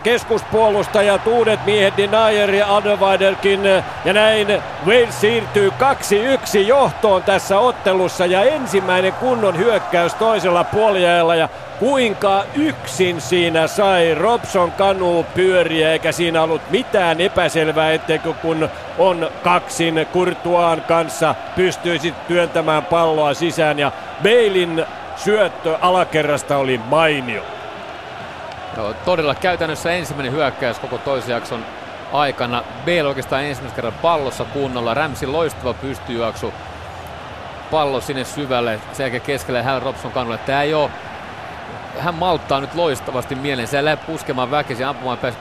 keskuspuolustajat, 0.02 1.26
uudet 1.26 1.66
miehet 1.66 1.94
Denier 1.96 2.54
ja 2.54 2.66
Alderweiderkin. 2.76 3.64
Ja 4.04 4.12
näin 4.12 4.62
Wales 4.86 5.20
siirtyy 5.20 5.72
2-1 6.56 6.58
johtoon 6.58 7.22
tässä 7.22 7.58
ottelussa 7.58 8.26
ja 8.26 8.42
ensimmäinen 8.42 9.12
kunnon 9.12 9.58
hyökkäys 9.58 10.14
toisella 10.14 10.64
puoliajalla. 10.64 11.34
Ja 11.34 11.48
kuinka 11.78 12.44
yksin 12.54 13.20
siinä 13.20 13.66
sai 13.66 14.14
Robson 14.14 14.72
kanu 14.72 15.26
pyöriä, 15.34 15.92
eikä 15.92 16.12
siinä 16.12 16.42
ollut 16.42 16.70
mitään 16.70 17.20
epäselvää, 17.20 17.92
etteikö 17.92 18.32
kun 18.32 18.68
on 18.98 19.30
kaksin 19.42 20.06
Kurtuaan 20.12 20.80
kanssa 20.80 21.34
pystyisi 21.56 22.14
työntämään 22.28 22.84
palloa 22.84 23.34
sisään. 23.34 23.78
Ja 23.78 23.92
Beilin 24.22 24.84
syöttö 25.16 25.78
alakerrasta 25.80 26.56
oli 26.56 26.80
mainio. 26.88 27.42
Joo, 28.76 28.94
todella 29.04 29.34
käytännössä 29.34 29.92
ensimmäinen 29.92 30.32
hyökkäys 30.32 30.78
koko 30.78 30.98
toisen 30.98 31.32
jakson 31.32 31.64
aikana. 32.12 32.64
Bale 32.84 33.08
oikeastaan 33.08 33.44
ensimmäisen 33.44 33.76
kerran 33.76 34.00
pallossa 34.02 34.44
kunnolla. 34.44 34.94
Rämsin 34.94 35.32
loistava 35.32 35.74
pystyjuoksu. 35.74 36.54
Pallo 37.70 38.00
sinne 38.00 38.24
syvälle. 38.24 38.80
Sen 38.92 39.04
jälkeen 39.04 39.22
keskelle 39.22 39.62
Hal 39.62 39.80
Robson 39.80 40.12
kannulle. 40.12 40.38
Tää 40.38 40.62
ei 40.62 40.74
ole 40.74 40.90
hän 41.98 42.14
malttaa 42.14 42.60
nyt 42.60 42.74
loistavasti 42.74 43.34
mieleen. 43.34 43.68
Se 43.68 43.76
ei 43.76 43.84
lähde 43.84 44.02
puskemaan 44.06 44.50
väkisin 44.50 44.86
ampumaan 44.86 45.18
pääsi 45.18 45.38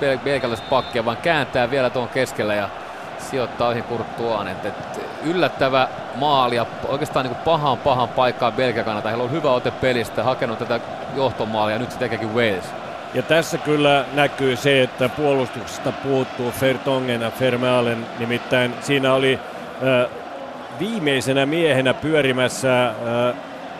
pakkia, 0.69 1.06
vaan 1.06 1.18
kääntää 1.18 1.72
vielä 1.72 1.89
tuon 1.89 2.10
keskellä 2.10 2.53
ja 2.53 2.69
sijoittaa 3.18 3.68
ohi 3.68 3.81
kurttuaan. 3.81 4.47
Et, 4.47 4.65
et, 4.65 5.01
yllättävä 5.23 5.88
maali 6.15 6.56
ja 6.56 6.65
oikeastaan 6.88 7.26
niin 7.26 7.35
pahan 7.35 7.77
pahan 7.77 8.10
paikkaan 8.10 8.53
Belgian 8.53 8.85
kannalta. 8.85 9.10
Heillä 9.10 9.23
on 9.23 9.31
hyvä 9.31 9.51
ote 9.51 9.72
pelistä, 9.72 10.23
hakenut 10.23 10.60
tätä 10.60 10.80
johtomaalia 11.15 11.76
ja 11.76 11.80
nyt 11.80 11.91
se 11.91 11.99
tekeekin 11.99 12.35
Wales. 12.35 12.78
Ja 13.14 13.22
tässä 13.22 13.57
kyllä 13.57 14.06
näkyy 14.14 14.56
se, 14.56 14.81
että 14.81 15.10
puolustuksesta 15.10 15.91
puuttuu 15.91 16.52
Fertongen 16.52 17.22
ja 17.22 17.31
Fermaalen. 17.31 18.06
Nimittäin 18.19 18.73
siinä 18.81 19.14
oli 19.14 19.40
äh, 19.84 20.10
viimeisenä 20.80 21.45
miehenä 21.45 21.94
pyörimässä 21.94 22.88
äh, 22.88 22.94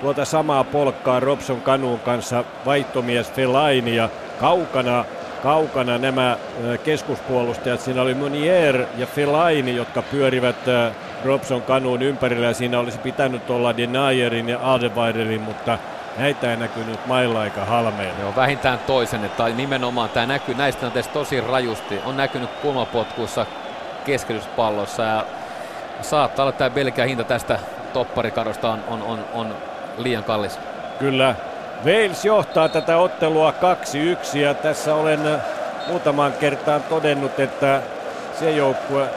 tuota 0.02 0.26
samaa 0.26 0.64
polkkaa 0.64 1.20
Robson 1.20 1.62
Kanuun 1.62 2.00
kanssa 2.00 2.44
vaihtomies 2.66 3.32
Fellaini 3.32 3.96
ja 3.96 4.10
kaukana 4.40 5.06
kaukana 5.44 5.98
nämä 5.98 6.32
äh, 6.32 6.80
keskuspuolustajat. 6.84 7.82
Siinä 7.82 8.02
oli 8.02 8.14
Monier 8.14 8.86
ja 8.98 9.06
Fellaini, 9.06 9.76
jotka 9.76 10.02
pyörivät 10.02 10.68
äh, 10.68 10.94
Robson 11.26 11.62
Kanuun 11.62 12.02
ympärillä 12.02 12.48
ja 12.48 12.54
siinä 12.54 12.80
olisi 12.80 12.98
pitänyt 12.98 13.50
olla 13.50 13.78
Denayerin 13.78 14.50
ja 14.50 14.60
Alderweirerin, 14.62 15.42
mutta 15.42 15.78
Näitä 16.20 16.52
ei 16.52 16.58
näkynyt 16.58 17.08
mailla 17.08 17.46
eikä 17.46 17.66
halmeilla. 17.66 18.20
Joo, 18.20 18.36
vähintään 18.36 18.80
toisen, 18.80 19.32
tai 19.38 19.54
nimenomaan 19.54 20.10
tämä 20.10 20.26
näkyy 20.26 20.56
näistä 20.56 20.86
on 20.86 20.92
tosi 21.14 21.42
rajusti. 21.42 22.00
On 22.06 22.18
näkynyt 22.18 22.50
kulmapotkuissa 22.50 23.46
keskeytyspallossa 24.06 25.04
ja 25.04 25.26
saattaa 26.02 26.44
olla 26.44 26.52
tämä 26.52 26.70
Belgian 26.70 27.08
hinta 27.08 27.24
tästä 27.24 27.60
topparikarosta 27.94 28.70
on, 28.70 28.84
on, 28.88 29.02
on, 29.02 29.26
on 29.34 29.56
liian 29.98 30.24
kallis. 30.24 30.60
Kyllä. 31.00 31.36
Wales 31.86 32.26
johtaa 32.26 32.70
tätä 32.70 32.98
ottelua 32.98 33.54
2-1 34.34 34.38
ja 34.38 34.54
tässä 34.54 34.96
olen 34.96 35.20
muutamaan 35.88 36.34
kertaan 36.34 36.84
todennut, 36.84 37.40
että 37.40 37.82
se 38.40 38.52
joukkue, 38.52 39.10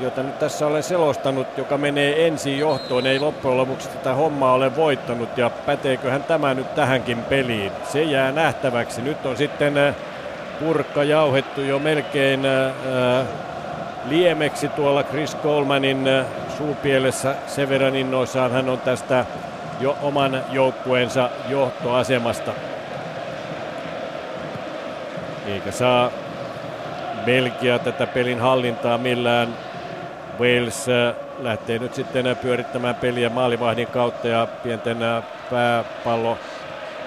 jota 0.00 0.22
nyt 0.22 0.38
tässä 0.38 0.66
olen 0.66 0.82
selostanut, 0.82 1.46
joka 1.58 1.78
menee 1.78 2.26
ensin 2.26 2.58
johtoon, 2.58 3.06
ei 3.06 3.18
loppujen 3.18 3.56
lopuksi 3.56 3.88
tätä 3.88 4.14
hommaa 4.14 4.52
ole 4.52 4.76
voittanut 4.76 5.38
ja 5.38 5.50
päteeköhän 5.50 6.22
tämä 6.22 6.54
nyt 6.54 6.74
tähänkin 6.74 7.22
peliin. 7.22 7.72
Se 7.84 8.02
jää 8.02 8.32
nähtäväksi. 8.32 9.02
Nyt 9.02 9.26
on 9.26 9.36
sitten 9.36 9.78
äh, 9.78 9.94
purkka 10.60 11.04
jauhettu 11.04 11.60
jo 11.60 11.78
melkein 11.78 12.46
äh, 12.46 13.26
liemeksi 14.08 14.68
tuolla 14.68 15.02
Chris 15.02 15.36
Colemanin 15.36 16.08
äh, 16.08 16.26
suupielessä. 16.58 17.34
Sen 17.46 17.68
verran 17.68 17.96
innoissaan 17.96 18.50
hän 18.50 18.68
on 18.68 18.80
tästä 18.80 19.24
jo 19.80 19.96
oman 20.02 20.42
joukkueensa 20.50 21.30
johtoasemasta. 21.48 22.52
Eikä 25.46 25.70
saa 25.70 26.10
Belgia 27.24 27.78
tätä 27.78 28.06
pelin 28.06 28.40
hallintaa 28.40 28.98
millään 28.98 29.48
Wales 30.40 30.88
äh, 30.88 31.14
lähtee 31.38 31.78
nyt 31.78 31.94
sitten 31.94 32.36
pyörittämään 32.42 32.94
peliä 32.94 33.28
maalivahdin 33.30 33.86
kautta 33.86 34.28
ja 34.28 34.48
pienten 34.62 35.02
äh, 35.02 35.24
pääpallo 35.50 36.38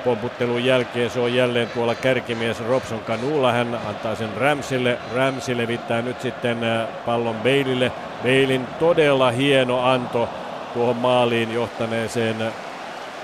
pomputtelun 0.04 0.66
jälkeen 0.66 1.10
se 1.10 1.20
on 1.20 1.34
jälleen 1.34 1.70
tuolla 1.70 1.96
kärkimies 1.96 2.60
Robson 2.68 3.00
Kanulla. 3.00 3.52
Hän 3.52 3.80
antaa 3.88 4.16
sen 4.16 4.38
Ramsille. 4.38 4.98
Ramsi 5.16 5.58
levittää 5.58 6.02
nyt 6.02 6.22
sitten 6.22 6.64
äh, 6.64 6.88
pallon 7.06 7.36
Beilille. 7.36 7.92
Beilin 8.24 8.68
todella 8.80 9.32
hieno 9.32 9.86
anto 9.86 10.30
tuohon 10.74 10.96
maaliin 10.96 11.54
johtaneeseen 11.54 12.36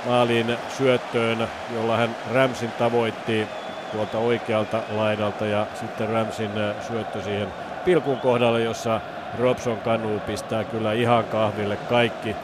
maaliin 0.05 0.57
syöttöön, 0.77 1.47
jolla 1.75 1.97
hän 1.97 2.15
Ramsin 2.33 2.71
tavoitti 2.71 3.47
tuolta 3.91 4.17
oikealta 4.17 4.81
laidalta 4.89 5.45
ja 5.45 5.65
sitten 5.79 6.09
Ramsin 6.09 6.51
syöttö 6.87 7.21
siihen 7.21 7.47
pilkun 7.85 8.19
kohdalle, 8.19 8.61
jossa 8.61 9.01
Robson 9.39 9.77
Kanu 9.77 10.19
pistää 10.19 10.63
kyllä 10.63 10.93
ihan 10.93 11.23
kahville 11.23 11.75
kaikki 11.75 12.35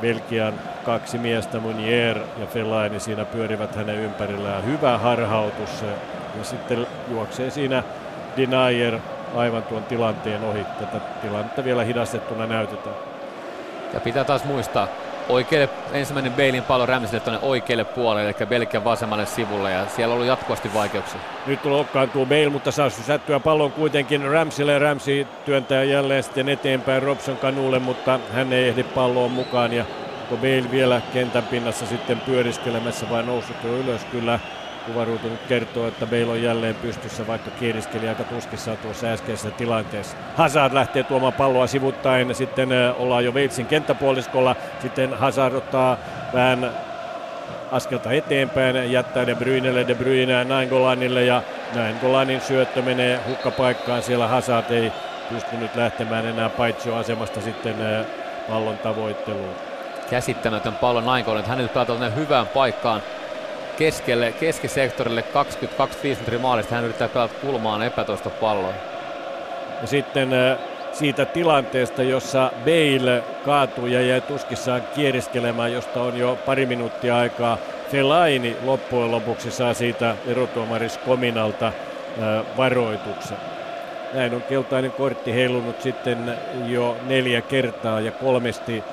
Belgian 0.00 0.54
kaksi 0.84 1.18
miestä, 1.18 1.60
Munier 1.60 2.18
ja 2.18 2.46
Fellaini 2.46 3.00
siinä 3.00 3.24
pyörivät 3.24 3.76
hänen 3.76 3.96
ympärillään. 3.96 4.66
Hyvä 4.66 4.98
harhautus 4.98 5.82
ja 6.38 6.44
sitten 6.44 6.86
juoksee 7.10 7.50
siinä 7.50 7.82
Denier 8.36 8.98
aivan 9.36 9.62
tuon 9.62 9.84
tilanteen 9.84 10.44
ohi. 10.44 10.64
Tätä 10.80 11.00
tilannetta 11.22 11.64
vielä 11.64 11.84
hidastettuna 11.84 12.46
näytetään. 12.46 12.96
Ja 13.92 14.00
pitää 14.00 14.24
taas 14.24 14.44
muistaa, 14.44 14.88
oikealle, 15.28 15.68
ensimmäinen 15.92 16.32
Beilin 16.32 16.62
pallo 16.62 16.86
Rämsille 16.86 17.20
tuonne 17.20 17.40
oikealle 17.42 17.84
puolelle, 17.84 18.34
eli 18.38 18.46
Belgian 18.46 18.84
vasemmalle 18.84 19.26
sivulle, 19.26 19.70
ja 19.70 19.86
siellä 19.86 20.12
on 20.12 20.14
ollut 20.14 20.28
jatkuvasti 20.28 20.74
vaikeuksia. 20.74 21.20
Nyt 21.46 21.64
loukkaantuu 21.64 22.26
Bale, 22.26 22.48
mutta 22.48 22.70
saa 22.70 22.90
sysättyä 22.90 23.40
pallon 23.40 23.72
kuitenkin 23.72 24.30
Ramsille. 24.30 24.78
Ramsey 24.78 25.26
työntää 25.44 25.82
jälleen 25.82 26.22
sitten 26.22 26.48
eteenpäin 26.48 27.02
Robson 27.02 27.36
kanulle, 27.36 27.78
mutta 27.78 28.20
hän 28.32 28.52
ei 28.52 28.68
ehdi 28.68 28.82
palloon 28.82 29.30
mukaan, 29.30 29.72
ja 29.72 29.84
onko 30.22 30.36
Bale 30.36 30.70
vielä 30.70 31.00
kentän 31.12 31.42
pinnassa 31.42 31.86
sitten 31.86 32.20
pyöriskelemässä 32.20 33.10
vai 33.10 33.22
noussut 33.22 33.56
jo 33.64 33.70
ylös 33.70 34.04
kyllä 34.04 34.38
Kuvaruutu 34.86 35.28
nyt 35.28 35.40
kertoo, 35.48 35.88
että 35.88 36.06
Bale 36.06 36.26
on 36.26 36.42
jälleen 36.42 36.74
pystyssä, 36.74 37.26
vaikka 37.26 37.50
kieriskeli 37.50 38.08
aika 38.08 38.24
tuskissaan 38.24 38.76
tuossa 38.76 39.06
äskeisessä 39.06 39.50
tilanteessa. 39.50 40.16
Hazard 40.36 40.74
lähtee 40.74 41.02
tuomaan 41.02 41.32
palloa 41.32 41.66
sivuttain, 41.66 42.34
sitten 42.34 42.68
ollaan 42.98 43.24
jo 43.24 43.32
Walesin 43.32 43.66
kenttäpuoliskolla, 43.66 44.56
sitten 44.82 45.14
Hazard 45.14 45.54
ottaa 45.54 45.96
vähän 46.34 46.70
askelta 47.72 48.12
eteenpäin, 48.12 48.92
jättää 48.92 49.26
De 49.26 49.34
Bruynelle, 49.34 49.88
De 49.88 49.94
Bruyne 49.94 50.44
Nainggolanille 50.44 51.24
ja 51.24 51.42
Nainggolanin 51.74 52.40
syöttö 52.40 52.82
menee 52.82 53.20
hukkapaikkaan, 53.28 54.02
siellä 54.02 54.28
Hazard 54.28 54.70
ei 54.70 54.92
pystynyt 55.32 55.76
lähtemään 55.76 56.26
enää 56.26 56.48
paitsioasemasta 56.48 57.40
sitten 57.40 57.74
pallon 58.48 58.78
tavoitteluun. 58.78 59.54
Käsittämätön 60.10 60.74
pallo 60.74 61.00
Nainggolan, 61.00 61.44
hänelle 61.44 61.68
pelataan 61.68 62.16
hyvään 62.16 62.46
paikkaan 62.46 63.02
keskelle, 63.78 64.32
keskisektorille 64.32 65.22
22 65.22 66.08
metrin 66.08 66.40
maalista. 66.40 66.74
Hän 66.74 66.84
yrittää 66.84 67.08
pelata 67.08 67.34
kulmaan 67.40 67.82
epätoista 67.82 68.30
palloa. 68.30 68.72
Ja 69.80 69.86
sitten 69.86 70.30
siitä 70.92 71.24
tilanteesta, 71.24 72.02
jossa 72.02 72.50
Bale 72.64 73.22
kaatuu 73.44 73.86
ja 73.86 74.00
jäi 74.00 74.20
tuskissaan 74.20 74.82
kieriskelemään, 74.94 75.72
josta 75.72 76.02
on 76.02 76.18
jo 76.18 76.38
pari 76.46 76.66
minuuttia 76.66 77.18
aikaa. 77.18 77.58
Fellaini 77.90 78.56
loppujen 78.64 79.10
lopuksi 79.10 79.50
saa 79.50 79.74
siitä 79.74 80.16
erotuomaris 80.26 80.98
Kominalta 80.98 81.72
varoituksen. 82.56 83.36
Näin 84.12 84.34
on 84.34 84.42
keltainen 84.42 84.92
kortti 84.92 85.34
heilunut 85.34 85.82
sitten 85.82 86.34
jo 86.66 86.96
neljä 87.06 87.40
kertaa 87.40 88.00
ja 88.00 88.12
kolmesti 88.12 88.84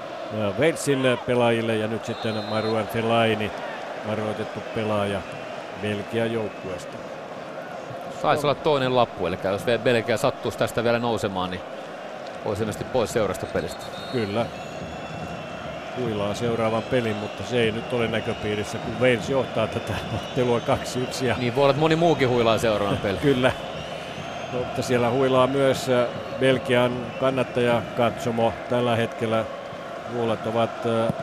Walesin 0.60 1.18
pelaajille 1.26 1.76
ja 1.76 1.88
nyt 1.88 2.06
sitten 2.06 2.36
Maruan 2.50 2.88
Fellaini 2.88 3.52
varoitettu 4.08 4.60
pelaaja 4.76 5.22
Belgian 5.82 6.32
joukkueesta. 6.34 6.98
Saisi 8.22 8.46
olla 8.46 8.56
toinen 8.56 8.96
lappu, 8.96 9.28
eli 9.28 9.38
jos 9.44 9.66
Belgia 9.84 10.18
sattuisi 10.18 10.58
tästä 10.58 10.84
vielä 10.84 11.00
nousemaan, 11.00 11.52
niin 11.52 11.62
olisi 12.46 12.62
ilmeisesti 12.62 12.86
pois 12.94 13.14
seurasta 13.14 13.46
pelistä. 13.46 13.82
Kyllä. 14.12 14.46
Huilaa 15.98 16.34
seuraavan 16.34 16.84
pelin, 16.84 17.16
mutta 17.16 17.44
se 17.44 17.62
ei 17.62 17.72
nyt 17.72 17.94
ole 17.94 18.08
näköpiirissä, 18.08 18.78
kun 18.78 19.00
Wales 19.00 19.30
johtaa 19.30 19.68
tätä 19.68 19.94
ottelua 20.16 20.60
2-1. 20.60 21.26
Ja... 21.26 21.36
Niin 21.38 21.56
voi 21.56 21.62
olla, 21.62 21.72
että 21.72 21.80
moni 21.80 21.96
muukin 21.96 22.30
huilaa 22.30 22.58
seuraavan 22.58 22.98
pelin. 23.04 23.22
Kyllä. 23.22 23.52
Mutta 24.52 24.82
siellä 24.82 25.10
huilaa 25.10 25.48
myös 25.48 25.90
äh, 25.90 26.08
Belgian 26.40 26.92
kannattaja 27.20 27.82
katsomo 27.98 28.54
tällä 28.70 28.96
hetkellä. 28.96 29.46
Luulet 30.14 30.48
ovat 30.48 30.72
äh, 30.86 31.14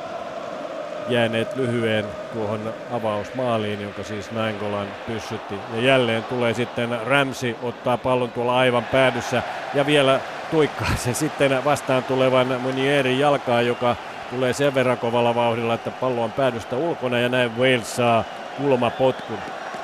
jääneet 1.09 1.57
lyhyen 1.57 2.05
tuohon 2.33 2.75
avausmaaliin, 2.93 3.83
jonka 3.83 4.03
siis 4.03 4.33
Nainggolan 4.33 4.87
pyssytti. 5.07 5.55
Ja 5.75 5.81
jälleen 5.81 6.25
tulee 6.25 6.55
sitten 6.55 6.99
Ramsey 7.07 7.57
ottaa 7.63 7.97
pallon 7.97 8.31
tuolla 8.31 8.59
aivan 8.59 8.85
päädyssä 8.85 9.43
ja 9.75 9.87
vielä 9.87 10.21
tuikkaa 10.51 10.97
se 10.97 11.15
sitten 11.15 11.65
vastaan 11.65 12.05
tulevan 12.05 12.61
Munierin 12.61 13.19
jalkaa, 13.19 13.63
joka 13.63 13.97
tulee 14.31 14.53
sen 14.53 14.75
verran 14.75 14.99
kovalla 14.99 15.35
vauhdilla, 15.35 15.75
että 15.75 15.91
pallo 15.91 16.25
on 16.25 16.33
päädystä 16.33 16.77
ulkona 16.77 17.19
ja 17.19 17.29
näin 17.29 17.59
Wales 17.59 17.97
saa 17.97 18.25
kulmapotkun. 18.59 19.39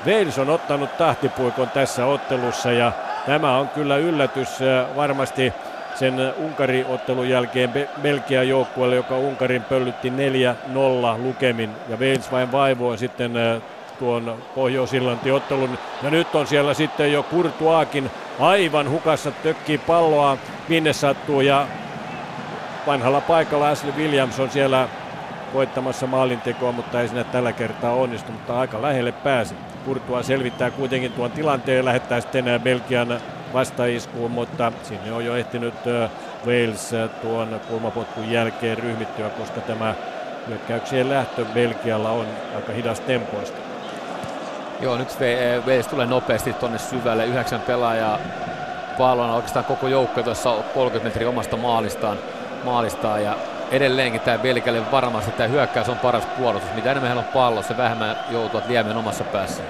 Wales 0.05 0.39
on 0.39 0.49
ottanut 0.49 0.97
tahtipuikon 0.97 1.69
tässä 1.69 2.05
ottelussa 2.05 2.71
ja 2.71 2.91
tämä 3.25 3.57
on 3.57 3.69
kyllä 3.69 3.97
yllätys 3.97 4.49
varmasti 4.95 5.53
sen 5.95 6.33
Unkari-ottelun 6.37 7.29
jälkeen 7.29 7.87
Belgian 8.01 8.49
joukkueelle, 8.49 8.95
joka 8.95 9.17
Unkarin 9.17 9.63
pöllytti 9.63 10.09
4-0 10.09 10.13
lukemin. 11.17 11.69
Ja 11.89 11.97
Wales 11.97 12.31
vain 12.31 12.51
vaivoi 12.51 12.97
sitten 12.97 13.33
tuon 13.99 14.37
Pohjois-Irlanti-ottelun. 14.55 15.77
Ja 16.03 16.09
nyt 16.09 16.35
on 16.35 16.47
siellä 16.47 16.73
sitten 16.73 17.11
jo 17.11 17.23
Kurtuakin 17.23 18.11
aivan 18.39 18.89
hukassa 18.89 19.31
tökkii 19.31 19.77
palloa 19.77 20.37
minne 20.67 20.93
sattuu 20.93 21.41
ja 21.41 21.67
vanhalla 22.87 23.21
paikalla 23.21 23.69
Ashley 23.69 23.93
Williams 23.97 24.39
on 24.39 24.49
siellä 24.49 24.87
voittamassa 25.53 26.07
maalintekoa, 26.07 26.71
mutta 26.71 27.01
ei 27.01 27.07
sinne 27.07 27.23
tällä 27.23 27.51
kertaa 27.51 27.93
onnistu, 27.93 28.31
mutta 28.31 28.59
aika 28.59 28.81
lähelle 28.81 29.11
pääsi. 29.11 29.55
Kurtua 29.85 30.23
selvittää 30.23 30.71
kuitenkin 30.71 31.11
tuon 31.11 31.31
tilanteen 31.31 31.77
ja 31.77 31.85
lähettää 31.85 32.21
sitten 32.21 32.45
Belgian 32.63 33.19
vastaiskuun, 33.55 34.31
mutta 34.31 34.71
sinne 34.83 35.13
on 35.13 35.25
jo 35.25 35.35
ehtinyt 35.35 35.73
Wales 36.45 36.95
tuon 37.21 37.61
kulmapotkun 37.69 38.31
jälkeen 38.31 38.77
ryhmittyä, 38.77 39.29
koska 39.29 39.61
tämä 39.61 39.95
hyökkäyksien 40.47 41.09
lähtö 41.09 41.45
Belgialla 41.45 42.09
on 42.09 42.25
aika 42.55 42.71
hidas 42.71 42.99
tempoista. 42.99 43.57
Joo, 44.81 44.97
nyt 44.97 45.17
Wales 45.67 45.87
tulee 45.87 46.05
nopeasti 46.05 46.53
tuonne 46.53 46.77
syvälle, 46.77 47.25
yhdeksän 47.25 47.61
pelaajaa 47.61 48.19
pallona 48.97 49.33
oikeastaan 49.33 49.65
koko 49.65 49.87
joukko 49.87 50.23
tuossa 50.23 50.55
30 50.73 51.03
metriä 51.03 51.29
omasta 51.29 51.57
maalistaan, 51.57 52.17
maalistaan 52.63 53.23
ja 53.23 53.37
edelleenkin 53.71 54.21
tämä 54.21 54.37
Belgialle 54.37 54.91
varmasti 54.91 55.31
tämä 55.31 55.47
hyökkäys 55.47 55.89
on 55.89 55.99
paras 55.99 56.25
puolustus. 56.25 56.73
Mitä 56.75 56.91
enemmän 56.91 57.07
heillä 57.07 57.27
on 57.27 57.33
pallo, 57.33 57.61
se 57.61 57.77
vähemmän 57.77 58.15
joutuvat 58.29 58.67
liemen 58.67 58.97
omassa 58.97 59.23
päässä. 59.23 59.63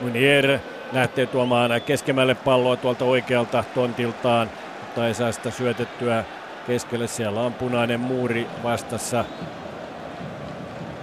Munier 0.00 0.58
lähtee 0.92 1.26
tuomaan 1.26 1.70
keskemmälle 1.86 2.34
palloa 2.34 2.76
tuolta 2.76 3.04
oikealta 3.04 3.64
tontiltaan, 3.74 4.50
mutta 4.80 5.06
ei 5.06 5.14
saa 5.14 5.32
sitä 5.32 5.50
syötettyä 5.50 6.24
keskelle. 6.66 7.06
Siellä 7.06 7.40
on 7.40 7.54
punainen 7.54 8.00
muuri 8.00 8.46
vastassa. 8.62 9.24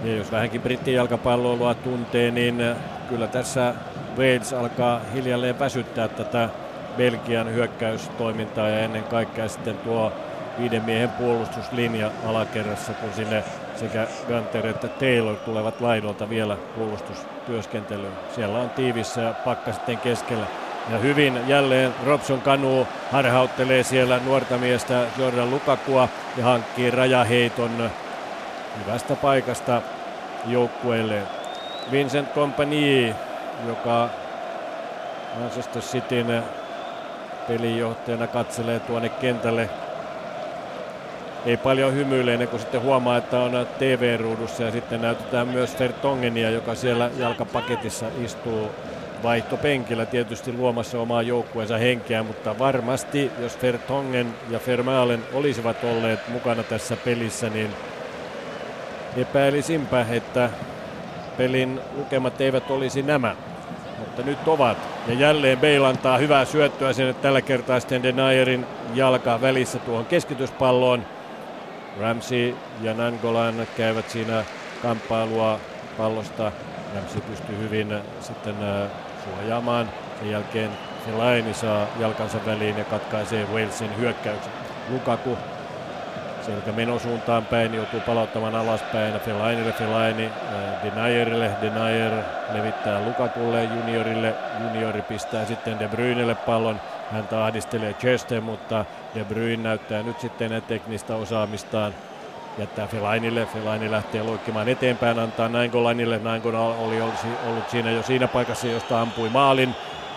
Ja 0.04 0.16
jos 0.16 0.32
vähänkin 0.32 0.62
brittijalkapalloilua 0.62 1.74
tuntee, 1.74 2.30
niin 2.30 2.62
kyllä 3.08 3.26
tässä 3.26 3.74
Wales 4.18 4.52
alkaa 4.52 5.00
hiljalleen 5.14 5.58
väsyttää 5.58 6.08
tätä 6.08 6.48
Belgian 6.96 7.54
hyökkäystoimintaa 7.54 8.68
ja 8.68 8.80
ennen 8.80 9.04
kaikkea 9.04 9.48
sitten 9.48 9.78
tuo 9.78 10.12
viiden 10.58 10.84
miehen 10.84 11.10
puolustuslinja 11.10 12.10
alakerrassa, 12.26 12.92
kun 12.92 13.12
sinne 13.12 13.44
sekä 13.80 14.06
Gunter 14.28 14.66
että 14.66 14.88
Taylor 14.88 15.36
tulevat 15.36 15.80
laidolta 15.80 16.28
vielä 16.28 16.56
puolustustyöskentelyyn. 16.76 18.12
Siellä 18.34 18.58
on 18.58 18.70
tiivissä 18.70 19.34
pakka 19.44 19.72
sitten 19.72 19.98
keskellä. 19.98 20.46
Ja 20.90 20.98
hyvin 20.98 21.40
jälleen 21.48 21.94
Robson 22.06 22.40
Kanu 22.40 22.86
harhauttelee 23.12 23.82
siellä 23.82 24.20
nuorta 24.24 24.58
miestä 24.58 25.06
Jordan 25.18 25.50
Lukakua 25.50 26.08
ja 26.36 26.44
hankkii 26.44 26.90
rajaheiton 26.90 27.90
hyvästä 28.80 29.16
paikasta 29.16 29.82
joukkueelle. 30.46 31.22
Vincent 31.90 32.32
Kompany, 32.32 33.14
joka 33.68 34.08
Manchester 35.40 35.82
Cityn 35.82 36.42
pelijohtajana 37.48 38.26
katselee 38.26 38.80
tuonne 38.80 39.08
kentälle 39.08 39.70
ei 41.46 41.56
paljon 41.56 41.94
hymyile 41.94 42.32
ennen 42.32 42.48
kuin 42.48 42.60
sitten 42.60 42.82
huomaa, 42.82 43.16
että 43.16 43.40
on 43.40 43.66
TV-ruudussa 43.78 44.62
ja 44.62 44.70
sitten 44.70 45.02
näytetään 45.02 45.48
myös 45.48 45.76
Fertongenia, 45.76 46.50
joka 46.50 46.74
siellä 46.74 47.10
jalkapaketissa 47.18 48.06
istuu 48.24 48.70
vaihtopenkillä 49.22 50.06
tietysti 50.06 50.52
luomassa 50.52 51.00
omaa 51.00 51.22
joukkueensa 51.22 51.78
henkeä, 51.78 52.22
mutta 52.22 52.58
varmasti 52.58 53.30
jos 53.38 53.58
Fertongen 53.58 54.34
ja 54.50 54.60
Vermaelen 54.66 55.22
olisivat 55.32 55.84
olleet 55.84 56.28
mukana 56.28 56.62
tässä 56.62 56.96
pelissä, 56.96 57.48
niin 57.48 57.70
epäilisimpä, 59.16 60.06
että 60.10 60.50
pelin 61.36 61.80
lukemat 61.96 62.40
eivät 62.40 62.70
olisi 62.70 63.02
nämä. 63.02 63.36
Mutta 63.98 64.22
nyt 64.22 64.48
ovat. 64.48 64.78
Ja 65.06 65.14
jälleen 65.14 65.58
Bale 65.58 65.86
antaa 65.86 66.18
hyvää 66.18 66.44
syöttöä 66.44 66.92
sinne 66.92 67.12
tällä 67.12 67.40
kertaa 67.40 67.80
sitten 67.80 68.02
Denayerin 68.02 68.66
jalka 68.94 69.40
välissä 69.40 69.78
tuohon 69.78 70.06
keskityspalloon. 70.06 71.06
Ramsey 71.98 72.54
ja 72.80 72.94
Nangolan 72.94 73.66
käyvät 73.76 74.10
siinä 74.10 74.44
kamppailua 74.82 75.60
pallosta. 75.98 76.52
Ramsey 76.94 77.20
pystyy 77.20 77.58
hyvin 77.58 78.00
sitten 78.20 78.56
suojaamaan. 79.24 79.88
Sen 80.18 80.30
jälkeen 80.30 80.70
Fellaini 81.06 81.54
saa 81.54 81.86
jalkansa 81.98 82.38
väliin 82.46 82.78
ja 82.78 82.84
katkaisee 82.84 83.46
Walesin 83.52 83.96
hyökkäyksen. 83.98 84.52
Lukaku 84.88 85.38
selkä 86.42 86.72
menosuuntaan 86.72 87.46
päin, 87.46 87.74
joutuu 87.74 88.00
palauttamaan 88.00 88.54
alaspäin 88.54 89.20
Fellainille, 89.20 89.72
Fellaini 89.72 90.26
äh, 90.26 90.84
Denayerille, 90.84 91.50
Denayer 91.62 92.12
levittää 92.52 93.04
Lukakulle, 93.04 93.64
juniorille, 93.64 94.34
juniori 94.60 95.02
pistää 95.02 95.44
sitten 95.44 95.78
De 95.78 95.88
Bruynelle 95.88 96.34
pallon, 96.34 96.80
hän 97.10 97.28
ahdistelee 97.44 97.94
Chester, 97.94 98.40
mutta 98.40 98.84
De 99.14 99.24
Bruyne 99.24 99.62
näyttää 99.62 100.02
nyt 100.02 100.20
sitten 100.20 100.62
teknistä 100.68 101.14
osaamistaan, 101.14 101.94
jättää 102.58 102.86
Fellainille, 102.86 103.46
Fellaini 103.46 103.90
lähtee 103.90 104.22
loikkimaan 104.22 104.68
eteenpäin, 104.68 105.18
antaa 105.18 105.48
Nainggolanille, 105.48 106.18
Nainggolan 106.18 106.62
oli 106.62 107.00
ollut 107.00 107.70
siinä 107.70 107.90
jo 107.90 108.02
siinä 108.02 108.28
paikassa, 108.28 108.66
josta 108.66 109.00
ampui 109.00 109.28
maalin, 109.28 109.74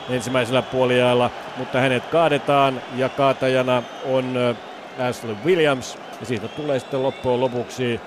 ensimmäisellä 0.09 0.61
puoliajalla, 0.61 1.29
mutta 1.57 1.79
hänet 1.79 2.05
kaadetaan 2.05 2.81
ja 2.95 3.09
kaatajana 3.09 3.83
on 4.05 4.37
äh, 4.37 5.07
Ashley 5.07 5.35
Williams. 5.45 5.97
Ja 6.19 6.25
siitä 6.25 6.47
tulee 6.47 6.79
sitten 6.79 7.03
loppujen 7.03 7.41
lopuksi 7.41 8.01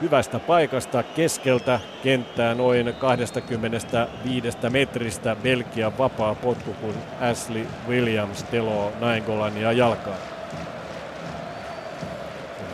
hyvästä 0.00 0.38
paikasta 0.38 1.02
keskeltä 1.02 1.80
kenttää 2.02 2.54
noin 2.54 2.94
25 2.98 4.58
metristä 4.70 5.36
Belgian 5.42 5.98
vapaa 5.98 6.34
potku, 6.34 6.74
kun 6.80 6.94
Ashley 7.20 7.66
Williams 7.88 8.42
teloo 8.42 8.92
Nainggolan 9.00 9.56
ja 9.56 9.72
jalkaan. 9.72 10.16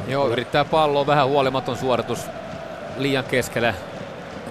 Joo, 0.09 0.29
yrittää 0.29 0.65
palloa 0.65 1.07
vähän 1.07 1.29
huolimaton 1.29 1.77
suoritus 1.77 2.27
liian 2.97 3.25
keskelle. 3.25 3.75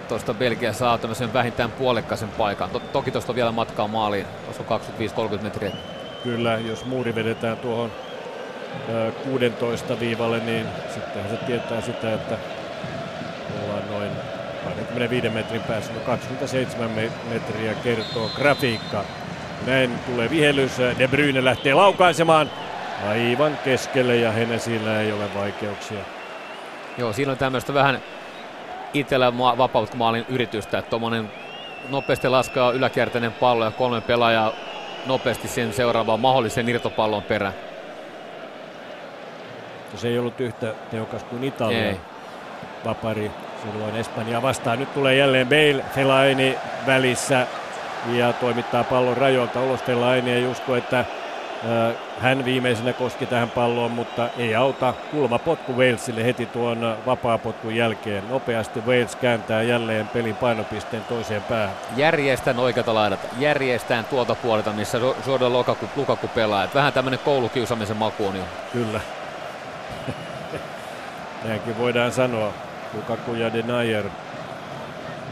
Tuosta 0.08 0.34
Belgia 0.34 0.74
saa 0.74 0.98
tämmöisen 0.98 1.34
vähintään 1.34 1.72
puolekkaisen 1.72 2.30
paikan. 2.30 2.70
To- 2.70 2.80
toki 2.80 3.12
tuosta 3.12 3.32
on 3.32 3.36
vielä 3.36 3.52
matkaa 3.52 3.88
maaliin, 3.88 4.26
tuossa 4.46 4.64
on 4.64 4.82
25-30 5.40 5.44
metriä. 5.44 5.72
Kyllä, 6.24 6.58
jos 6.58 6.86
muuri 6.86 7.16
vedetään 7.16 7.58
tuohon 7.58 7.92
16 9.24 10.00
viivalle, 10.00 10.40
niin 10.40 10.66
sittenhän 10.94 11.32
se 11.32 11.38
tietää 11.38 11.82
sitä, 11.82 12.14
että 12.14 12.38
ollaan 13.64 13.92
noin 13.92 14.12
25 14.64 15.30
metrin 15.30 15.62
päässä, 15.62 15.94
no 15.94 16.00
27 16.00 16.92
metriä 17.30 17.74
kertoo 17.84 18.30
grafiikka. 18.36 19.04
Näin 19.68 20.00
tulee 20.06 20.30
vihellys, 20.30 20.78
De 21.00 21.08
Bruyne 21.08 21.46
lähtee 21.46 21.74
laukaisemaan 21.74 22.52
aivan 23.08 23.58
keskelle 23.66 24.16
ja 24.16 24.32
Henesillä 24.32 25.02
ei 25.02 25.12
ole 25.12 25.34
vaikeuksia. 25.36 26.00
Joo, 26.98 27.14
siinä 27.14 27.32
on 27.32 27.38
tämmöistä 27.38 27.74
vähän 27.74 28.02
itsellä 28.94 29.38
vapautmaalin 29.38 30.26
yritystä, 30.30 30.78
että 30.78 30.90
tuommoinen 30.90 31.32
nopeasti 31.90 32.30
laskea 32.30 32.72
yläkierteinen 32.72 33.32
pallo 33.32 33.66
ja 33.66 33.72
kolme 33.72 34.02
pelaajaa 34.02 34.52
nopeasti 35.06 35.48
sen 35.48 35.74
seuraavaan 35.74 36.20
mahdollisen 36.20 36.70
irtopallon 36.70 37.24
perään. 37.24 37.54
Se 39.96 40.08
ei 40.08 40.20
ollut 40.20 40.40
yhtä 40.42 40.74
tehokas 40.92 41.24
kuin 41.24 41.44
Italia. 41.44 41.86
Ei. 41.86 42.00
Vapari 42.86 43.32
silloin 43.72 43.96
Espanja 43.96 44.42
vastaan. 44.42 44.80
Nyt 44.80 44.94
tulee 44.94 45.16
jälleen 45.16 45.48
Bale, 45.48 45.84
Fellaini 45.96 46.58
välissä 46.88 47.48
ja 48.12 48.34
toimittaa 48.34 48.84
pallon 48.84 49.18
rajoilta 49.18 49.62
ulos. 49.62 49.84
Fellaini 49.84 50.32
ei 50.32 50.48
usko, 50.48 50.76
että 50.76 51.06
hän 52.20 52.46
viimeisenä 52.46 52.94
koski 52.94 53.26
tähän 53.26 53.50
palloon, 53.50 53.92
mutta 53.92 54.30
ei 54.38 54.56
auta. 54.56 54.94
Kulmapotku 55.12 55.74
Walesille 55.74 56.24
heti 56.24 56.46
tuon 56.46 56.98
vapaapotkun 57.06 57.76
jälkeen. 57.76 58.30
Nopeasti 58.30 58.80
Wales 58.80 59.16
kääntää 59.16 59.62
jälleen 59.62 60.08
pelin 60.08 60.36
painopisteen 60.36 61.04
toiseen 61.04 61.44
päähän. 61.44 61.76
Järjestään 61.96 62.60
oikeata 62.60 62.94
laidata. 62.94 63.28
Järjestään 63.40 64.06
tuolta 64.06 64.36
puolelta, 64.36 64.74
missä 64.74 65.00
Jordan 65.28 65.54
Lukaku, 65.54 65.90
Lukaku 65.96 66.28
pelaa. 66.28 66.64
Et 66.64 66.76
vähän 66.76 66.94
tämmöinen 66.94 67.20
koulukiusaamisen 67.20 67.98
maku 67.98 68.28
on 68.28 68.36
jo. 68.36 68.44
Kyllä. 68.74 69.02
Näinkin 71.46 71.78
voidaan 71.78 72.12
sanoa. 72.12 72.54
Lukaku 72.96 73.34
ja 73.34 73.54
Denayer 73.54 74.06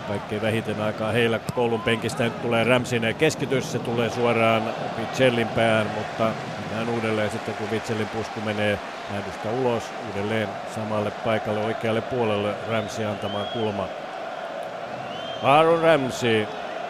kaikkein 0.08 0.42
vähiten 0.42 0.82
aikaa 0.82 1.12
heillä 1.12 1.40
koulun 1.56 1.82
penkistä 1.82 2.24
nyt 2.24 2.42
tulee 2.42 2.64
Ramsin 2.64 3.16
keskitys, 3.18 3.72
se 3.72 3.80
tulee 3.80 4.10
suoraan 4.10 4.64
Vitsellin 5.00 5.48
päähän, 5.48 5.88
mutta 5.98 6.32
mennään 6.60 6.90
uudelleen 6.90 7.32
sitten 7.32 7.54
kun 7.54 7.72
Vitsellin 7.72 8.08
pusku 8.08 8.42
menee 8.42 8.80
nähdystä 9.12 9.50
ulos 9.50 9.84
uudelleen 10.08 10.50
samalle 10.76 11.12
paikalle 11.12 11.66
oikealle 11.66 12.02
puolelle 12.02 12.54
Ramsi 12.70 13.06
antamaan 13.06 13.48
kulma. 13.48 13.88
Aaron 15.44 15.82
Ramsey 15.82 16.48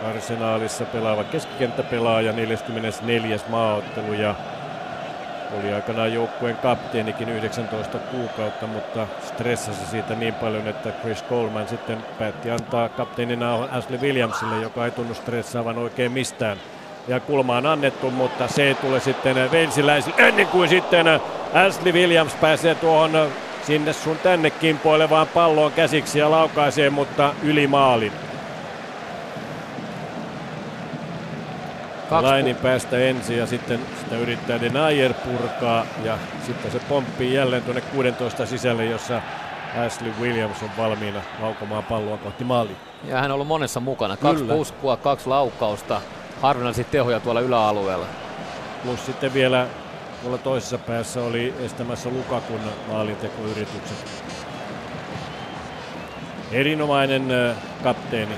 arsenaalissa 0.09 0.85
pelaava 0.85 1.23
keskikenttäpelaaja, 1.23 2.33
44. 2.33 3.39
maaottelu 3.49 4.13
ja 4.13 4.35
oli 5.59 5.73
aikanaan 5.73 6.13
joukkueen 6.13 6.57
kapteenikin 6.57 7.29
19 7.29 7.97
kuukautta, 7.97 8.67
mutta 8.67 9.07
stressasi 9.23 9.85
siitä 9.85 10.15
niin 10.15 10.33
paljon, 10.33 10.67
että 10.67 10.91
Chris 11.01 11.23
Coleman 11.29 11.67
sitten 11.67 11.97
päätti 12.19 12.51
antaa 12.51 12.89
kapteenina 12.89 13.55
Ashley 13.55 13.99
Williamsille, 13.99 14.55
joka 14.61 14.85
ei 14.85 14.91
tunnu 14.91 15.13
stressaavan 15.13 15.77
oikein 15.77 16.11
mistään. 16.11 16.57
Ja 17.07 17.19
kulma 17.19 17.57
on 17.57 17.65
annettu, 17.65 18.11
mutta 18.11 18.47
se 18.47 18.63
ei 18.63 18.75
tule 18.75 18.99
sitten 18.99 19.35
Walesiläisille 19.35 20.27
ennen 20.27 20.47
kuin 20.47 20.69
sitten 20.69 21.07
Ashley 21.53 21.93
Williams 21.93 22.35
pääsee 22.35 22.75
tuohon 22.75 23.11
sinne 23.63 23.93
sun 23.93 24.17
tänne 24.17 24.49
kimpoilevaan 24.49 25.27
palloon 25.27 25.71
käsiksi 25.71 26.19
ja 26.19 26.31
laukaisee, 26.31 26.89
mutta 26.89 27.33
yli 27.43 27.67
maalin. 27.67 28.11
Kaksi 32.13 32.27
Lainin 32.27 32.55
päästä 32.55 32.97
ensin 32.97 33.37
ja 33.37 33.47
sitten 33.47 33.79
sitä 33.99 34.17
yrittää 34.17 34.61
Denayer 34.61 35.13
purkaa 35.13 35.85
ja 36.03 36.17
sitten 36.45 36.71
se 36.71 36.79
pomppii 36.79 37.33
jälleen 37.33 37.63
tuonne 37.63 37.81
16 37.81 38.45
sisälle, 38.45 38.85
jossa 38.85 39.21
Ashley 39.85 40.11
Williams 40.21 40.63
on 40.63 40.69
valmiina 40.77 41.21
laukomaan 41.41 41.83
palloa 41.83 42.17
kohti 42.17 42.43
maaliin. 42.43 42.77
Ja 43.07 43.15
hän 43.15 43.31
on 43.31 43.35
ollut 43.35 43.47
monessa 43.47 43.79
mukana. 43.79 44.17
Kaksi 44.17 44.43
Kyllä. 44.43 44.55
puskua, 44.55 44.97
kaksi 44.97 45.27
laukausta, 45.27 46.01
harvinaisia 46.41 46.83
tehoja 46.83 47.19
tuolla 47.19 47.41
yläalueella. 47.41 48.05
Plus 48.83 49.05
sitten 49.05 49.33
vielä 49.33 49.67
tuolla 50.21 50.37
toisessa 50.37 50.77
päässä 50.77 51.21
oli 51.21 51.53
estämässä 51.59 52.09
Lukakun 52.09 52.59
maalintekoyritykset. 52.91 54.05
Erinomainen 56.51 57.27
kapteeni 57.83 58.35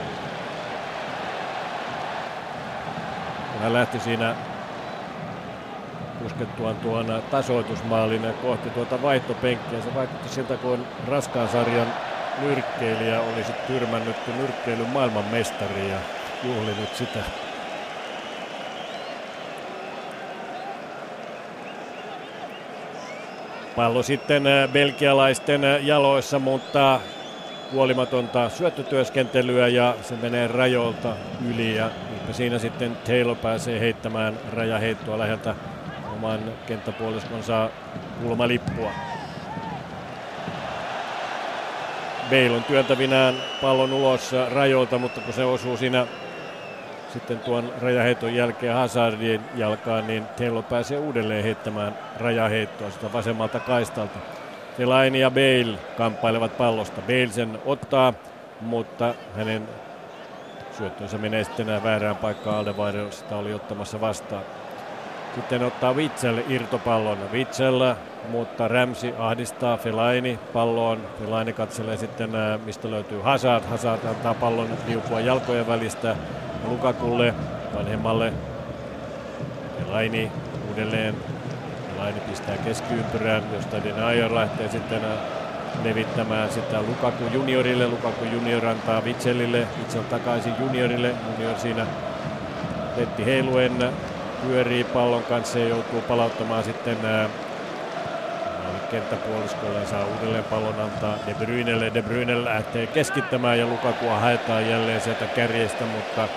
kun 3.56 3.64
hän 3.64 3.74
lähti 3.74 4.00
siinä 4.00 4.36
puskettuaan 6.24 6.76
tuon 6.76 7.24
tasoitusmaalin 7.32 8.34
kohti 8.42 8.70
tuota 8.70 9.02
vaihtopenkkiä. 9.02 9.82
Se 9.82 9.96
vaikutti 9.96 10.30
siltä, 10.30 10.58
kun 10.58 10.86
raskaan 11.08 11.50
sarjan 11.50 11.88
nyrkkeilijä 12.42 13.22
olisi 13.22 13.52
tyrmännyt 13.68 14.16
nyrkkeilyn 14.38 14.90
maailmanmestari 14.90 15.90
ja 15.90 15.98
juhlinut 16.44 16.96
sitä. 16.96 17.20
Pallo 23.76 24.04
sitten 24.04 24.44
belgialaisten 24.74 25.62
jaloissa, 25.82 26.40
mutta 26.40 27.00
huolimatonta 27.72 28.50
syöttötyöskentelyä 28.50 29.68
ja 29.68 29.96
se 30.02 30.16
menee 30.16 30.48
rajoilta 30.48 31.16
yli 31.50 31.76
ja 31.76 31.90
siinä 32.32 32.60
sitten 32.60 32.98
Taylor 33.08 33.36
pääsee 33.36 33.80
heittämään 33.80 34.38
rajaheittoa 34.54 35.20
läheltä 35.20 35.56
oman 36.14 36.40
kenttäpuoliskonsa 36.68 37.70
kulmalippua. 38.22 38.92
Bale 42.30 42.52
on 42.52 42.64
työntävinään 42.64 43.36
pallon 43.62 43.94
ulos 43.94 44.32
rajoilta, 44.52 44.98
mutta 44.98 45.22
kun 45.22 45.34
se 45.34 45.44
osuu 45.44 45.78
siinä 45.78 46.08
sitten 47.14 47.40
tuon 47.40 47.74
rajaheiton 47.82 48.36
jälkeen 48.36 48.76
Hazardin 48.76 49.42
jalkaan, 49.56 50.08
niin 50.08 50.26
Taylor 50.38 50.64
pääsee 50.64 50.98
uudelleen 50.98 51.44
heittämään 51.44 51.98
rajaheittoa 52.20 52.92
sitä 52.92 53.14
vasemmalta 53.14 53.60
kaistalta. 53.60 54.20
Fellaini 54.78 55.20
ja 55.20 55.32
Bale 55.32 55.78
kamppailevat 55.98 56.58
pallosta. 56.58 57.02
Bale 57.02 57.28
sen 57.28 57.60
ottaa, 57.66 58.14
mutta 58.62 59.14
hänen 59.36 59.70
syöttönsä 60.78 61.18
menee 61.18 61.44
sitten 61.44 61.84
väärään 61.84 62.16
paikkaan 62.16 62.58
Aldevaire, 62.58 63.12
sitä 63.12 63.36
oli 63.36 63.54
ottamassa 63.54 64.02
vastaan. 64.02 64.44
Sitten 65.36 65.64
ottaa 65.64 65.94
Witzel 65.94 66.38
irtopallon. 66.50 67.18
Witzel, 67.32 67.96
mutta 68.30 68.68
Ramsi 68.68 69.14
ahdistaa 69.20 69.78
Fellaini 69.78 70.40
palloon. 70.54 71.02
Fellaini 71.20 71.54
katselee 71.54 71.98
sitten, 71.98 72.30
mistä 72.66 72.92
löytyy 72.92 73.22
Hazard. 73.22 73.64
Hazard 73.66 74.06
antaa 74.06 74.34
pallon 74.34 74.70
liukua 74.88 75.20
jalkojen 75.20 75.68
välistä 75.68 76.16
Lukakulle, 76.68 77.34
vanhemmalle. 77.76 78.34
Fellaini 79.80 80.32
uudelleen 80.70 81.16
Laini 81.98 82.20
pistää 82.20 82.58
keskiympyrään, 82.58 83.44
josta 83.54 83.84
Denayer 83.84 84.36
lähtee 84.36 84.70
sitten 84.70 85.06
äh, 85.06 85.12
levittämään 85.84 86.52
sitä 86.52 86.82
Lukaku 86.82 87.24
juniorille. 87.34 87.88
Lukaku 87.88 88.26
junior 88.26 88.66
antaa 88.66 89.04
Vitsellille, 89.04 89.68
Vitsel 89.80 90.04
takaisin 90.04 90.54
juniorille. 90.60 91.16
Junior 91.32 91.60
siinä 91.60 91.86
Letti 92.98 93.26
heiluen 93.26 93.92
pyörii 94.42 94.84
pallon 94.84 95.24
kanssa 95.24 95.60
ja 95.60 95.68
joutuu 95.68 96.02
palauttamaan 96.02 96.64
sitten 96.64 96.98
äh, 97.06 97.30
kenttäpuoliskolle 98.92 99.80
ja 99.80 99.88
saa 99.88 100.06
uudelleen 100.06 100.44
pallon 100.44 100.80
antaa 100.80 101.18
De 101.28 101.34
Bruynelle. 101.34 101.92
De 101.94 102.02
Bruyne 102.02 102.46
lähtee 102.46 102.88
keskittämään 102.88 103.60
ja 103.60 103.68
Lukakua 103.68 104.20
haetaan 104.20 104.70
jälleen 104.70 105.02
sieltä 105.02 105.26
kärjestä, 105.26 105.86
mutta 105.86 106.28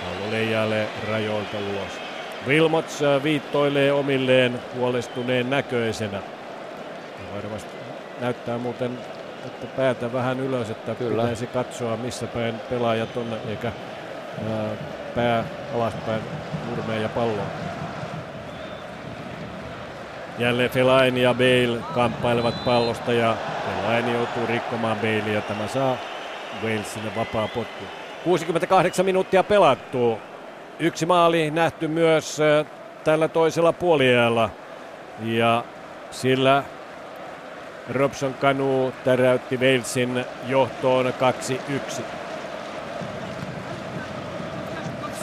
pallo 0.00 0.30
leijailee 0.30 0.88
rajoilta 1.08 1.56
ulos. 1.58 2.09
Wilmots 2.46 3.00
viittoilee 3.22 3.92
omilleen 3.92 4.60
huolestuneen 4.76 5.50
näköisenä. 5.50 6.22
Varmasti 7.34 7.70
näyttää 8.20 8.58
muuten 8.58 8.98
että 9.46 9.66
päätä 9.66 10.12
vähän 10.12 10.40
ylös, 10.40 10.70
että 10.70 10.94
Kyllä. 10.94 11.22
pitäisi 11.22 11.46
katsoa 11.46 11.96
missä 11.96 12.26
päin 12.26 12.54
pelaajat 12.70 13.16
on, 13.16 13.38
eikä 13.48 13.72
ää, 14.50 14.70
pää 15.14 15.44
alaspäin 15.74 16.22
nurmeen 16.68 17.02
ja 17.02 17.08
palloon. 17.08 17.46
Jälleen 20.38 20.70
Fellaini 20.70 21.22
ja 21.22 21.34
Bale 21.34 21.78
kamppailevat 21.94 22.64
pallosta 22.64 23.12
ja 23.12 23.36
Fellaini 23.66 24.12
joutuu 24.12 24.46
rikkomaan 24.46 24.96
Bale 24.96 25.32
ja 25.32 25.40
tämä 25.40 25.68
saa 25.68 25.96
Walesille 26.62 27.12
vapaa 27.16 27.48
potku. 27.48 27.84
68 28.24 29.04
minuuttia 29.04 29.44
pelattu. 29.44 30.18
Yksi 30.82 31.06
maali 31.06 31.50
nähty 31.50 31.88
myös 31.88 32.38
tällä 33.04 33.28
toisella 33.28 33.72
puoliajalla 33.72 34.50
ja 35.22 35.64
sillä 36.10 36.64
Robson 37.90 38.34
Kanu 38.34 38.92
täräytti 39.04 39.56
Walesin 39.56 40.24
johtoon 40.46 41.12
2-1. 41.98 42.02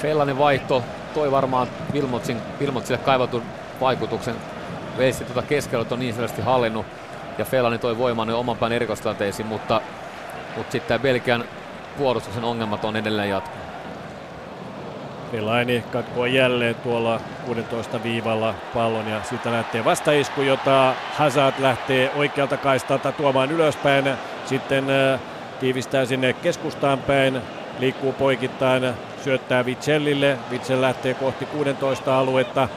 Fellanin 0.01 0.37
vaihto 0.37 0.83
toi 1.13 1.31
varmaan 1.31 1.67
Vilmotsin, 1.93 2.37
Vilmotsille 2.59 2.97
kaivatun 2.97 3.43
vaikutuksen. 3.81 4.35
Walesi 4.97 5.23
tuota 5.23 5.41
keskellä 5.41 5.85
on 5.91 5.99
niin 5.99 6.13
selvästi 6.13 6.41
hallinnut 6.41 6.85
ja 7.37 7.45
Fellani 7.45 7.77
toi 7.77 7.97
voimaan 7.97 8.29
oman 8.29 8.57
pään 8.57 8.71
erikoistilanteisiin, 8.71 9.47
mutta, 9.47 9.81
mutta 10.57 10.71
sitten 10.71 11.01
Belgian 11.01 11.43
puolustuksen 11.97 12.43
ongelmat 12.43 12.85
on 12.85 12.95
edelleen 12.95 13.29
jatkunut. 13.29 13.66
Fellaini 15.37 15.83
katkoo 15.91 16.25
jälleen 16.25 16.75
tuolla 16.75 17.21
16 17.45 18.03
viivalla 18.03 18.53
pallon 18.73 19.07
ja 19.07 19.23
siitä 19.23 19.51
lähtee 19.51 19.85
vastaisku, 19.85 20.41
jota 20.41 20.93
Hazard 21.13 21.55
lähtee 21.59 22.11
oikealta 22.15 22.57
kaistalta 22.57 23.11
tuomaan 23.11 23.51
ylöspäin. 23.51 24.05
Sitten 24.45 24.89
äh, 24.89 25.19
tiivistää 25.59 26.05
sinne 26.05 26.33
keskustaan 26.33 26.99
päin, 26.99 27.41
liikkuu 27.79 28.13
poikittain, 28.13 28.93
syöttää 29.23 29.65
Vicellille. 29.65 30.37
Vitsel 30.51 30.81
lähtee 30.81 31.13
kohti 31.13 31.45
16 31.45 32.19
aluetta, 32.19 32.67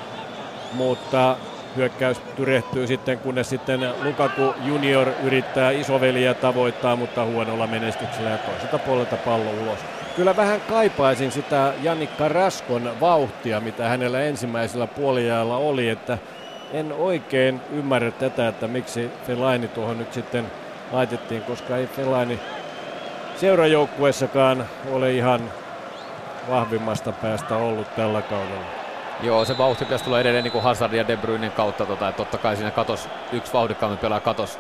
mutta 0.72 1.36
hyökkäys 1.76 2.20
tyrehtyy 2.36 2.86
sitten, 2.86 3.18
kunnes 3.18 3.48
sitten 3.48 3.80
Lukaku 4.02 4.54
junior 4.64 5.08
yrittää 5.22 5.70
isoveliä 5.70 6.34
tavoittaa, 6.34 6.96
mutta 6.96 7.24
huonolla 7.24 7.66
menestyksellä 7.66 8.30
ja 8.30 8.38
toiselta 8.38 8.78
puolelta 8.78 9.16
pallo 9.16 9.50
ulos 9.50 9.99
kyllä 10.16 10.36
vähän 10.36 10.60
kaipaisin 10.60 11.32
sitä 11.32 11.72
Janikka 11.82 12.28
Raskon 12.28 12.92
vauhtia, 13.00 13.60
mitä 13.60 13.88
hänellä 13.88 14.20
ensimmäisellä 14.20 14.86
puoliajalla 14.86 15.56
oli, 15.56 15.88
että 15.88 16.18
en 16.72 16.92
oikein 16.92 17.60
ymmärrä 17.72 18.10
tätä, 18.10 18.48
että 18.48 18.68
miksi 18.68 19.10
Felaini 19.26 19.68
tuohon 19.68 19.98
nyt 19.98 20.12
sitten 20.12 20.46
laitettiin, 20.92 21.42
koska 21.42 21.76
ei 21.76 21.86
Felaini 21.86 22.40
seurajoukkueessakaan 23.36 24.66
ole 24.90 25.12
ihan 25.12 25.40
vahvimmasta 26.50 27.12
päästä 27.12 27.56
ollut 27.56 27.96
tällä 27.96 28.22
kaudella. 28.22 28.66
Joo, 29.22 29.44
se 29.44 29.58
vauhti 29.58 29.84
pitäisi 29.84 30.04
tulla 30.04 30.20
edelleen 30.20 30.44
niin 30.44 30.52
kuin 30.52 30.64
Hazard 30.64 30.92
ja 30.92 31.08
De 31.08 31.16
Bruynen 31.16 31.52
kautta, 31.52 31.86
tota, 31.86 32.08
että 32.08 32.16
totta 32.16 32.38
kai 32.38 32.56
siinä 32.56 32.70
katos, 32.70 33.08
yksi 33.32 33.52
vauhdikkaammin 33.52 33.98
pelaa 33.98 34.20
katos, 34.20 34.58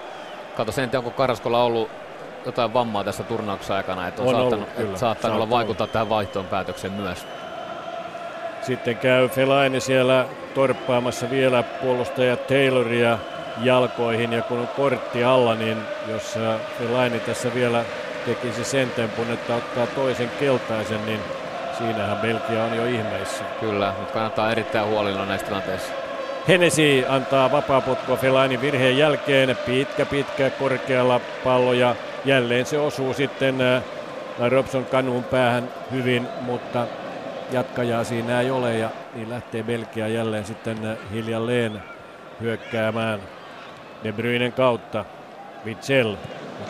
katos 0.56 0.78
en 0.78 0.90
tiedä, 0.90 0.98
onko 0.98 1.10
Karaskolla 1.10 1.62
ollut 1.62 1.90
jotain 2.46 2.74
vammaa 2.74 3.04
tässä 3.04 3.22
turnauksen 3.22 3.76
aikana, 3.76 4.08
että 4.08 4.22
on, 4.22 4.28
on 4.28 4.34
saattanut, 4.34 4.68
ollut, 4.68 4.88
että 4.88 4.98
saattanut 4.98 5.36
olla 5.36 5.50
vaikuttaa 5.50 5.86
tähän 5.86 6.08
vaihtoon 6.08 6.46
päätökseen 6.46 6.92
myös. 6.92 7.26
Sitten 8.62 8.96
käy 8.96 9.28
Fellaini 9.28 9.80
siellä 9.80 10.26
torppaamassa 10.54 11.30
vielä 11.30 11.62
puolustaja 11.62 12.36
Tayloria 12.36 13.18
jalkoihin 13.62 14.32
ja 14.32 14.42
kun 14.42 14.58
on 14.58 14.68
kortti 14.68 15.24
alla, 15.24 15.54
niin 15.54 15.78
jos 16.08 16.36
äh, 16.36 16.60
Fellaini 16.78 17.20
tässä 17.20 17.54
vielä 17.54 17.84
tekisi 18.26 18.64
sen 18.64 18.90
tempun, 18.90 19.30
että 19.30 19.54
ottaa 19.54 19.86
toisen 19.86 20.30
keltaisen, 20.40 21.06
niin 21.06 21.20
siinähän 21.78 22.16
Belgia 22.16 22.64
on 22.64 22.76
jo 22.76 22.84
ihmeissä. 22.84 23.44
Kyllä, 23.60 23.94
mutta 23.98 24.12
kannattaa 24.12 24.52
erittäin 24.52 24.86
huolilla 24.86 25.26
näissä 25.26 25.46
tilanteissa. 25.46 25.92
Hennesi 26.48 27.04
antaa 27.08 27.52
vapaapotkua 27.52 28.16
Fellainin 28.16 28.60
virheen 28.60 28.98
jälkeen. 28.98 29.56
Pitkä, 29.66 30.06
pitkä, 30.06 30.50
korkealla 30.50 31.20
pallo 31.44 31.72
ja 31.72 31.96
jälleen 32.24 32.66
se 32.66 32.78
osuu 32.78 33.14
sitten 33.14 33.60
äh, 33.60 33.82
Robson 34.48 34.84
kanuun 34.84 35.24
päähän 35.24 35.68
hyvin, 35.92 36.28
mutta 36.40 36.86
jatkajaa 37.52 38.04
siinä 38.04 38.40
ei 38.40 38.50
ole 38.50 38.78
ja 38.78 38.90
niin 39.14 39.30
lähtee 39.30 39.62
Belgia 39.62 40.08
jälleen 40.08 40.44
sitten 40.44 40.86
äh, 40.86 40.96
hiljalleen 41.12 41.82
hyökkäämään 42.40 43.20
De 44.04 44.12
Bruynen 44.12 44.52
kautta. 44.52 45.04
Vitzel 45.64 46.16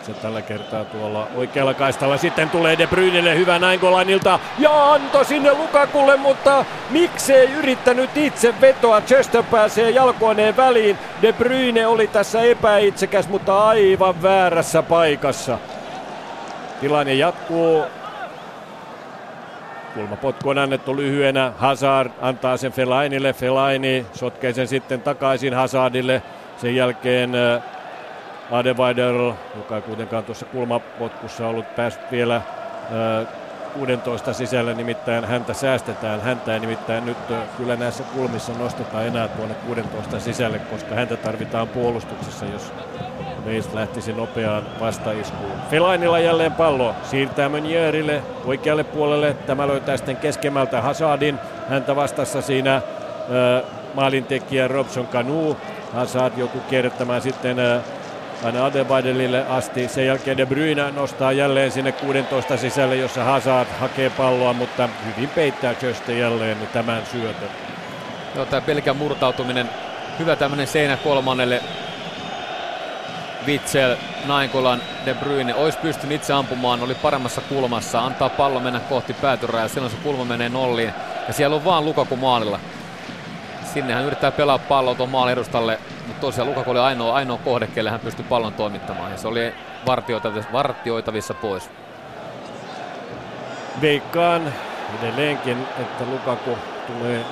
se 0.01 0.13
tällä 0.13 0.41
kertaa 0.41 0.85
tuolla 0.85 1.27
oikealla 1.35 1.73
kaistalla. 1.73 2.17
Sitten 2.17 2.49
tulee 2.49 2.77
De 2.77 2.87
Bruynelle 2.87 3.35
hyvä 3.35 3.59
Nainggolanilta 3.59 4.39
ja 4.59 4.93
anto 4.93 5.23
sinne 5.23 5.53
Lukakulle, 5.53 6.17
mutta 6.17 6.65
miksei 6.89 7.53
yrittänyt 7.53 8.17
itse 8.17 8.53
vetoa. 8.61 9.01
Chester 9.01 9.43
pääsee 9.43 9.89
jalkoineen 9.89 10.57
väliin. 10.57 10.97
De 11.21 11.33
Bruyne 11.33 11.87
oli 11.87 12.07
tässä 12.07 12.41
epäitsekäs, 12.41 13.27
mutta 13.29 13.67
aivan 13.67 14.21
väärässä 14.21 14.83
paikassa. 14.83 15.57
Tilanne 16.81 17.13
jatkuu. 17.13 17.83
Kulmapotku 19.93 20.49
on 20.49 20.57
annettu 20.57 20.95
lyhyenä. 20.95 21.51
Hazard 21.57 22.11
antaa 22.21 22.57
sen 22.57 22.71
Felainille. 22.71 23.33
Felaini 23.33 24.05
sotkee 24.13 24.53
sen 24.53 24.67
sitten 24.67 25.01
takaisin 25.01 25.53
Hazardille. 25.53 26.21
Sen 26.57 26.75
jälkeen 26.75 27.31
Adebayor, 28.51 29.33
joka 29.55 29.75
ei 29.75 29.81
kuitenkaan 29.81 30.23
tuossa 30.23 30.45
kulmapotkussa 30.45 31.47
ollut 31.47 31.75
päässyt 31.75 32.11
vielä 32.11 32.41
16 33.73 34.33
sisällä, 34.33 34.73
nimittäin 34.73 35.25
häntä 35.25 35.53
säästetään. 35.53 36.21
Häntä 36.21 36.53
ei 36.53 36.59
nimittäin 36.59 37.05
nyt 37.05 37.17
kyllä 37.57 37.75
näissä 37.75 38.03
kulmissa 38.03 38.53
nosteta 38.59 39.03
enää 39.03 39.27
tuonne 39.27 39.55
16 39.55 40.19
sisälle, 40.19 40.59
koska 40.59 40.95
häntä 40.95 41.17
tarvitaan 41.17 41.67
puolustuksessa, 41.67 42.45
jos 42.45 42.73
Veis 43.45 43.73
lähtisi 43.73 44.13
nopeaan 44.13 44.63
vastaiskuun. 44.79 45.51
Felainilla 45.69 46.19
jälleen 46.19 46.51
pallo. 46.51 46.95
Siirtää 47.03 47.49
Mönjärille 47.49 48.23
oikealle 48.45 48.83
puolelle. 48.83 49.33
Tämä 49.33 49.67
löytää 49.67 49.97
sitten 49.97 50.17
keskemmältä 50.17 50.81
Hazardin. 50.81 51.39
Häntä 51.69 51.95
vastassa 51.95 52.41
siinä 52.41 52.75
äh, 52.75 52.83
maalintekijä 53.93 54.67
Robson 54.67 55.07
Kanu. 55.07 55.57
Hazard 55.93 56.37
joutuu 56.37 56.61
kierrättämään 56.69 57.21
sitten 57.21 57.59
äh, 57.59 57.81
aina 58.43 58.65
Adebadelille 58.65 59.45
asti. 59.49 59.87
Sen 59.87 60.05
jälkeen 60.05 60.37
De 60.37 60.45
Bruyne 60.45 60.91
nostaa 60.91 61.31
jälleen 61.31 61.71
sinne 61.71 61.91
16 61.91 62.57
sisälle, 62.57 62.95
jossa 62.95 63.23
Hazard 63.23 63.69
hakee 63.79 64.09
palloa, 64.09 64.53
mutta 64.53 64.89
hyvin 65.05 65.29
peittää 65.29 65.73
Köste 65.73 66.17
jälleen 66.17 66.57
tämän 66.73 67.05
syötön. 67.05 67.49
Joo, 68.35 68.45
tämä 68.45 68.61
pelkä 68.61 68.93
murtautuminen, 68.93 69.69
hyvä 70.19 70.35
tämmöinen 70.35 70.67
seinä 70.67 70.97
kolmannelle. 70.97 71.61
Witzel, 73.47 73.95
Nainkolan, 74.25 74.81
De 75.05 75.13
Bruyne 75.13 75.55
olisi 75.55 75.77
pystynyt 75.77 76.15
itse 76.15 76.33
ampumaan, 76.33 76.83
oli 76.83 76.95
paremmassa 76.95 77.41
kulmassa, 77.41 78.01
antaa 78.01 78.29
pallo 78.29 78.59
mennä 78.59 78.79
kohti 78.79 79.13
päätyrää 79.13 79.61
ja 79.61 79.67
silloin 79.67 79.91
se 79.91 79.97
kulma 80.03 80.25
menee 80.25 80.49
nolliin. 80.49 80.93
Ja 81.27 81.33
siellä 81.33 81.55
on 81.55 81.65
vaan 81.65 81.85
Lukaku 81.85 82.15
maalilla. 82.15 82.59
Sinne 83.73 83.93
hän 83.93 84.05
yrittää 84.05 84.31
pelaa 84.31 84.57
palloa 84.57 84.95
tuon 84.95 85.09
maalin 85.09 85.33
edustalle, 85.33 85.79
mutta 86.07 86.21
tosiaan 86.21 86.49
Lukaku 86.49 86.71
oli 86.71 86.79
ainoa, 86.79 87.13
ainoa 87.15 87.37
kohde, 87.37 87.67
kelle 87.67 87.89
hän 87.89 87.99
pystyi 87.99 88.25
pallon 88.29 88.53
toimittamaan. 88.53 89.11
Ja 89.11 89.17
se 89.17 89.27
oli 89.27 89.53
vartioitavissa, 89.85 90.51
vartioitavissa 90.53 91.33
pois. 91.33 91.69
Veikkaan 93.81 94.53
edelleenkin, 94.99 95.57
että 95.79 96.03
Lukaku 96.05 96.57
tulee 96.87 97.25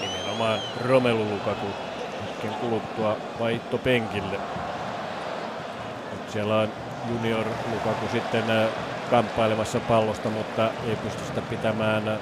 nimenomaan 0.00 0.58
Romelu 0.88 1.24
Lukaku 1.24 1.66
hetken 2.26 2.50
kuluttua 2.50 3.16
vaihtopenkille. 3.40 4.38
Nyt 6.12 6.30
siellä 6.30 6.56
on 6.56 6.68
junior 7.08 7.46
Lukaku 7.72 8.08
sitten 8.12 8.50
äh, 8.50 8.68
kamppailemassa 9.10 9.80
pallosta, 9.80 10.30
mutta 10.30 10.70
ei 10.88 10.96
pysty 10.96 11.24
sitä 11.24 11.40
pitämään 11.42 12.18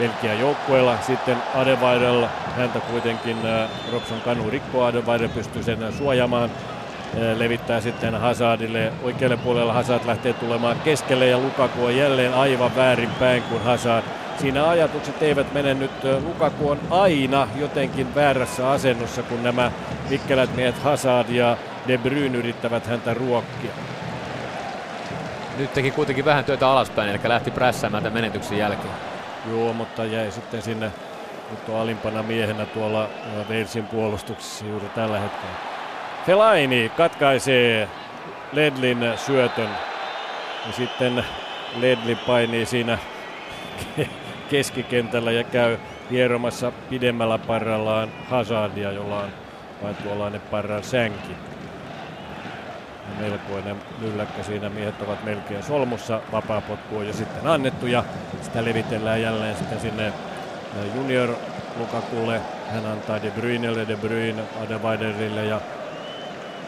Belgian 0.00 0.40
joukkueella. 0.40 0.98
Sitten 1.06 1.36
Adevairella 1.54 2.28
häntä 2.56 2.80
kuitenkin 2.80 3.36
äh, 3.46 3.70
Robson 3.92 4.20
Kanu 4.20 4.50
rikkoo, 4.50 4.84
Adevaire 4.84 5.28
pystyy 5.28 5.62
sen 5.62 5.92
suojaamaan 5.92 6.50
äh, 6.50 7.38
levittää 7.38 7.80
sitten 7.80 8.14
Hazardille. 8.14 8.92
Oikealle 9.02 9.36
puolella 9.36 9.72
Hazard 9.72 10.06
lähtee 10.06 10.32
tulemaan 10.32 10.80
keskelle 10.80 11.26
ja 11.26 11.38
Lukaku 11.38 11.84
on 11.84 11.96
jälleen 11.96 12.34
aivan 12.34 12.76
väärin 12.76 13.10
päin, 13.10 13.42
kun 13.42 13.64
Hazard 13.64 14.04
siinä 14.38 14.68
ajatukset 14.68 15.22
eivät 15.22 15.52
mene 15.52 15.74
nyt. 15.74 15.90
Lukaku 16.24 16.70
on 16.70 16.80
aina 16.90 17.48
jotenkin 17.56 18.14
väärässä 18.14 18.70
asennossa, 18.70 19.22
kun 19.22 19.42
nämä 19.42 19.72
vikkelät 20.10 20.56
miehet 20.56 20.78
Hazard 20.82 21.28
ja 21.28 21.56
De 21.88 21.98
Bruyne 21.98 22.38
yrittävät 22.38 22.86
häntä 22.86 23.14
ruokkia. 23.14 23.70
Nyt 25.58 25.74
teki 25.74 25.90
kuitenkin 25.90 26.24
vähän 26.24 26.44
työtä 26.44 26.68
alaspäin, 26.68 27.10
eli 27.10 27.18
lähti 27.24 27.50
prässäämään 27.50 28.02
tämän 28.02 28.14
menetyksen 28.14 28.58
jälkeen. 28.58 29.09
Joo, 29.48 29.72
mutta 29.72 30.04
jäi 30.04 30.30
sitten 30.30 30.62
sinne 30.62 30.92
nyt 31.50 31.68
on 31.68 31.76
alimpana 31.76 32.22
miehenä 32.22 32.66
tuolla 32.66 33.08
Walesin 33.36 33.86
puolustuksessa 33.86 34.64
juuri 34.64 34.88
tällä 34.88 35.18
hetkellä. 35.18 35.54
Felaini 36.26 36.92
katkaisee 36.96 37.88
Ledlin 38.52 38.98
syötön 39.16 39.68
ja 40.66 40.72
sitten 40.72 41.24
Ledli 41.76 42.16
painii 42.16 42.66
siinä 42.66 42.98
keskikentällä 44.50 45.32
ja 45.32 45.44
käy 45.44 45.78
hieromassa 46.10 46.72
pidemmällä 46.90 47.38
parrallaan 47.38 48.08
Hazardia, 48.30 48.92
jolla 48.92 49.20
on 49.20 49.30
vain 49.82 49.96
tuollainen 49.96 50.40
parran 50.40 50.84
sänki. 50.84 51.32
Melkoinen 53.18 53.76
mylläkkä 53.98 54.42
siinä. 54.42 54.68
Miehet 54.68 55.02
ovat 55.02 55.24
melkein 55.24 55.62
solmussa. 55.62 56.20
Vapaapotku 56.32 56.96
on 56.96 57.06
jo 57.06 57.12
sitten 57.12 57.46
annettu 57.46 57.86
ja 57.86 58.04
sitä 58.42 58.64
levitellään 58.64 59.22
jälleen 59.22 59.56
sitten 59.56 59.80
sinne 59.80 60.12
junior 60.94 61.34
Lukakulle. 61.76 62.40
Hän 62.72 62.86
antaa 62.86 63.22
De 63.22 63.30
Bruynelle, 63.30 63.88
De 63.88 63.96
Bruyne 63.96 64.42
Adeviderille 64.64 65.44
ja 65.44 65.60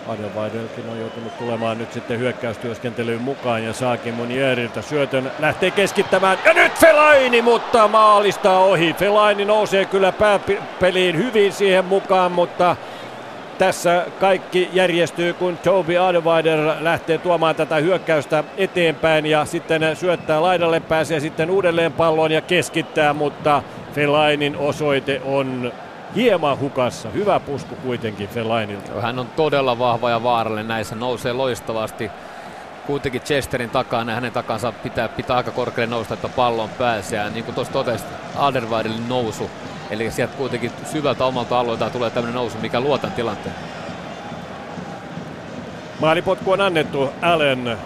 Adeviderkin 0.08 0.88
on 0.90 0.98
joutunut 0.98 1.38
tulemaan 1.38 1.78
nyt 1.78 1.92
sitten 1.92 2.18
hyökkäystyöskentelyyn 2.18 3.22
mukaan 3.22 3.64
ja 3.64 3.72
saakin 3.72 4.14
Monierilta 4.14 4.82
syötön. 4.82 5.32
Lähtee 5.38 5.70
keskittämään 5.70 6.38
ja 6.44 6.54
nyt 6.54 6.72
Felaini, 6.72 7.42
mutta 7.42 7.88
maalista 7.88 8.58
ohi. 8.58 8.94
Felaini 8.94 9.44
nousee 9.44 9.84
kyllä 9.84 10.12
pääpeliin 10.12 11.16
hyvin 11.16 11.52
siihen 11.52 11.84
mukaan, 11.84 12.32
mutta 12.32 12.76
tässä 13.62 14.06
kaikki 14.20 14.68
järjestyy, 14.72 15.32
kun 15.32 15.58
Toby 15.58 15.98
Adewider 15.98 16.74
lähtee 16.80 17.18
tuomaan 17.18 17.54
tätä 17.54 17.76
hyökkäystä 17.76 18.44
eteenpäin 18.56 19.26
ja 19.26 19.44
sitten 19.44 19.96
syöttää 19.96 20.42
laidalle, 20.42 20.80
pääsee 20.80 21.20
sitten 21.20 21.50
uudelleen 21.50 21.92
palloon 21.92 22.32
ja 22.32 22.40
keskittää, 22.40 23.12
mutta 23.12 23.62
Felainin 23.92 24.56
osoite 24.56 25.20
on 25.24 25.72
hieman 26.14 26.58
hukassa. 26.58 27.08
Hyvä 27.08 27.40
pusku 27.40 27.74
kuitenkin 27.74 28.28
Felainilta. 28.28 29.00
Hän 29.00 29.18
on 29.18 29.26
todella 29.26 29.78
vahva 29.78 30.10
ja 30.10 30.22
vaarallinen 30.22 30.68
näissä, 30.68 30.94
nousee 30.94 31.32
loistavasti. 31.32 32.10
Kuitenkin 32.86 33.22
Chesterin 33.22 33.70
takana 33.70 34.12
ja 34.12 34.14
hänen 34.14 34.32
takansa 34.32 34.72
pitää, 34.72 35.08
pitää 35.08 35.36
aika 35.36 35.50
korkealle 35.50 35.94
nousta, 35.94 36.14
että 36.14 36.28
pallon 36.28 36.70
pääsee. 36.78 37.18
Ja 37.18 37.30
niin 37.30 37.44
kuin 37.44 37.54
tuossa 37.54 37.72
totesit, 37.72 38.06
Alderweirelin 38.36 39.08
nousu. 39.08 39.50
Eli 39.92 40.10
sieltä 40.10 40.36
kuitenkin 40.36 40.72
syvältä 40.92 41.24
omalta 41.24 41.58
alueelta 41.58 41.90
tulee 41.90 42.10
tämmöinen 42.10 42.34
nousu, 42.34 42.58
mikä 42.58 42.80
luotan 42.80 43.12
tilanteen. 43.12 43.54
Maalipotku 46.00 46.52
on 46.52 46.60
annettu 46.60 47.10
Allen 47.22 47.76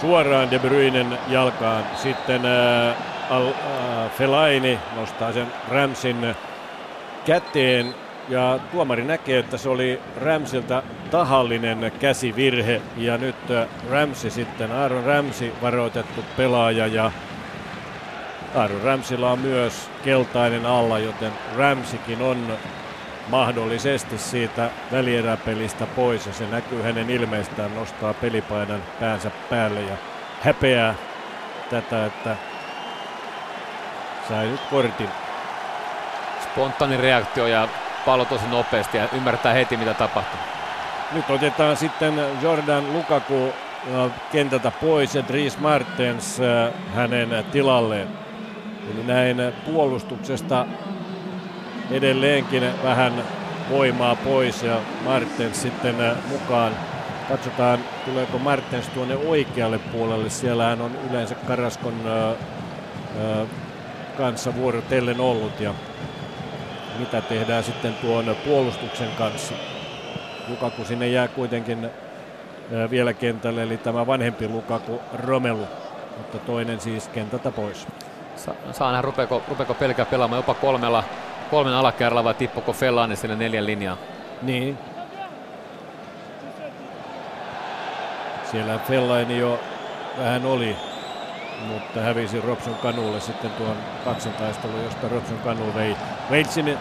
suoraan 0.00 0.50
De 0.50 0.58
Bruynen 0.58 1.18
jalkaan. 1.28 1.84
Sitten 1.96 2.46
äh, 2.46 2.96
Al, 3.30 3.46
äh, 3.46 4.10
Felaini 4.18 4.78
nostaa 4.96 5.32
sen 5.32 5.46
Ramsin 5.68 6.34
käteen 7.26 7.94
ja 8.28 8.58
tuomari 8.72 9.04
näkee, 9.04 9.38
että 9.38 9.56
se 9.56 9.68
oli 9.68 10.00
Ramsilta 10.20 10.82
tahallinen 11.10 11.92
käsivirhe 12.00 12.82
ja 12.96 13.18
nyt 13.18 13.36
Ramsi 13.90 14.30
sitten, 14.30 14.72
Aaron 14.72 15.04
Ramsi 15.04 15.52
varoitettu 15.62 16.24
pelaaja 16.36 16.86
ja 16.86 17.12
Aaron 18.54 18.82
Ramsilla 18.82 19.30
on 19.30 19.38
myös 19.38 19.90
keltainen 20.04 20.66
alla, 20.66 20.98
joten 20.98 21.32
Ramsikin 21.56 22.22
on 22.22 22.58
mahdollisesti 23.28 24.18
siitä 24.18 24.70
välieräpelistä 24.92 25.86
pois 25.86 26.26
ja 26.26 26.32
se 26.32 26.46
näkyy 26.46 26.82
hänen 26.82 27.10
ilmeistään, 27.10 27.74
nostaa 27.74 28.14
pelipainan 28.14 28.82
päänsä 29.00 29.30
päälle 29.50 29.80
ja 29.80 29.96
häpeää 30.42 30.94
tätä, 31.70 32.06
että 32.06 32.36
sai 34.28 34.46
nyt 34.46 34.60
kortin. 34.70 35.08
Spontaani 36.42 36.96
reaktio 36.96 37.46
ja 37.46 37.68
pallo 38.04 38.24
tosi 38.24 38.46
nopeasti 38.46 38.98
ja 38.98 39.08
ymmärtää 39.12 39.52
heti 39.52 39.76
mitä 39.76 39.94
tapahtuu. 39.94 40.40
Nyt 41.12 41.30
otetaan 41.30 41.76
sitten 41.76 42.14
Jordan 42.42 42.92
Lukaku 42.92 43.52
kentältä 44.32 44.70
pois 44.70 45.14
ja 45.14 45.28
Dries 45.28 45.58
Martens 45.58 46.40
äh, 46.40 46.72
hänen 46.94 47.44
tilalleen. 47.52 48.08
Eli 48.90 49.04
näin 49.06 49.36
puolustuksesta 49.66 50.66
edelleenkin 51.90 52.62
vähän 52.82 53.12
voimaa 53.70 54.16
pois 54.16 54.62
ja 54.62 54.80
Martens 55.04 55.62
sitten 55.62 55.94
mukaan. 56.28 56.72
Katsotaan, 57.28 57.78
tuleeko 58.04 58.38
Martens 58.38 58.88
tuonne 58.88 59.16
oikealle 59.16 59.78
puolelle. 59.78 60.30
Siellähän 60.30 60.80
on 60.80 60.90
yleensä 61.10 61.34
Karaskon 61.34 61.94
kanssa 64.16 64.54
vuorotellen 64.54 65.20
ollut 65.20 65.60
ja 65.60 65.74
mitä 66.98 67.20
tehdään 67.20 67.64
sitten 67.64 67.94
tuon 67.94 68.36
puolustuksen 68.44 69.08
kanssa. 69.18 69.54
Lukaku 70.48 70.84
sinne 70.84 71.08
jää 71.08 71.28
kuitenkin 71.28 71.90
vielä 72.90 73.12
kentälle, 73.12 73.62
eli 73.62 73.76
tämä 73.76 74.06
vanhempi 74.06 74.48
Lukaku 74.48 75.00
Romelu, 75.12 75.68
mutta 76.18 76.38
toinen 76.38 76.80
siis 76.80 77.08
kentältä 77.08 77.50
pois. 77.50 77.86
Sa- 78.44 78.72
saa 78.72 78.92
nähdä, 78.92 79.02
rupeeko, 79.02 79.42
rupeeko 79.48 79.74
pelkää 79.74 80.06
pelaamaan 80.06 80.38
jopa 80.38 80.54
kolmella, 80.54 81.04
kolmen 81.50 81.74
alakerralla 81.74 82.24
vai 82.24 82.34
tippuko 82.34 82.72
Fellaini 82.72 83.16
sinne 83.16 83.36
neljän 83.36 83.66
linjaan. 83.66 83.98
Niin. 84.42 84.78
Siellä 88.50 88.78
Fellaini 88.78 89.38
jo 89.38 89.60
vähän 90.18 90.46
oli 90.46 90.76
mutta 91.66 92.00
hävisi 92.00 92.40
Robson 92.40 92.74
Kanulle 92.74 93.20
sitten 93.20 93.50
tuon 93.50 93.76
kaksintaistelun, 94.04 94.84
josta 94.84 95.08
Robson 95.08 95.38
Kanu 95.38 95.74
vei 95.74 95.96
Walesin 96.30 96.78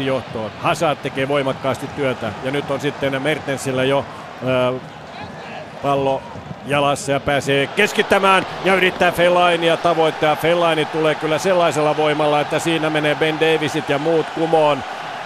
2-1 0.00 0.02
johtoon. 0.02 0.50
Hazard 0.58 0.98
tekee 1.02 1.28
voimakkaasti 1.28 1.86
työtä 1.86 2.32
ja 2.44 2.50
nyt 2.50 2.70
on 2.70 2.80
sitten 2.80 3.22
Mertensillä 3.22 3.84
jo 3.84 3.98
äh, 3.98 4.80
pallo 5.82 6.22
jalassa 6.66 7.12
ja 7.12 7.20
pääsee 7.20 7.66
keskittämään 7.66 8.46
ja 8.64 8.74
yrittää 8.74 9.12
Fellainia 9.12 9.76
tavoittaa. 9.76 10.36
Fellaini 10.36 10.84
tulee 10.84 11.14
kyllä 11.14 11.38
sellaisella 11.38 11.96
voimalla, 11.96 12.40
että 12.40 12.58
siinä 12.58 12.90
menee 12.90 13.14
Ben 13.14 13.40
Davisit 13.40 13.88
ja 13.88 13.98
muut 13.98 14.26
kumoon. 14.34 14.84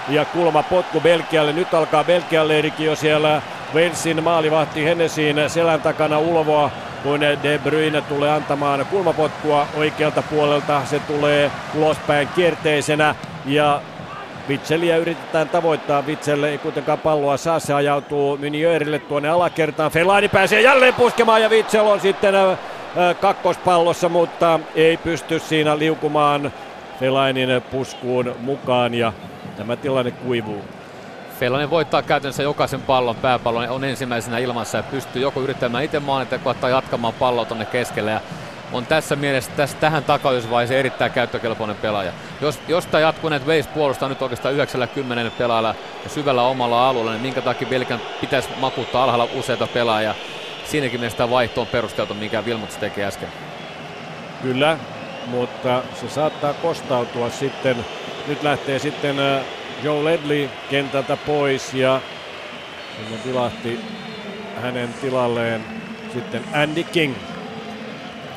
Ja 0.09 0.25
kulma 0.25 0.63
potku 0.63 1.01
Belgialle. 1.01 1.53
Nyt 1.53 1.75
alkaa 1.75 2.05
Belgian 2.05 2.49
leirikin 2.49 2.87
jo 2.87 2.97
siellä 2.97 3.43
Walesin 3.75 4.23
maalivahti 4.23 4.85
Hennesiin 4.85 5.37
selän 5.49 5.81
takana 5.81 6.19
ulvoa 6.19 6.71
kun 7.03 7.21
De 7.21 7.61
Bruyne 7.65 8.01
tulee 8.01 8.31
antamaan 8.31 8.87
kulmapotkua 8.91 9.67
oikealta 9.77 10.23
puolelta. 10.23 10.83
Se 10.85 10.99
tulee 10.99 11.51
ulospäin 11.75 12.29
kierteisenä 12.35 13.15
ja 13.45 13.81
Vitseliä 14.49 14.97
yritetään 14.97 15.49
tavoittaa. 15.49 16.07
Vitselle 16.07 16.49
ei 16.51 16.59
kuitenkaan 16.59 16.99
palloa 16.99 17.37
saa. 17.37 17.61
Se 17.61 17.75
ajautuu 17.75 18.37
Myniörille 18.37 18.99
tuonne 18.99 19.29
alakertaan. 19.29 19.91
Fellaini 19.91 20.29
pääsee 20.29 20.63
jälleen 20.63 20.95
puskemaan 20.95 21.43
ja 21.43 21.51
Vitsel 21.51 21.87
on 21.87 22.01
sitten 22.01 22.35
kakkospallossa, 23.21 24.09
mutta 24.09 24.61
ei 24.75 24.97
pysty 24.97 25.39
siinä 25.39 25.79
liukumaan 25.79 26.53
Fellainin 27.01 27.63
puskuun 27.71 28.35
mukaan 28.41 28.95
ja 28.95 29.13
tämä 29.57 29.77
tilanne 29.77 30.11
kuivuu. 30.11 30.65
Fellainen 31.41 31.71
voittaa 31.71 32.03
käytännössä 32.03 32.43
jokaisen 32.43 32.83
pallon, 32.83 33.17
pääpallon 33.17 33.69
on 33.69 33.85
ensimmäisenä 33.85 34.39
ilmassa 34.39 34.79
ja 34.79 34.83
pystyy 34.83 35.23
joko 35.23 35.41
yrittämään 35.41 35.85
itse 35.85 36.01
maalintekoa 36.01 36.55
tai 36.55 36.71
jatkamaan 36.71 37.15
palloa 37.15 37.45
tuonne 37.45 37.65
keskelle. 37.65 38.11
Ja 38.11 38.21
on 38.73 38.87
tässä 38.87 39.17
mielessä 39.17 39.51
tässä, 39.57 39.77
tähän 39.77 40.05
takausvaiheeseen 40.05 40.81
erittäin 40.81 41.13
käyttökelpoinen 41.13 41.77
pelaaja. 41.77 42.13
Jos, 42.41 42.59
jos 42.69 42.87
tämä 42.87 43.01
jatkuu, 43.01 43.31
että 43.31 43.71
puolustaa 43.75 44.09
nyt 44.09 44.23
oikeastaan 44.23 44.55
90 44.55 45.37
pelaajalla 45.39 45.75
ja 46.05 46.11
syvällä 46.11 46.43
omalla 46.43 46.89
alueella, 46.89 47.13
niin 47.13 47.23
minkä 47.23 47.41
takia 47.41 47.69
Belgian 47.69 48.01
pitäisi 48.21 48.49
makuuttaa 48.61 49.03
alhaalla 49.03 49.29
useita 49.35 49.67
pelaajia. 49.67 50.15
Siinäkin 50.65 51.01
mielessä 51.01 51.31
vaihto 51.31 51.61
on 51.61 51.67
perusteltu, 51.67 52.15
mikä 52.15 52.45
Vilmuts 52.45 52.77
teki 52.77 53.05
äsken. 53.05 53.29
Kyllä, 54.43 54.79
mutta 55.27 55.83
se 56.01 56.09
saattaa 56.09 56.53
kostautua 56.53 57.31
sitten. 57.31 57.77
Nyt 58.27 58.43
lähtee 58.43 58.79
sitten 58.79 59.19
äh, 59.19 59.43
Joe 59.83 60.05
Ledley 60.05 60.49
kentältä 60.71 61.17
pois 61.17 61.75
ja 61.75 62.01
sinne 62.97 63.19
tilahti 63.19 63.81
hänen 64.63 64.95
tilalleen 65.01 65.65
sitten 66.13 66.45
Andy 66.55 66.85
King. 66.85 67.15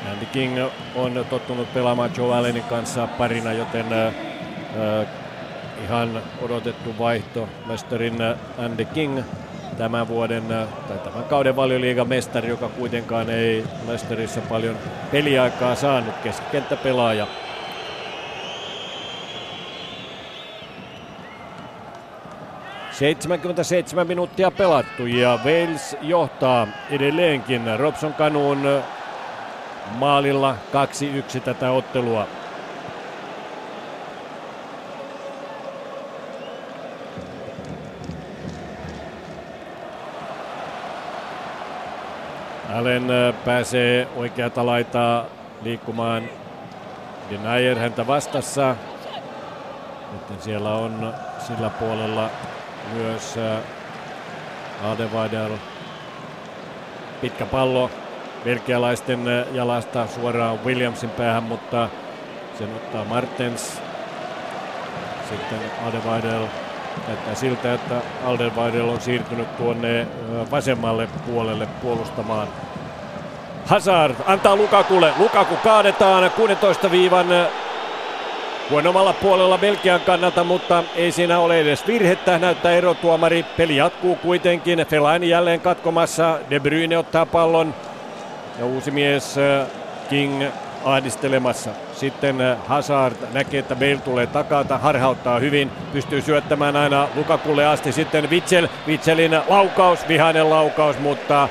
Andy 0.08 0.26
King 0.26 0.58
on 0.94 1.26
tottunut 1.30 1.74
pelaamaan 1.74 2.10
Joe 2.16 2.36
Allenin 2.36 2.62
kanssa 2.62 3.06
parina, 3.06 3.52
joten 3.52 3.86
äh, 3.92 5.06
ihan 5.84 6.22
odotettu 6.42 6.98
vaihto 6.98 7.48
mestarin 7.66 8.18
Andy 8.58 8.84
King 8.84 9.20
tämän 9.78 10.08
vuoden 10.08 10.42
tai 10.88 10.98
tämän 10.98 11.24
kauden 11.24 11.56
valioliigan 11.56 12.08
mestari, 12.08 12.48
joka 12.48 12.68
kuitenkaan 12.68 13.30
ei 13.30 13.64
mestarissa 13.86 14.40
paljon 14.40 14.76
peliaikaa 15.12 15.74
saanut, 15.74 16.14
keskikenttäpelaaja. 16.22 17.26
pelaaja. 17.26 17.50
77 23.00 24.06
minuuttia 24.06 24.50
pelattu 24.50 25.06
ja 25.06 25.38
Wales 25.44 25.96
johtaa 26.02 26.68
edelleenkin 26.90 27.62
Robson 27.78 28.14
Kanuun 28.14 28.82
maalilla 29.90 30.54
2-1 31.36 31.40
tätä 31.40 31.70
ottelua. 31.70 32.26
Allen 42.74 43.04
pääsee 43.44 44.08
oikeata 44.16 44.66
laitaa 44.66 45.24
liikkumaan. 45.62 46.22
Denayer 47.30 47.78
häntä 47.78 48.06
vastassa. 48.06 48.76
Sitten 50.12 50.40
siellä 50.40 50.74
on 50.74 51.14
sillä 51.38 51.70
puolella 51.70 52.30
myös 52.94 53.38
Aldevaidel. 54.84 55.52
Pitkä 57.20 57.46
pallo 57.46 57.90
belgialaisten 58.44 59.20
jalasta 59.52 60.06
suoraan 60.06 60.64
Williamsin 60.64 61.10
päähän, 61.10 61.42
mutta 61.42 61.88
sen 62.58 62.68
ottaa 62.76 63.04
Martens. 63.04 63.82
Sitten 65.28 65.58
Aldevaidel 65.86 66.46
näyttää 67.06 67.34
siltä, 67.34 67.74
että 67.74 67.94
Alderweireld 68.24 68.88
on 68.88 69.00
siirtynyt 69.00 69.56
tuonne 69.56 70.06
vasemmalle 70.50 71.08
puolelle 71.26 71.68
puolustamaan. 71.82 72.48
Hazard 73.66 74.14
antaa 74.26 74.56
Lukakulle. 74.56 75.12
Lukaku 75.18 75.56
kaadetaan 75.56 76.30
16 76.30 76.90
viivan 76.90 77.26
huonommalla 78.70 79.12
puolella 79.12 79.58
Belgian 79.58 80.00
kannalta, 80.00 80.44
mutta 80.44 80.84
ei 80.96 81.12
siinä 81.12 81.38
ole 81.38 81.60
edes 81.60 81.86
virhettä, 81.86 82.38
näyttää 82.38 82.72
erotuomari. 82.72 83.44
Peli 83.56 83.76
jatkuu 83.76 84.16
kuitenkin, 84.16 84.86
Fellaini 84.86 85.28
jälleen 85.28 85.60
katkomassa, 85.60 86.38
De 86.50 86.60
Bruyne 86.60 86.98
ottaa 86.98 87.26
pallon 87.26 87.74
ja 88.60 88.66
uusi 88.66 88.90
mies 88.90 89.36
King 90.10 90.42
ahdistelemassa. 90.84 91.70
Sitten 91.92 92.40
äh, 92.40 92.58
Hazard 92.66 93.16
näkee, 93.32 93.60
että 93.60 93.76
Bale 93.76 93.96
tulee 93.96 94.26
takata, 94.26 94.78
harhauttaa 94.78 95.38
hyvin, 95.38 95.70
pystyy 95.92 96.22
syöttämään 96.22 96.76
aina 96.76 97.08
Lukakulle 97.14 97.66
asti. 97.66 97.92
Sitten 97.92 98.30
Witsel, 98.30 98.68
Witselin 98.86 99.40
laukaus, 99.48 100.08
vihainen 100.08 100.50
laukaus, 100.50 100.98
mutta 100.98 101.48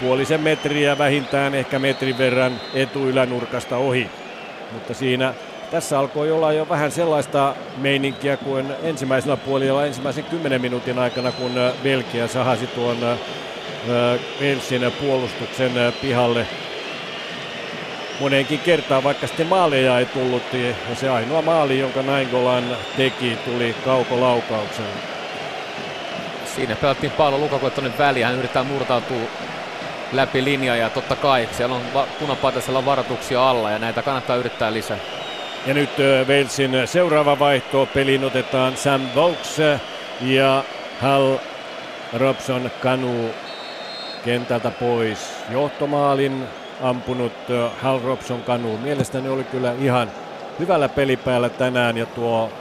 puolisen 0.00 0.40
metriä 0.40 0.98
vähintään, 0.98 1.54
ehkä 1.54 1.78
metrin 1.78 2.18
verran 2.18 2.52
etuylänurkasta 2.74 3.76
ohi. 3.76 4.10
Mutta 4.72 4.94
siinä 4.94 5.34
tässä 5.70 5.98
alkoi 5.98 6.32
olla 6.32 6.52
jo 6.52 6.68
vähän 6.68 6.90
sellaista 6.90 7.54
meininkiä 7.76 8.36
kuin 8.36 8.66
ensimmäisellä 8.82 9.36
puolella 9.36 9.86
ensimmäisen 9.86 10.24
kymmenen 10.24 10.60
minuutin 10.60 10.98
aikana, 10.98 11.32
kun 11.32 11.58
äh, 11.58 11.72
Belgia 11.82 12.28
sahasi 12.28 12.66
tuon 12.66 13.04
äh, 13.04 13.18
Walesin 13.88 14.92
puolustuksen 15.00 15.72
pihalle 16.00 16.46
moneenkin 18.20 18.60
kertaan, 18.60 19.04
vaikka 19.04 19.26
sitten 19.26 19.46
maaleja 19.46 19.98
ei 19.98 20.06
tullut. 20.06 20.42
Ja 20.88 20.94
se 20.94 21.08
ainoa 21.08 21.42
maali, 21.42 21.78
jonka 21.78 22.02
Naingolan 22.02 22.76
teki, 22.96 23.38
tuli 23.44 23.74
kaukolaukauksella. 23.84 24.90
Siinä 26.56 26.76
pelattiin 26.76 27.12
pallo 27.12 27.38
Lukaku 27.38 27.70
tuonne 27.70 27.98
väliin, 27.98 28.26
hän 28.26 28.38
yrittää 28.38 28.64
murtautua 28.64 29.18
läpi 30.12 30.44
linjaa 30.44 30.76
ja 30.76 30.90
totta 30.90 31.16
kai 31.16 31.48
siellä 31.52 31.74
on 31.74 31.82
punapaitasella 32.18 32.84
varoituksia 32.84 33.50
alla 33.50 33.70
ja 33.70 33.78
näitä 33.78 34.02
kannattaa 34.02 34.36
yrittää 34.36 34.72
lisää. 34.72 34.98
Ja 35.66 35.74
nyt 35.74 35.90
Walesin 36.28 36.72
seuraava 36.84 37.38
vaihto. 37.38 37.88
Peliin 37.94 38.24
otetaan 38.24 38.76
Sam 38.76 39.00
Vokes 39.14 39.58
ja 40.20 40.64
Hal 41.00 41.38
Robson 42.12 42.70
Kanu 42.82 43.30
kentältä 44.28 44.70
pois. 44.70 45.18
Johtomaalin 45.50 46.44
ampunut 46.82 47.32
Hal 47.82 48.00
Robson 48.04 48.42
kanu. 48.42 48.78
Mielestäni 48.78 49.28
oli 49.28 49.44
kyllä 49.44 49.72
ihan 49.72 50.10
hyvällä 50.58 50.88
pelipäällä 50.88 51.48
tänään 51.48 51.96
ja 51.96 52.06
tuo 52.06 52.52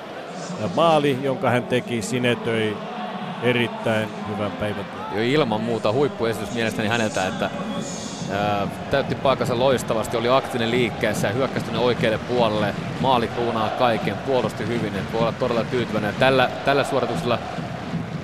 maali, 0.75 1.19
jonka 1.21 1.49
hän 1.49 1.63
teki, 1.63 2.01
sinetöi 2.01 2.77
erittäin 3.43 4.09
hyvän 4.27 4.51
päivän. 4.51 4.85
Jo 5.15 5.21
ilman 5.21 5.61
muuta 5.61 5.91
huippuesitys 5.91 6.53
mielestäni 6.53 6.87
häneltä, 6.87 7.27
että 7.27 7.49
ää, 8.31 8.67
täytti 8.91 9.15
paikkansa 9.15 9.59
loistavasti, 9.59 10.17
oli 10.17 10.29
aktiivinen 10.29 10.71
liikkeessä 10.71 11.27
ja 11.27 11.33
hyökkäsi 11.33 11.65
oikealle 11.77 12.17
puolelle. 12.17 12.75
Maali 13.01 13.27
kruunaa 13.27 13.69
kaiken, 13.69 14.15
puolusti 14.17 14.67
hyvin, 14.67 14.95
että 14.95 15.13
voi 15.13 15.21
olla 15.21 15.31
todella 15.31 15.63
tyytyväinen. 15.63 16.15
Tällä, 16.19 16.49
tällä 16.65 16.83
suorituksella 16.83 17.39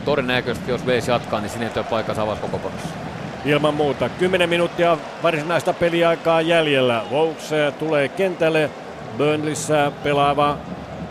todennäköisesti, 0.05 0.71
jos 0.71 0.85
veisi 0.85 1.11
jatkaa, 1.11 1.41
niin 1.41 1.49
sinetöi 1.49 1.83
paikkansa 1.83 2.21
avauskokoponossa. 2.21 3.12
Ilman 3.45 3.73
muuta. 3.73 4.09
10 4.09 4.49
minuuttia 4.49 4.97
varsinaista 5.23 5.73
peliaikaa 5.73 6.41
jäljellä. 6.41 7.01
Vokes 7.11 7.51
eh, 7.51 7.73
tulee 7.73 8.07
kentälle. 8.07 8.69
Burnleyssä 9.17 9.91
pelaava 10.03 10.57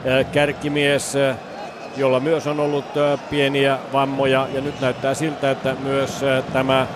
eh, 0.05 0.27
kärkimies, 0.33 1.17
eh, 1.17 1.37
jolla 1.97 2.21
myös 2.21 2.47
on 2.47 2.61
ollut 2.61 2.85
pieniä 3.31 3.79
vammoja. 3.93 4.49
Ja 4.55 4.61
nyt 4.61 4.81
näyttää 4.81 5.15
siltä, 5.15 5.51
että 5.51 5.77
myös 5.83 6.21
tämä 6.53 6.87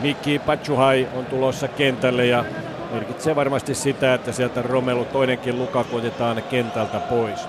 Mikki 0.00 0.38
Pachuhai 0.38 1.08
on 1.16 1.26
tulossa 1.26 1.68
kentälle 1.68 2.26
ja 2.26 2.44
merkitsee 2.92 3.36
varmasti 3.36 3.74
sitä, 3.74 4.14
että 4.14 4.32
sieltä 4.32 4.62
Romelu 4.62 5.04
toinenkin 5.04 5.58
Lukaku 5.58 5.96
otetaan 5.96 6.42
kentältä 6.50 7.00
pois. 7.00 7.40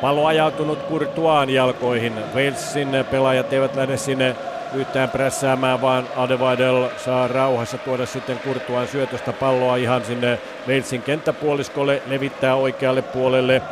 Pallo 0.00 0.26
ajautunut 0.26 0.82
Kurtuaan 0.82 1.50
jalkoihin. 1.50 2.12
Walesin 2.34 2.88
pelaajat 3.10 3.52
eivät 3.52 3.76
lähde 3.76 3.96
sinne 3.96 4.36
yhtään 4.74 5.10
prässäämään, 5.10 5.80
vaan 5.80 6.08
Adevaidel 6.16 6.88
saa 6.96 7.28
rauhassa 7.28 7.78
tuoda 7.78 8.06
sitten 8.06 8.38
Kurtuaan 8.38 8.88
syötöstä 8.88 9.32
palloa 9.32 9.76
ihan 9.76 10.04
sinne 10.04 10.38
Walesin 10.68 11.02
kenttäpuoliskolle, 11.02 12.02
levittää 12.06 12.54
oikealle 12.54 13.02
puolelle. 13.02 13.62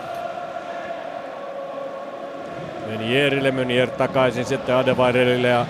Menierille, 2.86 3.50
Menier 3.50 3.90
takaisin 3.90 4.44
sitten 4.44 4.76
Adevaidelille 4.76 5.48
ja 5.48 5.66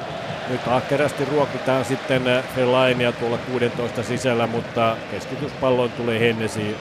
nyt 0.49 0.61
ahkerasti 0.69 1.25
ruokitaan 1.25 1.85
sitten 1.85 2.23
Fellainia 2.55 3.13
tuolla 3.13 3.39
16 3.39 4.03
sisällä, 4.03 4.47
mutta 4.47 4.97
keskityspallon 5.11 5.93
tulee 5.93 6.21
Hennesi 6.21 6.77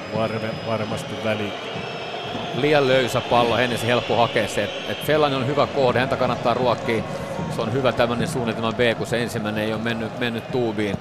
varmasti 0.68 1.16
väliin 1.24 1.54
liian 2.56 2.88
löysä 2.88 3.22
pallo, 3.22 3.58
Hennesi 3.58 3.88
helppo 3.88 4.16
hakea 4.16 4.48
se. 4.48 4.64
Et 4.90 4.98
on 5.36 5.48
hyvä 5.48 5.68
kohde, 5.68 6.00
häntä 6.00 6.16
kannattaa 6.16 6.54
ruokkia. 6.54 7.04
Se 7.56 7.62
on 7.62 7.74
hyvä 7.74 7.92
tämmöinen 7.92 8.28
suunnitelma 8.28 8.72
B, 8.72 8.80
kun 8.98 9.08
se 9.08 9.24
ensimmäinen 9.24 9.64
ei 9.64 9.74
ole 9.74 9.82
mennyt, 9.82 10.20
mennyt 10.20 10.52
tuubiin. 10.52 10.98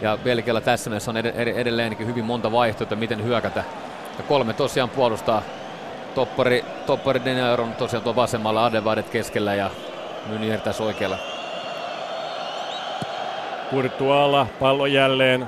Ja 0.00 0.18
Belgialla 0.24 0.60
tässä 0.60 0.90
mielessä 0.90 1.10
on 1.10 1.16
edelleenkin 1.16 2.06
hyvin 2.06 2.24
monta 2.24 2.52
vaihtoehtoa, 2.52 2.98
miten 2.98 3.24
hyökätä. 3.24 3.64
Ja 4.18 4.24
kolme 4.24 4.52
tosiaan 4.52 4.88
puolustaa. 4.88 5.42
Toppari, 6.14 6.64
toppari 6.86 7.24
Denayer 7.24 7.60
on 7.60 7.74
tosiaan 7.74 8.02
tuo 8.02 8.16
vasemmalla, 8.16 8.64
Adevadet 8.64 9.08
keskellä 9.08 9.54
ja 9.54 9.70
Mynier 10.26 10.60
tässä 10.60 10.82
oikealla. 10.82 11.18
Kurtualla 13.70 14.46
pallo 14.60 14.86
jälleen. 14.86 15.46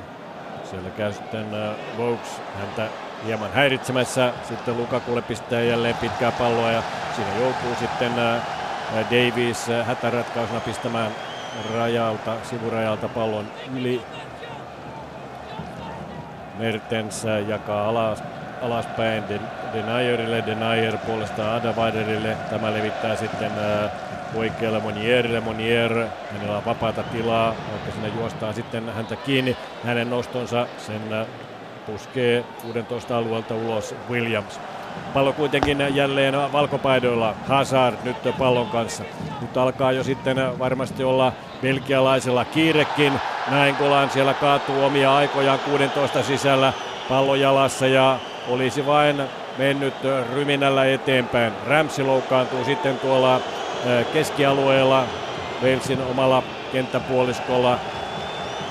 Siellä 0.64 0.90
käy 0.90 1.12
sitten 1.12 1.46
uh, 1.46 1.98
Vokes 1.98 2.40
häntä 2.59 2.88
hieman 3.26 3.52
häiritsemässä. 3.52 4.32
Sitten 4.48 4.76
Lukakulle 4.76 5.22
pistää 5.22 5.60
jälleen 5.60 5.94
pitkää 5.94 6.32
palloa 6.32 6.70
ja 6.70 6.82
siinä 7.16 7.30
joutuu 7.40 7.74
sitten 7.80 8.12
Davies 8.94 9.66
hätäratkaisuna 9.86 10.60
pistämään 10.60 11.12
rajalta, 11.74 12.36
sivurajalta 12.43 13.09
pallon 13.09 13.47
yli. 13.77 14.02
Mertens 16.59 17.24
jakaa 17.48 17.89
alas, 17.89 18.23
alaspäin 18.62 19.24
Denayerille, 19.73 20.47
Denayer 20.47 20.98
puolestaan 20.98 21.60
Adavaiderille. 21.60 22.36
Tämä 22.51 22.73
levittää 22.73 23.16
sitten 23.16 23.52
oikealle 24.35 24.81
Monierille. 24.81 25.40
Monier, 25.40 26.06
hänellä 26.32 26.56
on 26.56 26.64
vapaata 26.64 27.02
tilaa, 27.02 27.55
vaikka 27.70 27.93
sinne 27.93 28.09
juostaan 28.09 28.55
sitten 28.55 28.93
häntä 28.94 29.16
kiinni. 29.16 29.56
Hänen 29.85 30.10
nostonsa 30.10 30.66
sen 30.78 31.27
puskee 31.86 32.44
16 32.62 33.19
alueelta 33.19 33.55
ulos 33.55 33.94
Williams. 34.10 34.60
Pallo 35.14 35.32
kuitenkin 35.32 35.78
jälleen 35.94 36.52
valkopaidoilla. 36.52 37.35
Hazard 37.48 37.97
nyt 38.05 38.16
pallon 38.39 38.66
kanssa. 38.66 39.02
Nyt 39.40 39.56
alkaa 39.56 39.93
jo 39.93 40.05
sitten 40.05 40.59
varmasti 40.59 41.05
olla 41.05 41.32
belgialaisella 41.62 42.44
kiirekin. 42.44 43.12
Näin 43.51 43.77
Golan 43.78 44.10
siellä 44.10 44.35
kaatuu 44.35 44.85
omia 44.85 45.16
aikojaan 45.16 45.59
16 45.59 46.23
sisällä 46.23 46.73
pallo 47.09 47.35
jalassa 47.35 47.86
ja 47.86 48.19
olisi 48.48 48.86
vain 48.86 49.23
mennyt 49.59 49.94
ryminällä 50.35 50.85
eteenpäin. 50.85 51.52
Ramsey 51.66 52.05
loukkaantuu 52.05 52.64
sitten 52.64 52.98
tuolla 52.98 53.40
keskialueella 54.12 55.05
Walesin 55.62 56.02
omalla 56.10 56.43
kenttäpuoliskolla 56.73 57.78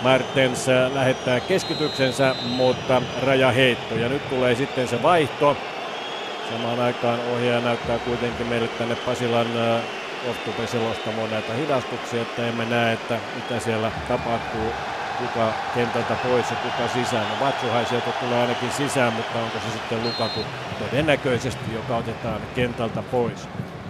Mertens 0.04 0.68
lähettää 0.94 1.40
keskityksensä, 1.40 2.36
mutta 2.46 3.02
rajaheitto. 3.26 3.96
Ja 3.96 4.10
nyt 4.10 4.30
tulee 4.30 4.56
sitten 4.56 4.88
se 4.88 5.04
vaihto. 5.04 5.58
Samaan 6.52 6.80
aikaan 6.80 7.20
ohjaaja 7.34 7.62
näyttää 7.62 8.00
kuitenkin 8.00 8.48
meille 8.48 8.68
tänne 8.68 8.96
Pasilan 8.96 9.48
Ostupe 10.32 10.68
selostamaan 10.68 11.32
näitä 11.32 11.54
hidastuksia, 11.54 12.22
että 12.22 12.48
emme 12.48 12.66
näe, 12.66 12.94
että 12.94 13.20
mitä 13.36 13.60
siellä 13.60 13.92
tapahtuu, 14.08 14.74
kuka 15.18 15.54
kentältä 15.76 16.16
pois 16.24 16.52
ja 16.52 16.56
kuka 16.56 16.88
sisään. 16.94 17.28
No 17.30 17.46
Vatsuhai 17.46 17.86
sieltä 17.86 18.12
tulee 18.12 18.42
ainakin 18.42 18.72
sisään, 18.72 19.14
mutta 19.14 19.40
onko 19.40 19.58
se 19.60 19.72
sitten 19.74 20.04
Lukaku 20.04 20.40
todennäköisesti, 20.80 21.74
joka 21.74 21.98
otetaan 21.98 22.42
kentältä 22.56 23.02
pois. 23.12 23.50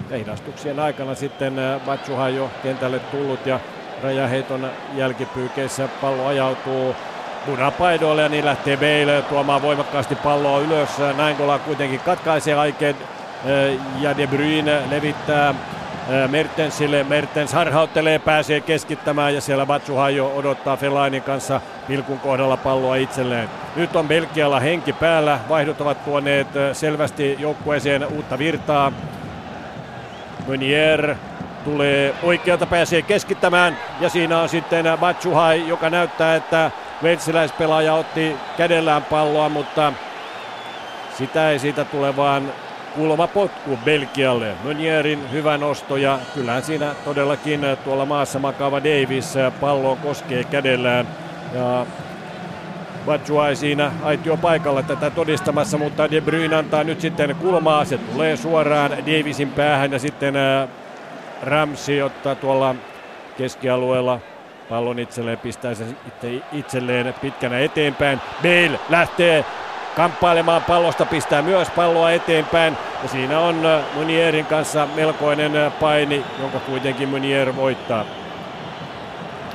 Ja 0.10 0.18
hidastuksien 0.18 0.80
aikana 0.80 1.16
sitten 1.16 1.54
Vatsuhai 1.86 2.36
jo 2.36 2.52
kentälle 2.64 3.00
tullut 3.00 3.46
ja 3.46 3.60
rajaheiton 4.04 4.72
jälkipyykeissä 4.96 5.88
pallo 6.02 6.28
ajautuu 6.28 6.96
punapaidoille 7.46 8.22
ja 8.22 8.30
niin 8.30 8.46
lähtee 8.46 8.78
Bale 8.78 9.22
tuomaan 9.22 9.62
voimakkaasti 9.62 10.16
palloa 10.16 10.60
ylös. 10.60 10.90
Näinkola 11.18 11.60
kuitenkin 11.60 12.00
katkaisee 12.00 12.56
aikeen 12.56 12.96
ja 14.00 14.18
De 14.18 14.28
Bruyne 14.28 14.82
levittää 14.90 15.54
Mertensille. 16.28 17.04
Mertens 17.04 17.54
harhauttelee, 17.54 18.20
pääsee 18.20 18.62
keskittämään 18.62 19.36
ja 19.36 19.42
siellä 19.42 19.66
Batsuhajo 19.66 20.32
odottaa 20.36 20.78
Felainin 20.78 21.22
kanssa 21.24 21.62
pilkun 21.88 22.20
kohdalla 22.20 22.58
palloa 22.58 22.96
itselleen. 22.96 23.50
Nyt 23.76 23.96
on 23.96 24.08
Belgialla 24.08 24.60
henki 24.60 24.94
päällä. 24.94 25.40
Vaihdot 25.50 25.82
ovat 25.82 26.06
tuoneet 26.06 26.48
selvästi 26.74 27.36
joukkueeseen 27.40 28.08
uutta 28.08 28.38
virtaa. 28.38 28.92
Meunier 30.48 31.16
tulee 31.64 32.14
oikealta, 32.24 32.66
pääsee 32.66 33.02
keskittämään 33.02 33.78
ja 34.00 34.10
siinä 34.10 34.40
on 34.40 34.50
sitten 34.50 34.86
Batsuhai, 35.00 35.68
joka 35.68 35.90
näyttää, 35.90 36.36
että 36.36 36.72
Veltsiläispelaaja 37.04 37.94
otti 37.94 38.36
kädellään 38.58 39.04
palloa, 39.04 39.50
mutta 39.50 39.94
sitä 41.18 41.50
ei 41.50 41.60
siitä 41.60 41.86
tule 41.86 42.18
vaan 42.18 42.52
kulma 42.96 43.28
potku 43.28 43.80
Belgialle. 43.86 44.54
Meunierin 44.64 45.32
hyvä 45.32 45.58
nosto 45.58 45.98
ja 45.98 46.20
kyllähän 46.34 46.64
siinä 46.64 46.96
todellakin 47.06 47.62
tuolla 47.84 48.06
maassa 48.06 48.40
makaava 48.40 48.80
Davis 48.80 49.34
palloon 49.62 49.98
koskee 49.98 50.44
kädellään. 50.44 51.08
Ja 51.54 51.86
Batshuayi 53.06 53.56
siinä 53.56 53.92
aitio 54.04 54.38
paikalla 54.38 54.84
tätä 54.84 55.10
todistamassa, 55.10 55.78
mutta 55.78 56.12
De 56.12 56.22
Bruyne 56.22 56.56
antaa 56.56 56.84
nyt 56.84 57.02
sitten 57.02 57.36
kulmaa. 57.36 57.86
Se 57.86 57.98
tulee 57.98 58.38
suoraan 58.38 58.92
Davisin 58.92 59.50
päähän 59.50 59.92
ja 59.92 60.00
sitten 60.00 60.34
Ramsey 61.44 62.02
ottaa 62.02 62.36
tuolla 62.36 62.76
keskialueella 63.38 64.20
pallon 64.72 65.00
itselleen, 65.00 65.38
pistää 65.38 65.72
itse, 65.72 66.42
itselleen 66.52 67.14
pitkänä 67.22 67.60
eteenpäin. 67.60 68.22
Bale 68.42 68.80
lähtee 68.90 69.46
kamppailemaan 69.96 70.64
pallosta, 70.64 71.06
pistää 71.06 71.42
myös 71.42 71.70
palloa 71.70 72.12
eteenpäin. 72.12 72.78
Ja 73.04 73.10
siinä 73.10 73.40
on 73.40 73.66
äh, 73.66 73.84
Munierin 73.96 74.46
kanssa 74.46 74.88
melkoinen 74.96 75.56
äh, 75.56 75.74
paini, 75.80 76.24
jonka 76.40 76.60
kuitenkin 76.60 77.10
Munier 77.10 77.56
voittaa. 77.56 78.06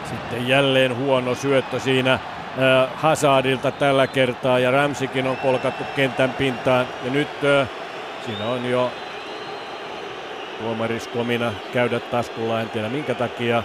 Sitten 0.05 0.48
jälleen 0.48 0.97
huono 0.97 1.34
syöttö 1.34 1.80
siinä 1.80 2.12
äh, 2.12 2.20
Hazardilta 2.94 3.70
tällä 3.70 4.06
kertaa 4.06 4.59
ja 4.59 4.70
Ramsikin 4.70 5.26
on 5.26 5.36
kolkattu 5.36 5.84
kentän 5.97 6.30
pintaan. 6.30 6.86
Ja 7.05 7.10
nyt 7.10 7.28
siinä 8.26 8.47
on 8.47 8.70
jo 8.70 8.93
tuomariskomina 10.60 11.52
käydä 11.72 12.01
taskulla, 12.01 12.60
en 12.60 12.70
tiedä 12.70 12.88
minkä 12.88 13.14
takia. 13.14 13.62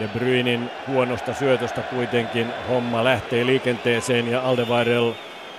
De 0.00 0.08
Bruynin 0.08 0.70
huonosta 0.86 1.34
syötöstä 1.34 1.80
kuitenkin 1.82 2.52
homma 2.68 3.04
lähtee 3.04 3.46
liikenteeseen 3.46 4.30
ja 4.30 4.42
Aldevarel 4.42 5.12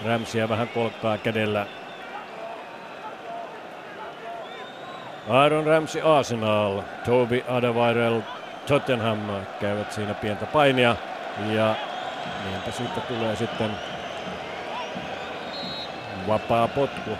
Ramsia 0.05 0.49
vähän 0.49 0.67
kolkkaa 0.67 1.17
kädellä. 1.17 1.65
Aaron 5.29 5.65
Ramsey 5.65 6.17
Arsenal, 6.17 6.81
Toby 7.05 7.43
Alderweireld 7.47 8.23
Tottenham 8.67 9.19
käyvät 9.59 9.91
siinä 9.91 10.13
pientä 10.13 10.45
painia. 10.45 10.95
Ja 11.51 11.75
niinpä 12.49 12.71
siitä 12.71 13.01
tulee 13.01 13.35
sitten 13.35 13.71
vapaa 16.27 16.67
potku 16.67 17.11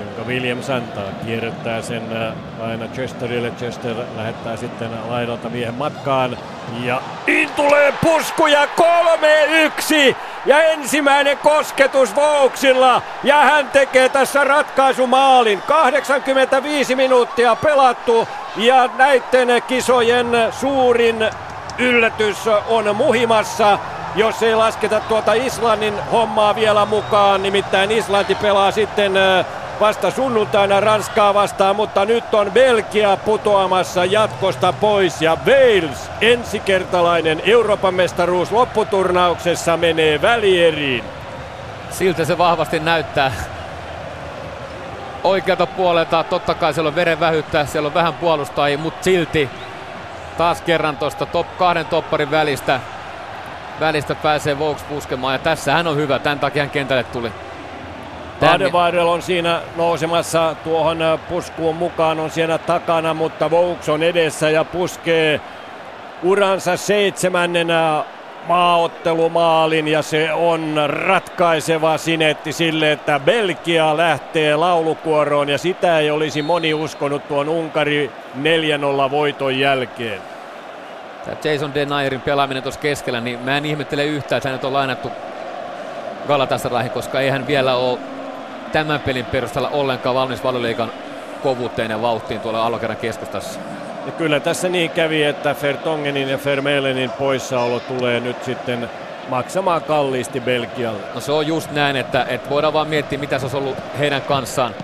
jonka 0.00 0.22
Williams 0.22 0.70
antaa. 0.70 1.04
Kierrättää 1.24 1.82
sen 1.82 2.02
äh, 2.16 2.68
aina 2.68 2.86
Chesterille. 2.86 3.50
Chester 3.50 3.96
lähettää 4.16 4.56
sitten 4.56 4.90
laidalta 5.08 5.48
miehen 5.48 5.74
matkaan. 5.74 6.38
Ja 6.82 7.02
in 7.26 7.50
tulee 7.56 7.92
puskuja 8.02 8.64
3-1! 8.64 10.16
Ja 10.46 10.62
ensimmäinen 10.62 11.38
kosketus 11.38 12.16
Vouksilla. 12.16 13.02
Ja 13.24 13.36
hän 13.36 13.68
tekee 13.68 14.08
tässä 14.08 14.44
ratkaisumaalin. 14.44 15.62
85 15.62 16.96
minuuttia 16.96 17.56
pelattu. 17.56 18.28
Ja 18.56 18.90
näiden 18.98 19.62
kisojen 19.66 20.26
suurin 20.50 21.30
yllätys 21.78 22.46
on 22.68 22.96
muhimassa 22.96 23.78
jos 24.14 24.42
ei 24.42 24.54
lasketa 24.54 25.00
tuota 25.00 25.32
Islannin 25.32 25.94
hommaa 26.12 26.54
vielä 26.54 26.86
mukaan. 26.86 27.42
Nimittäin 27.42 27.90
Islanti 27.90 28.34
pelaa 28.34 28.70
sitten 28.70 29.16
äh, 29.16 29.46
vasta 29.80 30.10
sunnuntaina 30.10 30.80
Ranskaa 30.80 31.34
vastaan, 31.34 31.76
mutta 31.76 32.04
nyt 32.04 32.34
on 32.34 32.52
Belgia 32.52 33.16
putoamassa 33.16 34.04
jatkosta 34.04 34.72
pois 34.72 35.22
ja 35.22 35.36
Wales 35.46 36.10
ensikertalainen 36.20 37.42
Euroopan 37.44 37.94
mestaruus 37.94 38.52
lopputurnauksessa 38.52 39.76
menee 39.76 40.22
välieriin. 40.22 41.04
Siltä 41.90 42.24
se 42.24 42.38
vahvasti 42.38 42.80
näyttää. 42.80 43.32
Oikealta 45.24 45.66
puolelta 45.66 46.24
totta 46.24 46.54
kai 46.54 46.74
siellä 46.74 46.88
on 46.88 46.94
veren 46.94 47.20
vähyttä, 47.20 47.66
siellä 47.66 47.86
on 47.86 47.94
vähän 47.94 48.14
puolustajia, 48.14 48.78
mutta 48.78 49.04
silti 49.04 49.50
taas 50.38 50.62
kerran 50.62 50.96
tuosta 50.96 51.26
top, 51.26 51.46
kahden 51.58 51.86
topparin 51.86 52.30
välistä, 52.30 52.80
välistä 53.80 54.14
pääsee 54.14 54.58
Vokes 54.58 54.82
puskemaan 54.82 55.34
ja 55.34 55.38
tässä 55.38 55.72
hän 55.72 55.86
on 55.86 55.96
hyvä, 55.96 56.18
tämän 56.18 56.40
takia 56.40 56.62
hän 56.62 56.70
kentälle 56.70 57.04
tuli. 57.04 57.32
Adevarel 58.48 59.08
on 59.08 59.22
siinä 59.22 59.60
nousemassa 59.76 60.56
tuohon 60.64 61.02
äh, 61.02 61.20
puskuun 61.28 61.76
mukaan, 61.76 62.20
on 62.20 62.30
siinä 62.30 62.58
takana, 62.58 63.14
mutta 63.14 63.50
Vouks 63.50 63.88
on 63.88 64.02
edessä 64.02 64.50
ja 64.50 64.64
puskee 64.64 65.40
uransa 66.22 66.76
seitsemännenä 66.76 68.04
maaottelumaalin 68.48 69.88
ja 69.88 70.02
se 70.02 70.32
on 70.32 70.74
ratkaiseva 70.86 71.98
sinetti 71.98 72.52
sille, 72.52 72.92
että 72.92 73.20
Belgia 73.20 73.96
lähtee 73.96 74.56
laulukuoroon 74.56 75.48
ja 75.48 75.58
sitä 75.58 75.98
ei 75.98 76.10
olisi 76.10 76.42
moni 76.42 76.74
uskonut 76.74 77.28
tuon 77.28 77.48
Unkari 77.48 78.10
4-0 79.06 79.10
voiton 79.10 79.58
jälkeen. 79.58 80.22
Tämä 81.24 81.36
Jason 81.44 81.74
Denayerin 81.74 82.20
pelaaminen 82.20 82.62
tuossa 82.62 82.80
keskellä, 82.80 83.20
niin 83.20 83.38
mä 83.38 83.56
en 83.56 83.66
ihmettele 83.66 84.04
yhtään, 84.04 84.36
että 84.36 84.48
hänet 84.48 84.64
on 84.64 84.72
lainattu 84.72 85.10
Galatasarayhin, 86.28 86.90
koska 86.90 87.20
ei 87.20 87.30
hän 87.30 87.46
vielä 87.46 87.76
ole 87.76 87.98
tämän 88.72 89.00
pelin 89.00 89.24
perusteella 89.24 89.68
ollenkaan 89.68 90.14
valmis 90.14 90.44
valioliikan 90.44 90.92
kovuuteen 91.42 91.90
ja 91.90 92.02
vauhtiin 92.02 92.40
tuolla 92.40 92.66
alokerran 92.66 92.96
keskustassa. 92.96 93.60
Ja 94.06 94.12
kyllä 94.12 94.40
tässä 94.40 94.68
niin 94.68 94.90
kävi, 94.90 95.22
että 95.22 95.54
Fertongenin 95.54 96.28
ja 96.28 96.38
Vermelenin 96.44 97.10
poissaolo 97.10 97.80
tulee 97.80 98.20
nyt 98.20 98.44
sitten 98.44 98.90
maksamaan 99.28 99.82
kalliisti 99.82 100.40
Belgialle. 100.40 101.00
No 101.14 101.20
se 101.20 101.32
on 101.32 101.46
just 101.46 101.70
näin, 101.70 101.96
että, 101.96 102.26
että 102.28 102.50
voidaan 102.50 102.72
vaan 102.72 102.88
miettiä, 102.88 103.18
mitä 103.18 103.38
se 103.38 103.44
olisi 103.44 103.56
ollut 103.56 103.76
heidän 103.98 104.22
kanssaan. 104.22 104.74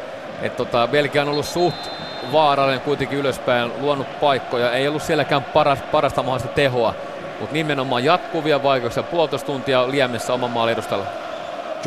Että 0.43 0.57
tota, 0.57 0.89
Belgia 0.89 1.23
on 1.23 1.29
ollut 1.29 1.47
suht 1.47 1.91
vaarallinen 2.33 2.81
kuitenkin 2.81 3.19
ylöspäin, 3.19 3.73
luonut 3.81 4.21
paikkoja, 4.21 4.73
ei 4.73 4.89
ollut 4.89 5.03
sielläkään 5.03 5.45
paras, 5.45 5.79
parasta 5.93 6.23
mahdollista 6.23 6.55
tehoa, 6.55 6.95
mutta 7.41 7.55
nimenomaan 7.55 8.05
jatkuvia 8.05 8.63
vaikeuksia, 8.63 9.03
puolitoista 9.03 9.47
tuntia 9.47 9.91
liemessä 9.91 10.33
oman 10.33 10.51
maalin 10.51 10.73
edustalla. 10.73 11.26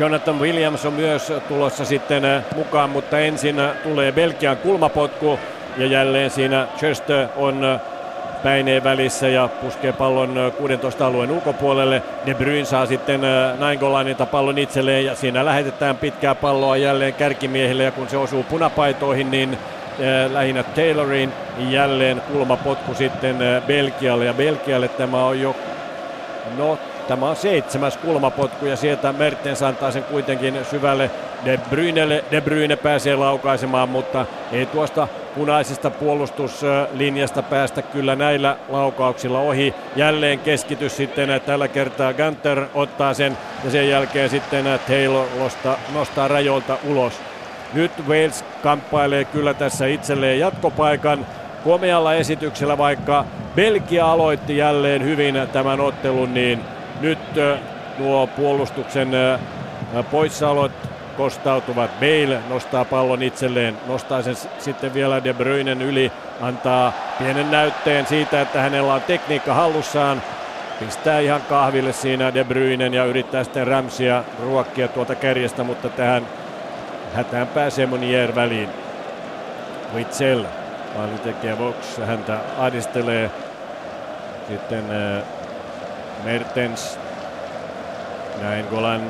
Jonathan 0.00 0.40
Williams 0.40 0.86
on 0.86 0.92
myös 0.92 1.32
tulossa 1.48 1.84
sitten 1.84 2.24
äh, 2.24 2.44
mukaan, 2.56 2.90
mutta 2.90 3.18
ensin 3.18 3.58
äh, 3.58 3.76
tulee 3.82 4.12
Belgian 4.12 4.56
kulmapotku 4.56 5.38
ja 5.76 5.86
jälleen 5.86 6.30
siinä 6.30 6.66
Chester 6.76 7.28
on 7.36 7.64
äh, 7.64 7.80
päineen 8.42 8.84
välissä 8.84 9.28
ja 9.28 9.48
puskee 9.62 9.92
pallon 9.92 10.52
16 10.58 11.06
alueen 11.06 11.30
ulkopuolelle. 11.30 12.02
De 12.26 12.34
Bruyne 12.34 12.64
saa 12.64 12.86
sitten 12.86 13.20
Nainggolanilta 13.58 14.26
pallon 14.26 14.58
itselleen 14.58 15.04
ja 15.04 15.14
siinä 15.14 15.44
lähetetään 15.44 15.96
pitkää 15.96 16.34
palloa 16.34 16.76
jälleen 16.76 17.14
kärkimiehille 17.14 17.82
ja 17.84 17.90
kun 17.90 18.08
se 18.08 18.16
osuu 18.16 18.42
punapaitoihin, 18.42 19.30
niin 19.30 19.58
lähinnä 20.32 20.62
Taylorin 20.62 21.32
jälleen 21.58 22.22
kulmapotku 22.32 22.94
sitten 22.94 23.36
Belgialle 23.66 24.24
ja 24.24 24.34
Belgialle 24.34 24.88
tämä 24.88 25.24
on 25.24 25.40
jo 25.40 25.56
no 26.58 26.78
Tämä 27.10 27.28
on 27.28 27.36
seitsemäs 27.36 27.96
kulmapotku 27.96 28.66
ja 28.66 28.76
sieltä 28.76 29.12
Mertens 29.12 29.62
antaa 29.62 29.90
sen 29.90 30.04
kuitenkin 30.04 30.58
syvälle 30.70 31.10
De 31.44 31.60
Bruynelle. 31.70 32.24
De 32.30 32.40
Bruyne 32.40 32.76
pääsee 32.76 33.16
laukaisemaan, 33.16 33.88
mutta 33.88 34.26
ei 34.52 34.66
tuosta 34.66 35.08
punaisesta 35.34 35.90
puolustuslinjasta 35.90 37.42
päästä 37.42 37.82
kyllä 37.82 38.16
näillä 38.16 38.56
laukauksilla 38.68 39.40
ohi. 39.40 39.74
Jälleen 39.96 40.38
keskitys 40.38 40.96
sitten 40.96 41.40
tällä 41.46 41.68
kertaa 41.68 42.12
Gunter 42.12 42.66
ottaa 42.74 43.14
sen 43.14 43.38
ja 43.64 43.70
sen 43.70 43.88
jälkeen 43.88 44.30
sitten 44.30 44.64
Taylor 44.88 45.26
nostaa, 45.94 46.28
rajoilta 46.28 46.78
ulos. 46.84 47.12
Nyt 47.72 47.92
Wales 48.08 48.44
kamppailee 48.62 49.24
kyllä 49.24 49.54
tässä 49.54 49.86
itselleen 49.86 50.40
jatkopaikan 50.40 51.26
komealla 51.64 52.14
esityksellä, 52.14 52.78
vaikka 52.78 53.24
Belgia 53.56 54.12
aloitti 54.12 54.56
jälleen 54.56 55.04
hyvin 55.04 55.34
tämän 55.52 55.80
ottelun, 55.80 56.34
niin 56.34 56.60
nyt 57.00 57.18
nuo 57.98 58.26
puolustuksen 58.26 59.10
poissaolot 60.10 60.72
kostautuvat. 61.16 61.90
Bale 62.00 62.40
nostaa 62.48 62.84
pallon 62.84 63.22
itselleen, 63.22 63.76
nostaa 63.86 64.22
sen 64.22 64.36
sitten 64.58 64.94
vielä 64.94 65.24
De 65.24 65.32
Bruynen 65.32 65.82
yli, 65.82 66.12
antaa 66.40 66.92
pienen 67.18 67.50
näytteen 67.50 68.06
siitä, 68.06 68.40
että 68.40 68.60
hänellä 68.60 68.94
on 68.94 69.02
tekniikka 69.02 69.54
hallussaan. 69.54 70.22
Pistää 70.80 71.20
ihan 71.20 71.42
kahville 71.48 71.92
siinä 71.92 72.34
De 72.34 72.44
Bruynen 72.44 72.94
ja 72.94 73.04
yrittää 73.04 73.44
sitten 73.44 73.66
Ramsia 73.66 74.24
ruokkia 74.42 74.88
tuolta 74.88 75.14
kärjestä, 75.14 75.64
mutta 75.64 75.88
tähän 75.88 76.26
hätään 77.14 77.46
pääsee 77.46 77.86
Monier 77.86 78.34
väliin. 78.34 78.68
Witzel, 79.94 80.44
maalintekijä 80.96 81.58
Vox, 81.58 81.98
häntä 82.06 82.38
adistelee. 82.58 83.30
Sitten 84.48 84.84
Mertens, 86.24 86.98
näin 88.42 88.66
Golan 88.70 89.02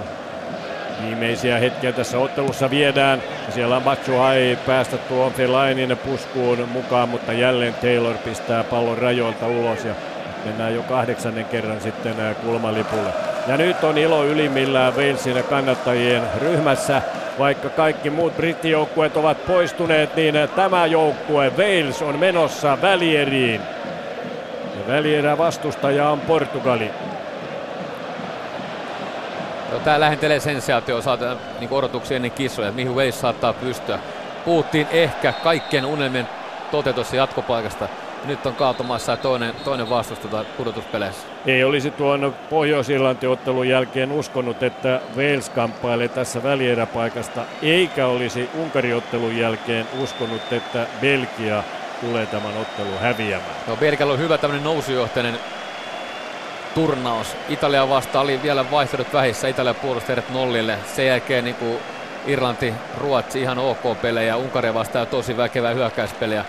viimeisiä 1.06 1.58
hetkiä 1.58 1.92
tässä 1.92 2.18
ottelussa 2.18 2.70
viedään. 2.70 3.22
Siellä 3.50 3.76
on 3.76 3.82
Batshuayi 3.82 4.58
päästä 4.66 4.96
tuon 4.96 5.32
Fellainin 5.32 5.98
puskuun 5.98 6.68
mukaan, 6.68 7.08
mutta 7.08 7.32
jälleen 7.32 7.74
Taylor 7.74 8.16
pistää 8.18 8.64
pallon 8.64 8.98
rajoilta 8.98 9.46
ulos 9.46 9.84
ja 9.84 9.94
mennään 10.44 10.74
jo 10.74 10.82
kahdeksannen 10.82 11.44
kerran 11.44 11.80
sitten 11.80 12.14
kulmalipulle. 12.44 13.10
Ja 13.46 13.56
nyt 13.56 13.84
on 13.84 13.98
ilo 13.98 14.24
ylimmillään 14.24 14.96
Walesin 14.96 15.44
kannattajien 15.50 16.22
ryhmässä. 16.38 17.02
Vaikka 17.38 17.68
kaikki 17.68 18.10
muut 18.10 18.36
brittijoukkueet 18.36 19.16
ovat 19.16 19.46
poistuneet, 19.46 20.16
niin 20.16 20.34
tämä 20.56 20.86
joukkue 20.86 21.52
Wales 21.58 22.02
on 22.02 22.18
menossa 22.18 22.78
välieriin. 22.82 23.60
Ja 24.80 24.86
välierä 24.86 25.38
vastustaja 25.38 26.10
on 26.10 26.20
Portugali. 26.20 26.90
Joo, 29.70 29.80
tämä 29.80 30.00
lähentelee 30.00 30.40
sensaatio 30.40 31.02
saada 31.02 31.36
niin 31.60 31.72
odotuksia 31.72 32.16
ennen 32.16 32.30
kisoja, 32.30 32.68
että 32.68 32.76
mihin 32.76 32.94
Wales 32.94 33.20
saattaa 33.20 33.52
pystyä. 33.52 33.98
Puhuttiin 34.44 34.86
ehkä 34.90 35.32
kaikkien 35.32 35.84
unelmien 35.84 36.28
toteutussa 36.70 37.16
jatkopaikasta. 37.16 37.88
Nyt 38.24 38.46
on 38.46 38.54
kaatumassa 38.54 39.16
toinen, 39.16 39.54
toinen 39.64 39.90
vastusta 39.90 40.44
pudotuspeleissä. 40.56 41.26
Ei 41.46 41.64
olisi 41.64 41.90
tuon 41.90 42.34
pohjois 42.50 42.88
ottelun 43.30 43.68
jälkeen 43.68 44.12
uskonut, 44.12 44.62
että 44.62 45.00
Wales 45.16 45.50
kamppailee 45.50 46.08
tässä 46.08 46.42
välieräpaikasta, 46.42 47.40
eikä 47.62 48.06
olisi 48.06 48.50
Unkari-ottelun 48.54 49.36
jälkeen 49.36 49.86
uskonut, 50.02 50.52
että 50.52 50.86
Belgia 51.00 51.62
tulee 52.00 52.26
tämän 52.26 52.56
ottelun 52.56 52.98
häviämään. 53.00 53.56
No, 53.66 53.76
Belgialla 53.76 54.14
on 54.14 54.20
hyvä 54.20 54.38
tämmöinen 54.38 54.64
nousujohtainen 54.64 55.38
turnaus. 56.74 57.36
Italia 57.48 57.88
vastaan 57.88 58.24
oli 58.24 58.42
vielä 58.42 58.70
vaihtoehdot 58.70 59.12
vähissä. 59.12 59.48
Italia 59.48 59.74
puolusti 59.74 60.12
edet 60.12 60.30
nollille. 60.30 60.78
Sen 60.96 61.06
jälkeen 61.06 61.44
niin 61.44 61.56
kuin 61.56 61.78
Irlanti, 62.26 62.74
Ruotsi 62.98 63.40
ihan 63.40 63.58
ok 63.58 64.00
pelejä. 64.02 64.36
Unkaria 64.36 64.74
vastaan 64.74 65.06
tosi 65.06 65.36
väkevää 65.36 65.74
hyökkäyspelejä. 65.74 66.44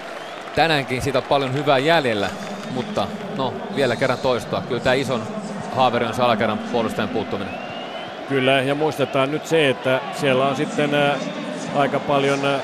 Tänäänkin 0.56 1.02
siitä 1.02 1.18
on 1.18 1.23
paljon 1.23 1.53
hyvää 1.53 1.78
jäljellä, 1.78 2.30
mutta 2.72 3.07
no 3.38 3.53
vielä 3.76 3.95
kerran 3.95 4.19
toistua. 4.19 4.61
Kyllä 4.68 4.82
tämä 4.82 4.94
ison 4.94 5.23
haaveri 5.76 6.06
on 6.06 6.14
alakerran 6.19 6.57
puolustajan 6.57 7.10
puuttuminen. 7.10 7.53
Kyllä, 8.30 8.52
ja 8.52 8.76
muistetaan 8.76 9.32
nyt 9.32 9.45
se, 9.45 9.69
että 9.69 9.99
siellä 10.14 10.48
on 10.48 10.56
sitten 10.56 10.95
ää, 10.95 11.15
aika 11.76 11.99
paljon 11.99 12.45
ää, 12.45 12.60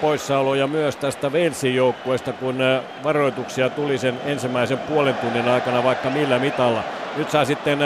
poissaoloja 0.00 0.66
myös 0.66 0.96
tästä 0.96 1.28
Walesin 1.30 1.74
joukkueesta, 1.74 2.32
kun 2.32 2.58
varoituksia 3.04 3.70
tuli 3.70 3.98
sen 3.98 4.20
ensimmäisen 4.26 4.78
puolen 4.78 5.14
tunnin 5.14 5.48
aikana 5.48 5.84
vaikka 5.84 6.10
millä 6.10 6.38
mitalla. 6.38 6.82
Nyt 7.16 7.30
saa 7.30 7.44
sitten 7.44 7.78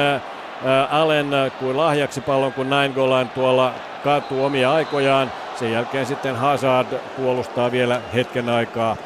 Allen 0.90 1.30
kuin 1.58 1.76
lahjaksi 1.76 2.20
pallon, 2.20 2.52
kun 2.52 2.70
näin 2.70 2.92
Golan 2.92 3.28
tuolla 3.28 3.72
kaatuu 4.04 4.44
omia 4.44 4.72
aikojaan. 4.72 5.32
Sen 5.56 5.72
jälkeen 5.72 6.06
sitten 6.06 6.36
Hazard 6.36 6.86
puolustaa 7.16 7.72
vielä 7.72 8.00
hetken 8.14 8.48
aikaa. 8.48 8.96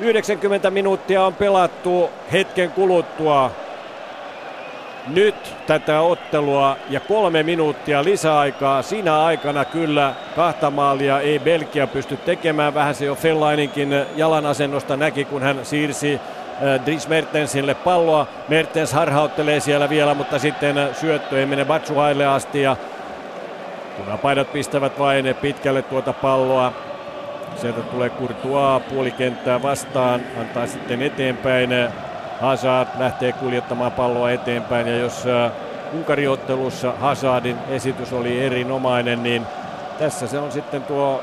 90 0.00 0.70
minuuttia 0.70 1.24
on 1.24 1.34
pelattu 1.34 2.10
hetken 2.32 2.70
kuluttua 2.70 3.50
nyt 5.06 5.56
tätä 5.66 6.00
ottelua 6.00 6.76
ja 6.90 7.00
kolme 7.00 7.42
minuuttia 7.42 8.04
lisäaikaa. 8.04 8.82
Siinä 8.82 9.22
aikana 9.24 9.64
kyllä 9.64 10.14
kahta 10.36 10.70
maalia 10.70 11.20
ei 11.20 11.38
Belgia 11.38 11.86
pysty 11.86 12.16
tekemään. 12.16 12.74
Vähän 12.74 12.94
se 12.94 13.04
jo 13.04 13.14
Fellaininkin 13.14 13.94
jalan 14.16 14.46
asennosta 14.46 14.96
näki, 14.96 15.24
kun 15.24 15.42
hän 15.42 15.58
siirsi 15.62 16.14
äh, 16.14 16.86
Dries 16.86 17.08
Mertensille 17.08 17.74
palloa. 17.74 18.26
Mertens 18.48 18.92
harhauttelee 18.92 19.60
siellä 19.60 19.88
vielä, 19.88 20.14
mutta 20.14 20.38
sitten 20.38 20.76
syöttö 20.92 21.40
ei 21.40 21.46
mene 21.46 21.64
Batsuhaille 21.64 22.26
asti 22.26 22.62
ja 22.62 22.76
punapaidat 23.96 24.52
pistävät 24.52 24.98
vain 24.98 25.34
pitkälle 25.40 25.82
tuota 25.82 26.12
palloa. 26.12 26.72
Sieltä 27.56 27.80
tulee 27.80 28.10
Courtois 28.10 28.82
puolikenttää 28.90 29.62
vastaan, 29.62 30.20
antaa 30.40 30.66
sitten 30.66 31.02
eteenpäin 31.02 31.70
Hazard 32.40 32.88
lähtee 32.98 33.32
kuljettamaan 33.32 33.92
palloa 33.92 34.30
eteenpäin 34.30 34.86
ja 34.88 34.96
jos 34.96 35.26
äh, 35.26 35.52
Unkariottelussa 35.94 36.92
Hazardin 37.00 37.56
esitys 37.68 38.12
oli 38.12 38.40
erinomainen, 38.44 39.22
niin 39.22 39.46
tässä 39.98 40.26
se 40.26 40.38
on 40.38 40.52
sitten 40.52 40.82
tuo 40.82 41.22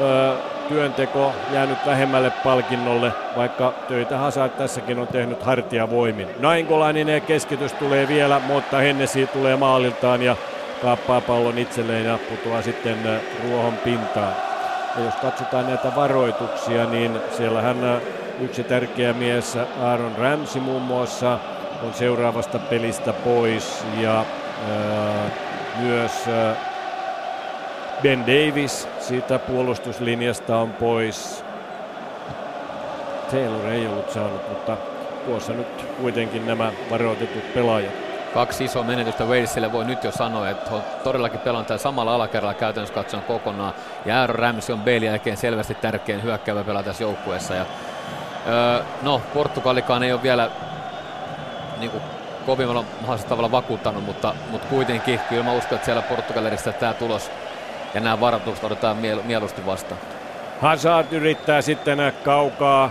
ö, 0.00 0.32
äh, 0.32 0.38
työnteko 0.68 1.32
jäänyt 1.52 1.78
vähemmälle 1.86 2.32
palkinnolle, 2.44 3.12
vaikka 3.36 3.72
töitä 3.88 4.18
Hazard 4.18 4.52
tässäkin 4.52 4.98
on 4.98 5.06
tehnyt 5.06 5.42
hartiavoimin. 5.42 6.28
Naingolainen 6.38 7.22
keskitys 7.22 7.72
tulee 7.72 8.08
vielä, 8.08 8.40
mutta 8.46 8.76
Hennesi 8.76 9.26
tulee 9.26 9.56
maaliltaan 9.56 10.22
ja 10.22 10.36
kaappaa 10.82 11.20
pallon 11.20 11.58
itselleen 11.58 12.04
ja 12.04 12.18
putoaa 12.30 12.62
sitten 12.62 12.98
äh, 13.06 13.20
ruohon 13.44 13.76
pintaan. 13.76 14.32
Ja 14.96 15.04
jos 15.04 15.14
katsotaan 15.14 15.66
näitä 15.66 15.92
varoituksia, 15.96 16.84
niin 16.84 17.18
siellähän 17.36 17.76
Yksi 18.40 18.64
tärkeä 18.64 19.12
mies, 19.12 19.58
Aaron 19.82 20.16
Ramsey 20.18 20.62
muun 20.62 20.82
muassa, 20.82 21.38
on 21.82 21.94
seuraavasta 21.94 22.58
pelistä 22.58 23.12
pois 23.12 23.84
ja 24.00 24.24
ää, 24.70 25.30
myös 25.78 26.28
ää, 26.28 26.56
Ben 28.02 28.20
Davis 28.26 28.88
siitä 28.98 29.38
puolustuslinjasta 29.38 30.56
on 30.56 30.72
pois. 30.72 31.44
Taylor 33.30 33.66
ei 33.66 33.86
ollut 33.86 34.10
saanut, 34.10 34.48
mutta 34.48 34.76
tuossa 35.26 35.52
nyt 35.52 35.86
kuitenkin 36.00 36.46
nämä 36.46 36.72
varoitetut 36.90 37.54
pelaajat. 37.54 37.94
Kaksi 38.34 38.64
isoa 38.64 38.82
menetystä 38.82 39.24
Walesille 39.24 39.72
voi 39.72 39.84
nyt 39.84 40.04
jo 40.04 40.12
sanoa, 40.12 40.50
että 40.50 40.70
on 40.70 40.82
todellakin 41.04 41.40
pelannut 41.40 41.66
tällä 41.66 41.82
samalla 41.82 42.14
alakerralla 42.14 42.54
käytännössä 42.54 42.94
katsoen 42.94 43.22
kokonaan. 43.22 43.74
Ja 44.04 44.20
Aaron 44.20 44.38
Ramsey 44.38 44.72
on 44.72 44.80
Bale 44.80 45.04
jälkeen 45.04 45.36
selvästi 45.36 45.74
tärkein 45.74 46.22
hyökkäävä 46.22 46.64
pelaaja 46.64 46.84
tässä 46.84 47.04
joukkueessa. 47.04 47.54
Ja 47.54 47.66
Öö, 48.48 48.82
no, 49.02 49.22
Portugalikaan 49.34 50.02
ei 50.02 50.12
ole 50.12 50.22
vielä 50.22 50.50
niin 51.78 51.90
kuin, 51.90 52.02
kovimmalla 52.46 52.84
mahdollisella 53.00 53.28
tavalla 53.28 53.50
vakuuttanut, 53.50 54.04
mutta, 54.04 54.34
mutta 54.50 54.66
kuitenkin 54.66 55.20
kyllä 55.28 55.42
mä 55.42 55.52
uskon, 55.52 55.76
että 55.76 55.84
siellä 55.84 56.02
Portugalissa 56.02 56.72
tämä 56.72 56.94
tulos 56.94 57.30
ja 57.94 58.00
nämä 58.00 58.20
varoitukset 58.20 58.64
otetaan 58.64 58.96
miel- 58.96 59.22
mieluusti 59.22 59.66
vastaan. 59.66 60.00
Hazard 60.60 61.06
yrittää 61.12 61.62
sitten 61.62 61.98
kaukaa 62.24 62.90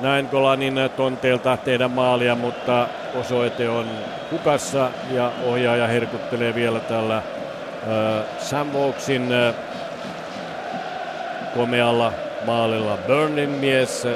näin 0.00 0.28
Golanin 0.30 0.74
tonteelta 0.96 1.56
tehdä 1.56 1.88
maalia, 1.88 2.34
mutta 2.34 2.88
osoite 3.14 3.68
on 3.68 3.86
hukassa 4.32 4.90
ja 5.10 5.30
ohjaaja 5.44 5.86
herkuttelee 5.86 6.54
vielä 6.54 6.80
tällä 6.80 7.16
äh, 7.16 7.22
Sam 8.38 8.72
Voksin 8.72 9.32
äh, 9.32 9.54
komealla 11.54 12.12
maalilla. 12.46 12.98
Burnin 13.06 13.50
mies 13.50 14.06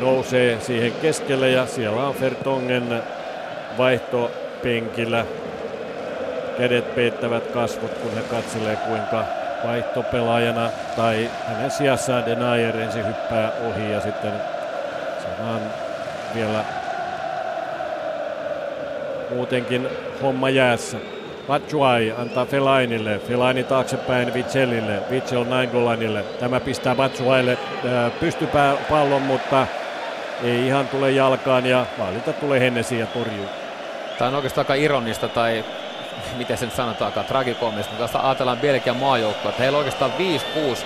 nousee 0.00 0.60
siihen 0.60 0.92
keskelle 0.92 1.50
ja 1.50 1.66
siellä 1.66 2.06
on 2.06 2.14
Fertongen 2.14 3.02
vaihtopenkillä. 3.78 5.24
Kädet 6.58 6.94
peittävät 6.94 7.46
kasvot, 7.46 7.98
kun 7.98 8.14
hän 8.14 8.24
katselee 8.24 8.76
kuinka 8.76 9.24
vaihtopelaajana 9.64 10.70
tai 10.96 11.30
hänen 11.46 11.70
sijassaan 11.70 12.26
Denayer 12.26 12.76
ensin 12.76 13.06
hyppää 13.06 13.52
ohi 13.68 13.92
ja 13.92 14.00
sitten 14.00 14.32
saadaan 15.22 15.60
vielä 16.34 16.64
muutenkin 19.30 19.88
homma 20.22 20.50
jäässä. 20.50 20.98
Batshuayi 21.46 22.12
antaa 22.18 22.46
Felainille, 22.46 23.18
Felaini 23.18 23.64
taaksepäin 23.64 24.34
Vitsellille, 24.34 25.02
Vitsel 25.10 25.44
Nainggolanille. 25.44 26.22
Tämä 26.40 26.60
pistää 26.60 26.94
Batshuayille 26.94 27.52
äh, 27.52 28.12
pystypääpallon, 28.20 29.22
mutta 29.22 29.66
ei 30.42 30.66
ihan 30.66 30.88
tule 30.88 31.10
jalkaan 31.10 31.66
ja 31.66 31.86
maalilta 31.98 32.32
tulee 32.32 32.60
Hennesi 32.60 32.98
ja 32.98 33.06
torjuu. 33.06 33.46
Tämä 34.18 34.28
on 34.28 34.34
oikeastaan 34.34 34.64
aika 34.64 34.74
ironista 34.74 35.28
tai 35.28 35.64
miten 36.36 36.58
sen 36.58 36.70
sanotaankaan, 36.70 37.26
tragikoomista, 37.26 37.94
mutta 37.98 38.20
ajatellaan 38.22 38.58
Belgian 38.58 38.96
maajoukkoa, 38.96 39.50
että 39.50 39.62
heillä 39.62 39.76
on 39.76 39.84
oikeastaan 39.84 40.12
5-6 40.18 40.18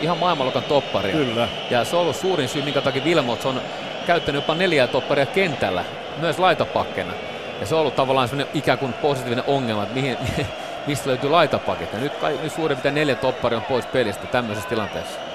ihan 0.01 0.19
maailmanluokan 0.19 0.63
topparia. 0.63 1.17
Kyllä. 1.17 1.49
Ja 1.71 1.85
se 1.85 1.97
on 1.97 2.03
ollut 2.03 2.17
suurin 2.17 2.49
syy, 2.49 2.63
minkä 2.63 2.81
takia 2.81 3.05
Vilmots 3.05 3.47
on 3.47 3.61
käyttänyt 4.07 4.43
jopa 4.43 4.55
neljää 4.55 4.87
topparia 4.87 5.27
kentällä, 5.27 5.85
myös 6.21 6.39
laitapakkena. 6.39 7.13
Ja 7.61 7.67
se 7.67 7.75
on 7.75 7.81
ollut 7.81 7.97
tavallaan 7.97 8.29
semmoinen 8.29 8.57
ikään 8.57 8.79
kuin 8.79 8.93
positiivinen 8.93 9.45
ongelma, 9.47 9.83
että 9.83 9.95
mihin, 9.95 10.17
mistä 10.87 11.09
löytyy 11.09 11.31
laitapakit. 11.31 11.93
Ja 11.93 11.99
nyt, 11.99 12.13
nyt 12.43 12.53
suurin 12.53 12.77
piirtein 12.77 12.95
neljä 12.95 13.15
topparia 13.15 13.59
on 13.59 13.65
pois 13.65 13.87
pelistä 13.87 14.27
tämmöisessä 14.27 14.69
tilanteessa. 14.69 15.32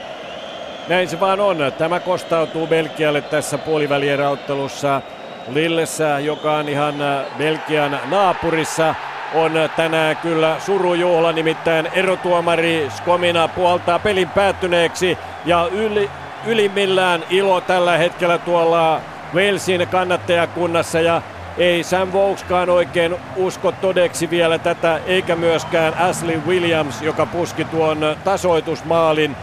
Näin 0.87 1.09
se 1.09 1.19
vaan 1.19 1.39
on. 1.39 1.57
Tämä 1.77 1.99
kostautuu 1.99 2.67
Belgialle 2.67 3.21
tässä 3.21 3.57
puolivälieräottelussa. 3.57 5.01
Lillessä, 5.47 6.19
joka 6.19 6.53
on 6.53 6.69
ihan 6.69 7.01
äh, 7.01 7.25
Belgian 7.37 7.99
naapurissa, 8.09 8.95
on 9.33 9.51
tänään 9.75 10.17
kyllä 10.17 10.55
surujuhla, 10.59 11.31
nimittäin 11.31 11.89
erotuomari 11.93 12.87
Skomina 12.89 13.47
puoltaa 13.47 13.99
pelin 13.99 14.29
päättyneeksi 14.29 15.17
ja 15.45 15.69
yli, 15.71 16.09
ylimmillään 16.45 17.23
ilo 17.29 17.61
tällä 17.61 17.97
hetkellä 17.97 18.37
tuolla 18.37 19.01
Walesin 19.35 19.87
kannattajakunnassa 19.87 21.01
ja 21.01 21.21
ei 21.57 21.83
Sam 21.83 22.13
Vokeskaan 22.13 22.69
oikein 22.69 23.15
usko 23.35 23.71
todeksi 23.71 24.29
vielä 24.29 24.59
tätä, 24.59 24.99
eikä 25.05 25.35
myöskään 25.35 25.93
Ashley 25.93 26.41
Williams, 26.47 27.01
joka 27.01 27.25
puski 27.25 27.65
tuon 27.65 28.15
tasoitusmaalin 28.23 29.35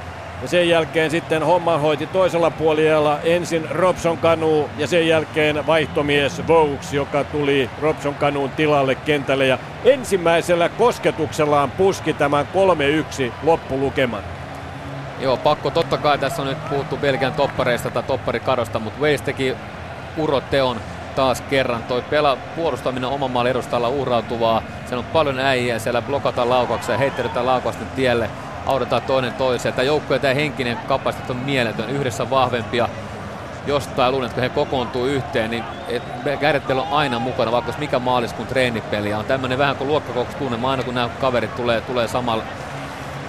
ja 0.45 0.49
sen 0.49 0.69
jälkeen 0.69 1.11
sitten 1.11 1.43
homma 1.43 1.79
hoiti 1.79 2.07
toisella 2.07 2.51
puolella 2.51 3.19
ensin 3.21 3.71
Robson 3.71 4.19
Kanu 4.19 4.71
ja 4.79 4.87
sen 4.87 5.09
jälkeen 5.09 5.67
vaihtomies 5.67 6.43
Vokes, 6.49 6.93
joka 6.93 7.25
tuli 7.25 7.71
Robson 7.83 8.15
Kanuun 8.15 8.51
tilalle 8.51 8.95
kentälle. 8.95 9.47
Ja 9.47 9.59
ensimmäisellä 9.85 10.69
kosketuksellaan 10.69 11.71
puski 11.71 12.13
tämän 12.13 12.49
3-1 13.29 13.33
loppulukeman. 13.43 14.23
Joo, 15.21 15.37
pakko. 15.37 15.71
Totta 15.71 15.97
kai 15.97 16.19
tässä 16.19 16.43
on 16.43 16.49
nyt 16.49 16.69
puhuttu 16.69 16.97
Belgian 16.97 17.33
toppareista 17.33 17.91
tai 17.91 18.03
topparikadosta, 18.03 18.79
mutta 18.79 19.01
Weiss 19.01 19.23
teki 19.23 19.57
uroteon 20.17 20.81
taas 21.17 21.41
kerran. 21.41 21.83
Toi 21.83 22.03
pela 22.03 22.37
puolustaminen 22.57 23.11
oman 23.11 23.31
maan 23.31 23.47
edustalla 23.47 23.89
urautuvaa. 23.89 24.63
Siellä 24.87 24.99
on 24.99 25.13
paljon 25.13 25.39
äijä, 25.39 25.79
siellä 25.79 26.03
blokataan 26.03 26.49
laukauksia, 26.49 26.99
heittelytään 26.99 27.47
laukausten 27.47 27.89
tielle 27.97 28.31
autetaan 28.67 29.03
toinen 29.03 29.35
toiseen. 29.35 29.75
Tämä 29.75 29.87
joukkue 29.87 30.19
tämä 30.19 30.35
henkinen 30.35 30.79
kapasiteetti 30.89 31.33
on 31.33 31.39
mieletön, 31.39 31.91
yhdessä 31.91 32.31
vahvempia. 32.31 32.89
Jostain 33.67 34.13
luulen, 34.13 34.27
että 34.27 34.35
kun 34.35 34.43
he 34.43 34.49
kokoontuu 34.49 35.07
yhteen, 35.07 35.51
niin 35.51 35.65
Gareth 36.41 36.71
on 36.71 36.87
aina 36.91 37.19
mukana, 37.19 37.53
vaikka 37.53 37.75
mikä 37.79 37.99
maaliskuun 37.99 38.49
treenipeli. 38.49 39.15
On 39.15 39.25
tämmöinen 39.25 39.59
vähän 39.59 39.77
kuin 39.77 39.89
luokkakokoustunnelma, 39.89 40.71
aina 40.71 40.83
kun 40.83 40.95
nämä 40.95 41.09
kaverit 41.21 41.57
tulee, 41.57 41.81
tulee 41.81 42.09
samalle, 42.09 42.45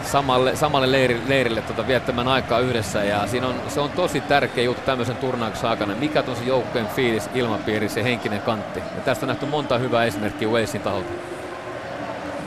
samalle, 0.04 0.56
samalle 0.56 0.92
leiri, 0.92 1.22
leirille 1.28 1.62
tota, 1.62 1.88
viettämään 1.88 2.28
aikaa 2.28 2.60
yhdessä. 2.60 3.04
Ja 3.04 3.28
siinä 3.28 3.48
on, 3.48 3.56
se 3.68 3.80
on 3.80 3.90
tosi 3.90 4.22
tärkeä 4.22 4.64
juttu 4.64 4.82
tämmöisen 4.86 5.16
turnauksen 5.16 5.70
aikana. 5.70 5.96
Mikä 5.96 6.24
on 6.28 6.36
se 6.36 6.44
joukkueen 6.44 6.88
fiilis, 6.88 7.30
ilmapiiri, 7.34 7.90
se 7.90 8.04
henkinen 8.04 8.42
kantti. 8.42 8.80
Ja 8.80 9.02
tästä 9.06 9.26
on 9.26 9.28
nähty 9.28 9.46
monta 9.46 9.78
hyvää 9.78 10.06
esimerkkiä 10.06 10.48
Walesin 10.48 10.82
taholta. 10.82 11.35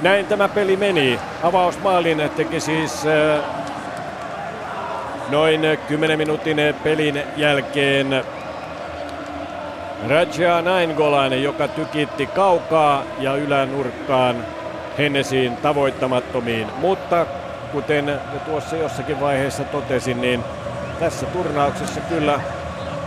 Näin 0.03 0.27
tämä 0.27 0.49
peli 0.49 0.77
meni. 0.77 1.21
Avausmaalin 1.43 2.31
teki 2.37 2.61
siis 2.61 3.05
noin 5.29 5.61
10 5.89 6.19
minuutin 6.19 6.57
pelin 6.85 7.23
jälkeen 7.37 8.25
Raja 10.09 10.63
Nainggolan, 10.63 11.43
joka 11.43 11.69
tykitti 11.69 12.27
kaukaa 12.27 13.03
ja 13.19 13.37
ylänurkkaan 13.37 14.37
Hennesiin 14.99 15.57
tavoittamattomiin. 15.57 16.67
Mutta 16.77 17.27
kuten 17.73 18.21
tuossa 18.47 18.77
jossakin 18.77 19.21
vaiheessa 19.21 19.65
totesin, 19.65 20.21
niin 20.21 20.45
tässä 21.01 21.27
turnauksessa 21.27 22.01
kyllä 22.01 22.41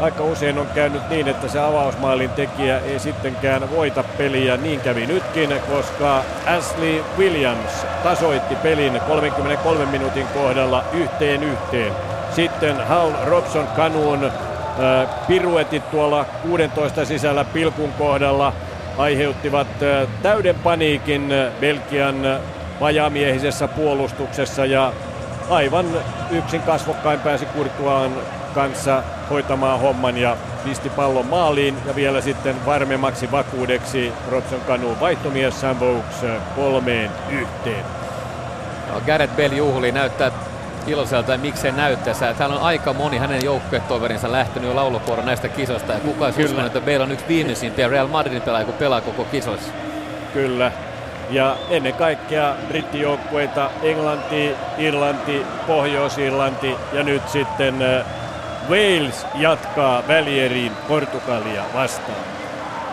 aika 0.02 0.24
usein 0.24 0.58
on 0.58 0.68
käynyt 0.76 1.10
niin, 1.10 1.28
että 1.28 1.48
se 1.48 1.60
avausmaalin 1.60 2.30
tekijä 2.30 2.80
ei 2.80 3.00
sittenkään 3.00 3.72
voita 3.72 4.04
peliä. 4.04 4.58
Niin 4.58 4.80
kävi 4.80 5.06
nytkin, 5.06 5.50
koska 5.70 6.24
Ashley 6.46 7.04
Williams 7.18 7.86
tasoitti 8.04 8.56
pelin 8.56 9.02
33 9.08 9.86
minuutin 9.86 10.28
kohdalla 10.28 10.84
yhteen 10.94 11.44
yhteen. 11.44 11.94
Sitten 12.36 12.88
Hal 12.88 13.12
Robson 13.26 13.68
Kanuun 13.68 14.24
äh, 14.24 15.10
piruetit 15.28 15.92
tuolla 15.92 16.26
16 16.42 17.06
sisällä 17.06 17.44
pilkun 17.44 17.94
kohdalla 17.94 18.54
aiheuttivat 18.98 19.68
äh, 19.84 20.08
täyden 20.22 20.56
paniikin 20.56 21.34
Belgian 21.60 22.40
vajamiehisessä 22.80 23.68
puolustuksessa 23.68 24.66
ja 24.66 24.94
aivan 25.50 25.86
yksin 26.32 26.62
kasvokkain 26.62 27.20
pääsi 27.20 27.46
Kurtuaan 27.46 28.12
kanssa 28.54 29.04
hoitamaan 29.30 29.80
homman 29.80 30.18
ja 30.18 30.38
pisti 30.64 30.90
pallon 30.90 31.26
maaliin 31.26 31.78
ja 31.86 31.96
vielä 31.96 32.22
sitten 32.22 32.66
varmemmaksi 32.66 33.32
vakuudeksi 33.32 34.14
Robson 34.32 34.62
Kanu 34.62 34.98
vaihtomies 35.00 35.62
Sam 35.62 35.80
Vokes 35.80 36.26
kolmeen 36.56 37.12
yhteen. 37.30 37.86
No, 38.94 39.02
Gareth 39.06 39.36
Bell 39.36 39.54
juhli 39.54 39.92
näyttää 39.92 40.32
iloiselta 40.88 41.32
ja 41.32 41.38
miksei 41.38 41.72
näyttäisi. 41.72 42.26
Täällä 42.38 42.56
on 42.56 42.62
aika 42.62 42.94
moni 42.94 43.18
hänen 43.18 43.44
joukkuetoverinsa 43.44 44.32
lähtenyt 44.32 44.70
jo 44.70 44.76
laulukuoron 44.76 45.26
näistä 45.26 45.50
kisoista 45.50 45.94
ja 45.94 46.00
kuka 46.00 46.26
olisi 46.26 46.46
uskonut, 46.46 46.66
että 46.66 46.82
Bell 46.82 47.02
on 47.02 47.12
yksi 47.12 47.28
viimeisimpiä 47.28 47.88
Real 47.88 48.08
Madridin 48.08 48.42
pelaaja, 48.42 48.66
kun 48.66 48.74
pelaa 48.74 49.02
koko 49.02 49.24
kisoissa. 49.24 49.72
Kyllä. 50.34 50.72
Ja 51.30 51.56
ennen 51.70 51.94
kaikkea 51.94 52.56
brittijoukkueita 52.68 53.70
Englanti, 53.84 54.56
Irlanti, 54.78 55.46
Pohjois-Irlanti 55.68 56.76
ja 56.94 57.04
nyt 57.04 57.30
sitten 57.30 57.76
Wales 58.70 59.28
jatkaa 59.36 60.04
välieriin 60.08 60.72
Portugalia 60.88 61.64
vastaan. 61.74 62.42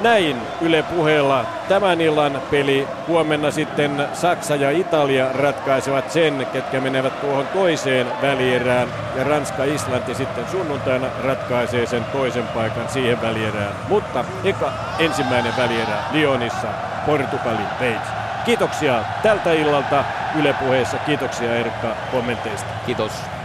Näin 0.00 0.36
Yle 0.60 0.82
puheella 0.82 1.44
tämän 1.68 2.00
illan 2.00 2.42
peli. 2.50 2.88
Huomenna 3.08 3.50
sitten 3.50 4.08
Saksa 4.12 4.56
ja 4.56 4.70
Italia 4.70 5.32
ratkaisevat 5.32 6.10
sen, 6.10 6.46
ketkä 6.52 6.80
menevät 6.80 7.20
tuohon 7.20 7.46
toiseen 7.46 8.06
välierään. 8.22 8.88
Ja 9.16 9.24
Ranska-Islanti 9.24 10.14
sitten 10.14 10.44
sunnuntaina 10.50 11.06
ratkaisee 11.24 11.86
sen 11.86 12.04
toisen 12.04 12.46
paikan 12.46 12.88
siihen 12.88 13.22
välierään. 13.22 13.74
Mutta 13.88 14.24
eka 14.44 14.72
ensimmäinen 14.98 15.52
välierä 15.56 15.96
Lyonissa, 16.12 16.68
Portugali, 17.06 17.62
Wales. 17.80 18.08
Kiitoksia 18.44 19.04
tältä 19.22 19.52
illalta 19.52 20.04
Yle 20.38 20.52
puheessa. 20.52 20.98
Kiitoksia 20.98 21.56
Erkka 21.56 21.96
kommenteista. 22.12 22.70
Kiitos. 22.86 23.37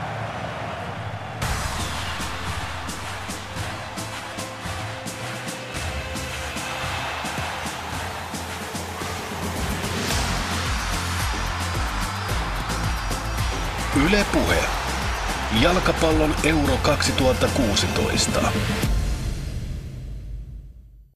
Yle 14.13 14.25
Puhe. 14.31 14.57
Jalkapallon 15.61 16.35
Euro 16.43 16.77
2016. 17.47 18.51